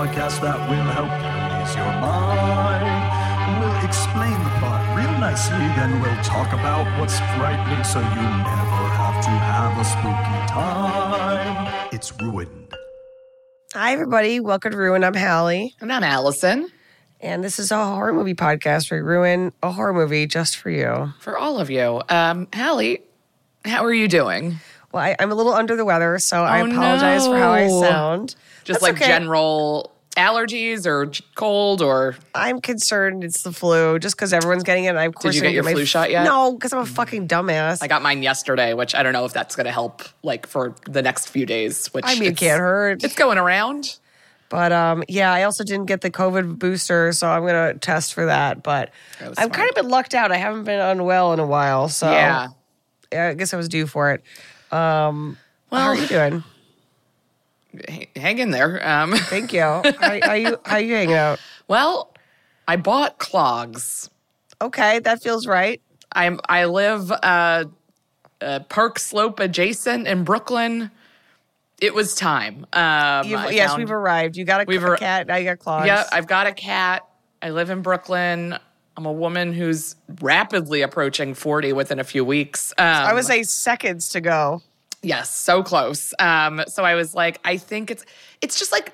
podcast 0.00 0.40
that 0.40 0.56
will 0.70 0.90
help 0.96 1.12
you 1.20 1.60
ease 1.60 1.76
your 1.76 1.92
mind. 2.00 3.60
We'll 3.60 3.84
explain 3.84 4.32
the 4.32 4.52
plot 4.58 4.96
real 4.96 5.12
nicely, 5.20 5.58
then 5.76 6.00
we'll 6.00 6.24
talk 6.24 6.54
about 6.54 6.86
what's 6.98 7.18
frightening 7.36 7.84
so 7.84 7.98
you 8.00 8.22
never 8.40 8.82
have 8.96 9.22
to 9.22 9.28
have 9.28 9.76
a 9.78 9.84
spooky 9.84 10.40
time. 10.48 11.88
It's 11.92 12.18
ruined. 12.18 12.72
Hi, 13.74 13.92
everybody. 13.92 14.40
Welcome 14.40 14.72
to 14.72 14.78
Ruin. 14.78 15.04
I'm 15.04 15.12
Halle. 15.12 15.74
And 15.82 15.92
I'm 15.92 16.02
Alison. 16.02 16.70
And 17.20 17.44
this 17.44 17.58
is 17.58 17.70
a 17.70 17.76
horror 17.76 18.14
movie 18.14 18.34
podcast 18.34 18.90
where 18.90 19.04
we 19.04 19.10
ruin 19.10 19.52
a 19.62 19.70
horror 19.70 19.92
movie 19.92 20.26
just 20.26 20.56
for 20.56 20.70
you. 20.70 21.12
For 21.20 21.36
all 21.36 21.60
of 21.60 21.68
you. 21.68 22.00
Um, 22.08 22.48
Halle, 22.54 22.96
how 23.66 23.84
are 23.84 23.92
you 23.92 24.08
doing? 24.08 24.60
Well, 24.92 25.02
I, 25.02 25.16
I'm 25.18 25.30
a 25.30 25.34
little 25.34 25.52
under 25.52 25.76
the 25.76 25.84
weather, 25.84 26.18
so 26.18 26.42
I 26.42 26.58
apologize 26.58 27.26
for 27.26 27.38
how 27.38 27.52
I 27.52 27.68
sound. 27.68 28.34
Just 28.64 28.80
That's 28.80 28.82
like 28.82 28.94
okay. 29.00 29.06
general 29.06 29.92
allergies 30.16 30.86
or 30.86 31.10
cold 31.36 31.80
or 31.80 32.16
I'm 32.34 32.60
concerned 32.60 33.22
it's 33.22 33.44
the 33.44 33.52
flu 33.52 33.98
just 34.00 34.16
because 34.16 34.32
everyone's 34.32 34.64
getting 34.64 34.84
it. 34.84 34.96
I, 34.96 35.04
of 35.04 35.14
course, 35.14 35.36
you 35.36 35.40
I 35.40 35.42
get 35.42 35.48
didn't 35.48 35.54
your 35.54 35.64
my 35.64 35.72
flu 35.74 35.82
f- 35.82 35.88
shot 35.88 36.10
yet? 36.10 36.24
No, 36.24 36.52
because 36.52 36.72
I'm 36.72 36.80
a 36.80 36.86
fucking 36.86 37.28
dumbass. 37.28 37.78
I 37.82 37.86
got 37.86 38.02
mine 38.02 38.22
yesterday, 38.22 38.74
which 38.74 38.94
I 38.94 39.02
don't 39.04 39.12
know 39.12 39.24
if 39.24 39.32
that's 39.32 39.54
going 39.54 39.66
to 39.66 39.72
help 39.72 40.02
like 40.24 40.46
for 40.46 40.74
the 40.86 41.00
next 41.02 41.28
few 41.28 41.46
days, 41.46 41.86
which 41.94 42.04
I 42.06 42.14
mean, 42.18 42.32
it 42.32 42.36
can't 42.36 42.60
hurt. 42.60 43.04
It's 43.04 43.14
going 43.14 43.38
around. 43.38 43.98
But 44.48 44.72
um, 44.72 45.04
yeah, 45.06 45.32
I 45.32 45.44
also 45.44 45.62
didn't 45.62 45.86
get 45.86 46.00
the 46.00 46.10
COVID 46.10 46.58
booster, 46.58 47.12
so 47.12 47.28
I'm 47.28 47.46
gonna 47.46 47.74
test 47.74 48.12
for 48.14 48.26
that. 48.26 48.64
But 48.64 48.90
That 49.20 49.38
I've 49.38 49.52
kind 49.52 49.68
of 49.68 49.76
been 49.76 49.88
lucked 49.88 50.12
out. 50.12 50.32
I 50.32 50.38
haven't 50.38 50.64
been 50.64 50.80
unwell 50.80 51.32
in 51.32 51.38
a 51.38 51.46
while, 51.46 51.88
so 51.88 52.10
Yeah. 52.10 52.48
yeah, 53.12 53.28
I 53.28 53.34
guess 53.34 53.54
I 53.54 53.56
was 53.56 53.68
due 53.68 53.86
for 53.86 54.10
it. 54.10 54.24
Um, 54.72 55.36
well, 55.70 55.80
how 55.82 55.88
are 55.88 55.96
you 55.96 56.06
doing? 56.06 56.44
Hang 58.16 58.38
in 58.38 58.50
there. 58.50 58.86
Um, 58.86 59.12
Thank 59.16 59.52
you. 59.52 59.60
How, 59.60 59.82
how 60.22 60.32
you 60.34 60.58
how 60.64 60.76
you 60.78 60.94
hanging 60.94 61.14
out? 61.14 61.38
well, 61.68 62.12
I 62.66 62.76
bought 62.76 63.18
clogs. 63.18 64.10
Okay, 64.60 64.98
that 65.00 65.22
feels 65.22 65.46
right. 65.46 65.80
I'm 66.12 66.40
I 66.48 66.64
live 66.64 67.10
uh, 67.12 67.64
uh, 68.40 68.60
Park 68.68 68.98
Slope 68.98 69.40
adjacent 69.40 70.06
in 70.08 70.24
Brooklyn. 70.24 70.90
It 71.80 71.94
was 71.94 72.14
time. 72.14 72.66
Um, 72.72 73.26
yes, 73.26 73.70
found- 73.70 73.78
we've 73.78 73.90
arrived. 73.90 74.36
You 74.36 74.44
got 74.44 74.62
a, 74.62 74.64
We've 74.66 74.84
a 74.84 74.96
cat. 74.96 75.26
Now 75.28 75.36
you 75.36 75.44
got 75.44 75.58
claws. 75.60 75.86
Yeah, 75.86 76.04
I've 76.12 76.26
got 76.26 76.46
a 76.46 76.52
cat. 76.52 77.06
I 77.40 77.50
live 77.50 77.70
in 77.70 77.80
Brooklyn. 77.80 78.58
I'm 78.96 79.06
a 79.06 79.12
woman 79.12 79.52
who's 79.52 79.96
rapidly 80.20 80.82
approaching 80.82 81.34
40 81.34 81.72
within 81.72 81.98
a 81.98 82.04
few 82.04 82.24
weeks. 82.24 82.72
Um, 82.76 82.86
I 82.86 83.14
would 83.14 83.24
say 83.24 83.42
seconds 83.42 84.10
to 84.10 84.20
go. 84.20 84.62
yes, 85.02 85.30
so 85.30 85.62
close. 85.62 86.12
Um, 86.18 86.62
so 86.68 86.84
I 86.84 86.94
was 86.94 87.14
like, 87.14 87.40
I 87.44 87.56
think 87.56 87.90
it's 87.90 88.04
it's 88.42 88.58
just 88.58 88.72
like 88.72 88.92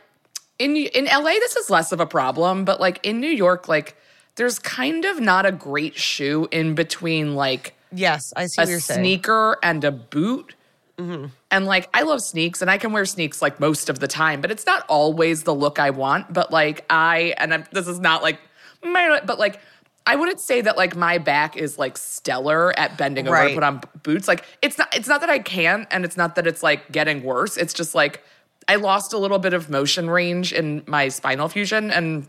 in 0.58 0.76
in 0.76 1.06
LA, 1.06 1.32
this 1.32 1.56
is 1.56 1.70
less 1.70 1.92
of 1.92 2.00
a 2.00 2.06
problem, 2.06 2.64
but 2.64 2.80
like 2.80 3.00
in 3.04 3.20
New 3.20 3.30
York, 3.30 3.68
like 3.68 3.96
there's 4.36 4.58
kind 4.58 5.04
of 5.04 5.18
not 5.18 5.46
a 5.46 5.52
great 5.52 5.96
shoe 5.96 6.46
in 6.52 6.74
between 6.74 7.34
like 7.34 7.74
Yes, 7.92 8.32
I 8.36 8.46
see 8.46 8.60
a 8.60 8.64
what 8.64 8.70
you're 8.70 8.80
saying. 8.80 8.98
Mm-hmm. 8.98 9.04
sneaker 9.04 9.58
and 9.62 9.84
a 9.84 9.92
boot. 9.92 10.54
And 10.98 11.66
like, 11.66 11.88
I 11.92 12.02
love 12.02 12.22
sneaks 12.22 12.62
and 12.62 12.70
I 12.70 12.78
can 12.78 12.92
wear 12.92 13.04
sneaks 13.04 13.42
like 13.42 13.60
most 13.60 13.88
of 13.90 13.98
the 14.00 14.08
time, 14.08 14.40
but 14.40 14.50
it's 14.50 14.64
not 14.64 14.84
always 14.88 15.42
the 15.42 15.54
look 15.54 15.78
I 15.78 15.90
want. 15.90 16.32
But 16.32 16.50
like, 16.50 16.84
I, 16.88 17.34
and 17.36 17.52
I'm, 17.52 17.64
this 17.70 17.86
is 17.86 18.00
not 18.00 18.22
like, 18.22 18.40
but 18.82 19.38
like, 19.38 19.60
I 20.06 20.14
wouldn't 20.16 20.38
say 20.40 20.60
that 20.60 20.76
like 20.76 20.94
my 20.94 21.18
back 21.18 21.56
is 21.56 21.78
like 21.78 21.96
stellar 21.98 22.72
at 22.78 22.96
bending 22.96 23.26
over 23.26 23.34
Right. 23.36 23.48
to 23.48 23.54
put 23.54 23.64
on 23.64 23.80
boots. 24.04 24.28
Like, 24.28 24.44
it's 24.62 24.78
not, 24.78 24.94
it's 24.96 25.08
not 25.08 25.20
that 25.20 25.30
I 25.30 25.40
can't 25.40 25.88
and 25.90 26.04
it's 26.04 26.16
not 26.16 26.36
that 26.36 26.46
it's 26.46 26.62
like 26.62 26.92
getting 26.92 27.24
worse. 27.24 27.56
It's 27.56 27.74
just 27.74 27.94
like, 27.94 28.22
I 28.68 28.76
lost 28.76 29.12
a 29.12 29.18
little 29.18 29.38
bit 29.40 29.52
of 29.52 29.68
motion 29.68 30.08
range 30.08 30.52
in 30.52 30.82
my 30.86 31.08
spinal 31.08 31.48
fusion 31.48 31.90
and 31.90 32.26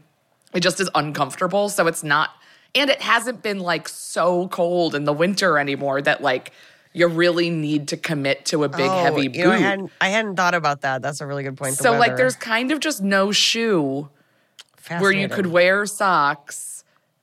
it 0.54 0.62
just 0.62 0.80
is 0.80 0.90
uncomfortable. 0.96 1.70
So 1.70 1.86
it's 1.88 2.04
not, 2.04 2.32
and 2.74 2.90
it 2.90 3.02
hasn't 3.02 3.44
been 3.44 3.60
like 3.60 3.88
so 3.88 4.48
cold 4.48 4.96
in 4.96 5.04
the 5.06 5.14
winter 5.14 5.60
anymore 5.60 6.02
that 6.02 6.22
like 6.24 6.52
you 6.94 7.08
really 7.08 7.52
need 7.52 7.90
to 7.90 7.98
commit 7.98 8.46
to 8.46 8.64
a 8.64 8.70
big 8.70 8.90
Oh, 8.90 9.04
heavy 9.04 9.30
you 9.34 9.44
know, 9.46 9.52
I 9.52 9.56
boot. 9.58 9.62
hadn't, 9.62 9.92
I 10.02 10.10
hadn't 10.10 10.36
thought 10.36 10.56
about 10.56 10.82
that. 10.82 11.04
That's 11.04 11.22
a 11.22 11.28
really 11.28 11.44
good 11.44 11.58
point. 11.58 11.78
the 11.78 11.84
so 11.84 11.92
like 11.94 12.16
there's 12.18 12.36
kind 12.36 12.72
of 12.72 12.80
just 12.80 13.04
no 13.04 13.32
shoe 13.32 14.10
where 14.98 15.12
you 15.12 15.28
could 15.30 15.46
wear 15.48 15.86
socks 15.86 16.77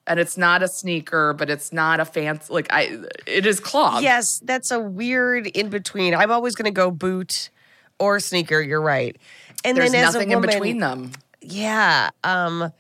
and 0.07 0.21
it's 0.21 0.37
not 0.37 0.63
a 0.63 0.69
sneaker, 0.69 1.33
but 1.33 1.49
it's 1.51 1.73
not 1.73 2.01
a 2.01 2.05
fancy 2.05 2.53
like 2.53 2.67
I 2.71 2.99
it 3.27 3.47
is 3.47 3.61
clogs. 3.61 4.03
Yes, 4.03 4.41
that's 4.45 4.71
a 4.71 4.79
weird 4.81 5.47
in 5.49 5.69
between. 5.71 6.15
I'm 6.15 6.31
always 6.31 6.55
going 6.55 6.67
to 6.67 6.71
go 6.77 6.91
boot 6.91 7.51
or 7.99 8.21
sneaker. 8.21 8.61
You're 8.61 8.81
right. 8.83 9.17
And 9.65 9.77
There's 9.77 9.93
then 9.93 10.05
as 10.07 10.15
nothing 10.15 10.33
a 10.33 10.37
woman, 10.37 10.51
in 10.51 10.55
between 10.57 10.79
them. 10.81 11.13
Yeah. 11.41 12.11
Um, 12.23 12.73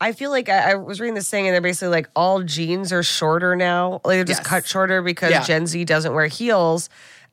I 0.00 0.12
feel 0.12 0.30
like 0.30 0.48
I, 0.48 0.72
I 0.72 0.74
was 0.74 1.00
reading 1.00 1.14
this 1.14 1.30
thing, 1.30 1.46
and 1.46 1.54
they're 1.54 1.60
basically 1.60 1.88
like 1.88 2.08
all 2.16 2.42
jeans 2.42 2.92
are 2.92 3.02
shorter 3.04 3.54
now. 3.54 4.00
Like 4.04 4.16
they're 4.16 4.24
just 4.24 4.40
Yes. 4.40 4.46
cut 4.48 4.66
shorter 4.66 5.00
because 5.02 5.30
Yeah. 5.30 5.42
Gen 5.44 5.66
Z 5.66 5.84
doesn't 5.84 6.12
wear 6.12 6.26
heels. 6.26 6.88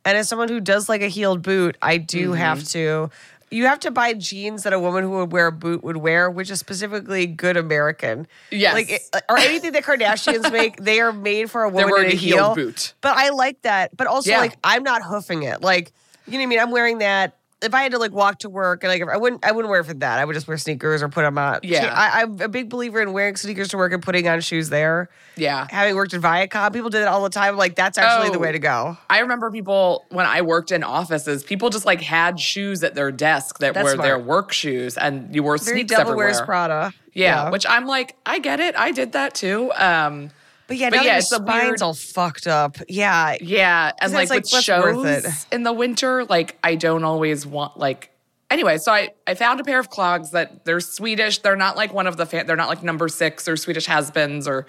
And 0.05 0.17
as 0.17 0.27
someone 0.29 0.49
who 0.49 0.59
does 0.59 0.87
like 0.89 1.01
a 1.01 1.07
heeled 1.07 1.41
boot, 1.41 1.77
I 1.81 1.97
do 1.97 2.29
Mm-hmm. 2.29 2.37
have 2.37 2.63
to. 2.69 3.09
You 3.51 3.65
have 3.65 3.79
to 3.81 3.91
buy 3.91 4.13
jeans 4.13 4.63
that 4.63 4.71
a 4.71 4.79
woman 4.79 5.03
who 5.03 5.09
would 5.11 5.31
wear 5.33 5.47
a 5.47 5.51
boot 5.51 5.83
would 5.83 5.97
wear, 5.97 6.31
which 6.31 6.49
is 6.49 6.57
specifically 6.59 7.27
good 7.27 7.57
American. 7.57 8.25
Yes. 8.49 8.73
like 8.73 9.03
or 9.29 9.37
anything 9.37 9.73
that 9.73 9.83
Kardashians 9.83 10.49
make, 10.51 10.77
they 10.81 11.01
are 11.01 11.11
made 11.11 11.51
for 11.51 11.63
a 11.63 11.69
woman 11.69 11.89
wearing 11.91 12.05
in 12.05 12.11
a 12.11 12.15
a 12.15 12.17
heel. 12.17 12.55
boot. 12.55 12.93
But 13.01 13.17
I 13.17 13.29
like 13.29 13.61
that. 13.63 13.95
But 13.97 14.07
also, 14.07 14.29
Yeah. 14.31 14.39
like, 14.39 14.57
I'm 14.63 14.83
not 14.83 15.03
hoofing 15.03 15.43
it. 15.43 15.61
Like, 15.61 15.91
you 16.27 16.33
know 16.33 16.37
what 16.39 16.43
I 16.43 16.45
mean? 16.47 16.59
I'm 16.59 16.71
wearing 16.71 16.97
that. 16.99 17.35
If 17.61 17.73
I 17.75 17.83
had 17.83 17.91
to 17.91 17.99
like 17.99 18.11
walk 18.11 18.39
to 18.39 18.49
work 18.49 18.83
and 18.83 18.91
like 18.91 19.01
if 19.01 19.07
I 19.07 19.17
wouldn't 19.17 19.45
I 19.45 19.51
wouldn't 19.51 19.69
wear 19.69 19.81
it 19.81 19.85
for 19.85 19.93
that. 19.95 20.17
I 20.19 20.25
would 20.25 20.33
just 20.33 20.47
wear 20.47 20.57
sneakers 20.57 21.03
or 21.03 21.09
put 21.09 21.21
them 21.21 21.37
on. 21.37 21.59
Yeah. 21.63 21.93
I, 21.95 22.21
I'm 22.23 22.39
a 22.41 22.47
big 22.47 22.69
believer 22.69 23.01
in 23.01 23.13
wearing 23.13 23.35
sneakers 23.35 23.67
to 23.69 23.77
work 23.77 23.93
and 23.93 24.01
putting 24.01 24.27
on 24.27 24.41
shoes 24.41 24.69
there. 24.69 25.09
Yeah. 25.35 25.67
Having 25.69 25.95
worked 25.95 26.13
at 26.13 26.21
Viacom, 26.21 26.73
people 26.73 26.89
did 26.89 27.01
it 27.01 27.07
all 27.07 27.21
the 27.23 27.29
time. 27.29 27.57
Like 27.57 27.75
that's 27.75 27.97
actually 27.97 28.29
the 28.31 28.37
Oh. 28.37 28.41
way 28.41 28.51
to 28.51 28.59
go. 28.59 28.97
I 29.09 29.19
remember 29.19 29.51
people 29.51 30.05
when 30.09 30.25
I 30.25 30.41
worked 30.41 30.71
in 30.71 30.83
offices, 30.83 31.43
people 31.43 31.69
just 31.69 31.85
like 31.85 32.01
had 32.01 32.39
shoes 32.39 32.83
at 32.83 32.95
their 32.95 33.11
desk 33.11 33.59
that 33.59 33.73
That's 33.75 33.95
were 33.95 34.01
their 34.01 34.17
work 34.19 34.51
shoes, 34.51 34.97
and 34.97 35.33
you 35.35 35.43
wore 35.43 35.57
Very 35.57 35.77
sneaks 35.81 35.89
Devil 35.91 36.13
everywhere. 36.13 36.27
Wears 36.27 36.41
Prada. 36.41 36.93
Yeah, 37.13 37.49
which 37.51 37.65
I'm 37.67 37.85
like, 37.85 38.15
I 38.25 38.39
get 38.39 38.59
it. 38.59 38.73
I 38.75 38.91
did 38.91 39.11
that 39.11 39.33
too. 39.35 39.71
Um, 39.73 40.31
but 40.71 40.77
yeah, 40.77 40.89
but 40.89 41.03
yeah, 41.03 41.17
it's 41.17 41.29
a 41.33 41.35
spine's 41.35 41.63
weird- 41.67 41.81
all 41.81 41.93
fucked 41.93 42.47
up. 42.47 42.77
Yeah, 42.87 43.35
yeah, 43.41 43.91
and 43.99 44.13
like, 44.13 44.29
like, 44.29 44.43
with 44.43 44.63
shows 44.63 45.45
in 45.51 45.63
the 45.63 45.73
winter, 45.73 46.23
like 46.23 46.57
I 46.63 46.75
don't 46.75 47.03
always 47.03 47.45
want 47.45 47.77
like. 47.77 48.09
Anyway, 48.49 48.77
so 48.77 48.93
I 48.93 49.09
I 49.27 49.33
found 49.33 49.59
a 49.59 49.65
pair 49.65 49.79
of 49.79 49.89
clogs 49.89 50.31
that 50.31 50.63
they're 50.63 50.79
Swedish. 50.79 51.39
They're 51.39 51.57
not 51.57 51.75
like 51.75 51.93
one 51.93 52.07
of 52.07 52.15
the 52.15 52.25
fan, 52.25 52.47
they're 52.47 52.55
not 52.55 52.69
like 52.69 52.83
number 52.83 53.09
six 53.09 53.49
or 53.49 53.57
Swedish 53.57 53.85
has-beens 53.85 54.47
or 54.47 54.65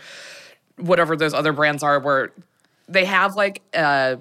whatever 0.77 1.15
those 1.17 1.35
other 1.35 1.53
brands 1.53 1.85
are. 1.85 2.01
Where 2.01 2.33
they 2.89 3.05
have 3.05 3.37
like 3.37 3.63
uh, 3.73 4.17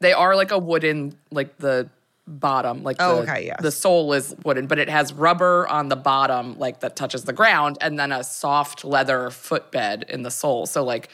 they 0.00 0.12
are 0.12 0.36
like 0.36 0.50
a 0.50 0.58
wooden 0.58 1.16
like 1.30 1.56
the 1.56 1.88
bottom 2.28 2.82
like 2.82 2.96
Oh, 3.00 3.16
the, 3.16 3.22
okay, 3.30 3.46
yes. 3.46 3.56
the 3.60 3.70
sole 3.72 4.12
is 4.12 4.34
wooden 4.44 4.66
but 4.66 4.78
it 4.78 4.88
has 4.88 5.12
rubber 5.12 5.66
on 5.68 5.88
the 5.88 5.96
bottom 5.96 6.58
like 6.58 6.80
that 6.80 6.94
touches 6.96 7.24
the 7.24 7.32
ground 7.32 7.78
and 7.80 7.98
then 7.98 8.12
a 8.12 8.22
soft 8.22 8.84
leather 8.84 9.30
footbed 9.30 10.04
in 10.08 10.22
the 10.22 10.30
sole. 10.30 10.66
So 10.66 10.84
like 10.84 11.08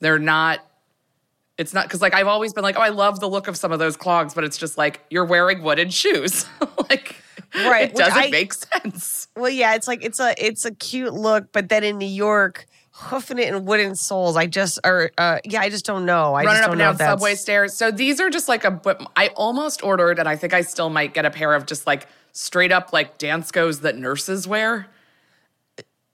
they're 0.00 0.18
not 0.18 0.60
it's 1.58 1.72
not 1.72 1.84
because 1.86 2.02
like 2.02 2.14
i've 2.14 2.26
always 2.26 2.52
been 2.52 2.64
like 2.64 2.76
oh 2.76 2.80
i 2.80 2.88
love 2.88 3.20
the 3.20 3.28
look 3.28 3.46
of 3.48 3.56
some 3.56 3.70
of 3.70 3.78
those 3.78 3.96
clogs 3.96 4.34
but 4.34 4.42
it's 4.42 4.56
just 4.58 4.76
like 4.76 5.00
you're 5.10 5.24
wearing 5.24 5.62
wooden 5.62 5.90
shoes. 5.90 6.46
Like 6.90 7.16
Right, 7.54 7.90
it 7.90 7.94
doesn't 7.96 8.18
I- 8.18 8.30
make 8.30 8.52
sense. 8.52 9.28
Well, 9.36 9.48
yeah, 9.48 9.74
it's 9.76 9.86
like 9.86 10.04
it's 10.04 10.18
a 10.18 10.34
it's 10.44 10.64
a 10.64 10.72
cute 10.74 11.14
look, 11.14 11.52
but 11.52 11.68
then 11.68 11.84
in 11.84 11.98
New 11.98 12.04
York, 12.06 12.66
hoofing 12.96 13.38
it 13.38 13.48
in 13.52 13.64
wooden 13.64 13.94
soles, 13.96 14.36
I 14.36 14.46
just 14.46 14.78
or 14.84 15.10
uh, 15.18 15.38
yeah, 15.44 15.60
I 15.60 15.68
just 15.68 15.84
don't 15.84 16.04
know. 16.06 16.34
I 16.34 16.44
running 16.44 16.52
just 16.52 16.62
up 16.64 16.70
and 16.70 16.78
know 16.78 16.84
down 16.92 16.96
subway 16.98 17.34
stairs. 17.34 17.74
So 17.74 17.90
these 17.90 18.20
are 18.20 18.30
just 18.30 18.48
like 18.48 18.64
a. 18.64 18.80
I 19.16 19.28
almost 19.28 19.82
ordered, 19.82 20.18
and 20.18 20.28
I 20.28 20.36
think 20.36 20.54
I 20.54 20.60
still 20.62 20.90
might 20.90 21.12
get 21.14 21.24
a 21.24 21.30
pair 21.30 21.54
of 21.54 21.66
just 21.66 21.86
like 21.86 22.06
straight 22.32 22.72
up 22.72 22.92
like 22.92 23.18
Danskos 23.18 23.80
that 23.82 23.96
nurses 23.96 24.46
wear. 24.46 24.86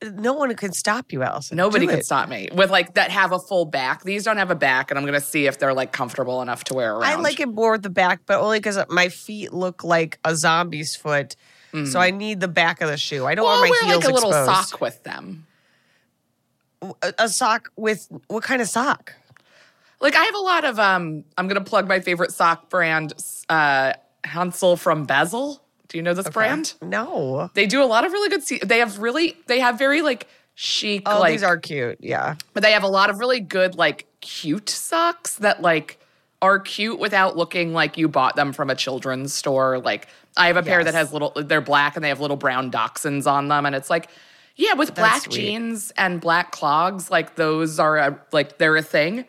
no 0.02 0.32
one 0.32 0.54
could 0.54 0.74
stop 0.74 1.12
you, 1.12 1.22
Alison. 1.22 1.56
Nobody 1.58 1.86
could 1.86 2.04
stop 2.04 2.28
me 2.28 2.48
with 2.54 2.70
like 2.70 2.94
that 2.94 3.10
have 3.10 3.32
a 3.32 3.38
full 3.38 3.66
back. 3.66 4.02
These 4.04 4.24
don't 4.24 4.38
have 4.38 4.50
a 4.50 4.54
back, 4.54 4.90
and 4.90 4.98
I'm 4.98 5.04
gonna 5.04 5.20
see 5.20 5.46
if 5.46 5.58
they're 5.58 5.74
like 5.74 5.92
comfortable 5.92 6.40
enough 6.40 6.64
to 6.64 6.74
wear 6.74 6.92
around. 6.94 7.04
I 7.04 7.16
like 7.16 7.40
it 7.40 7.48
more 7.50 7.72
with 7.72 7.82
the 7.82 7.90
back, 7.90 8.20
but 8.24 8.40
only 8.40 8.58
because 8.58 8.78
my 8.88 9.10
feet 9.10 9.52
look 9.52 9.84
like 9.84 10.18
a 10.24 10.34
zombie's 10.34 10.96
foot. 10.96 11.36
So 11.84 12.00
I 12.00 12.10
need 12.10 12.40
the 12.40 12.48
back 12.48 12.80
of 12.80 12.88
the 12.88 12.96
shoe. 12.96 13.26
I 13.26 13.36
don't 13.36 13.44
Well, 13.44 13.60
want 13.60 13.70
my 13.70 13.76
wear 13.86 13.90
heels 13.92 14.04
like 14.04 14.10
a 14.10 14.14
little 14.14 14.30
exposed. 14.30 14.70
sock 14.70 14.80
with 14.80 15.04
them. 15.04 15.46
A, 17.18 17.28
sock 17.28 17.70
with 17.76 18.08
what 18.28 18.42
kind 18.42 18.62
of 18.62 18.68
sock? 18.68 19.14
Like 20.00 20.16
I 20.16 20.24
have 20.24 20.34
a 20.34 20.40
lot 20.40 20.64
of 20.64 20.78
um. 20.78 21.24
I'm 21.36 21.46
gonna 21.48 21.60
plug 21.60 21.86
my 21.86 22.00
favorite 22.00 22.32
sock 22.32 22.70
brand, 22.70 23.12
uh, 23.48 23.92
Hansel 24.24 24.76
from 24.76 25.04
Basel. 25.04 25.62
Do 25.88 25.98
you 25.98 26.02
know 26.02 26.14
this 26.14 26.28
brand? 26.28 26.74
No. 26.80 27.50
They 27.54 27.66
do 27.66 27.82
a 27.82 27.84
lot 27.84 28.06
of 28.06 28.12
really 28.12 28.28
good. 28.28 28.42
Se- 28.42 28.60
they 28.64 28.78
have 28.78 28.98
really. 28.98 29.36
They 29.46 29.60
have 29.60 29.78
very 29.78 30.02
like 30.02 30.28
chic. 30.54 31.02
Oh, 31.06 31.20
like, 31.20 31.32
these 31.32 31.42
are 31.42 31.56
cute. 31.56 31.98
Yeah. 32.00 32.34
But 32.52 32.62
they 32.62 32.72
have 32.72 32.82
a 32.82 32.88
lot 32.88 33.08
of 33.10 33.18
really 33.18 33.40
good, 33.40 33.76
like, 33.76 34.06
cute 34.20 34.68
socks 34.68 35.36
that, 35.36 35.62
like, 35.62 35.98
are 36.42 36.58
cute 36.58 36.98
without 36.98 37.36
looking 37.36 37.72
like 37.72 37.96
you 37.96 38.08
bought 38.08 38.36
them 38.36 38.52
from 38.52 38.68
a 38.68 38.74
children's 38.74 39.32
store. 39.32 39.78
Like, 39.78 40.08
I 40.36 40.48
have 40.48 40.56
a 40.56 40.62
pair 40.62 40.84
that 40.84 40.94
has 40.94 41.12
little, 41.12 41.32
they're 41.34 41.60
black 41.60 41.96
and 41.96 42.04
they 42.04 42.08
have 42.08 42.20
little 42.20 42.36
brown 42.36 42.70
dachshunds 42.70 43.26
on 43.26 43.48
them. 43.48 43.64
And 43.66 43.74
it's 43.74 43.90
like, 43.90 44.10
yeah, 44.60 44.74
with 44.74 44.94
black 44.94 45.22
sweet. 45.22 45.34
jeans 45.34 45.90
and 45.96 46.20
black 46.20 46.52
clogs, 46.52 47.10
like, 47.10 47.34
those 47.34 47.78
are, 47.78 47.96
a, 47.96 48.20
like, 48.32 48.58
they're 48.58 48.76
a 48.76 48.82
thing. 48.82 49.24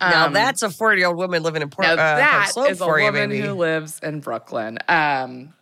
now 0.00 0.26
Um, 0.26 0.32
that's 0.32 0.62
a 0.62 0.70
forty-year-old 0.70 1.16
woman 1.16 1.42
living 1.42 1.62
in 1.62 1.70
Port. 1.70 1.86
Now 1.86 1.92
uh, 1.92 1.96
that 1.96 2.50
Slope 2.52 2.68
a 2.68 2.74
you, 2.74 3.04
woman 3.04 3.30
who 3.30 3.54
lives 3.54 3.98
in 4.02 4.20
Brooklyn. 4.20 4.78
Um, 4.88 5.54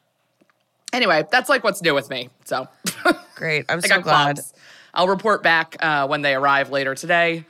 anyway, 0.92 1.24
that's 1.30 1.48
like 1.48 1.62
what's 1.62 1.80
new 1.82 1.94
with 1.94 2.10
me. 2.10 2.30
So 2.44 2.66
Great. 3.36 3.64
I'm 3.68 3.80
so 3.80 4.00
glad. 4.00 4.36
clogs. 4.36 4.52
I'll 4.92 5.08
report 5.08 5.42
back 5.42 5.76
uh, 5.80 6.06
when 6.08 6.22
they 6.22 6.34
arrive 6.34 6.70
later 6.70 6.94
today, 6.94 7.44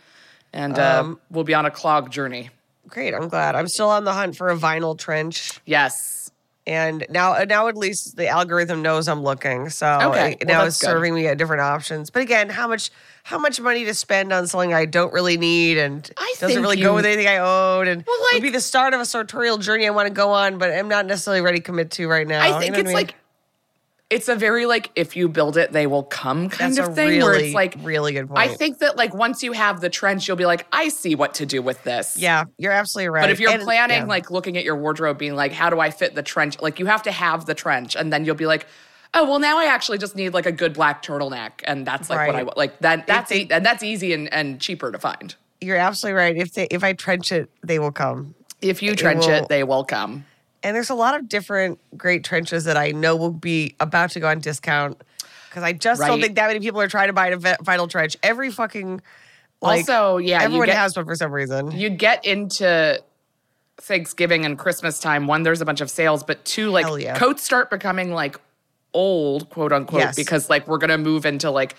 and 0.53 0.79
uh, 0.79 1.01
Um, 1.01 1.21
we'll 1.31 1.45
be 1.45 1.55
on 1.55 1.65
a 1.67 1.71
clog 1.71 2.11
journey. 2.11 2.51
Great. 2.89 3.15
I'm 3.15 3.29
glad. 3.29 3.55
I'm 3.55 3.67
still 3.69 3.89
on 3.89 4.05
the 4.05 4.13
hunt 4.13 4.37
for 4.37 4.51
a 4.51 4.57
vinyl 4.57 4.97
trench. 4.99 5.59
Yes. 5.65 6.14
And 6.67 7.05
now, 7.11 7.35
uh, 7.35 7.45
now 7.47 7.69
at 7.69 7.77
least 7.77 8.17
the 8.17 8.27
algorithm 8.29 8.81
knows 8.81 9.07
I'm 9.07 9.23
looking. 9.23 9.69
So 9.69 9.87
Okay, 10.11 10.37
well, 10.47 10.61
now 10.61 10.65
it's 10.65 10.81
good. 10.81 10.87
serving 10.87 11.15
me 11.15 11.27
at 11.27 11.37
different 11.37 11.61
options. 11.61 12.09
But 12.09 12.23
again, 12.23 12.49
how 12.49 12.67
much, 12.69 12.91
how 13.23 13.39
much 13.39 13.61
money 13.61 13.85
to 13.85 13.93
spend 13.93 14.33
on 14.33 14.47
something 14.47 14.73
I 14.73 14.87
don't 14.87 15.13
really 15.13 15.37
need 15.37 15.77
and 15.77 16.11
I 16.17 16.35
doesn't 16.41 16.63
really 16.63 16.79
you- 16.79 16.85
go 16.85 16.95
with 16.95 17.05
anything 17.05 17.29
I 17.29 17.37
own, 17.39 17.87
and 17.89 18.03
Well, 18.07 18.17
would 18.33 18.43
be 18.43 18.49
the 18.51 18.63
start 18.63 18.95
of 18.95 19.01
a 19.01 19.05
sartorial 19.05 19.59
journey 19.59 19.87
I 19.87 19.91
want 19.91 20.07
to 20.09 20.15
go 20.15 20.31
on, 20.31 20.57
but 20.57 20.71
I'm 20.71 20.89
not 20.89 21.05
necessarily 21.05 21.43
ready 21.43 21.59
to 21.59 21.65
commit 21.65 21.91
to 21.93 22.09
right 22.09 22.27
now. 22.27 22.41
I 22.41 22.47
You 22.55 22.61
think 22.61 22.73
know 22.73 22.79
what 22.79 22.81
it's 22.81 22.87
mean? 22.89 22.95
like 22.97 23.15
it's 24.15 24.29
a 24.29 24.37
very 24.37 24.65
like 24.67 24.91
if 24.95 25.17
you 25.17 25.29
build 25.29 25.57
it, 25.57 25.73
they 25.73 25.87
will 25.87 26.05
come 26.05 26.49
kind 26.49 26.75
that's 26.77 26.89
of 26.89 26.95
thing. 26.95 27.09
really, 27.09 27.23
where 27.23 27.35
it's 27.35 27.55
like 27.55 27.75
really 27.83 28.13
good 28.13 28.29
point. 28.29 28.39
I 28.39 28.49
think 28.49 28.79
that 28.79 28.97
like 28.97 29.13
once 29.15 29.43
you 29.43 29.53
have 29.53 29.81
the 29.81 29.91
trench, 29.91 30.27
you'll 30.29 30.37
be 30.37 30.47
like, 30.47 30.67
I 30.73 30.89
see 30.89 31.15
what 31.15 31.35
to 31.35 31.47
do 31.47 31.61
with 31.63 31.83
this. 31.85 32.17
yeah, 32.17 32.45
you're 32.59 32.73
absolutely 32.73 33.09
right. 33.11 33.23
But 33.23 33.31
if 33.31 33.41
you're 33.41 33.51
And- 33.51 33.63
planning, 33.63 33.99
yeah. 34.03 34.05
like 34.05 34.31
looking 34.31 34.57
at 34.57 34.65
your 34.65 34.77
wardrobe, 34.77 35.19
being 35.19 35.35
like, 35.35 35.53
how 35.53 35.69
do 35.71 35.81
I 35.81 35.91
fit 35.91 36.15
the 36.15 36.23
trench? 36.23 36.61
Like 36.63 36.79
you 36.79 36.87
have 36.87 37.03
to 37.03 37.13
have 37.13 37.47
the 37.47 37.55
trench, 37.55 37.97
and 37.97 38.13
then 38.13 38.25
you'll 38.25 38.35
be 38.37 38.47
like, 38.47 38.67
oh 39.15 39.25
well, 39.25 39.39
now 39.41 39.59
I 39.59 39.67
actually 39.67 39.99
just 39.99 40.15
need 40.17 40.31
like 40.35 40.47
a 40.47 40.53
good 40.53 40.73
black 40.75 41.03
turtleneck, 41.03 41.53
and 41.65 41.87
that's 41.87 42.09
like 42.09 42.27
what 42.29 42.37
I 42.37 42.43
want. 42.45 42.57
Like 42.57 42.79
that. 42.81 43.07
That's 43.07 43.31
they- 43.31 43.49
and 43.51 43.65
that's 43.67 43.83
easy 43.83 44.13
and, 44.13 44.33
and 44.33 44.61
cheaper 44.61 44.91
to 44.93 44.99
find. 44.99 45.35
you're 45.61 45.77
absolutely 45.77 46.17
right. 46.19 46.37
If 46.37 46.53
they, 46.55 46.67
if 46.71 46.85
I 46.85 46.93
trench 46.93 47.33
it, 47.33 47.51
they 47.63 47.79
will 47.79 47.93
come. 47.93 48.35
If 48.63 48.83
you 48.83 48.95
trench 48.95 49.27
it, 49.27 49.41
will- 49.43 49.49
they 49.49 49.65
will 49.65 49.85
come. 49.85 50.25
And 50.65 50.75
there's 50.75 50.91
a 50.91 50.95
lot 50.95 51.15
of 51.19 51.29
different 51.29 51.79
great 51.97 52.25
trenches 52.25 52.65
that 52.65 52.77
I 52.77 52.91
know 52.91 53.15
will 53.17 53.31
be 53.31 53.77
about 53.79 54.11
to 54.13 54.21
go 54.21 54.29
on 54.29 54.41
discount 54.41 55.01
because 55.49 55.63
I 55.63 55.73
just 55.73 56.01
don't 56.01 56.21
think 56.21 56.35
that 56.35 56.49
many 56.49 56.59
people 56.61 56.81
are 56.81 56.89
trying 56.89 57.09
to 57.09 57.13
buy 57.13 57.29
a 57.29 57.37
vi- 57.37 57.57
vinyl 57.63 57.89
trench. 57.89 58.17
Every 58.23 58.51
fucking 58.51 59.01
like, 59.63 59.89
also, 59.89 60.17
yeah, 60.17 60.43
everyone 60.43 60.67
get- 60.67 60.77
has 60.77 60.97
one 60.97 61.05
for 61.05 61.15
some 61.15 61.31
reason. 61.33 61.71
you 61.71 61.91
get 61.91 62.25
into 62.25 63.01
Thanksgiving 63.79 64.45
and 64.45 64.59
Christmas 64.59 64.99
time, 65.01 65.27
one, 65.27 65.43
there's 65.43 65.61
a 65.61 65.65
bunch 65.65 65.81
of 65.81 65.91
sales, 65.91 66.23
but 66.23 66.45
two, 66.45 66.71
like 66.71 66.87
yeah. 67.03 67.17
coats 67.19 67.43
start 67.43 67.71
becoming 67.71 68.13
like 68.13 68.41
old, 68.93 69.51
quote 69.51 69.73
unquote, 69.73 70.01
Yes. 70.01 70.17
because 70.17 70.49
like 70.49 70.67
we're 70.67 70.79
gonna 70.79 70.99
move 70.99 71.27
into 71.27 71.51
like 71.51 71.75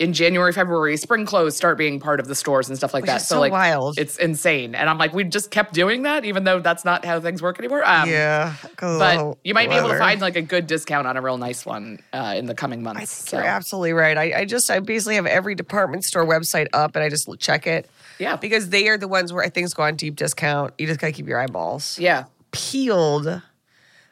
in 0.00 0.14
January, 0.14 0.50
February, 0.50 0.96
spring 0.96 1.26
clothes 1.26 1.54
start 1.54 1.76
being 1.76 2.00
part 2.00 2.20
of 2.20 2.26
the 2.26 2.34
stores 2.34 2.68
and 2.70 2.76
stuff 2.78 2.94
like 2.94 3.02
Which 3.02 3.08
that. 3.10 3.20
is 3.20 3.28
so 3.28 3.38
like 3.38 3.52
wild. 3.52 3.98
it's 3.98 4.16
insane. 4.16 4.74
And 4.74 4.88
I'm 4.88 4.96
like, 4.96 5.12
we 5.12 5.24
just 5.24 5.50
kept 5.50 5.74
doing 5.74 6.04
that, 6.04 6.24
even 6.24 6.44
though 6.44 6.58
that's 6.58 6.86
not 6.86 7.04
how 7.04 7.20
things 7.20 7.42
work 7.42 7.58
anymore. 7.58 7.84
Um, 7.86 8.08
yeah, 8.08 8.54
But 8.80 9.36
you 9.44 9.52
might 9.52 9.68
be 9.68 9.74
able 9.76 9.90
to 9.90 9.98
find 9.98 10.22
like 10.22 10.36
a 10.36 10.42
good 10.42 10.66
discount 10.66 11.06
on 11.06 11.18
a 11.18 11.22
real 11.22 11.36
nice 11.36 11.66
one 11.66 11.98
uh, 12.14 12.34
in 12.34 12.46
the 12.46 12.54
coming 12.54 12.82
months. 12.82 12.96
I 13.02 13.04
think 13.04 13.28
So, 13.28 13.36
you're 13.36 13.46
absolutely 13.46 13.92
right. 13.92 14.16
I, 14.16 14.40
I 14.40 14.44
just 14.46 14.70
I 14.70 14.80
basically 14.80 15.16
have 15.16 15.26
every 15.26 15.54
department 15.54 16.04
store 16.04 16.24
website 16.24 16.68
up 16.72 16.96
and 16.96 17.04
I 17.04 17.10
just 17.10 17.28
check 17.38 17.66
it. 17.66 17.88
Yeah. 18.18 18.36
because 18.36 18.70
they 18.70 18.88
are 18.88 18.96
the 18.96 19.08
ones 19.08 19.34
where 19.34 19.46
things 19.50 19.74
go 19.74 19.82
on 19.82 19.96
deep 19.96 20.16
discount. 20.16 20.72
You 20.78 20.86
just 20.86 20.98
gotta 20.98 21.12
keep 21.12 21.26
your 21.28 21.38
eyeballs 21.38 21.98
yeah. 21.98 22.24
peeled. 22.52 23.42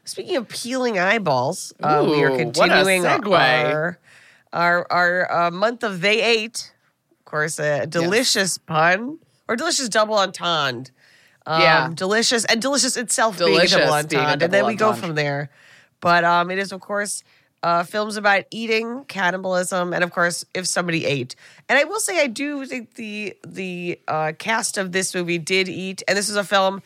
Speaking 0.05 0.37
of 0.37 0.49
peeling 0.49 0.99
eyeballs, 0.99 1.73
uh, 1.83 2.07
we 2.09 2.23
are 2.25 2.31
Ooh, 2.31 2.39
continuing 2.39 3.03
segue. 3.03 3.39
our 3.39 3.99
our, 4.53 4.87
our 4.91 5.33
uh, 5.33 5.51
month 5.51 5.83
of 5.83 6.01
they 6.01 6.23
ate. 6.23 6.73
Of 7.21 7.25
course, 7.25 7.59
a 7.59 7.87
delicious 7.87 8.59
pun 8.59 9.19
or 9.49 9.57
delicious 9.57 9.89
double 9.89 10.17
entendre. 10.19 10.93
Um, 11.47 11.63
Yeah. 11.63 11.91
delicious 11.95 12.45
and 12.45 12.61
delicious 12.61 12.97
itself 12.97 13.39
Delicious 13.39 13.73
being 13.73 13.83
a 13.83 13.87
double 13.87 14.09
being 14.09 14.23
a 14.23 14.27
entendre, 14.27 14.45
and 14.45 14.53
then 14.53 14.61
double 14.61 14.69
we 14.69 14.75
go 14.77 14.93
from 14.93 15.15
there. 15.15 15.51
But 16.01 16.25
um, 16.25 16.51
it 16.51 16.59
is 16.59 16.73
of 16.73 16.81
course 16.81 17.23
uh, 17.63 17.83
films 17.83 18.17
about 18.17 18.45
eating, 18.51 19.05
cannibalism, 19.09 19.93
and 19.93 20.05
of 20.05 20.11
course 20.13 20.45
if 20.55 20.67
somebody 20.67 21.05
ate. 21.07 21.35
And 21.69 21.79
I 21.79 21.85
will 21.85 22.01
say 22.01 22.21
I 22.21 22.27
do 22.27 22.65
think 22.67 22.95
the 22.95 23.35
the 23.47 23.99
uh, 24.07 24.33
cast 24.39 24.79
of 24.79 24.93
this 24.93 25.15
movie 25.15 25.39
did 25.39 25.69
eat, 25.69 26.03
and 26.07 26.17
this 26.17 26.29
is 26.29 26.37
a 26.37 26.45
film. 26.45 26.83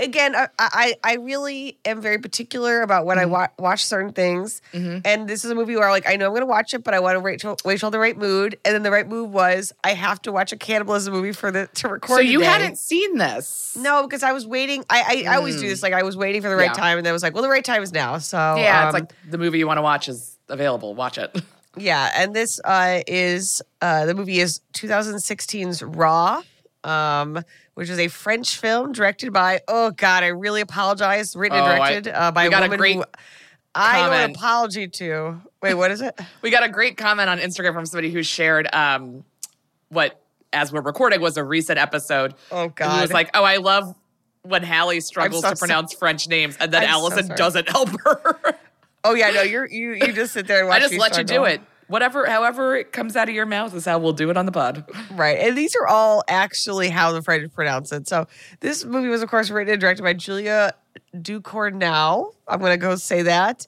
Again, 0.00 0.34
I, 0.34 0.48
I 0.58 0.94
I 1.04 1.14
really 1.16 1.78
am 1.84 2.00
very 2.00 2.18
particular 2.18 2.82
about 2.82 3.04
when 3.06 3.18
I 3.18 3.26
wa- 3.26 3.48
watch 3.58 3.84
certain 3.84 4.12
things, 4.12 4.62
and 4.72 5.28
this 5.28 5.44
is 5.44 5.50
a 5.50 5.54
movie 5.54 5.76
where 5.76 5.90
like 5.90 6.08
I 6.08 6.16
know 6.16 6.26
I'm 6.26 6.32
going 6.32 6.40
to 6.40 6.46
watch 6.46 6.74
it, 6.74 6.82
but 6.82 6.94
I 6.94 7.00
want 7.00 7.16
to 7.16 7.20
wait 7.20 7.40
till 7.40 7.56
wait 7.64 7.78
till 7.80 7.90
the 7.90 7.98
right 7.98 8.16
mood, 8.16 8.58
and 8.64 8.74
then 8.74 8.82
the 8.82 8.90
right 8.90 9.06
mood 9.06 9.30
was 9.30 9.72
I 9.84 9.94
have 9.94 10.20
to 10.22 10.32
watch 10.32 10.52
a 10.52 10.56
cannibalism 10.56 11.12
movie 11.12 11.32
for 11.32 11.50
the 11.50 11.68
to 11.74 11.88
record. 11.88 12.16
So 12.16 12.20
you 12.20 12.38
today. 12.40 12.50
hadn't 12.50 12.78
seen 12.78 13.18
this. 13.18 13.76
No, 13.78 14.02
because 14.06 14.22
I 14.22 14.32
was 14.32 14.46
waiting. 14.46 14.84
I 14.88 15.24
I, 15.28 15.32
I 15.32 15.36
always 15.36 15.60
do 15.60 15.68
this. 15.68 15.82
Like 15.82 15.92
I 15.92 16.02
was 16.02 16.16
waiting 16.16 16.40
for 16.42 16.48
the 16.48 16.56
right 16.56 16.64
Yeah. 16.70 16.72
time, 16.72 16.96
and 16.98 17.04
then 17.06 17.10
I 17.10 17.14
was 17.14 17.22
like, 17.22 17.34
well, 17.34 17.42
the 17.42 17.48
right 17.50 17.64
time 17.64 17.82
is 17.82 17.92
now. 17.92 18.18
So 18.18 18.36
Yeah, 18.38 18.80
um, 18.82 18.86
it's 18.88 18.94
like 18.94 19.12
the 19.30 19.38
movie 19.38 19.58
you 19.58 19.66
want 19.66 19.78
to 19.78 19.82
watch 19.82 20.08
is 20.08 20.36
available. 20.48 20.94
Watch 20.94 21.18
it. 21.18 21.36
yeah, 21.76 22.10
and 22.16 22.34
this 22.34 22.58
uh, 22.64 23.00
is 23.06 23.62
uh, 23.82 24.06
the 24.06 24.14
movie 24.14 24.40
is 24.40 24.60
2016's 24.74 25.82
Raw, 25.82 26.42
um, 26.84 27.42
which 27.74 27.88
is 27.90 27.98
a 27.98 28.08
French 28.08 28.58
film 28.58 28.92
directed 28.92 29.32
by. 29.32 29.60
Oh 29.68 29.90
God, 29.90 30.22
I 30.22 30.28
really 30.28 30.60
apologize. 30.60 31.34
Written 31.36 31.58
and 31.58 31.66
Oh, 31.66 31.82
I- 31.82 31.90
directed 31.90 32.08
uh, 32.14 32.30
by 32.32 32.44
a 32.44 32.48
a 32.48 32.60
woman 32.60 32.78
great 32.78 32.96
who 32.96 33.04
I 33.74 34.08
owe 34.08 34.12
an 34.12 34.30
apology 34.32 34.88
to. 34.88 35.40
Wait, 35.62 35.74
what 35.74 35.90
is 35.90 36.00
it? 36.00 36.18
We 36.42 36.50
got 36.50 36.64
a 36.64 36.68
great 36.68 36.96
comment 36.96 37.28
on 37.28 37.38
Instagram 37.38 37.72
from 37.74 37.86
somebody 37.86 38.10
who 38.10 38.22
shared 38.22 38.66
um, 38.74 39.24
what, 39.90 40.20
as 40.52 40.72
we're 40.72 40.80
recording, 40.80 41.20
was 41.20 41.36
a 41.36 41.44
recent 41.44 41.78
episode. 41.78 42.34
Oh, 42.50 42.72
And 42.80 42.92
he 42.92 43.00
was 43.02 43.12
like, 43.12 43.30
"Oh, 43.34 43.44
I 43.44 43.58
love 43.58 43.94
when 44.42 44.62
Halle 44.62 44.98
struggles 45.00 45.42
so 45.42 45.50
to 45.50 45.56
pronounce 45.56 45.92
French 45.92 46.26
names, 46.26 46.56
and 46.58 46.72
then 46.72 46.82
I'm 46.82 46.88
Alison 46.90 47.26
sorry. 47.26 47.36
doesn't 47.36 47.68
help 47.68 47.90
her. 48.04 48.38
Oh 49.04 49.14
yeah, 49.14 49.30
no, 49.30 49.42
you're 49.42 49.66
you 49.68 49.92
you 49.92 50.12
just 50.12 50.32
sit 50.32 50.46
there 50.46 50.60
and 50.60 50.68
watch. 50.70 50.78
I 50.82 50.88
just 50.88 50.98
let 50.98 51.16
you 51.18 51.24
do 51.24 51.44
it. 51.44 51.60
Whatever, 51.90 52.26
however 52.26 52.76
it 52.76 52.92
comes 52.92 53.16
out 53.16 53.28
of 53.28 53.34
your 53.34 53.46
mouth 53.46 53.74
is 53.74 53.84
how 53.84 53.98
we'll 53.98 54.12
do 54.12 54.30
it 54.30 54.36
on 54.36 54.46
the 54.46 54.52
pod. 54.52 54.88
Right. 55.10 55.38
And 55.38 55.58
these 55.58 55.74
are 55.74 55.88
all 55.88 56.22
actually 56.28 56.88
how 56.88 57.10
the 57.12 57.20
French 57.20 57.52
pronounce 57.52 57.90
it. 57.90 58.06
So 58.06 58.26
this 58.60 58.84
movie 58.84 59.08
was, 59.08 59.22
of 59.22 59.28
course, 59.28 59.50
written 59.50 59.72
and 59.72 59.80
directed 59.80 60.02
by 60.04 60.12
Julia 60.14 60.72
Ducournau. 61.16 62.32
I'm 62.48 62.60
going 62.60 62.72
to 62.72 62.76
go 62.76 62.94
say 62.96 63.22
that. 63.22 63.66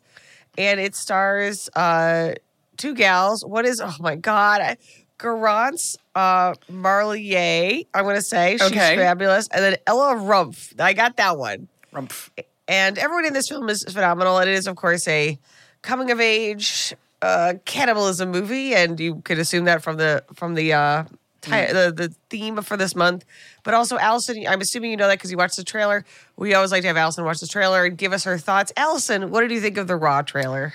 And 0.56 0.78
it 0.80 0.94
stars 0.94 1.68
uh, 1.74 2.34
two 2.76 2.94
gals. 2.94 3.44
What 3.44 3.64
is, 3.64 3.80
oh 3.80 3.94
my 4.00 4.16
God, 4.16 4.60
I, 4.60 4.76
Garance 5.18 5.96
uh, 6.14 6.54
Marlier, 6.70 7.86
I'm 7.94 8.04
going 8.04 8.16
to 8.16 8.22
say. 8.22 8.56
She's 8.58 8.68
Okay. 8.70 8.96
fabulous. 8.96 9.48
And 9.48 9.62
then 9.64 9.76
Ella 9.86 10.14
Rumpf. 10.14 10.78
I 10.80 10.92
got 10.92 11.16
that 11.16 11.38
one. 11.38 11.68
Rumpf. 11.92 12.30
And 12.68 12.98
everyone 12.98 13.24
in 13.24 13.32
this 13.32 13.48
film 13.48 13.68
is 13.68 13.84
phenomenal. 13.84 14.38
And 14.38 14.48
It 14.48 14.54
is, 14.54 14.66
of 14.66 14.76
course, 14.76 15.06
a 15.08 15.38
coming 15.82 16.10
of 16.10 16.20
age 16.20 16.94
uh, 17.22 17.54
cannibalism 17.64 18.30
movie, 18.30 18.74
and 18.74 18.98
you 19.00 19.22
could 19.24 19.38
assume 19.38 19.64
that 19.64 19.82
from 19.82 19.96
the 19.96 20.24
from 20.34 20.54
the 20.54 20.72
uh, 20.72 21.04
ti- 21.40 21.50
the 21.72 21.92
the 21.96 22.14
theme 22.28 22.60
for 22.62 22.76
this 22.76 22.94
month. 22.94 23.24
But 23.62 23.74
also, 23.74 23.96
Alison, 23.96 24.44
I'm 24.46 24.60
assuming 24.60 24.90
you 24.90 24.96
know 24.96 25.06
that 25.06 25.18
because 25.18 25.30
you 25.30 25.36
watched 25.36 25.56
the 25.56 25.64
trailer. 25.64 26.04
We 26.36 26.52
always 26.54 26.72
like 26.72 26.82
to 26.82 26.88
have 26.88 26.96
Alison 26.96 27.24
watch 27.24 27.40
the 27.40 27.46
trailer 27.46 27.84
and 27.84 27.96
give 27.96 28.12
us 28.12 28.24
her 28.24 28.36
thoughts. 28.38 28.72
Alison, 28.76 29.30
what 29.30 29.40
did 29.42 29.52
you 29.52 29.60
think 29.60 29.78
of 29.78 29.86
the 29.86 29.96
Raw 29.96 30.22
trailer? 30.22 30.74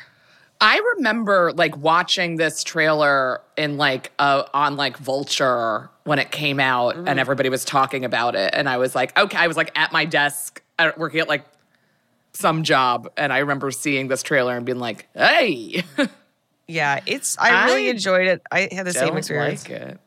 I 0.60 0.82
remember 0.96 1.52
like 1.54 1.78
watching 1.78 2.38
this 2.38 2.64
trailer 2.64 3.42
in 3.58 3.78
like 3.78 4.12
uh, 4.18 4.44
on 4.54 4.76
like 4.76 4.98
Vulture 4.98 5.90
when 6.06 6.18
it 6.18 6.32
came 6.32 6.60
out, 6.60 6.96
and 6.96 7.20
everybody 7.20 7.50
was 7.50 7.66
talking 7.66 8.06
about 8.06 8.36
it, 8.36 8.52
and 8.54 8.68
I 8.68 8.78
was 8.78 8.96
like, 8.96 9.18
okay, 9.20 9.38
I 9.38 9.48
was 9.48 9.58
like 9.58 9.78
at 9.78 9.92
my 9.92 10.06
desk 10.06 10.64
uh, 10.80 10.92
working 10.98 11.20
at 11.20 11.28
like 11.28 11.46
some 12.34 12.64
job, 12.64 13.12
and 13.18 13.32
I 13.34 13.40
remember 13.40 13.70
seeing 13.72 14.08
this 14.08 14.24
trailer 14.24 14.56
and 14.56 14.66
being 14.66 14.80
like, 14.80 15.08
hey, 15.14 15.84
Yeah, 16.68 17.00
it's. 17.06 17.38
I, 17.38 17.66
really 17.66 17.90
enjoyed 17.90 18.28
it. 18.28 18.42
I 18.52 18.68
had 18.72 18.86
the 18.86 18.94
same 18.94 19.10
Don't 19.10 19.18
experience. 19.18 19.68
like 19.70 19.80
it. 19.82 20.00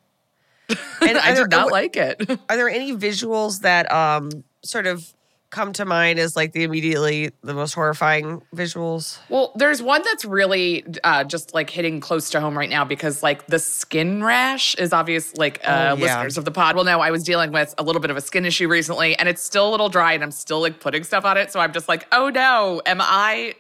And 1.01 1.19
I 1.19 1.33
there- 1.35 1.45
did 1.45 1.51
not 1.51 1.71
like 1.73 1.97
it. 1.97 2.21
Are 2.49 2.57
there 2.57 2.69
any 2.69 2.95
visuals 2.95 3.61
that 3.63 3.91
um 3.91 4.31
sort 4.63 4.87
of 4.87 5.13
come 5.49 5.73
to 5.73 5.85
mind 5.85 6.21
as 6.21 6.37
like 6.37 6.53
the 6.53 6.63
immediately 6.63 7.33
the 7.43 7.55
most 7.55 7.73
horrifying 7.75 8.41
visuals? 8.55 9.19
Well, 9.29 9.51
there's 9.57 9.83
one 9.83 10.03
that's 10.05 10.25
really 10.25 10.85
uh, 11.03 11.25
just 11.25 11.55
like 11.55 11.69
hitting 11.71 11.99
close 11.99 12.31
to 12.31 12.41
home 12.41 12.57
right 12.57 12.71
now 12.71 12.85
because 12.85 13.21
like 13.21 13.47
the 13.49 13.59
skin 13.59 14.23
rash 14.23 14.77
is 14.77 14.93
obvious. 14.93 15.37
Like 15.37 15.61
uh, 15.65 15.71
Oh, 15.71 15.97
yeah. 15.97 16.05
listeners 16.19 16.39
of 16.39 16.45
the 16.45 16.53
pod 16.53 16.77
will 16.77 16.85
know, 16.85 17.01
I 17.01 17.11
was 17.11 17.25
dealing 17.25 17.51
with 17.51 17.75
a 17.79 17.83
little 17.83 18.01
bit 18.01 18.13
of 18.13 18.17
a 18.17 18.21
skin 18.21 18.45
issue 18.45 18.69
recently, 18.69 19.17
and 19.19 19.29
it's 19.29 19.43
still 19.43 19.69
a 19.69 19.73
little 19.73 19.89
dry, 19.89 20.13
and 20.13 20.23
I'm 20.23 20.31
still 20.31 20.61
like 20.61 20.79
putting 20.79 21.03
stuff 21.03 21.25
on 21.25 21.37
it. 21.37 21.51
So 21.51 21.59
I'm 21.59 21.73
just 21.73 21.89
like, 21.89 22.07
oh 22.13 22.29
no, 22.29 22.81
am 22.87 22.99
I 23.01 23.55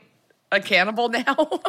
a 0.52 0.61
cannibal 0.61 1.09
now? 1.09 1.61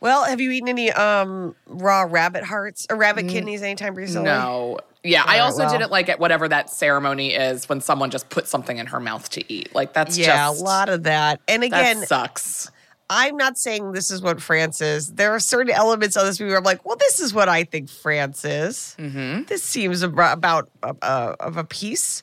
Well, 0.00 0.24
have 0.24 0.40
you 0.40 0.50
eaten 0.50 0.68
any 0.68 0.90
um 0.92 1.54
raw 1.66 2.02
rabbit 2.02 2.44
hearts 2.44 2.86
or 2.90 2.96
rabbit 2.96 3.28
kidneys 3.28 3.62
anytime 3.62 3.94
recently? 3.94 4.28
no. 4.30 4.78
Yeah, 5.02 5.20
I 5.20 5.22
All 5.22 5.26
right, 5.28 5.40
also 5.40 5.58
well. 5.60 5.72
didn't 5.72 5.90
like 5.90 6.10
at 6.10 6.20
whatever 6.20 6.46
that 6.48 6.68
ceremony 6.68 7.32
is 7.32 7.66
when 7.70 7.80
someone 7.80 8.10
just 8.10 8.28
puts 8.28 8.50
something 8.50 8.76
in 8.76 8.84
her 8.88 9.00
mouth 9.00 9.30
to 9.30 9.52
eat. 9.52 9.74
Like 9.74 9.94
that's 9.94 10.18
Yeah, 10.18 10.26
just 10.48 10.60
a 10.60 10.64
lot 10.64 10.90
of 10.90 11.04
that. 11.04 11.40
And 11.48 11.62
that 11.62 11.66
again, 11.68 12.04
sucks. 12.06 12.70
I'm 13.08 13.36
not 13.38 13.56
saying 13.56 13.92
this 13.92 14.10
is 14.10 14.20
what 14.20 14.42
France 14.42 14.82
is. 14.82 15.12
There 15.12 15.32
are 15.32 15.40
certain 15.40 15.72
elements 15.72 16.16
of 16.16 16.26
this 16.26 16.38
movie 16.38 16.50
where 16.50 16.58
I'm 16.58 16.64
like, 16.64 16.84
well, 16.84 16.96
this 16.96 17.18
is 17.18 17.32
what 17.32 17.48
I 17.48 17.64
think 17.64 17.88
France 17.88 18.44
is. 18.44 18.94
Mm-hmm. 18.98 19.44
This 19.44 19.62
seems 19.62 20.04
ab- 20.04 20.18
about 20.18 20.68
uh, 20.82 20.92
uh, 21.00 21.34
of 21.40 21.56
a 21.56 21.64
piece. 21.64 22.22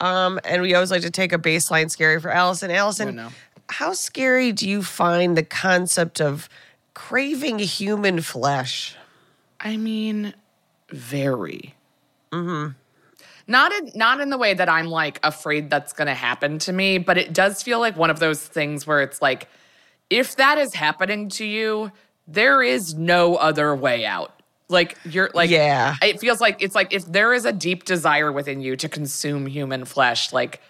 Um, 0.00 0.38
and 0.44 0.62
we 0.62 0.74
always 0.74 0.90
like 0.92 1.02
to 1.02 1.10
take 1.10 1.32
a 1.32 1.38
baseline 1.38 1.90
scary 1.90 2.20
for 2.20 2.30
Alison. 2.30 2.70
Alison, 2.70 3.16
know. 3.16 3.28
how 3.68 3.92
scary 3.94 4.52
do 4.52 4.68
you 4.68 4.82
find 4.84 5.36
the 5.36 5.42
concept 5.42 6.20
of 6.20 6.48
craving 6.94 7.58
human 7.58 8.20
flesh? 8.20 8.96
I 9.60 9.76
mean, 9.76 10.34
very. 10.90 11.74
Mm-hmm. 12.32 12.72
Not 13.46 13.72
in 13.72 13.90
not 13.94 14.20
in 14.20 14.30
the 14.30 14.38
way 14.38 14.54
that 14.54 14.68
I'm 14.68 14.86
like 14.86 15.18
afraid 15.22 15.68
that's 15.68 15.92
going 15.92 16.06
to 16.06 16.14
happen 16.14 16.58
to 16.60 16.72
me, 16.72 16.98
but 16.98 17.18
it 17.18 17.32
does 17.32 17.62
feel 17.62 17.80
like 17.80 17.96
one 17.96 18.10
of 18.10 18.18
those 18.18 18.40
things 18.40 18.86
where 18.86 19.00
it's 19.02 19.20
like, 19.20 19.48
if 20.10 20.36
that 20.36 20.58
is 20.58 20.74
happening 20.74 21.28
to 21.30 21.44
you, 21.44 21.90
there 22.28 22.62
is 22.62 22.94
no 22.94 23.36
other 23.36 23.74
way 23.74 24.04
out. 24.04 24.32
Like 24.68 24.96
you're 25.04 25.30
like, 25.34 25.50
Yeah. 25.50 25.96
It 26.02 26.20
feels 26.20 26.40
like 26.40 26.62
it's 26.62 26.74
like 26.74 26.92
if 26.92 27.04
there 27.04 27.34
is 27.34 27.44
a 27.44 27.52
deep 27.52 27.84
desire 27.84 28.30
within 28.32 28.60
you 28.60 28.76
to 28.76 28.88
consume 28.88 29.46
human 29.46 29.84
flesh, 29.84 30.32
like 30.32 30.60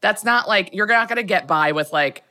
that's 0.00 0.24
not 0.24 0.48
like 0.48 0.70
you're 0.72 0.86
not 0.86 1.08
going 1.08 1.16
to 1.16 1.22
get 1.22 1.46
by 1.46 1.72
with 1.72 1.92
like 1.92 2.24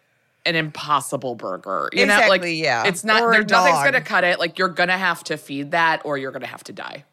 an 0.45 0.55
impossible 0.55 1.35
burger. 1.35 1.89
You 1.93 2.05
know, 2.05 2.13
like 2.13 2.23
Exactly, 2.23 2.61
yeah. 2.61 2.85
it's 2.85 3.03
not. 3.03 3.21
Or 3.21 3.31
a 3.31 3.33
There's 3.33 3.49
nothing's 3.51 3.79
going 3.79 3.93
to 3.93 4.01
cut 4.01 4.23
it. 4.23 4.39
Like 4.39 4.57
you're 4.57 4.69
going 4.69 4.89
to 4.89 4.97
have 4.97 5.23
to 5.25 5.37
feed 5.37 5.71
that, 5.71 6.01
or 6.05 6.17
you're 6.17 6.31
going 6.31 6.41
to 6.41 6.47
have 6.47 6.63
to 6.65 6.73
die. 6.73 7.03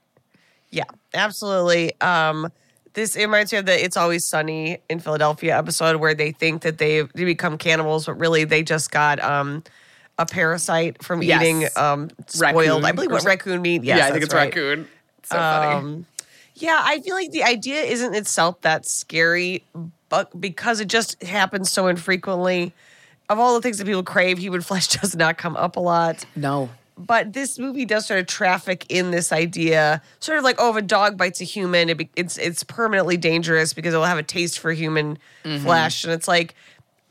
Yeah, 0.70 0.84
absolutely. 1.14 1.98
Um, 2.00 2.50
this 2.94 3.14
it 3.16 3.22
reminds 3.22 3.52
me 3.52 3.58
of 3.58 3.66
the 3.66 3.84
"It's 3.84 3.96
Always 3.96 4.24
Sunny 4.24 4.78
in 4.88 5.00
Philadelphia" 5.00 5.56
episode 5.56 5.96
where 5.96 6.14
they 6.14 6.32
think 6.32 6.62
that 6.62 6.78
they 6.78 7.02
they 7.14 7.24
become 7.24 7.58
cannibals, 7.58 8.06
but 8.06 8.14
really 8.14 8.44
they 8.44 8.62
just 8.62 8.90
got 8.90 9.20
um, 9.20 9.62
a 10.18 10.26
parasite 10.26 11.02
from 11.02 11.22
Yes. 11.22 11.42
eating 11.42 11.68
um, 11.76 12.10
spoiled. 12.26 12.82
Raccoon 12.82 12.84
I 12.84 12.92
believe 12.92 13.10
what 13.10 13.24
raccoon 13.24 13.62
meat. 13.62 13.84
Yes, 13.84 13.98
yeah, 13.98 14.06
I 14.06 14.10
think 14.12 14.24
it's 14.24 14.34
right. 14.34 14.46
raccoon. 14.46 14.88
So 15.24 15.36
funny. 15.36 15.72
Um, 15.74 16.06
yeah, 16.54 16.80
I 16.82 17.00
feel 17.00 17.14
like 17.14 17.32
the 17.32 17.44
idea 17.44 17.82
isn't 17.82 18.14
itself 18.14 18.60
that 18.62 18.86
scary, 18.86 19.62
but 20.08 20.40
because 20.40 20.80
it 20.80 20.88
just 20.88 21.22
happens 21.22 21.70
so 21.70 21.86
infrequently. 21.88 22.72
Of 23.28 23.38
all 23.38 23.54
the 23.54 23.60
things 23.60 23.78
that 23.78 23.84
people 23.86 24.02
crave, 24.02 24.38
human 24.38 24.60
flesh 24.70 24.88
does 24.88 25.16
not 25.16 25.36
come 25.38 25.56
up 25.56 25.76
a 25.76 25.80
lot 25.80 26.24
No. 26.36 26.68
but 26.96 27.32
this 27.32 27.58
movie 27.58 27.84
does 27.84 28.06
sort 28.06 28.20
of 28.20 28.26
traffic 28.26 28.86
in 28.88 29.10
this 29.10 29.32
idea, 29.32 30.00
sort 30.20 30.38
of 30.38 30.44
like, 30.44 30.56
oh, 30.58 30.70
if 30.70 30.76
a 30.76 30.82
dog 30.82 31.16
bites 31.18 31.40
a 31.40 31.44
human, 31.44 31.88
it 31.90 31.98
be, 31.98 32.08
it's 32.16 32.38
it's 32.38 32.62
permanently 32.64 33.16
dangerous 33.16 33.72
because 33.74 33.92
it'll 33.94 34.06
have 34.06 34.18
a 34.18 34.22
taste 34.22 34.58
for 34.58 34.72
human 34.72 35.18
Mm-hmm. 35.44 35.64
flesh, 35.64 36.04
and 36.04 36.12
it's 36.12 36.26
like, 36.28 36.54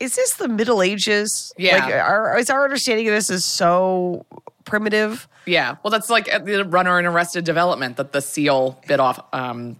is 0.00 0.14
this 0.16 0.34
the 0.34 0.48
Middle 0.48 0.82
Ages? 0.82 1.52
Yeah. 1.56 1.76
like, 1.84 1.94
our, 1.94 2.36
is 2.38 2.50
our 2.50 2.64
understanding 2.64 3.08
of 3.08 3.14
this 3.14 3.30
is 3.30 3.44
so 3.46 4.26
primitive? 4.66 5.26
Yeah. 5.46 5.76
Well, 5.82 5.90
that's 5.90 6.10
like 6.10 6.26
the 6.44 6.64
runner 6.64 6.98
in 6.98 7.06
Arrested 7.06 7.44
Development 7.44 7.96
that 7.96 8.12
the 8.12 8.20
seal 8.20 8.78
bit 8.88 9.00
off 9.00 9.18
um, 9.32 9.76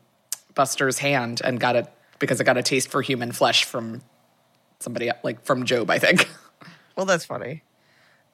Buster's 0.55 0.99
hand 0.99 1.43
and 1.45 1.59
got 1.61 1.77
it 1.77 1.87
because 2.19 2.41
it 2.41 2.45
got 2.45 2.57
a 2.57 2.63
taste 2.63 2.89
for 2.89 3.03
human 3.03 3.31
flesh 3.33 3.65
from 3.65 4.01
somebody 4.81 5.11
like 5.23 5.45
from 5.45 5.65
Gob, 5.65 5.91
I 5.91 5.99
think. 5.99 6.29
Well, 6.97 7.05
that's 7.05 7.27
funny. 7.27 7.63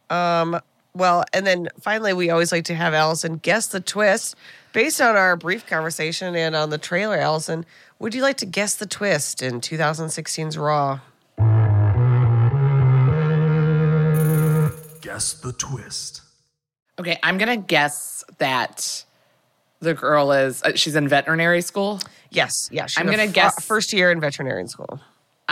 Um, 0.08 0.60
well, 0.94 1.24
and 1.32 1.44
then 1.44 1.68
finally, 1.80 2.12
we 2.12 2.30
always 2.30 2.52
like 2.52 2.64
to 2.66 2.76
have 2.76 2.94
Alison 2.94 3.38
guess 3.38 3.66
the 3.66 3.80
twist 3.80 4.36
based 4.72 5.00
on 5.00 5.16
our 5.16 5.34
brief 5.34 5.66
conversation 5.66 6.36
and 6.36 6.54
on 6.54 6.70
the 6.70 6.78
trailer. 6.78 7.16
Alison, 7.16 7.66
would 7.98 8.14
you 8.14 8.22
like 8.22 8.36
to 8.36 8.46
guess 8.46 8.76
the 8.76 8.86
twist 8.86 9.42
in 9.42 9.60
2016's 9.60 10.56
Raw? 10.56 11.00
Guess 15.00 15.34
the 15.40 15.52
twist. 15.52 16.22
Okay, 17.00 17.18
I'm 17.24 17.36
gonna 17.38 17.56
guess 17.56 18.22
that 18.38 19.04
the 19.80 19.94
girl 19.94 20.30
is 20.30 20.62
uh, 20.62 20.72
she's 20.76 20.94
in 20.94 21.08
veterinary 21.08 21.62
school. 21.62 21.98
Yes, 22.30 22.68
yeah. 22.70 22.86
I'm 22.96 23.06
gonna 23.06 23.26
fr- 23.26 23.32
guess- 23.32 23.64
first 23.64 23.92
year 23.92 24.12
in 24.12 24.20
veterinarian 24.20 24.68
school. 24.68 25.00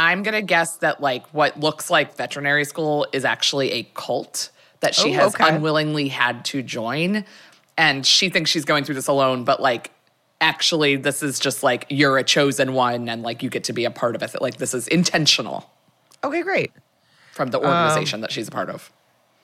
I'm 0.02 0.22
gonna 0.22 0.40
guess 0.42 0.76
that 0.78 1.00
like 1.02 1.26
what 1.34 1.60
looks 1.60 1.90
like 1.90 2.16
veterinary 2.16 2.64
school 2.64 3.06
is 3.12 3.24
actually 3.24 3.72
a 3.72 3.82
cult 3.94 4.50
that 4.80 4.94
she 4.94 5.10
Oh, 5.10 5.14
has 5.20 5.34
okay. 5.34 5.48
unwillingly 5.54 6.08
had 6.08 6.44
to 6.46 6.62
join, 6.62 7.24
and 7.76 8.06
she 8.06 8.30
thinks 8.30 8.50
she's 8.50 8.64
going 8.64 8.84
through 8.84 8.94
this 8.94 9.08
alone, 9.08 9.44
but 9.44 9.60
like 9.60 9.90
actually 10.40 10.96
this 10.96 11.22
is 11.22 11.38
just 11.38 11.62
like 11.62 11.84
you're 11.90 12.16
a 12.16 12.24
chosen 12.24 12.72
one 12.72 13.08
and 13.10 13.22
like 13.22 13.42
you 13.42 13.50
get 13.50 13.64
to 13.64 13.74
be 13.74 13.84
a 13.84 13.90
part 13.90 14.16
of 14.16 14.22
it. 14.22 14.40
Like 14.40 14.56
this 14.56 14.72
is 14.72 14.88
intentional 14.88 15.70
Okay, 16.24 16.42
great. 16.42 16.72
from 17.32 17.50
the 17.50 17.58
Um, 17.60 17.66
organization 17.66 18.22
that 18.22 18.32
she's 18.32 18.48
a 18.48 18.50
part 18.50 18.70
of. 18.70 18.90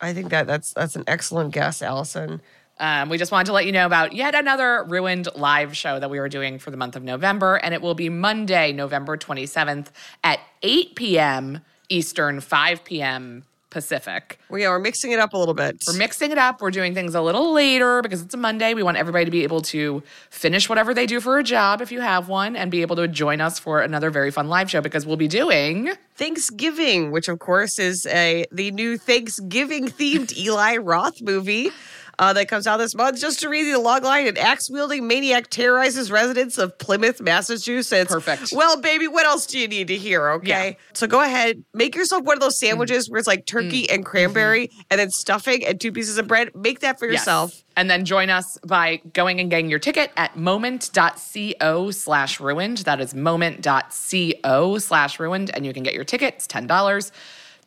I 0.00 0.14
think 0.14 0.30
that 0.30 0.46
that's 0.46 0.72
that's 0.72 0.96
an 0.96 1.04
excellent 1.06 1.52
guess, 1.52 1.82
Alison. 1.82 2.40
Um, 2.78 3.08
we 3.08 3.16
just 3.16 3.32
wanted 3.32 3.46
to 3.46 3.52
let 3.52 3.66
you 3.66 3.72
know 3.72 3.86
about 3.86 4.12
yet 4.12 4.34
another 4.34 4.84
ruined 4.84 5.28
live 5.34 5.76
show 5.76 5.98
that 5.98 6.10
we 6.10 6.20
were 6.20 6.28
doing 6.28 6.58
for 6.58 6.70
the 6.70 6.76
month 6.76 6.96
of 6.96 7.02
November, 7.02 7.56
and 7.56 7.72
it 7.72 7.80
will 7.80 7.94
be 7.94 8.08
Monday, 8.08 8.72
November 8.72 9.16
27th 9.16 9.88
at 10.22 10.40
8 10.62 10.94
p.m. 10.94 11.60
Eastern, 11.88 12.40
5 12.40 12.84
p.m. 12.84 13.44
Pacific. 13.70 14.38
We 14.48 14.64
are 14.64 14.78
mixing 14.78 15.12
it 15.12 15.18
up 15.18 15.34
a 15.34 15.36
little 15.36 15.52
bit. 15.52 15.84
We're 15.86 15.98
mixing 15.98 16.30
it 16.30 16.38
up. 16.38 16.62
We're 16.62 16.70
doing 16.70 16.94
things 16.94 17.14
a 17.14 17.20
little 17.20 17.52
later 17.52 18.00
because 18.00 18.22
it's 18.22 18.32
a 18.32 18.38
Monday. 18.38 18.72
We 18.72 18.82
want 18.82 18.96
everybody 18.96 19.26
to 19.26 19.30
be 19.30 19.42
able 19.42 19.60
to 19.62 20.02
finish 20.30 20.68
whatever 20.68 20.94
they 20.94 21.04
do 21.04 21.20
for 21.20 21.38
a 21.38 21.42
job 21.42 21.82
if 21.82 21.92
you 21.92 22.00
have 22.00 22.28
one 22.28 22.56
and 22.56 22.70
be 22.70 22.80
able 22.80 22.96
to 22.96 23.06
join 23.06 23.40
us 23.42 23.58
for 23.58 23.82
another 23.82 24.08
very 24.08 24.30
fun 24.30 24.48
live 24.48 24.70
show 24.70 24.80
because 24.80 25.04
we'll 25.04 25.18
be 25.18 25.28
doing 25.28 25.90
Thanksgiving, 26.14 27.10
which 27.10 27.28
of 27.28 27.38
course 27.38 27.78
is 27.78 28.06
a 28.06 28.46
the 28.50 28.70
new 28.70 28.96
Thanksgiving 28.96 29.88
themed 29.88 30.34
Eli 30.38 30.78
Roth 30.78 31.20
movie. 31.20 31.70
Uh, 32.18 32.32
that 32.32 32.48
comes 32.48 32.66
out 32.66 32.78
this 32.78 32.94
month. 32.94 33.20
Just 33.20 33.40
to 33.40 33.48
read 33.48 33.66
you 33.66 33.72
the 33.72 33.78
log 33.78 34.02
line, 34.02 34.26
an 34.26 34.38
axe 34.38 34.70
wielding 34.70 35.06
maniac 35.06 35.50
terrorizes 35.50 36.10
residents 36.10 36.56
of 36.56 36.78
Plymouth, 36.78 37.20
Massachusetts. 37.20 38.10
Perfect. 38.10 38.52
Well, 38.54 38.80
baby, 38.80 39.06
what 39.06 39.26
else 39.26 39.44
do 39.46 39.58
you 39.58 39.68
need 39.68 39.88
to 39.88 39.96
hear? 39.96 40.30
Okay. 40.30 40.48
Yeah. 40.48 40.74
So 40.94 41.06
go 41.06 41.20
ahead, 41.20 41.62
make 41.74 41.94
yourself 41.94 42.24
one 42.24 42.36
of 42.36 42.40
those 42.40 42.56
mm. 42.56 42.66
sandwiches 42.68 43.10
where 43.10 43.18
it's 43.18 43.26
like 43.26 43.44
turkey 43.44 43.86
mm. 43.86 43.94
and 43.94 44.04
cranberry 44.04 44.68
mm-hmm. 44.68 44.80
and 44.90 44.98
then 45.00 45.10
stuffing 45.10 45.64
and 45.66 45.78
two 45.80 45.92
pieces 45.92 46.16
of 46.16 46.26
bread. 46.26 46.54
Make 46.54 46.80
that 46.80 46.98
for 46.98 47.06
Yes. 47.06 47.20
yourself. 47.20 47.62
And 47.76 47.90
then 47.90 48.06
join 48.06 48.30
us 48.30 48.56
by 48.66 49.02
going 49.12 49.38
and 49.38 49.50
getting 49.50 49.68
your 49.68 49.78
ticket 49.78 50.10
at 50.16 50.36
moment.co 50.36 51.90
slash 51.90 52.40
ruined. 52.40 52.78
That 52.78 53.00
is 53.00 53.14
moment.co 53.14 54.78
slash 54.78 55.20
ruined. 55.20 55.50
And 55.54 55.66
you 55.66 55.74
can 55.74 55.82
get 55.82 55.92
your 55.92 56.04
tickets 56.04 56.46
$10. 56.46 57.10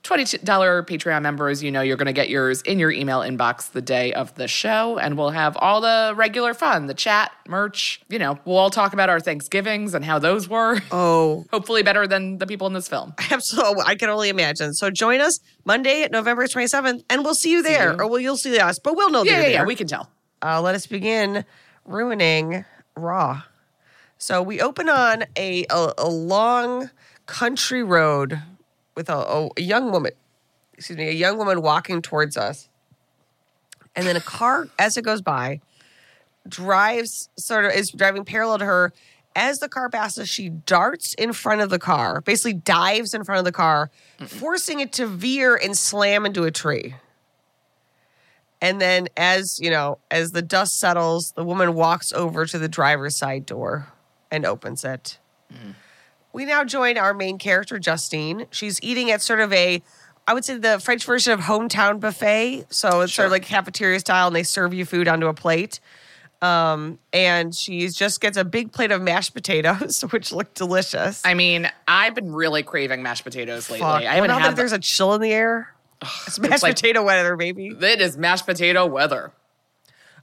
$20 0.03 0.39
Patreon 0.87 1.21
members, 1.21 1.61
you 1.61 1.71
know 1.71 1.81
you're 1.81 1.97
going 1.97 2.05
to 2.07 2.13
get 2.13 2.29
yours 2.29 2.61
in 2.63 2.79
your 2.79 2.89
email 2.91 3.19
inbox 3.19 3.71
the 3.71 3.81
day 3.81 4.13
of 4.13 4.33
the 4.35 4.47
show. 4.47 4.97
And 4.97 5.17
we'll 5.17 5.29
have 5.31 5.57
all 5.57 5.81
the 5.81 6.13
regular 6.15 6.53
fun, 6.53 6.87
the 6.87 6.93
chat, 6.93 7.31
merch. 7.47 8.01
You 8.09 8.17
know, 8.17 8.39
we'll 8.45 8.57
all 8.57 8.69
talk 8.69 8.93
about 8.93 9.09
our 9.09 9.19
Thanksgivings 9.19 9.93
and 9.93 10.03
how 10.05 10.17
those 10.19 10.47
were. 10.47 10.79
Oh, 10.91 11.45
Hopefully 11.51 11.83
better 11.83 12.07
than 12.07 12.37
the 12.39 12.47
people 12.47 12.65
in 12.67 12.73
this 12.73 12.87
film. 12.87 13.13
Absolutely, 13.31 13.83
I 13.85 13.95
can 13.95 14.09
only 14.09 14.29
imagine. 14.29 14.73
So 14.73 14.89
join 14.89 15.19
us 15.21 15.39
Monday, 15.65 16.07
November 16.09 16.47
twenty 16.47 16.67
seventh, 16.67 17.03
and 17.09 17.23
we'll 17.23 17.35
see 17.35 17.51
you 17.51 17.61
there, 17.61 17.93
or 17.99 18.07
well, 18.07 18.19
you'll 18.19 18.37
see 18.37 18.57
us, 18.57 18.79
but 18.79 18.95
we'll 18.95 19.11
know 19.11 19.23
Yeah, 19.23 19.41
yeah, 19.41 19.47
yeah. 19.47 19.65
We 19.65 19.75
can 19.75 19.87
tell. 19.87 20.09
uh, 20.41 20.61
let 20.61 20.75
us 20.75 20.87
begin 20.87 21.45
ruining 21.85 22.65
Raw. 22.95 23.43
So 24.17 24.41
we 24.41 24.59
open 24.61 24.89
on 24.89 25.23
a 25.37 25.65
a, 25.69 25.93
a 25.97 26.09
long 26.09 26.89
country 27.25 27.83
road 27.83 28.41
with 28.99 29.09
a, 29.09 29.15
a, 29.15 29.49
a 29.55 29.61
young 29.61 29.91
woman. 29.91 30.11
Excuse 30.73 30.97
me, 30.97 31.07
a 31.07 31.13
young 31.13 31.37
woman 31.37 31.61
walking 31.61 32.01
towards 32.01 32.35
us, 32.35 32.67
and 33.95 34.05
then 34.05 34.17
a 34.17 34.21
car, 34.21 34.67
as 34.77 34.97
it 34.97 35.05
goes 35.05 35.21
by, 35.21 35.61
drives 36.47 37.29
sort 37.37 37.63
of 37.63 37.71
is 37.71 37.91
driving 37.91 38.25
parallel 38.25 38.59
to 38.59 38.65
her. 38.65 38.93
As 39.37 39.59
the 39.59 39.69
car 39.69 39.89
passes, 39.89 40.27
she 40.27 40.49
darts 40.49 41.13
in 41.13 41.31
front 41.31 41.61
of 41.61 41.69
the 41.69 41.79
car, 41.79 42.19
basically 42.19 42.53
dives 42.53 43.13
in 43.13 43.23
front 43.23 43.39
of 43.39 43.45
the 43.45 43.53
car, 43.53 43.89
forcing 44.25 44.81
it 44.81 44.91
to 44.93 45.07
veer 45.07 45.55
and 45.55 45.77
slam 45.77 46.25
into 46.25 46.43
a 46.43 46.51
tree. 46.51 46.95
And 48.61 48.81
then 48.81 49.07
as, 49.15 49.61
you 49.61 49.69
know, 49.69 49.99
as 50.11 50.33
the 50.33 50.41
dust 50.41 50.77
settles, 50.77 51.31
the 51.31 51.45
woman 51.45 51.73
walks 51.73 52.11
over 52.11 52.45
to 52.45 52.59
the 52.59 52.67
driver's 52.67 53.15
side 53.15 53.45
door 53.45 53.87
and 54.29 54.45
opens 54.45 54.83
it. 54.83 55.19
Mm. 55.53 55.75
We 56.33 56.45
now 56.45 56.63
join 56.63 56.97
our 56.97 57.13
main 57.13 57.37
character, 57.37 57.79
Justine. 57.79 58.45
She's 58.51 58.81
eating 58.83 59.09
at 59.11 59.21
sort 59.21 59.39
of 59.39 59.51
a, 59.51 59.81
I 60.27 60.33
would 60.33 60.45
say 60.45 60.57
the 60.57 60.79
French 60.79 61.03
version 61.05 61.33
of 61.33 61.39
hometown 61.41 61.99
buffet. 61.99 62.65
So 62.69 63.01
it's 63.01 63.13
sort 63.13 63.25
of 63.27 63.31
like 63.31 63.43
cafeteria 63.43 63.99
style, 63.99 64.27
and 64.27 64.35
they 64.35 64.43
serve 64.43 64.73
you 64.73 64.85
food 64.85 65.07
onto 65.07 65.27
a 65.27 65.33
plate. 65.33 65.79
Um, 66.41 66.99
and 67.11 67.53
she 67.53 67.89
just 67.89 68.21
gets 68.21 68.37
a 68.37 68.45
big 68.45 68.71
plate 68.71 68.91
of 68.91 69.01
mashed 69.01 69.33
potatoes, 69.33 70.01
which 70.11 70.31
look 70.31 70.53
delicious. 70.53 71.21
I 71.25 71.33
mean, 71.33 71.69
I've 71.87 72.15
been 72.15 72.31
really 72.31 72.63
craving 72.63 73.03
mashed 73.03 73.23
potatoes 73.25 73.69
lately. 73.69 73.81
Fuck. 73.85 74.03
I 74.03 74.13
haven't 74.15 74.29
Well, 74.29 74.39
had 74.39 74.51
that 74.51 74.55
there's 74.55 74.71
a 74.71 74.79
chill 74.79 75.13
in 75.15 75.21
the 75.21 75.33
air. 75.33 75.73
It's 76.27 76.39
mashed 76.39 76.63
like- 76.63 76.75
potato 76.75 77.03
weather, 77.03 77.35
baby. 77.35 77.75
It 77.81 77.99
is 77.99 78.17
mashed 78.17 78.45
potato 78.45 78.85
weather. 78.85 79.33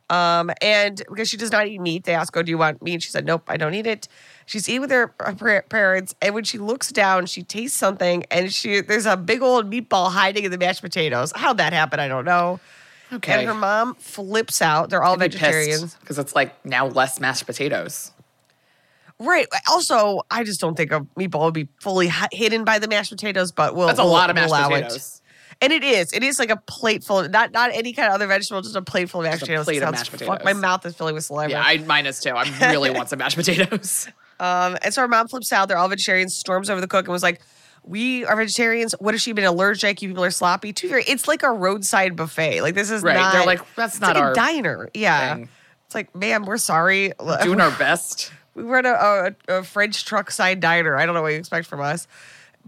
Um, 0.08 0.52
and 0.62 1.02
because 1.08 1.28
she 1.28 1.36
does 1.36 1.50
not 1.50 1.66
eat 1.66 1.80
meat, 1.80 2.04
they 2.04 2.14
ask, 2.14 2.34
"Oh, 2.36 2.42
do 2.42 2.48
you 2.50 2.56
want 2.58 2.80
meat?" 2.80 3.02
She 3.02 3.10
said, 3.10 3.26
"Nope, 3.26 3.42
I 3.48 3.56
don't 3.56 3.74
eat 3.74 3.88
it." 3.88 4.06
She's 4.46 4.68
eating 4.68 4.80
with 4.82 4.90
her, 4.92 5.08
parents, 5.68 6.14
and 6.22 6.32
when 6.34 6.44
she 6.44 6.56
looks 6.58 6.92
down, 6.92 7.26
she 7.26 7.42
tastes 7.42 7.76
something, 7.76 8.24
and 8.30 8.52
she 8.54 8.80
there's 8.80 9.04
a 9.06 9.16
big 9.16 9.42
old 9.42 9.68
meatball 9.70 10.10
hiding 10.12 10.44
in 10.44 10.50
the 10.52 10.58
mashed 10.58 10.82
potatoes. 10.82 11.32
How'd 11.34 11.58
that 11.58 11.72
happen? 11.72 11.98
I 11.98 12.06
don't 12.06 12.24
know. 12.24 12.60
Okay. 13.12 13.32
And 13.40 13.46
her 13.48 13.54
mom 13.54 13.94
flips 13.96 14.62
out. 14.62 14.88
They're 14.90 15.02
all 15.02 15.16
vegetarians, 15.16 15.94
because 15.96 16.18
it's 16.18 16.34
like 16.34 16.64
now 16.64 16.86
less 16.86 17.18
mashed 17.20 17.44
potatoes. 17.46 18.12
right? 19.18 19.46
Also, 19.68 20.22
I 20.30 20.44
just 20.44 20.60
don't 20.60 20.76
think 20.76 20.92
a 20.92 21.00
meatball 21.18 21.44
would 21.46 21.54
be 21.54 21.68
fully 21.80 22.08
hi- 22.08 22.28
hidden 22.32 22.64
by 22.64 22.78
the 22.78 22.88
mashed 22.88 23.10
potatoes, 23.10 23.50
but 23.52 23.74
we'll 23.74 23.86
That's 23.86 23.98
a 23.98 24.02
we'll- 24.04 24.12
lot 24.12 24.30
of 24.30 24.36
we'll 24.36 24.42
mashed 24.48 24.50
allow 24.54 24.68
it. 24.76 24.82
potatoes. 24.84 25.22
And 25.62 25.72
it 25.72 25.82
is. 25.82 26.12
It 26.12 26.22
is 26.22 26.38
like 26.38 26.50
a 26.50 26.56
plate 26.58 27.02
full 27.02 27.20
of 27.20 27.30
not 27.30 27.50
not 27.50 27.70
any 27.72 27.94
kind 27.94 28.08
of 28.08 28.14
other 28.14 28.26
vegetable, 28.26 28.60
just 28.60 28.76
a 28.76 28.82
plate 28.82 29.08
full 29.08 29.22
of 29.22 29.24
mashed 29.24 29.40
Just 29.40 29.44
a 29.44 29.46
potatoes. 29.46 29.64
plate 29.64 29.82
of 29.82 29.90
mashed 29.92 30.10
fuck, 30.10 30.20
potatoes. 30.20 30.44
my 30.44 30.52
mouth 30.52 30.84
is 30.84 30.94
filling 30.94 31.14
with 31.14 31.24
saliva. 31.24 31.50
Yeah, 31.50 31.62
I 31.64 31.78
mine 31.78 32.04
is 32.06 32.20
too. 32.20 32.30
I 32.30 32.44
really 32.70 32.90
want 32.96 33.08
some 33.08 33.18
mashed 33.20 33.36
potatoes. 33.36 34.06
Um, 34.40 34.76
and 34.82 34.92
so 34.92 35.02
our 35.02 35.08
mom 35.08 35.28
flips 35.28 35.52
out. 35.52 35.68
They're 35.68 35.78
all 35.78 35.88
vegetarians. 35.88 36.34
Storms 36.34 36.68
over 36.70 36.80
the 36.80 36.86
cook 36.88 37.06
and 37.06 37.12
was 37.12 37.22
like, 37.22 37.40
"We 37.82 38.24
are 38.26 38.36
vegetarians. 38.36 38.92
What 38.98 39.14
has 39.14 39.22
she'd 39.22 39.32
been 39.36 39.44
allergic? 39.44 40.02
You 40.02 40.08
people 40.08 40.24
are 40.24 40.30
sloppy. 40.30 40.72
To 40.72 40.82
be 40.82 40.88
fair, 40.88 41.02
it's 41.06 41.26
like 41.28 41.42
a 41.42 41.50
roadside 41.50 42.16
buffet. 42.16 42.60
Like 42.62 42.74
this 42.74 42.90
is 42.90 43.02
Right. 43.02 43.14
not. 43.14 43.32
They're 43.32 43.46
like, 43.46 43.60
that's 43.74 44.00
not 44.00 44.14
like 44.14 44.22
our 44.24 44.32
a 44.32 44.34
diner. 44.34 44.88
Yeah. 44.94 45.34
thing. 45.36 45.48
It's 45.86 45.94
like, 45.94 46.14
ma'am, 46.14 46.44
we're 46.44 46.56
sorry. 46.58 47.12
Doing 47.42 47.60
our 47.60 47.70
best. 47.78 48.32
we 48.54 48.64
were 48.64 48.78
at 48.78 48.86
a, 48.86 49.34
a, 49.48 49.58
a 49.58 49.62
French 49.62 50.04
truck 50.04 50.30
side 50.30 50.60
diner. 50.60 50.96
I 50.96 51.06
don't 51.06 51.14
know 51.14 51.22
what 51.22 51.32
you 51.32 51.38
expect 51.38 51.66
from 51.68 51.80
us. 51.80 52.08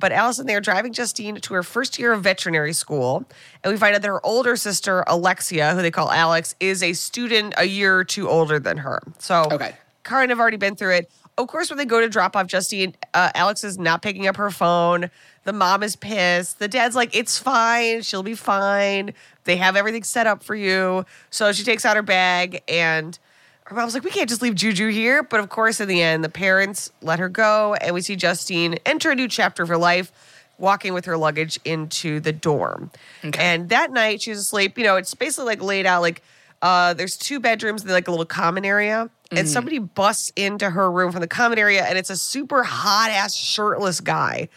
But 0.00 0.12
Alison, 0.12 0.46
they 0.46 0.54
are 0.54 0.60
driving 0.60 0.92
Justine 0.92 1.40
to 1.40 1.54
her 1.54 1.64
first 1.64 1.98
year 1.98 2.12
of 2.12 2.22
veterinary 2.22 2.72
school. 2.72 3.24
And 3.64 3.72
we 3.72 3.76
find 3.78 3.96
out 3.96 4.02
that 4.02 4.08
her 4.08 4.24
older 4.24 4.54
sister, 4.54 5.02
Alexia, 5.08 5.74
who 5.74 5.82
they 5.82 5.90
call 5.90 6.12
Alex, 6.12 6.54
is 6.60 6.84
a 6.84 6.92
student 6.92 7.54
a 7.56 7.64
year 7.64 7.96
or 7.98 8.04
two 8.04 8.28
older 8.28 8.60
than 8.60 8.76
her. 8.76 9.02
So 9.18 9.48
Okay. 9.50 9.74
Karen 10.04 10.28
have 10.30 10.38
already 10.38 10.56
been 10.56 10.76
through 10.76 10.94
it. 10.94 11.10
Of 11.38 11.46
course, 11.46 11.70
when 11.70 11.78
they 11.78 11.84
go 11.84 12.00
to 12.00 12.08
drop 12.08 12.34
off 12.34 12.48
Justine, 12.48 12.96
uh, 13.14 13.30
Alex 13.34 13.62
is 13.62 13.78
not 13.78 14.02
picking 14.02 14.26
up 14.26 14.36
her 14.36 14.50
phone. 14.50 15.08
The 15.44 15.52
mom 15.52 15.84
is 15.84 15.94
pissed. 15.94 16.58
The 16.58 16.66
dad's 16.66 16.96
like, 16.96 17.14
it's 17.14 17.38
fine. 17.38 18.02
She'll 18.02 18.24
be 18.24 18.34
fine. 18.34 19.14
They 19.44 19.56
have 19.56 19.76
everything 19.76 20.02
set 20.02 20.26
up 20.26 20.42
for 20.42 20.56
you. 20.56 21.06
So 21.30 21.52
she 21.52 21.62
takes 21.62 21.84
out 21.84 21.94
her 21.94 22.02
bag 22.02 22.62
and 22.68 23.16
her 23.64 23.76
mom's 23.76 23.94
like, 23.94 24.02
we 24.02 24.10
can't 24.10 24.28
just 24.28 24.42
leave 24.42 24.56
Juju 24.56 24.88
here. 24.88 25.22
But 25.22 25.38
of 25.38 25.48
course, 25.48 25.80
in 25.80 25.88
the 25.88 26.02
end, 26.02 26.24
the 26.24 26.28
parents 26.28 26.90
let 27.02 27.20
her 27.20 27.28
go. 27.28 27.74
And 27.74 27.94
we 27.94 28.00
see 28.00 28.16
Justine 28.16 28.78
enter 28.84 29.12
a 29.12 29.14
new 29.14 29.28
chapter 29.28 29.62
of 29.62 29.68
her 29.68 29.78
life, 29.78 30.10
walking 30.58 30.92
with 30.92 31.04
her 31.04 31.16
luggage 31.16 31.60
into 31.64 32.18
the 32.18 32.32
dorm. 32.32 32.90
And 33.38 33.68
that 33.68 33.92
night, 33.92 34.22
she's 34.22 34.38
asleep. 34.38 34.76
You 34.76 34.84
know, 34.84 34.96
it's 34.96 35.14
basically 35.14 35.46
like 35.46 35.62
laid 35.62 35.86
out 35.86 36.02
like, 36.02 36.20
uh, 36.62 36.94
there's 36.94 37.16
two 37.16 37.40
bedrooms 37.40 37.84
like 37.84 38.08
a 38.08 38.10
little 38.10 38.26
common 38.26 38.64
area. 38.64 39.10
And 39.30 39.46
somebody 39.46 39.78
busts 39.78 40.32
into 40.36 40.70
her 40.70 40.90
room 40.90 41.12
from 41.12 41.20
the 41.20 41.28
common 41.28 41.58
area, 41.58 41.84
and 41.84 41.98
it's 41.98 42.08
a 42.08 42.16
super 42.16 42.62
hot 42.62 43.10
ass 43.10 43.36
shirtless 43.36 44.00
guy. 44.00 44.48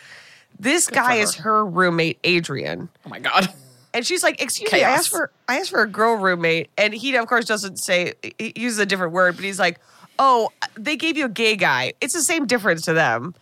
This 0.57 0.87
guy 0.87 1.17
for 1.17 1.21
is 1.23 1.35
her. 1.35 1.43
her 1.43 1.65
roommate, 1.65 2.19
Adrian. 2.23 2.87
Oh 3.05 3.09
my 3.09 3.19
god. 3.19 3.49
And 3.93 4.07
she's 4.07 4.23
like, 4.23 4.41
"Excuse 4.41 4.71
me, 4.71 4.85
I 4.85 4.89
asked 4.91 5.09
for 5.09 5.29
I 5.49 5.59
asked 5.59 5.69
for 5.71 5.81
a 5.81 5.87
girl 5.89 6.15
roommate." 6.15 6.69
And 6.77 6.93
he 6.93 7.13
of 7.17 7.27
course 7.27 7.43
doesn't 7.43 7.75
say 7.75 8.13
he 8.39 8.53
uses 8.55 8.79
a 8.79 8.85
different 8.85 9.11
word, 9.11 9.35
but 9.35 9.43
he's 9.43 9.59
like, 9.59 9.81
"Oh, 10.17 10.49
they 10.75 10.95
gave 10.95 11.17
you 11.17 11.25
a 11.25 11.29
gay 11.29 11.57
guy. 11.57 11.91
It's 11.99 12.13
the 12.13 12.21
same 12.21 12.45
difference 12.47 12.83
to 12.83 12.93
them." 12.93 13.35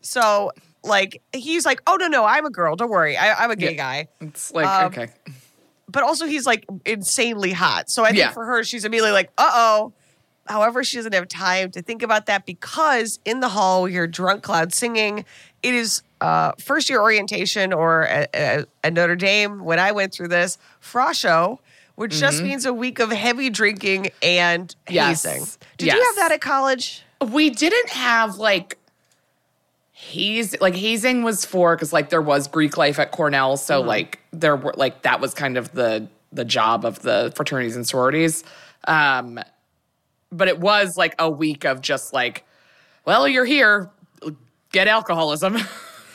So, 0.00 0.50
like, 0.82 1.22
he's 1.32 1.64
like, 1.64 1.80
"Oh 1.86 1.94
no, 2.00 2.08
no, 2.08 2.24
I'm 2.24 2.44
a 2.44 2.50
girl. 2.50 2.74
Don't 2.74 2.90
worry, 2.90 3.16
I, 3.16 3.44
I'm 3.44 3.52
a 3.52 3.54
gay 3.54 3.76
Yeah. 3.76 3.76
guy." 3.76 4.08
It's 4.20 4.52
like 4.52 4.66
Um, 4.66 4.86
okay. 4.86 5.08
But 5.92 6.02
also, 6.02 6.26
he's 6.26 6.46
like 6.46 6.64
insanely 6.86 7.52
hot. 7.52 7.90
So 7.90 8.02
I 8.04 8.08
think 8.08 8.18
Yeah. 8.18 8.32
for 8.32 8.44
her, 8.46 8.64
she's 8.64 8.84
immediately 8.84 9.12
like, 9.12 9.30
"Uh 9.38 9.50
oh." 9.52 9.92
However, 10.48 10.82
she 10.82 10.96
doesn't 10.96 11.14
have 11.14 11.28
time 11.28 11.70
to 11.70 11.82
think 11.82 12.02
about 12.02 12.26
that 12.26 12.46
because 12.46 13.20
in 13.24 13.38
the 13.40 13.48
hall 13.50 13.84
we 13.84 13.92
hear 13.92 14.08
drunk 14.08 14.42
cloud 14.42 14.72
singing. 14.74 15.24
It 15.62 15.74
is 15.74 16.02
uh, 16.20 16.52
first 16.58 16.90
year 16.90 17.00
orientation 17.00 17.72
or 17.72 18.06
at, 18.08 18.34
at 18.34 18.68
at 18.82 18.92
Notre 18.92 19.14
Dame. 19.14 19.62
When 19.64 19.78
I 19.78 19.92
went 19.92 20.12
through 20.12 20.28
this 20.28 20.58
frosh 20.82 21.20
show, 21.20 21.60
which 21.94 22.12
just 22.18 22.42
means 22.42 22.66
a 22.66 22.72
week 22.74 22.98
of 22.98 23.12
heavy 23.12 23.50
drinking 23.50 24.10
and 24.22 24.68
Mm-hmm. 24.86 24.94
Yes. 24.94 25.22
hazing. 25.24 25.46
Did 25.78 25.92
you 25.92 26.02
have 26.04 26.16
that 26.16 26.32
at 26.32 26.40
college? 26.40 27.02
We 27.30 27.50
didn't 27.50 27.90
have 27.90 28.36
like 28.38 28.78
haze 30.02 30.60
like 30.60 30.74
hazing 30.74 31.22
was 31.22 31.44
for 31.44 31.76
because 31.76 31.92
like 31.92 32.10
there 32.10 32.20
was 32.20 32.48
Greek 32.48 32.76
life 32.76 32.98
at 32.98 33.12
Cornell, 33.12 33.56
so 33.56 33.78
Mm-hmm. 33.78 33.88
like 33.88 34.18
there 34.32 34.56
were 34.56 34.74
like 34.76 35.02
that 35.02 35.20
was 35.20 35.32
kind 35.32 35.56
of 35.56 35.70
the 35.72 36.08
the 36.32 36.44
job 36.44 36.84
of 36.84 37.00
the 37.02 37.32
fraternities 37.36 37.76
and 37.76 37.86
sororities. 37.86 38.42
Um 38.88 39.38
but 40.32 40.48
it 40.48 40.58
was 40.58 40.96
like 40.96 41.14
a 41.18 41.30
week 41.30 41.64
of 41.64 41.80
just 41.82 42.12
like, 42.12 42.44
well, 43.04 43.28
you're 43.28 43.44
here, 43.44 43.90
get 44.72 44.88
alcoholism. 44.88 45.56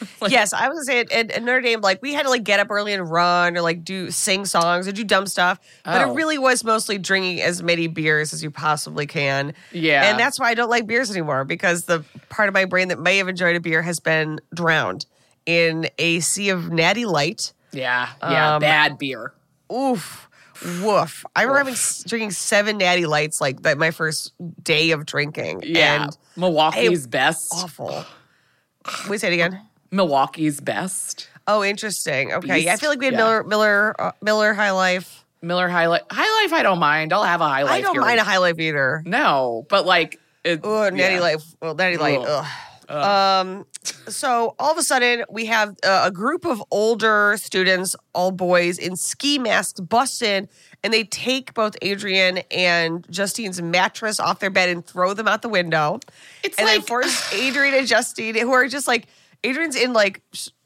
Like- 0.22 0.32
yes, 0.32 0.54
I 0.54 0.68
was 0.70 0.78
gonna 0.78 0.86
say 0.86 1.00
at, 1.00 1.32
at, 1.32 1.44
Notre 1.44 1.62
Dame, 1.62 1.82
like 1.82 2.02
we 2.02 2.14
had 2.14 2.24
to 2.24 2.30
like 2.30 2.44
get 2.44 2.60
up 2.60 2.70
early 2.72 2.94
and 2.94 3.10
run 3.10 3.56
or 3.58 3.62
like 3.62 3.84
do 3.84 4.12
sing 4.12 4.46
songs 4.46 4.88
or 4.88 4.92
do 4.92 5.04
dumb 5.04 5.26
stuff. 5.28 5.60
But 5.84 6.02
Oh. 6.02 6.12
it 6.12 6.16
really 6.16 6.38
was 6.38 6.64
mostly 6.64 6.98
drinking 6.98 7.42
as 7.42 7.62
many 7.64 7.88
beers 7.88 8.34
as 8.34 8.42
you 8.44 8.52
possibly 8.52 9.06
can. 9.08 9.54
Yeah. 9.72 10.10
And 10.10 10.20
that's 10.20 10.40
why 10.40 10.50
I 10.50 10.54
don't 10.54 10.70
like 10.70 10.88
beers 10.88 11.10
anymore 11.12 11.44
because 11.46 11.86
the 11.86 12.04
part 12.30 12.48
of 12.48 12.54
my 12.54 12.66
brain 12.66 12.88
that 12.90 13.00
may 13.00 13.18
have 13.18 13.28
enjoyed 13.28 13.56
a 13.56 13.60
beer 13.60 13.82
has 13.82 14.00
been 14.00 14.40
drowned 14.54 15.06
in 15.46 15.90
a 15.98 16.20
sea 16.20 16.50
of 16.50 16.72
natty 16.72 17.06
light. 17.06 17.54
yeah, 17.72 18.10
yeah, 18.22 18.56
Um, 18.56 18.62
bad 18.62 18.98
beer. 18.98 19.34
Oof. 19.74 20.30
Woof. 20.82 21.24
I 21.36 21.44
remember 21.44 21.60
having, 21.70 21.76
drinking 22.08 22.32
seven 22.32 22.78
natty 22.80 23.06
lights 23.06 23.40
like 23.40 23.62
that 23.62 23.78
my 23.78 23.92
first 23.92 24.34
day 24.64 24.90
of 24.92 25.06
drinking. 25.06 25.62
Yeah, 25.66 26.04
And 26.06 26.18
Milwaukee's 26.36 27.06
best. 27.06 27.50
awful. 27.54 28.04
Wait, 29.08 29.20
say 29.22 29.28
it 29.28 29.34
again. 29.34 29.62
Milwaukee's 29.91 30.60
best. 30.62 31.30
Oh, 31.47 31.63
interesting. 31.63 32.34
Okay. 32.34 32.60
Yeah, 32.60 32.73
I 32.73 32.78
feel 32.78 32.89
like 32.89 33.00
we 33.00 33.06
had 33.06 33.13
Yeah. 33.13 33.19
Miller, 33.19 33.43
Miller, 33.43 33.95
uh, 34.02 34.12
Miller 34.21 34.54
High 34.54 34.71
Life. 34.71 35.23
Miller 35.41 35.69
High 35.69 35.88
Life. 35.88 36.02
High 36.12 36.43
Life, 36.43 36.54
I 36.54 36.63
don't 36.63 36.80
mind. 36.80 37.13
I'll 37.13 37.23
have 37.23 37.41
a 37.41 37.47
High 37.47 37.63
Life. 37.63 37.71
I 37.73 37.82
don't 37.82 37.93
here. 37.93 38.02
mind 38.02 38.19
a 38.19 38.23
High 38.23 38.38
Life 38.39 38.60
either. 38.60 39.02
No, 39.06 39.65
but 39.69 39.86
like, 39.86 40.19
it, 40.43 40.62
Oh, 40.63 40.89
Natty 40.89 41.15
yeah. 41.15 41.19
Life. 41.21 41.43
Well, 41.62 41.76
Natty 41.76 41.97
Light. 41.97 42.19
Ugh. 42.19 42.45
Ugh. 42.89 43.45
Um, 43.45 43.65
so 44.08 44.56
all 44.60 44.71
of 44.71 44.78
a 44.78 44.84
sudden 44.84 45.26
we 45.30 45.45
have 45.47 45.76
uh, 45.86 46.04
a 46.06 46.12
group 46.12 46.45
of 46.45 46.63
older 46.71 47.36
students, 47.38 47.95
all 48.13 48.32
boys 48.32 48.78
in 48.80 48.95
ski 48.95 49.38
masks, 49.39 49.80
bust 49.82 50.21
in, 50.21 50.47
and 50.84 50.93
they 50.93 51.04
take 51.04 51.54
both 51.54 51.76
Adrian 51.82 52.39
and 52.50 53.06
Justine's 53.12 53.62
mattress 53.62 54.19
off 54.21 54.39
their 54.39 54.50
bed 54.50 54.69
and 54.69 54.86
throw 54.86 55.13
them 55.13 55.28
out 55.28 55.41
the 55.41 55.50
window. 55.50 56.00
It's 56.43 56.58
and 56.58 56.65
like- 56.65 56.88
force 56.88 57.34
Adrian 57.34 57.76
and 57.76 57.86
Justine, 57.88 58.36
who 58.36 58.54
are 58.54 58.67
just 58.69 58.88
like 58.88 59.08
Adrian's 59.43 59.76
in 59.76 59.93
like 59.93 60.21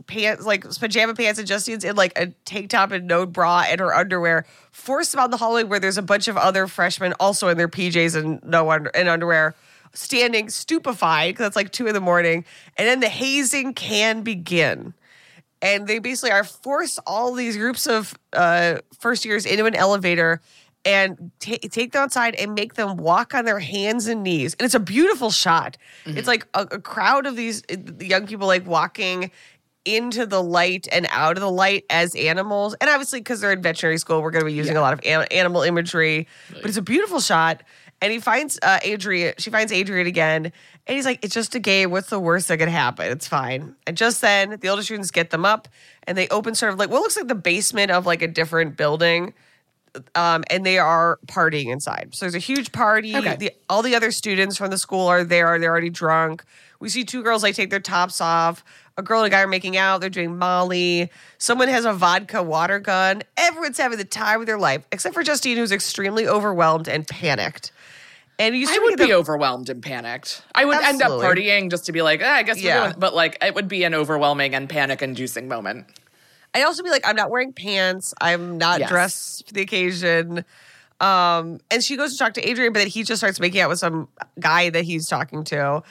pants, 0.07 0.45
like 0.45 0.63
pajama 0.79 1.13
pants, 1.15 1.39
and 1.39 1.47
Justine's 1.47 1.83
in 1.83 1.95
like 1.95 2.17
a 2.17 2.27
tank 2.45 2.69
top 2.69 2.91
and 2.91 3.07
no 3.07 3.25
bra 3.25 3.63
and 3.67 3.79
her 3.79 3.93
underwear. 3.93 4.45
Force 4.71 5.11
them 5.11 5.19
out 5.19 5.31
the 5.31 5.37
hallway 5.37 5.63
where 5.63 5.79
there's 5.79 5.97
a 5.97 6.03
bunch 6.03 6.27
of 6.27 6.37
other 6.37 6.67
freshmen 6.67 7.13
also 7.19 7.47
in 7.47 7.57
their 7.57 7.67
PJs 7.67 8.15
and 8.15 8.43
no 8.43 8.69
under 8.71 8.89
and 8.91 9.09
underwear, 9.09 9.55
standing 9.93 10.49
stupefied 10.49 11.33
because 11.33 11.47
it's 11.47 11.55
like 11.55 11.71
two 11.71 11.87
in 11.87 11.93
the 11.93 12.01
morning, 12.01 12.45
and 12.77 12.87
then 12.87 12.99
the 12.99 13.09
hazing 13.09 13.73
can 13.73 14.21
begin. 14.23 14.93
And 15.63 15.87
they 15.87 15.99
basically 15.99 16.31
are 16.31 16.43
force 16.43 16.97
all 17.05 17.33
these 17.33 17.55
groups 17.55 17.85
of 17.85 18.15
uh, 18.33 18.79
first 18.97 19.25
years 19.25 19.45
into 19.45 19.65
an 19.65 19.75
elevator 19.75 20.41
and 20.85 21.31
ta 21.39 21.55
take 21.69 21.91
them 21.91 22.03
outside 22.03 22.35
and 22.35 22.55
make 22.55 22.73
them 22.73 22.97
walk 22.97 23.33
on 23.33 23.45
their 23.45 23.59
hands 23.59 24.07
and 24.07 24.23
knees. 24.23 24.55
And 24.59 24.65
it's 24.65 24.75
a 24.75 24.79
beautiful 24.79 25.29
shot. 25.31 25.77
It's 26.05 26.27
like 26.27 26.47
a, 26.53 26.61
a 26.71 26.79
crowd 26.79 27.25
of 27.25 27.35
these 27.35 27.63
young 27.99 28.27
people 28.27 28.47
like 28.47 28.65
walking 28.65 29.31
into 29.85 30.25
the 30.25 30.41
light 30.41 30.87
and 30.91 31.07
out 31.09 31.37
of 31.37 31.41
the 31.41 31.49
light 31.51 31.85
as 31.89 32.15
animals. 32.15 32.75
And 32.79 32.89
obviously, 32.89 33.19
because 33.19 33.41
they're 33.41 33.51
in 33.51 33.61
veterinary 33.61 33.97
school, 33.97 34.21
we're 34.21 34.31
going 34.31 34.43
to 34.43 34.45
be 34.45 34.53
using 34.53 34.77
a 34.77 34.81
lot 34.81 34.93
of 34.93 34.99
an- 35.05 35.27
animal 35.31 35.63
imagery. 35.63 36.27
But 36.51 36.65
it's 36.65 36.77
a 36.77 36.83
beautiful 36.83 37.19
shot. 37.19 37.63
And 38.03 38.11
he 38.11 38.19
finds 38.19 38.57
uh, 38.63 38.79
Adrian. 38.81 39.35
She 39.37 39.51
finds 39.51 39.71
Adrian 39.71 40.07
again, 40.07 40.51
and 40.87 40.95
he's 40.95 41.05
like, 41.05 41.23
"It's 41.23 41.35
just 41.35 41.53
a 41.53 41.59
game. 41.59 41.91
What's 41.91 42.09
the 42.09 42.19
worst 42.19 42.47
that 42.47 42.57
could 42.57 42.67
happen? 42.67 43.11
It's 43.11 43.27
fine." 43.27 43.75
And 43.85 43.95
just 43.95 44.21
then, 44.21 44.57
the 44.59 44.69
older 44.69 44.81
students 44.81 45.11
get 45.11 45.29
them 45.29 45.45
up, 45.45 45.67
and 46.07 46.17
they 46.17 46.27
open 46.29 46.55
sort 46.55 46.73
of 46.73 46.79
like 46.79 46.89
what 46.89 47.01
looks 47.01 47.15
like 47.15 47.27
the 47.27 47.35
basement 47.35 47.91
of 47.91 48.07
like 48.07 48.23
a 48.23 48.27
different 48.27 48.75
building. 48.75 49.35
Um, 50.15 50.43
and 50.49 50.65
they 50.65 50.77
are 50.79 51.19
partying 51.27 51.67
inside. 51.67 52.09
So 52.13 52.25
there's 52.25 52.35
a 52.35 52.39
huge 52.39 52.71
party. 52.71 53.15
Okay. 53.15 53.35
The, 53.35 53.51
all 53.69 53.81
the 53.81 53.95
other 53.95 54.11
students 54.11 54.57
from 54.57 54.69
the 54.69 54.77
school 54.77 55.07
are 55.07 55.23
there. 55.23 55.57
They're 55.59 55.71
already 55.71 55.89
drunk. 55.89 56.43
We 56.79 56.89
see 56.89 57.03
two 57.03 57.23
girls 57.23 57.43
like 57.43 57.55
take 57.55 57.69
their 57.69 57.79
tops 57.79 58.21
off. 58.21 58.63
A 58.97 59.01
girl 59.03 59.19
and 59.19 59.27
a 59.27 59.29
guy 59.29 59.41
are 59.41 59.47
making 59.47 59.77
out. 59.77 60.01
They're 60.01 60.09
doing 60.09 60.37
Molly. 60.37 61.09
Someone 61.37 61.67
has 61.69 61.85
a 61.85 61.93
vodka 61.93 62.43
water 62.43 62.79
gun. 62.79 63.21
Everyone's 63.37 63.77
having 63.77 63.97
the 63.97 64.03
time 64.05 64.41
of 64.41 64.47
their 64.47 64.57
life, 64.59 64.85
except 64.91 65.13
for 65.15 65.23
Justine, 65.23 65.57
who's 65.57 65.71
extremely 65.71 66.27
overwhelmed 66.27 66.87
and 66.87 67.07
panicked. 67.07 67.71
And 68.39 68.55
you 68.55 68.67
I 68.69 68.79
would 68.79 68.97
be 68.97 69.05
the- 69.05 69.13
overwhelmed 69.13 69.69
and 69.69 69.83
panicked. 69.83 70.41
I 70.55 70.65
would 70.65 70.77
end 70.77 71.01
up 71.01 71.11
partying 71.11 71.69
just 71.69 71.85
to 71.85 71.91
be 71.91 72.01
like, 72.01 72.21
ah, 72.23 72.33
I 72.33 72.43
guess 72.43 72.59
Yeah. 72.59 72.87
doing, 72.87 72.95
but 72.99 73.13
like 73.13 73.37
it 73.41 73.53
would 73.55 73.67
be 73.67 73.83
an 73.83 73.93
overwhelming 73.93 74.55
and 74.55 74.67
panic 74.67 75.01
inducing 75.01 75.47
moment. 75.47 75.85
I'd 76.53 76.63
also 76.63 76.83
be 76.83 76.89
like, 76.89 77.07
I'm 77.07 77.15
not 77.15 77.29
wearing 77.29 77.53
pants. 77.53 78.13
I'm 78.21 78.57
not 78.57 78.79
Yes. 78.81 78.89
dressed 78.89 79.47
for 79.47 79.53
the 79.53 79.61
occasion. 79.61 80.43
Um, 80.99 81.59
and 81.71 81.83
she 81.83 81.95
goes 81.97 82.11
to 82.13 82.17
talk 82.17 82.33
to 82.35 82.47
Adrian, 82.47 82.73
but 82.73 82.79
then 82.79 82.87
he 82.87 83.03
just 83.03 83.19
starts 83.21 83.39
making 83.39 83.61
out 83.61 83.69
with 83.69 83.79
some 83.79 84.07
guy 84.39 84.69
that 84.69 84.83
he's 84.83 85.07
talking 85.07 85.43
to. 85.45 85.81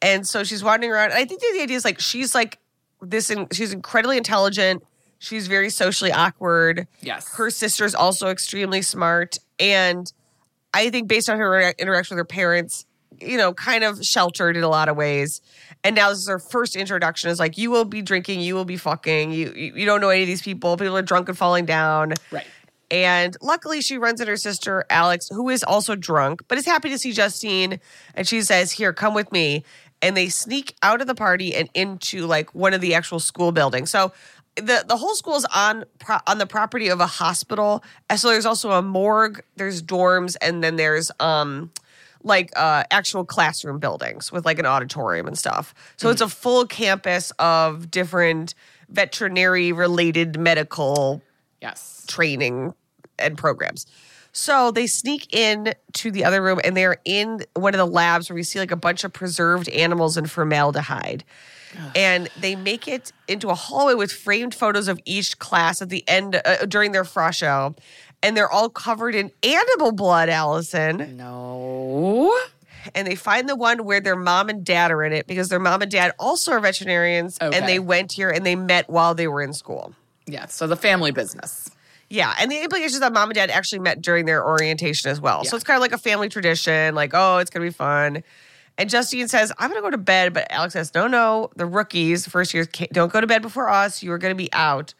And 0.00 0.26
so 0.26 0.44
she's 0.44 0.62
wandering 0.64 0.92
around. 0.92 1.10
And 1.10 1.14
I 1.18 1.24
think 1.24 1.40
the 1.40 1.60
idea 1.62 1.76
is 1.76 1.84
like 1.84 2.00
she's 2.00 2.34
like 2.34 2.58
this 3.02 3.28
in, 3.30 3.48
she's 3.52 3.72
incredibly 3.72 4.16
intelligent. 4.16 4.82
She's 5.18 5.46
very 5.48 5.70
socially 5.70 6.12
awkward. 6.12 6.86
Yes. 7.00 7.28
Her 7.34 7.50
sister's 7.50 7.94
also 7.94 8.28
extremely 8.28 8.82
smart. 8.82 9.38
And 9.58 10.10
I 10.72 10.90
think 10.90 11.08
based 11.08 11.28
on 11.30 11.38
her 11.38 11.70
interaction 11.78 12.16
with 12.16 12.20
her 12.20 12.24
parents, 12.26 12.84
you 13.20 13.36
know, 13.36 13.52
kind 13.52 13.84
of 13.84 14.04
sheltered 14.04 14.56
in 14.56 14.62
a 14.62 14.68
lot 14.68 14.88
of 14.88 14.96
ways. 14.96 15.40
And 15.82 15.94
now 15.96 16.10
this 16.10 16.18
is 16.18 16.28
her 16.28 16.38
first 16.38 16.76
introduction. 16.76 17.30
Is 17.30 17.38
like, 17.38 17.58
you 17.58 17.70
will 17.70 17.84
be 17.84 18.02
drinking, 18.02 18.40
you 18.40 18.54
will 18.54 18.64
be 18.64 18.76
fucking, 18.76 19.32
you 19.32 19.52
you 19.52 19.86
don't 19.86 20.00
know 20.00 20.10
any 20.10 20.22
of 20.22 20.28
these 20.28 20.42
people. 20.42 20.76
People 20.76 20.96
are 20.96 21.02
drunk 21.02 21.28
and 21.28 21.36
falling 21.36 21.66
down. 21.66 22.14
Right. 22.30 22.46
And 22.90 23.36
luckily, 23.40 23.80
she 23.80 23.98
runs 23.98 24.20
into 24.20 24.32
her 24.32 24.36
sister, 24.36 24.84
Alex, 24.90 25.28
who 25.30 25.48
is 25.48 25.64
also 25.64 25.96
drunk, 25.96 26.42
but 26.48 26.58
is 26.58 26.66
happy 26.66 26.90
to 26.90 26.98
see 26.98 27.12
Justine. 27.12 27.80
And 28.14 28.28
she 28.28 28.42
says, 28.42 28.72
Here, 28.72 28.92
come 28.92 29.14
with 29.14 29.32
me. 29.32 29.64
And 30.02 30.16
they 30.16 30.28
sneak 30.28 30.74
out 30.82 31.00
of 31.00 31.06
the 31.06 31.14
party 31.14 31.54
and 31.54 31.68
into 31.74 32.26
like 32.26 32.54
one 32.54 32.74
of 32.74 32.80
the 32.80 32.94
actual 32.94 33.20
school 33.20 33.52
buildings. 33.52 33.90
So 33.90 34.12
the, 34.56 34.84
the 34.86 34.96
whole 34.96 35.14
school 35.14 35.34
is 35.36 35.46
on 35.54 35.84
pro- 35.98 36.18
on 36.26 36.38
the 36.38 36.46
property 36.46 36.88
of 36.88 37.00
a 37.00 37.06
hospital. 37.06 37.82
And 38.08 38.20
so 38.20 38.28
there's 38.28 38.46
also 38.46 38.72
a 38.72 38.82
morgue, 38.82 39.42
there's 39.56 39.82
dorms, 39.82 40.36
and 40.40 40.62
then 40.62 40.76
there's 40.76 41.10
um 41.20 41.70
like 42.24 42.50
uh 42.56 42.82
actual 42.90 43.24
classroom 43.24 43.78
buildings 43.78 44.32
with 44.32 44.44
like 44.44 44.58
an 44.58 44.66
auditorium 44.66 45.26
and 45.26 45.38
stuff. 45.38 45.74
So 45.96 46.08
it's 46.10 46.20
a 46.20 46.28
full 46.28 46.66
campus 46.66 47.30
of 47.38 47.90
different 47.90 48.54
veterinary 48.88 49.72
related 49.72 50.38
medical 50.38 51.22
Yes. 51.60 52.04
training 52.08 52.74
and 53.18 53.38
programs. 53.38 53.86
So 54.32 54.70
they 54.72 54.86
sneak 54.88 55.32
in 55.32 55.74
to 55.94 56.10
the 56.10 56.24
other 56.24 56.42
room 56.42 56.60
and 56.64 56.76
they're 56.76 56.96
in 57.04 57.40
one 57.54 57.72
of 57.72 57.78
the 57.78 57.86
labs 57.86 58.28
where 58.28 58.34
we 58.34 58.42
see 58.42 58.58
like 58.58 58.72
a 58.72 58.76
bunch 58.76 59.04
of 59.04 59.12
preserved 59.12 59.68
animals 59.68 60.16
in 60.16 60.26
formaldehyde. 60.26 61.22
And 61.96 62.28
they 62.40 62.54
make 62.54 62.86
it 62.86 63.12
into 63.26 63.48
a 63.48 63.54
hallway 63.54 63.94
with 63.94 64.12
framed 64.12 64.54
photos 64.54 64.86
of 64.86 65.00
each 65.04 65.38
class 65.40 65.82
at 65.82 65.88
the 65.88 66.04
end 66.08 66.40
uh, 66.44 66.66
during 66.66 66.92
their 66.92 67.02
frosh 67.02 67.34
show. 67.38 67.74
And 68.24 68.36
they're 68.36 68.50
all 68.50 68.68
covered 68.68 69.14
in 69.14 69.30
animal 69.42 69.92
blood, 69.92 70.28
Alison. 70.28 71.16
No. 71.16 72.36
And 72.94 73.06
they 73.06 73.14
find 73.14 73.48
the 73.48 73.56
one 73.56 73.84
where 73.84 74.00
their 74.00 74.16
mom 74.16 74.48
and 74.48 74.64
dad 74.64 74.90
are 74.90 75.02
in 75.04 75.12
it 75.12 75.26
because 75.26 75.48
their 75.48 75.58
mom 75.58 75.82
and 75.82 75.90
dad 75.90 76.12
also 76.18 76.52
are 76.52 76.60
veterinarians. 76.60 77.38
Okay. 77.40 77.56
And 77.56 77.68
they 77.68 77.78
went 77.78 78.12
here 78.12 78.30
and 78.30 78.44
they 78.44 78.56
met 78.56 78.90
while 78.90 79.14
they 79.14 79.28
were 79.28 79.42
in 79.42 79.52
school. 79.52 79.94
Yeah. 80.26 80.46
So 80.46 80.66
the 80.66 80.76
family 80.76 81.12
business. 81.12 81.70
Yeah, 82.10 82.34
and 82.38 82.50
the 82.50 82.62
implication 82.62 82.94
is 82.94 83.00
that 83.00 83.12
mom 83.12 83.30
and 83.30 83.34
dad 83.34 83.50
actually 83.50 83.80
met 83.80 84.00
during 84.00 84.26
their 84.26 84.46
orientation 84.46 85.10
as 85.10 85.20
well. 85.20 85.44
So 85.44 85.56
it's 85.56 85.64
kind 85.64 85.76
of 85.76 85.80
like 85.80 85.92
a 85.92 85.98
family 85.98 86.28
tradition, 86.28 86.94
like, 86.94 87.10
oh, 87.14 87.38
it's 87.38 87.50
gonna 87.50 87.64
be 87.64 87.72
fun. 87.72 88.22
And 88.76 88.90
Justine 88.90 89.26
says, 89.26 89.52
I'm 89.58 89.70
gonna 89.70 89.80
go 89.80 89.90
to 89.90 89.98
bed, 89.98 90.32
but 90.34 90.46
Alex 90.50 90.74
says, 90.74 90.94
no, 90.94 91.06
no, 91.08 91.50
the 91.56 91.66
rookies, 91.66 92.28
first 92.28 92.54
years, 92.54 92.68
don't 92.92 93.12
go 93.12 93.20
to 93.20 93.26
bed 93.26 93.42
before 93.42 93.68
us. 93.68 94.02
You 94.02 94.12
are 94.12 94.18
gonna 94.18 94.34
be 94.34 94.52
out. 94.52 94.94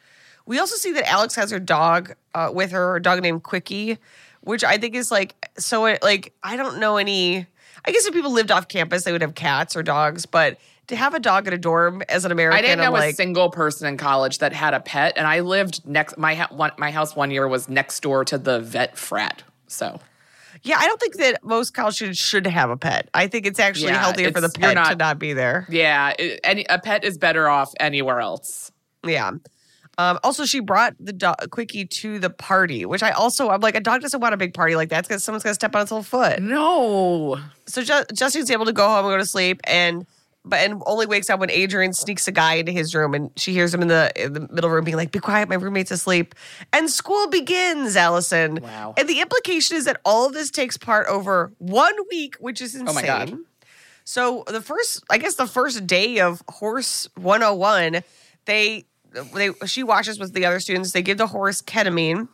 We 0.45 0.59
also 0.59 0.75
see 0.75 0.91
that 0.93 1.09
Alex 1.09 1.35
has 1.35 1.51
her 1.51 1.59
dog 1.59 2.13
uh, 2.33 2.51
with 2.53 2.71
her, 2.71 2.97
a 2.97 3.01
dog 3.01 3.21
named 3.21 3.43
Quickie, 3.43 3.97
which 4.41 4.63
I 4.63 4.77
think 4.77 4.95
is 4.95 5.09
like, 5.11 5.33
so 5.57 5.85
it, 5.85 6.03
like, 6.03 6.33
I 6.43 6.55
don't 6.55 6.79
know 6.79 6.97
any, 6.97 7.47
I 7.85 7.91
guess 7.91 8.05
if 8.05 8.13
people 8.13 8.31
lived 8.31 8.51
off 8.51 8.67
campus, 8.67 9.03
they 9.03 9.11
would 9.11 9.21
have 9.21 9.33
cats 9.35 9.75
or 9.75 9.81
dogs, 9.83 10.25
but 10.27 10.57
to 10.87 10.95
have 10.95 11.15
a 11.15 11.19
dog 11.19 11.47
in 11.47 11.53
a 11.53 11.57
dorm 11.57 12.03
as 12.09 12.25
an 12.25 12.31
American, 12.31 12.59
I 12.59 12.61
didn't 12.61 12.77
know 12.85 12.91
like, 12.91 13.13
a 13.13 13.15
single 13.15 13.49
person 13.49 13.87
in 13.87 13.97
college 13.97 14.37
that 14.37 14.53
had 14.53 14.75
a 14.75 14.79
pet, 14.79 15.13
and 15.17 15.25
I 15.25 15.39
lived 15.39 15.83
next. 15.83 16.15
My 16.15 16.35
ha- 16.35 16.47
one, 16.51 16.73
my 16.77 16.91
house 16.91 17.15
one 17.15 17.31
year 17.31 17.47
was 17.47 17.67
next 17.67 18.01
door 18.01 18.23
to 18.25 18.37
the 18.37 18.59
vet 18.59 18.95
frat. 18.95 19.41
So 19.65 19.99
Yeah, 20.61 20.77
I 20.77 20.85
don't 20.85 20.99
think 21.01 21.15
that 21.17 21.43
most 21.43 21.73
college 21.73 21.95
students 21.95 22.19
should 22.19 22.45
have 22.45 22.69
a 22.69 22.77
pet. 22.77 23.09
I 23.15 23.25
think 23.25 23.47
it's 23.47 23.59
actually 23.59 23.87
Yeah, 23.93 23.99
healthier 24.03 24.31
for 24.31 24.41
the 24.41 24.45
it's- 24.45 24.61
pet 24.61 24.75
to 24.75 24.89
not- 24.91 24.97
not 24.99 25.17
be 25.17 25.33
there. 25.33 25.65
yeah, 25.71 26.13
it, 26.19 26.39
any 26.43 26.65
a 26.69 26.77
pet 26.77 27.03
is 27.03 27.17
better 27.17 27.49
off 27.49 27.73
anywhere 27.79 28.19
else. 28.19 28.71
Yeah. 29.03 29.31
Um, 29.97 30.19
also, 30.23 30.45
she 30.45 30.59
brought 30.59 30.93
the 30.99 31.13
dog 31.13 31.49
quickie 31.51 31.85
to 31.85 32.19
the 32.19 32.29
party, 32.29 32.85
which 32.85 33.01
I 33.03 33.11
also 33.11 33.49
I'm 33.49 33.61
like 33.61 33.75
a 33.75 33.79
dog 33.79 34.01
doesn't 34.01 34.19
want 34.19 34.33
a 34.33 34.37
big 34.37 34.53
party 34.53 34.75
like 34.75 34.89
that 34.89 35.07
because 35.07 35.23
someone's 35.23 35.43
gonna 35.43 35.53
step 35.53 35.75
on 35.75 35.81
its 35.83 35.91
little 35.91 36.03
foot. 36.03 36.41
No. 36.41 37.39
So 37.65 37.81
Ju- 37.81 38.05
Justine's 38.13 38.51
able 38.51 38.65
to 38.65 38.73
go 38.73 38.87
home 38.87 39.05
and 39.05 39.13
go 39.13 39.17
to 39.17 39.25
sleep, 39.25 39.61
and 39.63 40.05
but 40.43 40.59
and 40.59 40.81
only 40.85 41.05
wakes 41.07 41.29
up 41.29 41.39
when 41.39 41.49
Adrian 41.49 41.93
sneaks 41.93 42.27
a 42.27 42.31
guy 42.31 42.55
into 42.55 42.71
his 42.71 42.93
room, 42.93 43.13
and 43.13 43.31
she 43.35 43.51
hears 43.53 43.73
him 43.73 43.81
in 43.81 43.87
the 43.87 44.11
in 44.15 44.33
the 44.33 44.41
middle 44.51 44.69
room 44.69 44.83
being 44.83 44.97
like, 44.97 45.11
"Be 45.11 45.19
quiet, 45.19 45.49
my 45.49 45.55
roommate's 45.55 45.91
asleep." 45.91 46.35
And 46.73 46.89
school 46.89 47.27
begins, 47.29 47.95
Alison. 47.95 48.59
Wow. 48.61 48.93
And 48.97 49.09
the 49.09 49.21
implication 49.21 49.77
is 49.77 49.85
that 49.85 49.99
all 50.05 50.27
of 50.27 50.33
this 50.33 50.51
takes 50.51 50.77
part 50.77 51.07
over 51.07 51.51
one 51.57 51.95
week, 52.11 52.35
which 52.39 52.61
is 52.61 52.75
insane. 52.75 52.89
Oh 52.89 52.93
my 52.93 53.01
God. 53.01 53.37
So 54.03 54.43
the 54.47 54.61
first, 54.61 55.03
I 55.09 55.17
guess, 55.17 55.33
the 55.35 55.47
first 55.47 55.87
day 55.87 56.19
of 56.19 56.43
Horse 56.47 57.09
101, 57.15 58.03
they 58.45 58.85
they 59.33 59.51
she 59.65 59.83
watches 59.83 60.19
with 60.19 60.33
the 60.33 60.45
other 60.45 60.59
students. 60.59 60.91
They 60.91 61.01
give 61.01 61.17
the 61.17 61.27
horse 61.27 61.61
ketamine, 61.61 62.27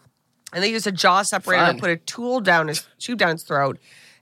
and 0.53 0.63
they 0.63 0.69
use 0.69 0.87
a 0.87 0.91
jaw 0.91 1.21
separator 1.23 1.65
Fun. 1.65 1.75
to 1.75 1.81
put 1.81 1.89
a 1.89 1.97
tool 1.97 2.39
down 2.41 2.67
his 2.67 2.85
tube 2.99 3.19
down 3.19 3.31
his 3.31 3.43
throat, 3.43 3.79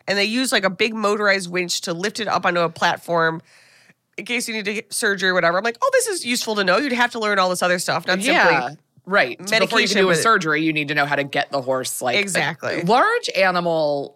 and 0.07 0.17
they 0.17 0.25
use 0.25 0.51
like 0.51 0.63
a 0.63 0.69
big 0.69 0.93
motorized 0.93 1.49
winch 1.49 1.81
to 1.81 1.93
lift 1.93 2.19
it 2.19 2.27
up 2.27 2.45
onto 2.45 2.61
a 2.61 2.69
platform. 2.69 3.41
In 4.17 4.25
case 4.25 4.47
you 4.49 4.53
need 4.53 4.65
to 4.65 4.73
get 4.73 4.93
surgery 4.93 5.29
or 5.29 5.33
whatever, 5.33 5.57
I'm 5.57 5.63
like, 5.63 5.77
oh, 5.81 5.89
this 5.93 6.07
is 6.07 6.25
useful 6.25 6.55
to 6.55 6.63
know. 6.65 6.77
You'd 6.77 6.91
have 6.91 7.11
to 7.11 7.19
learn 7.19 7.39
all 7.39 7.49
this 7.49 7.63
other 7.63 7.79
stuff, 7.79 8.05
not 8.05 8.19
Yeah. 8.19 8.59
simply 8.67 8.77
Right. 9.05 9.37
Before 9.39 9.79
you 9.79 9.87
can 9.87 9.97
do 9.97 10.09
a 10.09 10.15
surgery, 10.15 10.61
you 10.61 10.71
need 10.73 10.89
to 10.89 10.93
know 10.93 11.05
how 11.05 11.15
to 11.15 11.23
get 11.23 11.51
the 11.51 11.61
horse 11.61 12.01
like 12.01 12.17
Exactly. 12.17 12.81
large 12.83 13.29
animal 13.35 14.15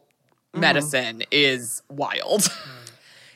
Mm-hmm. 0.54 0.60
medicine 0.62 1.24
is 1.32 1.82
wild. 1.90 2.48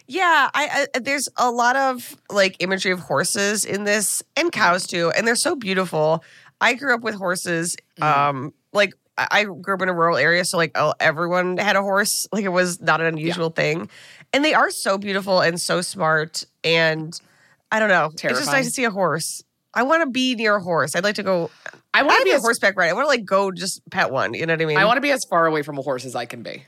Yeah, 0.07 0.49
I, 0.53 0.87
I 0.95 0.99
there's 0.99 1.27
a 1.35 1.51
lot 1.51 1.75
of 1.75 2.15
like 2.29 2.55
imagery 2.59 2.91
of 2.91 2.99
horses 2.99 3.65
in 3.65 3.83
this 3.83 4.23
and 4.35 4.51
cows 4.51 4.87
too, 4.87 5.11
and 5.15 5.27
they're 5.27 5.35
so 5.35 5.55
beautiful. 5.55 6.23
I 6.61 6.73
grew 6.75 6.93
up 6.93 7.01
with 7.01 7.15
horses. 7.15 7.75
Um, 8.01 8.53
like 8.71 8.93
I 9.17 9.27
I 9.31 9.43
grew 9.43 9.75
up 9.75 9.81
in 9.81 9.89
a 9.89 9.93
rural 9.93 10.17
area, 10.17 10.45
so 10.45 10.57
like 10.57 10.71
oh, 10.75 10.93
everyone 10.99 11.57
had 11.57 11.75
a 11.75 11.81
horse. 11.81 12.27
Like 12.31 12.45
it 12.45 12.49
was 12.49 12.81
not 12.81 13.01
an 13.01 13.07
unusual 13.07 13.49
thing, 13.49 13.89
and 14.31 14.45
they 14.45 14.53
are 14.53 14.71
so 14.71 14.97
beautiful 14.97 15.41
and 15.41 15.59
so 15.59 15.81
smart. 15.81 16.45
And 16.63 17.19
I 17.71 17.79
don't 17.79 17.89
know, 17.89 18.05
it's 18.05 18.21
just 18.21 18.33
Terrifying. 18.33 18.57
nice 18.57 18.65
to 18.65 18.71
see 18.71 18.83
a 18.85 18.91
horse. 18.91 19.43
I 19.73 19.83
want 19.83 20.03
to 20.03 20.09
be 20.09 20.35
near 20.35 20.55
a 20.55 20.61
horse. 20.61 20.95
I'd 20.95 21.03
like 21.03 21.15
to 21.15 21.23
go. 21.23 21.51
I 21.93 21.99
I 21.99 22.03
want 22.03 22.19
to 22.19 22.25
be 22.25 22.31
a 22.31 22.39
horseback 22.39 22.77
ride. 22.77 22.89
I 22.89 22.93
want 22.93 23.05
to 23.05 23.09
like 23.09 23.25
go 23.25 23.51
just 23.51 23.87
pet 23.89 24.11
one. 24.11 24.33
You 24.33 24.45
know 24.45 24.53
what 24.53 24.61
I 24.61 24.65
mean? 24.65 24.77
I 24.77 24.85
want 24.85 24.97
to 24.97 25.01
be 25.01 25.11
as 25.11 25.25
far 25.25 25.45
away 25.47 25.63
from 25.63 25.77
a 25.77 25.81
horse 25.81 26.05
as 26.05 26.15
I 26.15 26.25
can 26.25 26.43
be. 26.43 26.63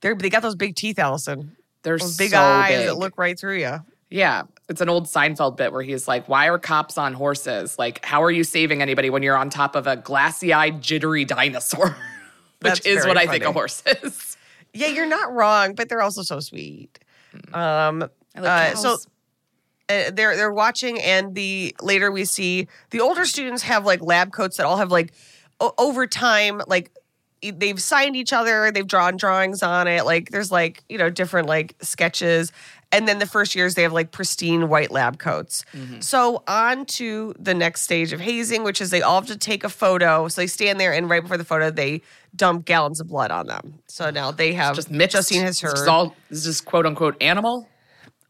They're, 0.00 0.14
they 0.14 0.28
got 0.28 0.42
those 0.42 0.54
big 0.56 0.76
teeth, 0.76 0.98
Alison. 0.98 1.56
They're 1.86 1.98
Those 1.98 2.16
big 2.16 2.30
so 2.32 2.42
eyes 2.42 2.76
big. 2.78 2.86
that 2.88 2.98
look 2.98 3.16
right 3.16 3.38
through 3.38 3.60
you. 3.60 3.78
Yeah, 4.10 4.42
it's 4.68 4.80
an 4.80 4.88
old 4.88 5.06
Seinfeld 5.06 5.56
bit 5.56 5.72
where 5.72 5.82
he's 5.82 6.08
like, 6.08 6.28
"Why 6.28 6.48
are 6.48 6.58
cops 6.58 6.98
on 6.98 7.14
horses? 7.14 7.78
Like, 7.78 8.04
how 8.04 8.22
are 8.24 8.30
you 8.30 8.42
saving 8.42 8.82
anybody 8.82 9.08
when 9.08 9.22
you're 9.22 9.36
on 9.36 9.50
top 9.50 9.76
of 9.76 9.86
a 9.86 9.96
glassy-eyed, 9.96 10.82
jittery 10.82 11.24
dinosaur?" 11.24 11.90
Which 12.60 12.82
That's 12.82 12.86
is 12.86 13.06
what 13.06 13.16
I 13.16 13.26
think 13.26 13.42
a 13.44 13.46
funny. 13.46 13.52
horse 13.54 13.82
is. 14.02 14.36
Yeah, 14.74 14.88
you're 14.88 15.06
not 15.06 15.32
wrong, 15.32 15.74
but 15.74 15.88
they're 15.88 16.02
also 16.02 16.20
so 16.22 16.38
sweet. 16.40 16.98
Um, 17.54 18.02
I 18.34 18.40
like 18.40 18.72
uh, 18.72 18.76
so 18.76 18.92
uh, 19.88 20.10
they're 20.12 20.36
they're 20.36 20.52
watching, 20.52 21.00
and 21.00 21.34
the 21.34 21.74
later 21.80 22.10
we 22.12 22.26
see 22.26 22.68
the 22.90 23.00
older 23.00 23.24
students 23.24 23.62
have 23.62 23.86
like 23.86 24.02
lab 24.02 24.32
coats 24.32 24.58
that 24.58 24.66
all 24.66 24.76
have 24.76 24.90
like 24.90 25.12
o- 25.60 25.72
over 25.78 26.06
time 26.06 26.60
like 26.66 26.90
they've 27.42 27.80
signed 27.80 28.16
each 28.16 28.32
other, 28.32 28.70
they've 28.70 28.86
drawn 28.86 29.16
drawings 29.16 29.62
on 29.62 29.86
it. 29.88 30.04
Like 30.04 30.30
there's 30.30 30.50
like 30.50 30.82
you 30.88 30.98
know 30.98 31.10
different 31.10 31.48
like 31.48 31.74
sketches, 31.80 32.52
and 32.92 33.06
then 33.06 33.18
the 33.18 33.26
first 33.26 33.54
years 33.54 33.74
they 33.74 33.82
have 33.82 33.92
like 33.92 34.10
pristine 34.10 34.68
white 34.68 34.90
lab 34.90 35.18
coats. 35.18 35.64
Mm-hmm. 35.72 36.00
So 36.00 36.42
on 36.48 36.86
to 36.86 37.34
the 37.38 37.54
next 37.54 37.82
stage 37.82 38.12
of 38.12 38.20
hazing, 38.20 38.64
which 38.64 38.80
is 38.80 38.90
they 38.90 39.02
all 39.02 39.20
have 39.20 39.28
to 39.28 39.36
take 39.38 39.64
a 39.64 39.68
photo. 39.68 40.28
So 40.28 40.40
they 40.40 40.46
stand 40.46 40.80
there, 40.80 40.92
and 40.92 41.08
right 41.08 41.22
before 41.22 41.36
the 41.38 41.44
photo, 41.44 41.70
they 41.70 42.02
dump 42.34 42.64
gallons 42.66 43.00
of 43.00 43.08
blood 43.08 43.30
on 43.30 43.46
them. 43.46 43.78
So 43.86 44.10
now 44.10 44.30
they 44.30 44.52
have 44.54 44.74
Just 44.76 44.90
mixed. 44.90 45.16
Justine 45.16 45.42
has 45.42 45.62
It's 45.62 45.80
her. 45.82 45.88
all 45.88 46.14
this 46.30 46.46
is 46.46 46.60
quote 46.60 46.86
unquote 46.86 47.16
animal. 47.22 47.68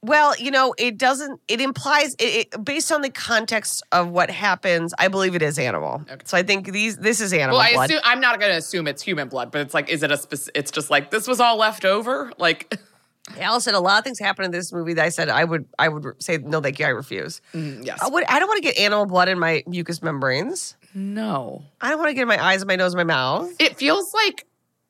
Well, 0.02 0.36
you 0.36 0.50
know, 0.50 0.74
it 0.78 0.98
doesn't. 0.98 1.40
It 1.48 1.60
implies, 1.60 2.14
it, 2.14 2.48
it, 2.54 2.64
based 2.64 2.92
on 2.92 3.02
the 3.02 3.10
context 3.10 3.82
of 3.92 4.08
what 4.08 4.30
happens, 4.30 4.94
I 4.98 5.08
believe 5.08 5.34
it 5.34 5.42
is 5.42 5.58
animal. 5.58 6.04
So 6.24 6.36
I 6.36 6.42
think 6.42 6.70
these. 6.72 6.96
This 6.98 7.20
is 7.20 7.32
animal 7.32 7.58
Well, 7.58 7.66
I 7.66 7.72
blood. 7.72 7.90
assume 7.90 8.00
I'm 8.04 8.20
not 8.20 8.38
going 8.38 8.52
to 8.52 8.58
assume 8.58 8.86
it's 8.86 9.02
human 9.02 9.28
blood, 9.28 9.50
but 9.50 9.62
it's 9.62 9.74
like, 9.74 9.88
is 9.88 10.02
it 10.02 10.12
a 10.12 10.16
spec- 10.16 10.54
It's 10.54 10.70
just 10.70 10.90
like 10.90 11.10
this 11.10 11.26
was 11.26 11.40
all 11.40 11.56
left 11.56 11.84
over. 11.84 12.32
Like, 12.38 12.78
Alison, 13.40 13.74
a 13.74 13.80
lot 13.80 13.98
of 13.98 14.04
things 14.04 14.20
happen 14.20 14.44
in 14.44 14.52
this 14.52 14.72
movie 14.72 14.94
that 14.94 15.04
I 15.04 15.08
said 15.08 15.28
I 15.28 15.42
would. 15.42 15.66
I 15.78 15.88
would 15.88 16.22
say 16.22 16.38
no, 16.38 16.60
thank 16.60 16.78
you. 16.78 16.86
I 16.86 16.90
refuse. 16.90 17.40
Mm, 17.54 17.84
yes, 17.84 17.98
I 18.00 18.08
would. 18.08 18.22
I 18.28 18.38
don't 18.38 18.46
want 18.48 18.62
to 18.62 18.68
get 18.68 18.78
animal 18.78 19.06
blood 19.06 19.28
in 19.28 19.38
my 19.38 19.64
mucous 19.66 20.00
membranes. 20.02 20.76
no. 20.94 21.64
I 21.80 21.90
don't 21.90 21.98
want 21.98 22.10
to 22.10 22.14
get 22.14 22.22
in 22.22 22.28
my 22.28 22.42
eyes, 22.42 22.64
my 22.64 22.76
nose, 22.76 22.94
my 22.94 23.02
mouth. 23.04 23.50
It 23.58 23.76
feels 23.76 24.14
like 24.14 24.46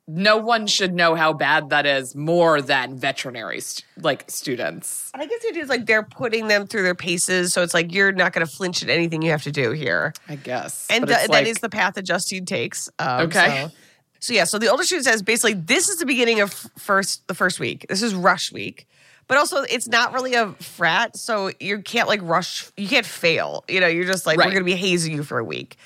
no 0.08 0.36
one 0.36 0.66
should 0.68 0.94
know 0.94 1.14
how 1.16 1.32
bad 1.32 1.70
that 1.70 1.84
is 1.84 2.14
more 2.14 2.62
than 2.62 2.96
veterinary 2.96 3.60
st- 3.60 3.84
like 4.00 4.24
students. 4.30 5.10
And 5.12 5.20
I 5.22 5.26
guess 5.26 5.42
the 5.42 5.48
idea 5.48 5.62
is 5.64 5.68
like 5.68 5.86
they're 5.86 6.04
putting 6.04 6.46
them 6.48 6.66
through 6.66 6.82
their 6.84 6.94
paces, 6.94 7.52
so 7.52 7.62
it's 7.62 7.74
like 7.74 7.92
you're 7.92 8.12
not 8.12 8.32
going 8.32 8.46
to 8.46 8.52
flinch 8.52 8.82
at 8.82 8.88
anything 8.88 9.22
you 9.22 9.30
have 9.32 9.42
to 9.42 9.52
do 9.52 9.72
here. 9.72 10.12
I 10.28 10.36
guess, 10.36 10.86
and 10.90 11.06
th- 11.08 11.28
like- 11.28 11.46
is 11.46 11.58
the 11.58 11.68
path 11.68 11.94
that 11.94 12.02
Justine 12.02 12.44
takes. 12.46 12.88
Um, 12.98 13.22
Okay. 13.22 13.66
So, 13.68 13.72
so 14.20 14.32
yeah, 14.32 14.44
so 14.44 14.58
the 14.58 14.68
older 14.68 14.82
student 14.84 15.04
says 15.06 15.22
basically 15.22 15.54
this 15.54 15.88
is 15.88 15.98
the 15.98 16.06
beginning 16.06 16.40
of 16.40 16.52
first 16.78 17.26
the 17.28 17.34
first 17.34 17.60
week. 17.60 17.86
This 17.88 18.02
is 18.02 18.14
rush 18.14 18.50
week, 18.52 18.88
but 19.28 19.36
also 19.38 19.62
it's 19.62 19.88
not 19.88 20.12
really 20.14 20.34
a 20.34 20.52
frat, 20.52 21.16
so 21.16 21.50
you 21.60 21.80
can't 21.82 22.08
like 22.08 22.20
rush. 22.22 22.70
You 22.76 22.88
can't 22.88 23.06
fail. 23.06 23.64
You 23.68 23.80
know, 23.80 23.86
you're 23.88 24.06
just 24.06 24.24
like 24.24 24.38
Right. 24.38 24.46
we're 24.46 24.52
going 24.52 24.62
to 24.64 24.72
be 24.72 24.76
hazing 24.76 25.12
you 25.14 25.22
for 25.22 25.38
a 25.38 25.44
week, 25.44 25.76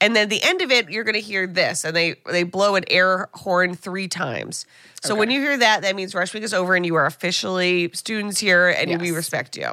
and 0.00 0.14
then 0.14 0.28
the 0.28 0.42
end 0.42 0.62
of 0.62 0.70
it, 0.70 0.90
you're 0.90 1.04
going 1.04 1.14
to 1.14 1.20
hear 1.20 1.46
this, 1.46 1.84
and 1.84 1.94
they 1.94 2.16
they 2.30 2.42
blow 2.44 2.76
an 2.76 2.84
air 2.88 3.28
horn 3.34 3.74
three 3.74 4.08
times. 4.08 4.66
So 5.02 5.14
when 5.14 5.30
you 5.30 5.40
hear 5.40 5.56
that, 5.56 5.82
that 5.82 5.94
means 5.94 6.14
rush 6.14 6.34
week 6.34 6.42
is 6.42 6.52
over, 6.54 6.74
and 6.74 6.84
you 6.84 6.94
are 6.96 7.06
officially 7.06 7.90
students 7.94 8.38
here, 8.38 8.68
and 8.68 9.00
we 9.00 9.12
respect 9.12 9.56
you. 9.56 9.66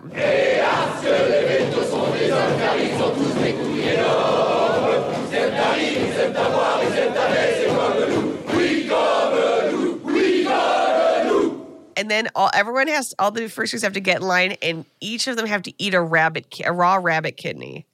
and 11.98 12.12
then 12.12 12.28
all 12.36 12.50
everyone 12.54 12.88
has 12.88 13.16
all 13.20 13.32
the 13.32 13.48
first 13.48 13.74
years 13.74 13.84
have 13.84 13.94
to 13.94 14.00
get 14.00 14.18
in 14.18 14.28
line, 14.28 14.58
and 14.62 14.86
each 15.00 15.28
of 15.28 15.38
them 15.38 15.46
have 15.46 15.64
to 15.64 15.74
eat 15.78 15.94
a 15.94 16.02
rabbit, 16.02 16.62
a 16.66 16.72
raw 16.72 16.96
rabbit 16.96 17.38
kidney. 17.38 17.86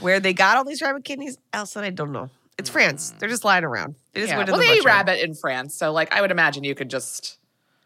Where 0.00 0.20
they 0.20 0.32
got 0.32 0.56
all 0.56 0.64
these 0.64 0.80
rabbit 0.82 1.04
kidneys, 1.04 1.38
Alison, 1.52 1.84
I 1.84 1.90
don't 1.90 2.12
know. 2.12 2.30
It's 2.58 2.70
France. 2.70 3.14
They're 3.18 3.28
just 3.28 3.44
lying 3.44 3.64
around. 3.64 3.94
They 4.12 4.20
just 4.20 4.30
Yeah. 4.30 4.36
went 4.36 4.46
to 4.48 4.52
Well, 4.52 4.60
the 4.60 4.66
they 4.66 4.74
eat 4.78 4.84
rabbit 4.84 5.22
in 5.24 5.34
France, 5.34 5.74
so 5.74 5.92
like 5.92 6.12
I 6.12 6.20
would 6.20 6.30
imagine 6.30 6.64
you 6.64 6.74
could 6.74 6.90
just. 6.90 7.38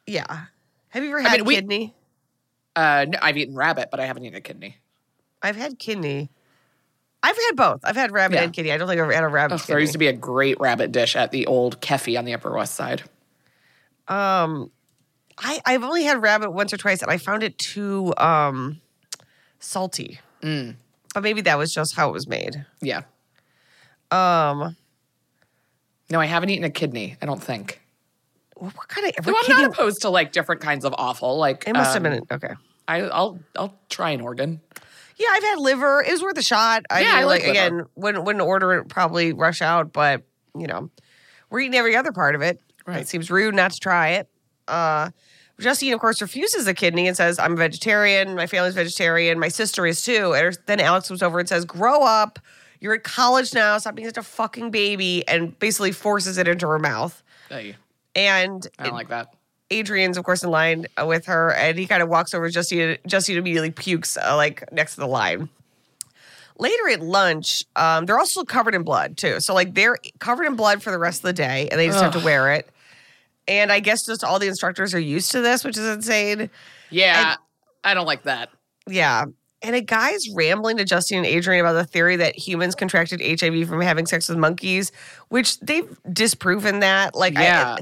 Yeah. 0.06 0.44
Have 0.90 1.02
you 1.04 1.10
ever 1.10 1.20
had 1.22 1.38
mean, 1.38 1.44
we- 1.46 1.54
kidney? 1.54 1.94
Uh, 2.74 3.06
no, 3.08 3.18
I've 3.20 3.36
eaten 3.36 3.54
rabbit, 3.54 3.88
but 3.90 4.00
I 4.00 4.06
haven't 4.06 4.24
eaten 4.24 4.36
a 4.36 4.40
kidney. 4.40 4.78
I've 5.42 5.56
had 5.56 5.78
kidney. 5.78 6.30
I've 7.22 7.36
had 7.36 7.52
both. 7.54 7.80
I've 7.84 7.96
had 7.96 8.12
rabbit 8.12 8.36
Yeah. 8.36 8.44
and 8.44 8.52
kidney. 8.52 8.72
I 8.72 8.78
don't 8.78 8.88
think 8.88 8.98
I've 8.98 9.04
ever 9.04 9.12
had 9.12 9.24
a 9.24 9.28
rabbit. 9.28 9.60
Kidney. 9.60 9.72
there 9.74 9.78
used 9.80 9.92
to 9.92 9.98
be 9.98 10.08
a 10.08 10.12
great 10.12 10.58
rabbit 10.58 10.90
dish 10.90 11.14
at 11.16 11.30
the 11.32 11.46
old 11.46 11.80
Kefi 11.80 12.18
on 12.18 12.24
the 12.24 12.34
Upper 12.34 12.50
West 12.50 12.74
Side. 12.74 13.02
Um, 14.08 14.70
I 15.38 15.60
I've 15.66 15.82
only 15.84 16.04
had 16.04 16.20
rabbit 16.22 16.50
once 16.50 16.72
or 16.72 16.76
twice, 16.78 17.02
and 17.02 17.10
I 17.10 17.18
found 17.18 17.42
it 17.42 17.58
too 17.58 18.12
um 18.16 18.80
salty. 19.60 20.20
Mm. 20.42 20.76
But 21.14 21.22
maybe 21.22 21.40
that 21.42 21.58
was 21.58 21.72
just 21.74 21.94
how 21.94 22.08
it 22.08 22.12
was 22.12 22.26
made. 22.26 22.64
Yeah. 22.80 23.02
Um, 24.10 24.76
No, 26.10 26.20
I 26.20 26.26
haven't 26.26 26.50
eaten 26.50 26.64
a 26.64 26.70
kidney. 26.70 27.16
I 27.22 27.26
don't 27.26 27.42
think. 27.42 27.80
what 28.56 28.74
what 28.76 28.88
kind 28.88 29.06
of 29.16 29.24
Though 29.24 29.34
I'm 29.36 29.44
kidney? 29.44 29.62
not 29.62 29.72
opposed 29.72 30.02
to 30.02 30.08
like 30.10 30.32
different 30.32 30.60
kinds 30.60 30.84
of 30.84 30.94
offal. 30.96 31.36
Like 31.38 31.64
it 31.66 31.72
must 31.74 31.94
have 31.94 32.04
um, 32.04 32.12
been 32.12 32.22
okay. 32.30 32.54
I, 32.88 33.02
I'll 33.02 33.38
I'll 33.56 33.78
try 33.88 34.10
an 34.10 34.20
organ. 34.20 34.60
Yeah, 35.16 35.28
I've 35.30 35.42
had 35.42 35.58
liver. 35.58 36.02
It 36.02 36.10
was 36.12 36.22
worth 36.22 36.38
a 36.38 36.42
shot. 36.42 36.84
I 36.90 37.00
Yeah, 37.02 37.08
mean, 37.08 37.16
I 37.16 37.24
like 37.24 37.44
again, 37.44 37.86
wouldn't 37.94 38.24
wouldn't 38.24 38.42
order 38.44 38.72
it. 38.74 38.88
Probably 38.88 39.32
rush 39.32 39.62
out, 39.62 39.92
but 39.92 40.22
you 40.58 40.66
know, 40.66 40.90
we're 41.50 41.60
eating 41.60 41.74
every 41.76 41.96
other 41.96 42.12
part 42.12 42.34
of 42.34 42.42
it. 42.42 42.60
Right. 42.86 43.00
It 43.02 43.08
seems 43.08 43.30
rude 43.30 43.54
not 43.54 43.72
to 43.72 43.78
try 43.78 44.08
it. 44.10 44.28
Uh, 44.66 45.10
Justine, 45.60 45.92
of 45.92 46.00
course, 46.00 46.20
refuses 46.20 46.64
the 46.64 46.74
kidney 46.74 47.06
and 47.06 47.16
says, 47.16 47.38
"I'm 47.38 47.52
a 47.52 47.56
vegetarian. 47.56 48.34
My 48.34 48.46
family's 48.46 48.74
vegetarian. 48.74 49.38
My 49.38 49.48
sister 49.48 49.86
is 49.86 50.02
too." 50.02 50.34
And 50.34 50.58
then 50.66 50.80
Alex 50.80 51.08
comes 51.08 51.22
over 51.22 51.38
and 51.38 51.48
says, 51.48 51.64
"Grow 51.64 52.02
up. 52.02 52.38
You're 52.80 52.94
at 52.94 53.04
college 53.04 53.54
now. 53.54 53.78
Stop 53.78 53.94
being 53.94 54.08
such 54.08 54.16
a 54.16 54.22
fucking 54.22 54.70
baby," 54.70 55.26
and 55.28 55.56
basically 55.58 55.92
forces 55.92 56.38
it 56.38 56.48
into 56.48 56.66
her 56.66 56.78
mouth. 56.78 57.22
Hey, 57.48 57.76
And 58.14 58.66
I 58.78 58.84
don't 58.84 58.94
like 58.94 59.08
that. 59.08 59.34
Adrian's, 59.70 60.18
of 60.18 60.24
course, 60.24 60.42
in 60.42 60.50
line 60.50 60.86
with 61.04 61.26
her, 61.26 61.52
and 61.54 61.78
he 61.78 61.86
kind 61.86 62.02
of 62.02 62.08
walks 62.08 62.34
over. 62.34 62.48
Justine, 62.50 62.98
Justine 63.06 63.38
immediately 63.38 63.70
pukes, 63.70 64.16
uh, 64.18 64.36
like 64.36 64.70
next 64.72 64.94
to 64.94 65.00
the 65.00 65.06
line. 65.06 65.48
Later 66.58 66.88
at 66.90 67.00
lunch, 67.00 67.64
um, 67.76 68.04
they're 68.06 68.18
also 68.18 68.44
covered 68.44 68.74
in 68.74 68.82
blood 68.82 69.16
too. 69.16 69.40
So 69.40 69.54
like 69.54 69.74
they're 69.74 69.96
covered 70.18 70.44
in 70.44 70.54
blood 70.54 70.82
for 70.82 70.90
the 70.90 70.98
rest 70.98 71.20
of 71.20 71.22
the 71.22 71.32
day, 71.32 71.68
and 71.70 71.80
they 71.80 71.86
just 71.86 71.98
have 72.02 72.12
to 72.12 72.24
wear 72.24 72.52
it. 72.52 72.68
And 73.48 73.72
I 73.72 73.80
guess 73.80 74.04
just 74.06 74.22
all 74.24 74.38
the 74.38 74.46
instructors 74.46 74.94
are 74.94 75.00
used 75.00 75.32
to 75.32 75.40
this, 75.40 75.64
which 75.64 75.76
is 75.76 75.86
insane. 75.86 76.48
Yeah, 76.90 77.36
I 77.84 77.94
don't 77.94 78.06
like 78.06 78.22
that. 78.24 78.50
Yeah. 78.86 79.24
And 79.64 79.76
a 79.76 79.80
guy's 79.80 80.28
rambling 80.34 80.76
to 80.78 80.84
Justin 80.84 81.18
and 81.18 81.26
Adrian 81.26 81.64
about 81.64 81.74
the 81.74 81.84
theory 81.84 82.16
that 82.16 82.34
humans 82.36 82.74
contracted 82.74 83.20
HIV 83.20 83.68
from 83.68 83.80
having 83.80 84.06
sex 84.06 84.28
with 84.28 84.36
monkeys, 84.38 84.90
which 85.28 85.60
they've 85.60 85.96
disproven 86.12 86.80
that. 86.80 87.14
Like, 87.14 87.36
I- 87.36 87.42
Yeah. 87.44 87.76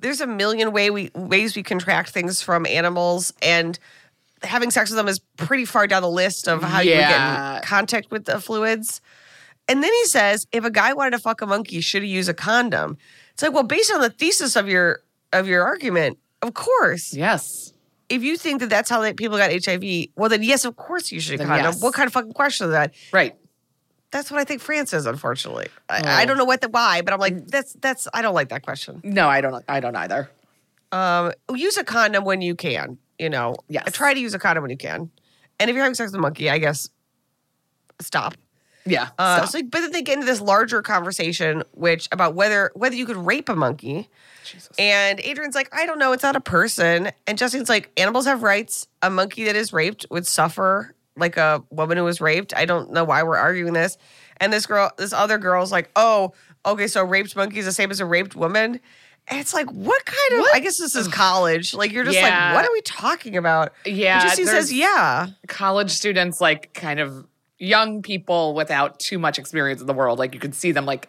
there's 0.00 0.20
a 0.20 0.28
million 0.28 0.70
way 0.72 0.90
we 0.90 1.10
ways 1.14 1.56
we 1.56 1.64
contract 1.64 2.10
things 2.10 2.40
from 2.40 2.66
animals, 2.66 3.32
and 3.42 3.76
having 4.44 4.70
sex 4.70 4.90
with 4.90 4.96
them 4.96 5.08
is 5.08 5.18
pretty 5.36 5.64
far 5.64 5.86
down 5.88 6.02
the 6.02 6.08
list 6.10 6.46
of 6.48 6.62
how 6.62 6.80
you 6.80 6.92
would 6.92 6.98
get 7.00 7.56
in 7.56 7.62
contact 7.62 8.10
with 8.12 8.26
the 8.26 8.40
fluids. 8.40 9.00
And 9.66 9.82
then 9.82 9.90
he 9.92 10.04
says, 10.06 10.46
if 10.52 10.64
a 10.64 10.70
guy 10.70 10.92
wanted 10.92 11.12
to 11.12 11.18
fuck 11.18 11.40
a 11.40 11.46
monkey, 11.46 11.80
should 11.80 12.02
he 12.04 12.08
use 12.10 12.28
a 12.28 12.34
condom? 12.34 12.96
It's 13.34 13.42
like, 13.42 13.52
well, 13.52 13.62
based 13.64 13.92
on 13.92 14.00
the 14.00 14.10
thesis 14.10 14.56
of 14.56 14.68
your 14.68 15.00
of 15.32 15.46
your 15.48 15.64
argument, 15.64 16.18
of 16.42 16.54
course 16.54 17.12
Yes. 17.12 17.72
if 18.08 18.22
you 18.22 18.36
think 18.36 18.60
that 18.60 18.70
that's 18.70 18.88
how 18.88 19.00
that 19.00 19.16
people 19.16 19.36
got 19.36 19.50
HIV, 19.50 20.08
well, 20.16 20.28
then 20.28 20.42
yes, 20.42 20.64
of 20.64 20.76
course 20.76 21.10
you 21.12 21.20
should 21.20 21.40
condom. 21.40 21.58
yes. 21.64 21.82
What 21.82 21.94
kind 21.94 22.06
of 22.06 22.12
fucking 22.12 22.32
question 22.32 22.66
is 22.68 22.72
that? 22.72 22.94
Right. 23.12 23.34
That's 24.12 24.30
what 24.30 24.38
I 24.40 24.44
think 24.44 24.60
France 24.62 24.92
is, 24.92 25.06
unfortunately. 25.06 25.66
I, 25.88 26.00
Oh. 26.00 26.08
I 26.08 26.24
don't 26.24 26.38
know 26.38 26.44
what 26.44 26.60
the 26.60 26.68
why, 26.68 27.02
but 27.02 27.12
I'm 27.12 27.18
like, 27.18 27.48
that's 27.48 27.72
that's 27.80 28.06
I 28.14 28.22
don't 28.22 28.34
like 28.34 28.50
that 28.50 28.62
question. 28.62 29.00
No, 29.02 29.28
I 29.28 29.40
don't. 29.40 29.64
I 29.68 29.80
don't 29.80 29.96
either. 29.96 30.30
Um, 30.92 31.32
use 31.52 31.76
a 31.76 31.82
condom 31.82 32.24
when 32.24 32.40
you 32.40 32.54
can. 32.54 32.98
You 33.18 33.30
know, 33.30 33.56
Yes. 33.68 33.90
Try 33.92 34.14
to 34.14 34.20
use 34.20 34.34
a 34.34 34.38
condom 34.38 34.62
when 34.62 34.70
you 34.70 34.76
can. 34.76 35.10
And 35.58 35.68
if 35.68 35.74
you're 35.74 35.82
having 35.84 35.94
sex 35.96 36.12
with 36.12 36.18
a 36.18 36.22
monkey, 36.22 36.48
I 36.50 36.58
guess 36.58 36.88
stop. 38.00 38.34
Yeah. 38.86 39.08
Uh, 39.18 39.46
so, 39.46 39.62
but 39.62 39.80
then 39.80 39.92
they 39.92 40.02
get 40.02 40.14
into 40.14 40.26
this 40.26 40.40
larger 40.40 40.82
conversation, 40.82 41.62
which 41.72 42.08
about 42.12 42.34
whether 42.34 42.70
whether 42.74 42.94
you 42.96 43.06
could 43.06 43.16
rape 43.16 43.48
a 43.48 43.54
monkey. 43.56 44.08
Jesus. 44.44 44.70
And 44.78 45.20
Adrian's 45.20 45.54
like, 45.54 45.74
I 45.74 45.86
don't 45.86 45.98
know, 45.98 46.12
it's 46.12 46.22
not 46.22 46.36
a 46.36 46.40
person. 46.40 47.10
And 47.26 47.38
Justine's 47.38 47.68
like, 47.70 47.90
animals 47.96 48.26
have 48.26 48.42
rights. 48.42 48.86
A 49.00 49.08
monkey 49.08 49.44
that 49.44 49.56
is 49.56 49.72
raped 49.72 50.04
would 50.10 50.26
suffer 50.26 50.94
like 51.16 51.36
a 51.38 51.62
woman 51.70 51.96
who 51.96 52.04
was 52.04 52.20
raped. 52.20 52.54
I 52.54 52.66
don't 52.66 52.92
know 52.92 53.04
why 53.04 53.22
we're 53.22 53.36
arguing 53.38 53.72
this. 53.72 53.96
And 54.38 54.52
this 54.52 54.66
girl, 54.66 54.90
this 54.98 55.12
other 55.12 55.38
girl's 55.38 55.72
like, 55.72 55.90
oh, 55.96 56.32
okay, 56.66 56.88
so 56.88 57.00
a 57.00 57.04
raped 57.04 57.36
monkey 57.36 57.58
is 57.60 57.64
the 57.64 57.72
same 57.72 57.90
as 57.90 58.00
a 58.00 58.04
raped 58.06 58.34
woman. 58.36 58.80
And 59.28 59.40
it's 59.40 59.54
like, 59.54 59.70
what 59.70 60.04
kind 60.04 60.40
of? 60.42 60.46
I 60.52 60.60
guess 60.60 60.76
this 60.76 60.94
is 60.94 61.08
college. 61.08 61.72
Like, 61.72 61.92
you're 61.92 62.04
just 62.04 62.16
Yeah. 62.18 62.48
like, 62.48 62.56
what 62.56 62.64
are 62.68 62.72
we 62.72 62.82
talking 62.82 63.38
about? 63.38 63.72
Yeah, 63.86 64.20
And 64.20 64.28
Justine 64.28 64.46
says, 64.46 64.70
yeah. 64.72 65.28
college 65.48 65.90
students, 65.92 66.40
like 66.42 66.74
kind 66.74 67.00
of 67.00 67.26
young 67.64 68.02
people 68.02 68.54
without 68.54 68.98
too 69.00 69.18
much 69.18 69.38
experience 69.38 69.80
in 69.80 69.86
the 69.86 69.94
world, 69.94 70.18
like 70.18 70.34
you 70.34 70.40
can 70.40 70.52
see 70.52 70.72
them 70.72 70.86
like 70.86 71.08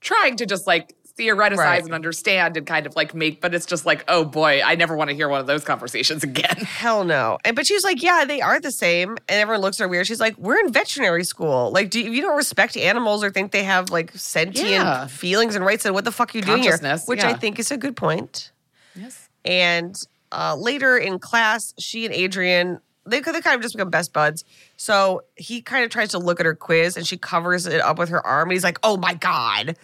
trying 0.00 0.36
to 0.36 0.46
just 0.46 0.66
like 0.66 0.94
theoreticize 1.18 1.56
Right. 1.58 1.82
and 1.84 1.92
understand 1.92 2.56
and 2.56 2.66
kind 2.66 2.86
of 2.86 2.96
like 2.96 3.14
make, 3.14 3.40
but 3.42 3.54
it's 3.54 3.66
just 3.66 3.84
like, 3.84 4.04
oh 4.08 4.24
boy, 4.24 4.62
I 4.64 4.74
never 4.76 4.96
want 4.96 5.10
to 5.10 5.16
hear 5.16 5.28
one 5.28 5.40
of 5.40 5.46
those 5.46 5.64
conversations 5.64 6.22
again. 6.30 6.56
Hell 6.56 7.04
no. 7.04 7.38
And 7.44 7.54
but 7.54 7.66
she's 7.66 7.84
like, 7.84 8.02
yeah, 8.02 8.24
they 8.24 8.40
are 8.40 8.58
the 8.60 8.70
same. 8.70 9.10
And 9.28 9.40
everyone 9.40 9.60
looks 9.60 9.78
at 9.80 9.84
her 9.84 9.88
weird. 9.88 10.06
She's 10.06 10.20
like, 10.20 10.38
we're 10.38 10.58
in 10.58 10.72
veterinary 10.72 11.24
school. 11.24 11.70
Like, 11.72 11.90
do 11.90 12.00
you, 12.00 12.10
you 12.10 12.22
don't 12.22 12.36
respect 12.36 12.76
animals 12.76 13.22
or 13.22 13.30
think 13.30 13.52
they 13.52 13.64
have 13.64 13.90
like 13.90 14.12
sentient 14.14 14.70
Yeah. 14.70 15.06
feelings 15.08 15.54
and 15.56 15.64
rights, 15.64 15.84
And 15.84 15.94
what 15.94 16.04
the 16.04 16.12
fuck 16.12 16.34
are 16.34 16.38
you 16.38 16.44
doing 16.44 16.62
here? 16.62 16.78
Which 17.06 17.22
I 17.24 17.34
think 17.34 17.58
is 17.58 17.70
a 17.70 17.76
good 17.76 17.96
point. 17.96 18.52
Yes. 18.94 19.28
And 19.44 20.00
uh, 20.32 20.56
later 20.56 20.96
in 20.96 21.18
class, 21.18 21.74
she 21.78 22.06
and 22.06 22.14
Adrian, 22.14 22.80
they 23.06 23.20
could 23.20 23.34
they 23.34 23.40
kind 23.40 23.56
of 23.56 23.62
just 23.62 23.74
become 23.74 23.90
best 23.90 24.12
buds. 24.12 24.44
So 24.76 25.22
he 25.36 25.62
kind 25.62 25.84
of 25.84 25.90
tries 25.90 26.10
to 26.10 26.18
look 26.18 26.40
at 26.40 26.46
her 26.46 26.54
quiz 26.54 26.96
and 26.96 27.06
she 27.06 27.16
covers 27.16 27.66
it 27.66 27.80
up 27.80 27.98
with 27.98 28.08
her 28.10 28.24
arm. 28.26 28.48
And 28.48 28.52
he's 28.52 28.64
like, 28.64 28.78
oh 28.82 28.96
my 28.96 29.14
God, 29.14 29.76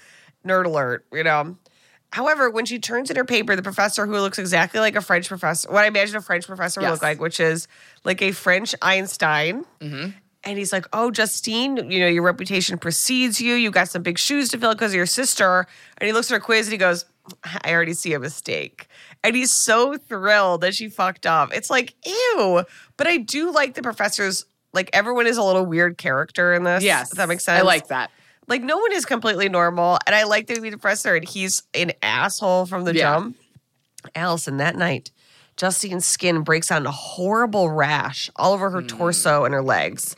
nerd 0.47 0.67
alert, 0.67 1.07
you 1.13 1.25
know? 1.25 1.57
However, 2.13 2.49
when 2.49 2.65
she 2.65 2.79
turns 2.79 3.11
in 3.11 3.17
her 3.17 3.25
paper, 3.25 3.57
the 3.57 3.63
professor 3.63 4.07
who 4.07 4.13
looks 4.13 4.39
exactly 4.39 4.81
like 4.81 4.97
a 4.97 5.01
French 5.01 5.29
professor, 5.29 5.71
what 5.71 5.85
I 5.85 5.87
imagine 5.89 6.17
a 6.17 6.21
French 6.21 6.47
professor 6.47 6.81
would 6.81 6.89
look 6.89 7.03
like, 7.03 7.21
which 7.21 7.41
is 7.41 7.69
like 8.05 8.23
a 8.23 8.33
French 8.33 8.75
Einstein. 8.81 9.65
Mm-hmm. 9.81 10.11
And 10.45 10.59
he's 10.59 10.73
like, 10.73 10.87
Oh, 10.93 11.11
Justine, 11.11 11.91
you 11.91 11.99
know, 11.99 12.07
your 12.07 12.23
reputation 12.23 12.79
precedes 12.79 13.41
you. 13.41 13.55
You 13.55 13.71
got 13.71 13.89
some 13.89 14.03
big 14.03 14.19
shoes 14.19 14.51
to 14.51 14.59
fill 14.59 14.73
because 14.73 14.93
of 14.93 14.97
your 14.97 15.07
sister. 15.07 15.67
And 15.99 16.07
he 16.07 16.13
looks 16.13 16.31
at 16.31 16.35
her 16.35 16.41
quiz 16.41 16.69
and 16.69 16.73
he 16.73 16.79
goes, 16.79 17.05
I 17.45 17.73
already 17.73 17.95
see 17.95 18.13
a 18.13 18.21
mistake. 18.21 18.87
And 19.27 19.37
he's 19.37 19.53
so 19.53 19.97
thrilled 19.97 20.63
that 20.63 20.75
she 20.75 20.89
fucked 20.89 21.27
up. 21.27 21.51
It's 21.53 21.71
like, 21.71 21.95
ew. 22.05 22.65
But 22.97 23.07
I 23.07 23.19
do 23.19 23.53
like 23.53 23.75
the 23.75 23.83
professor's, 23.83 24.47
like, 24.73 24.91
everyone 24.93 25.27
is 25.27 25.37
a 25.37 25.43
little 25.43 25.67
weird 25.67 25.99
character 25.99 26.55
in 26.55 26.65
this. 26.65 26.83
Yes. 26.83 27.13
If 27.13 27.19
that 27.19 27.29
makes 27.29 27.45
sense. 27.45 27.61
I 27.61 27.63
like 27.65 27.89
that. 27.89 28.11
Like, 28.49 28.63
no 28.63 28.79
one 28.79 28.93
is 28.93 29.05
completely 29.05 29.49
normal. 29.49 29.99
And 30.07 30.15
I 30.15 30.25
like 30.25 30.47
the 30.47 30.61
professor, 30.71 31.15
and 31.15 31.29
he's 31.29 31.63
an 31.75 31.93
asshole 32.03 32.67
from 32.67 32.85
the 32.85 32.95
Yeah. 32.95 33.15
jump. 33.15 33.37
Alison, 34.15 34.59
that 34.59 34.77
night, 34.77 35.11
Justine's 35.57 36.07
skin 36.07 36.43
breaks 36.43 36.71
out 36.71 36.83
in 36.83 36.87
a 36.87 36.93
horrible 36.93 37.71
rash 37.71 38.31
all 38.37 38.53
over 38.53 38.71
her 38.71 38.81
hmm. 38.81 38.87
torso 38.87 39.45
and 39.45 39.53
her 39.53 39.63
legs. 39.63 40.15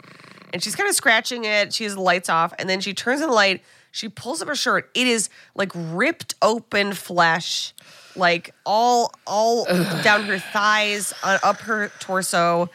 And 0.53 0.63
she's 0.63 0.75
kind 0.77 0.89
of 0.89 0.95
scratching 0.95 1.45
it. 1.45 1.73
She 1.73 1.85
has 1.85 1.95
the 1.95 2.01
lights 2.01 2.29
off. 2.29 2.53
And 2.59 2.69
then 2.69 2.81
she 2.81 2.95
turns 2.95 3.23
on 3.23 3.29
the 3.29 3.35
light. 3.35 3.63
She 3.91 4.09
pulls 4.09 4.43
up 4.43 4.49
her 4.49 4.55
shirt. 4.55 4.91
It 4.95 5.07
is 5.07 5.29
like 5.55 5.71
ripped 5.75 6.35
open 6.43 6.93
flesh, 6.93 7.75
like 8.17 8.55
all 8.67 9.13
all 9.27 9.65
down 10.03 10.25
her 10.25 10.39
thighs, 10.39 11.13
uh, 11.23 11.39
up 11.43 11.61
her 11.61 11.91
torso. 12.01 12.71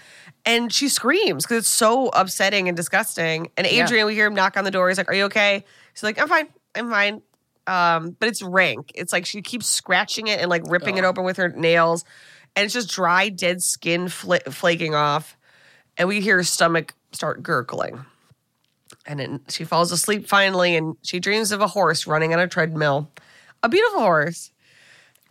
And 0.45 0.73
she 0.73 0.89
screams 0.89 1.45
because 1.45 1.59
it's 1.59 1.69
so 1.69 2.09
upsetting 2.09 2.67
and 2.67 2.75
disgusting. 2.75 3.49
And 3.55 3.65
Yeah. 3.65 3.85
Adrian, 3.85 4.05
we 4.05 4.13
hear 4.13 4.27
him 4.27 4.35
knock 4.35 4.57
on 4.57 4.65
the 4.65 4.71
door. 4.71 4.89
He's 4.89 4.97
like, 4.97 5.09
Are 5.09 5.13
you 5.13 5.25
okay? 5.25 5.63
She's 5.93 6.03
like, 6.03 6.19
I'm 6.19 6.27
fine. 6.27 6.47
I'm 6.75 6.89
fine. 6.89 7.21
Um, 7.65 8.17
but 8.19 8.27
it's 8.27 8.41
rank. 8.41 8.91
It's 8.93 9.13
like 9.13 9.25
she 9.25 9.41
keeps 9.41 9.67
scratching 9.67 10.27
it 10.27 10.41
and 10.41 10.49
like 10.49 10.63
ripping 10.67 10.97
it 10.97 11.05
open 11.05 11.23
with 11.23 11.37
her 11.37 11.49
nails. 11.49 12.03
And 12.55 12.65
it's 12.65 12.73
just 12.73 12.89
dry, 12.89 13.29
dead 13.29 13.61
skin 13.61 14.09
fl- 14.09 14.35
flaking 14.49 14.95
off. 14.95 15.37
And 15.97 16.09
we 16.09 16.19
hear 16.19 16.37
her 16.37 16.43
stomach 16.43 16.93
start 17.13 17.41
gurgling. 17.41 18.03
And 19.05 19.19
then 19.19 19.41
she 19.49 19.63
falls 19.63 19.91
asleep 19.91 20.27
finally, 20.27 20.75
and 20.75 20.95
she 21.03 21.19
dreams 21.19 21.51
of 21.51 21.61
a 21.61 21.67
horse 21.67 22.05
running 22.07 22.33
on 22.33 22.39
a 22.39 22.47
treadmill. 22.47 23.09
A 23.61 23.69
beautiful 23.69 23.99
horse. 24.01 24.51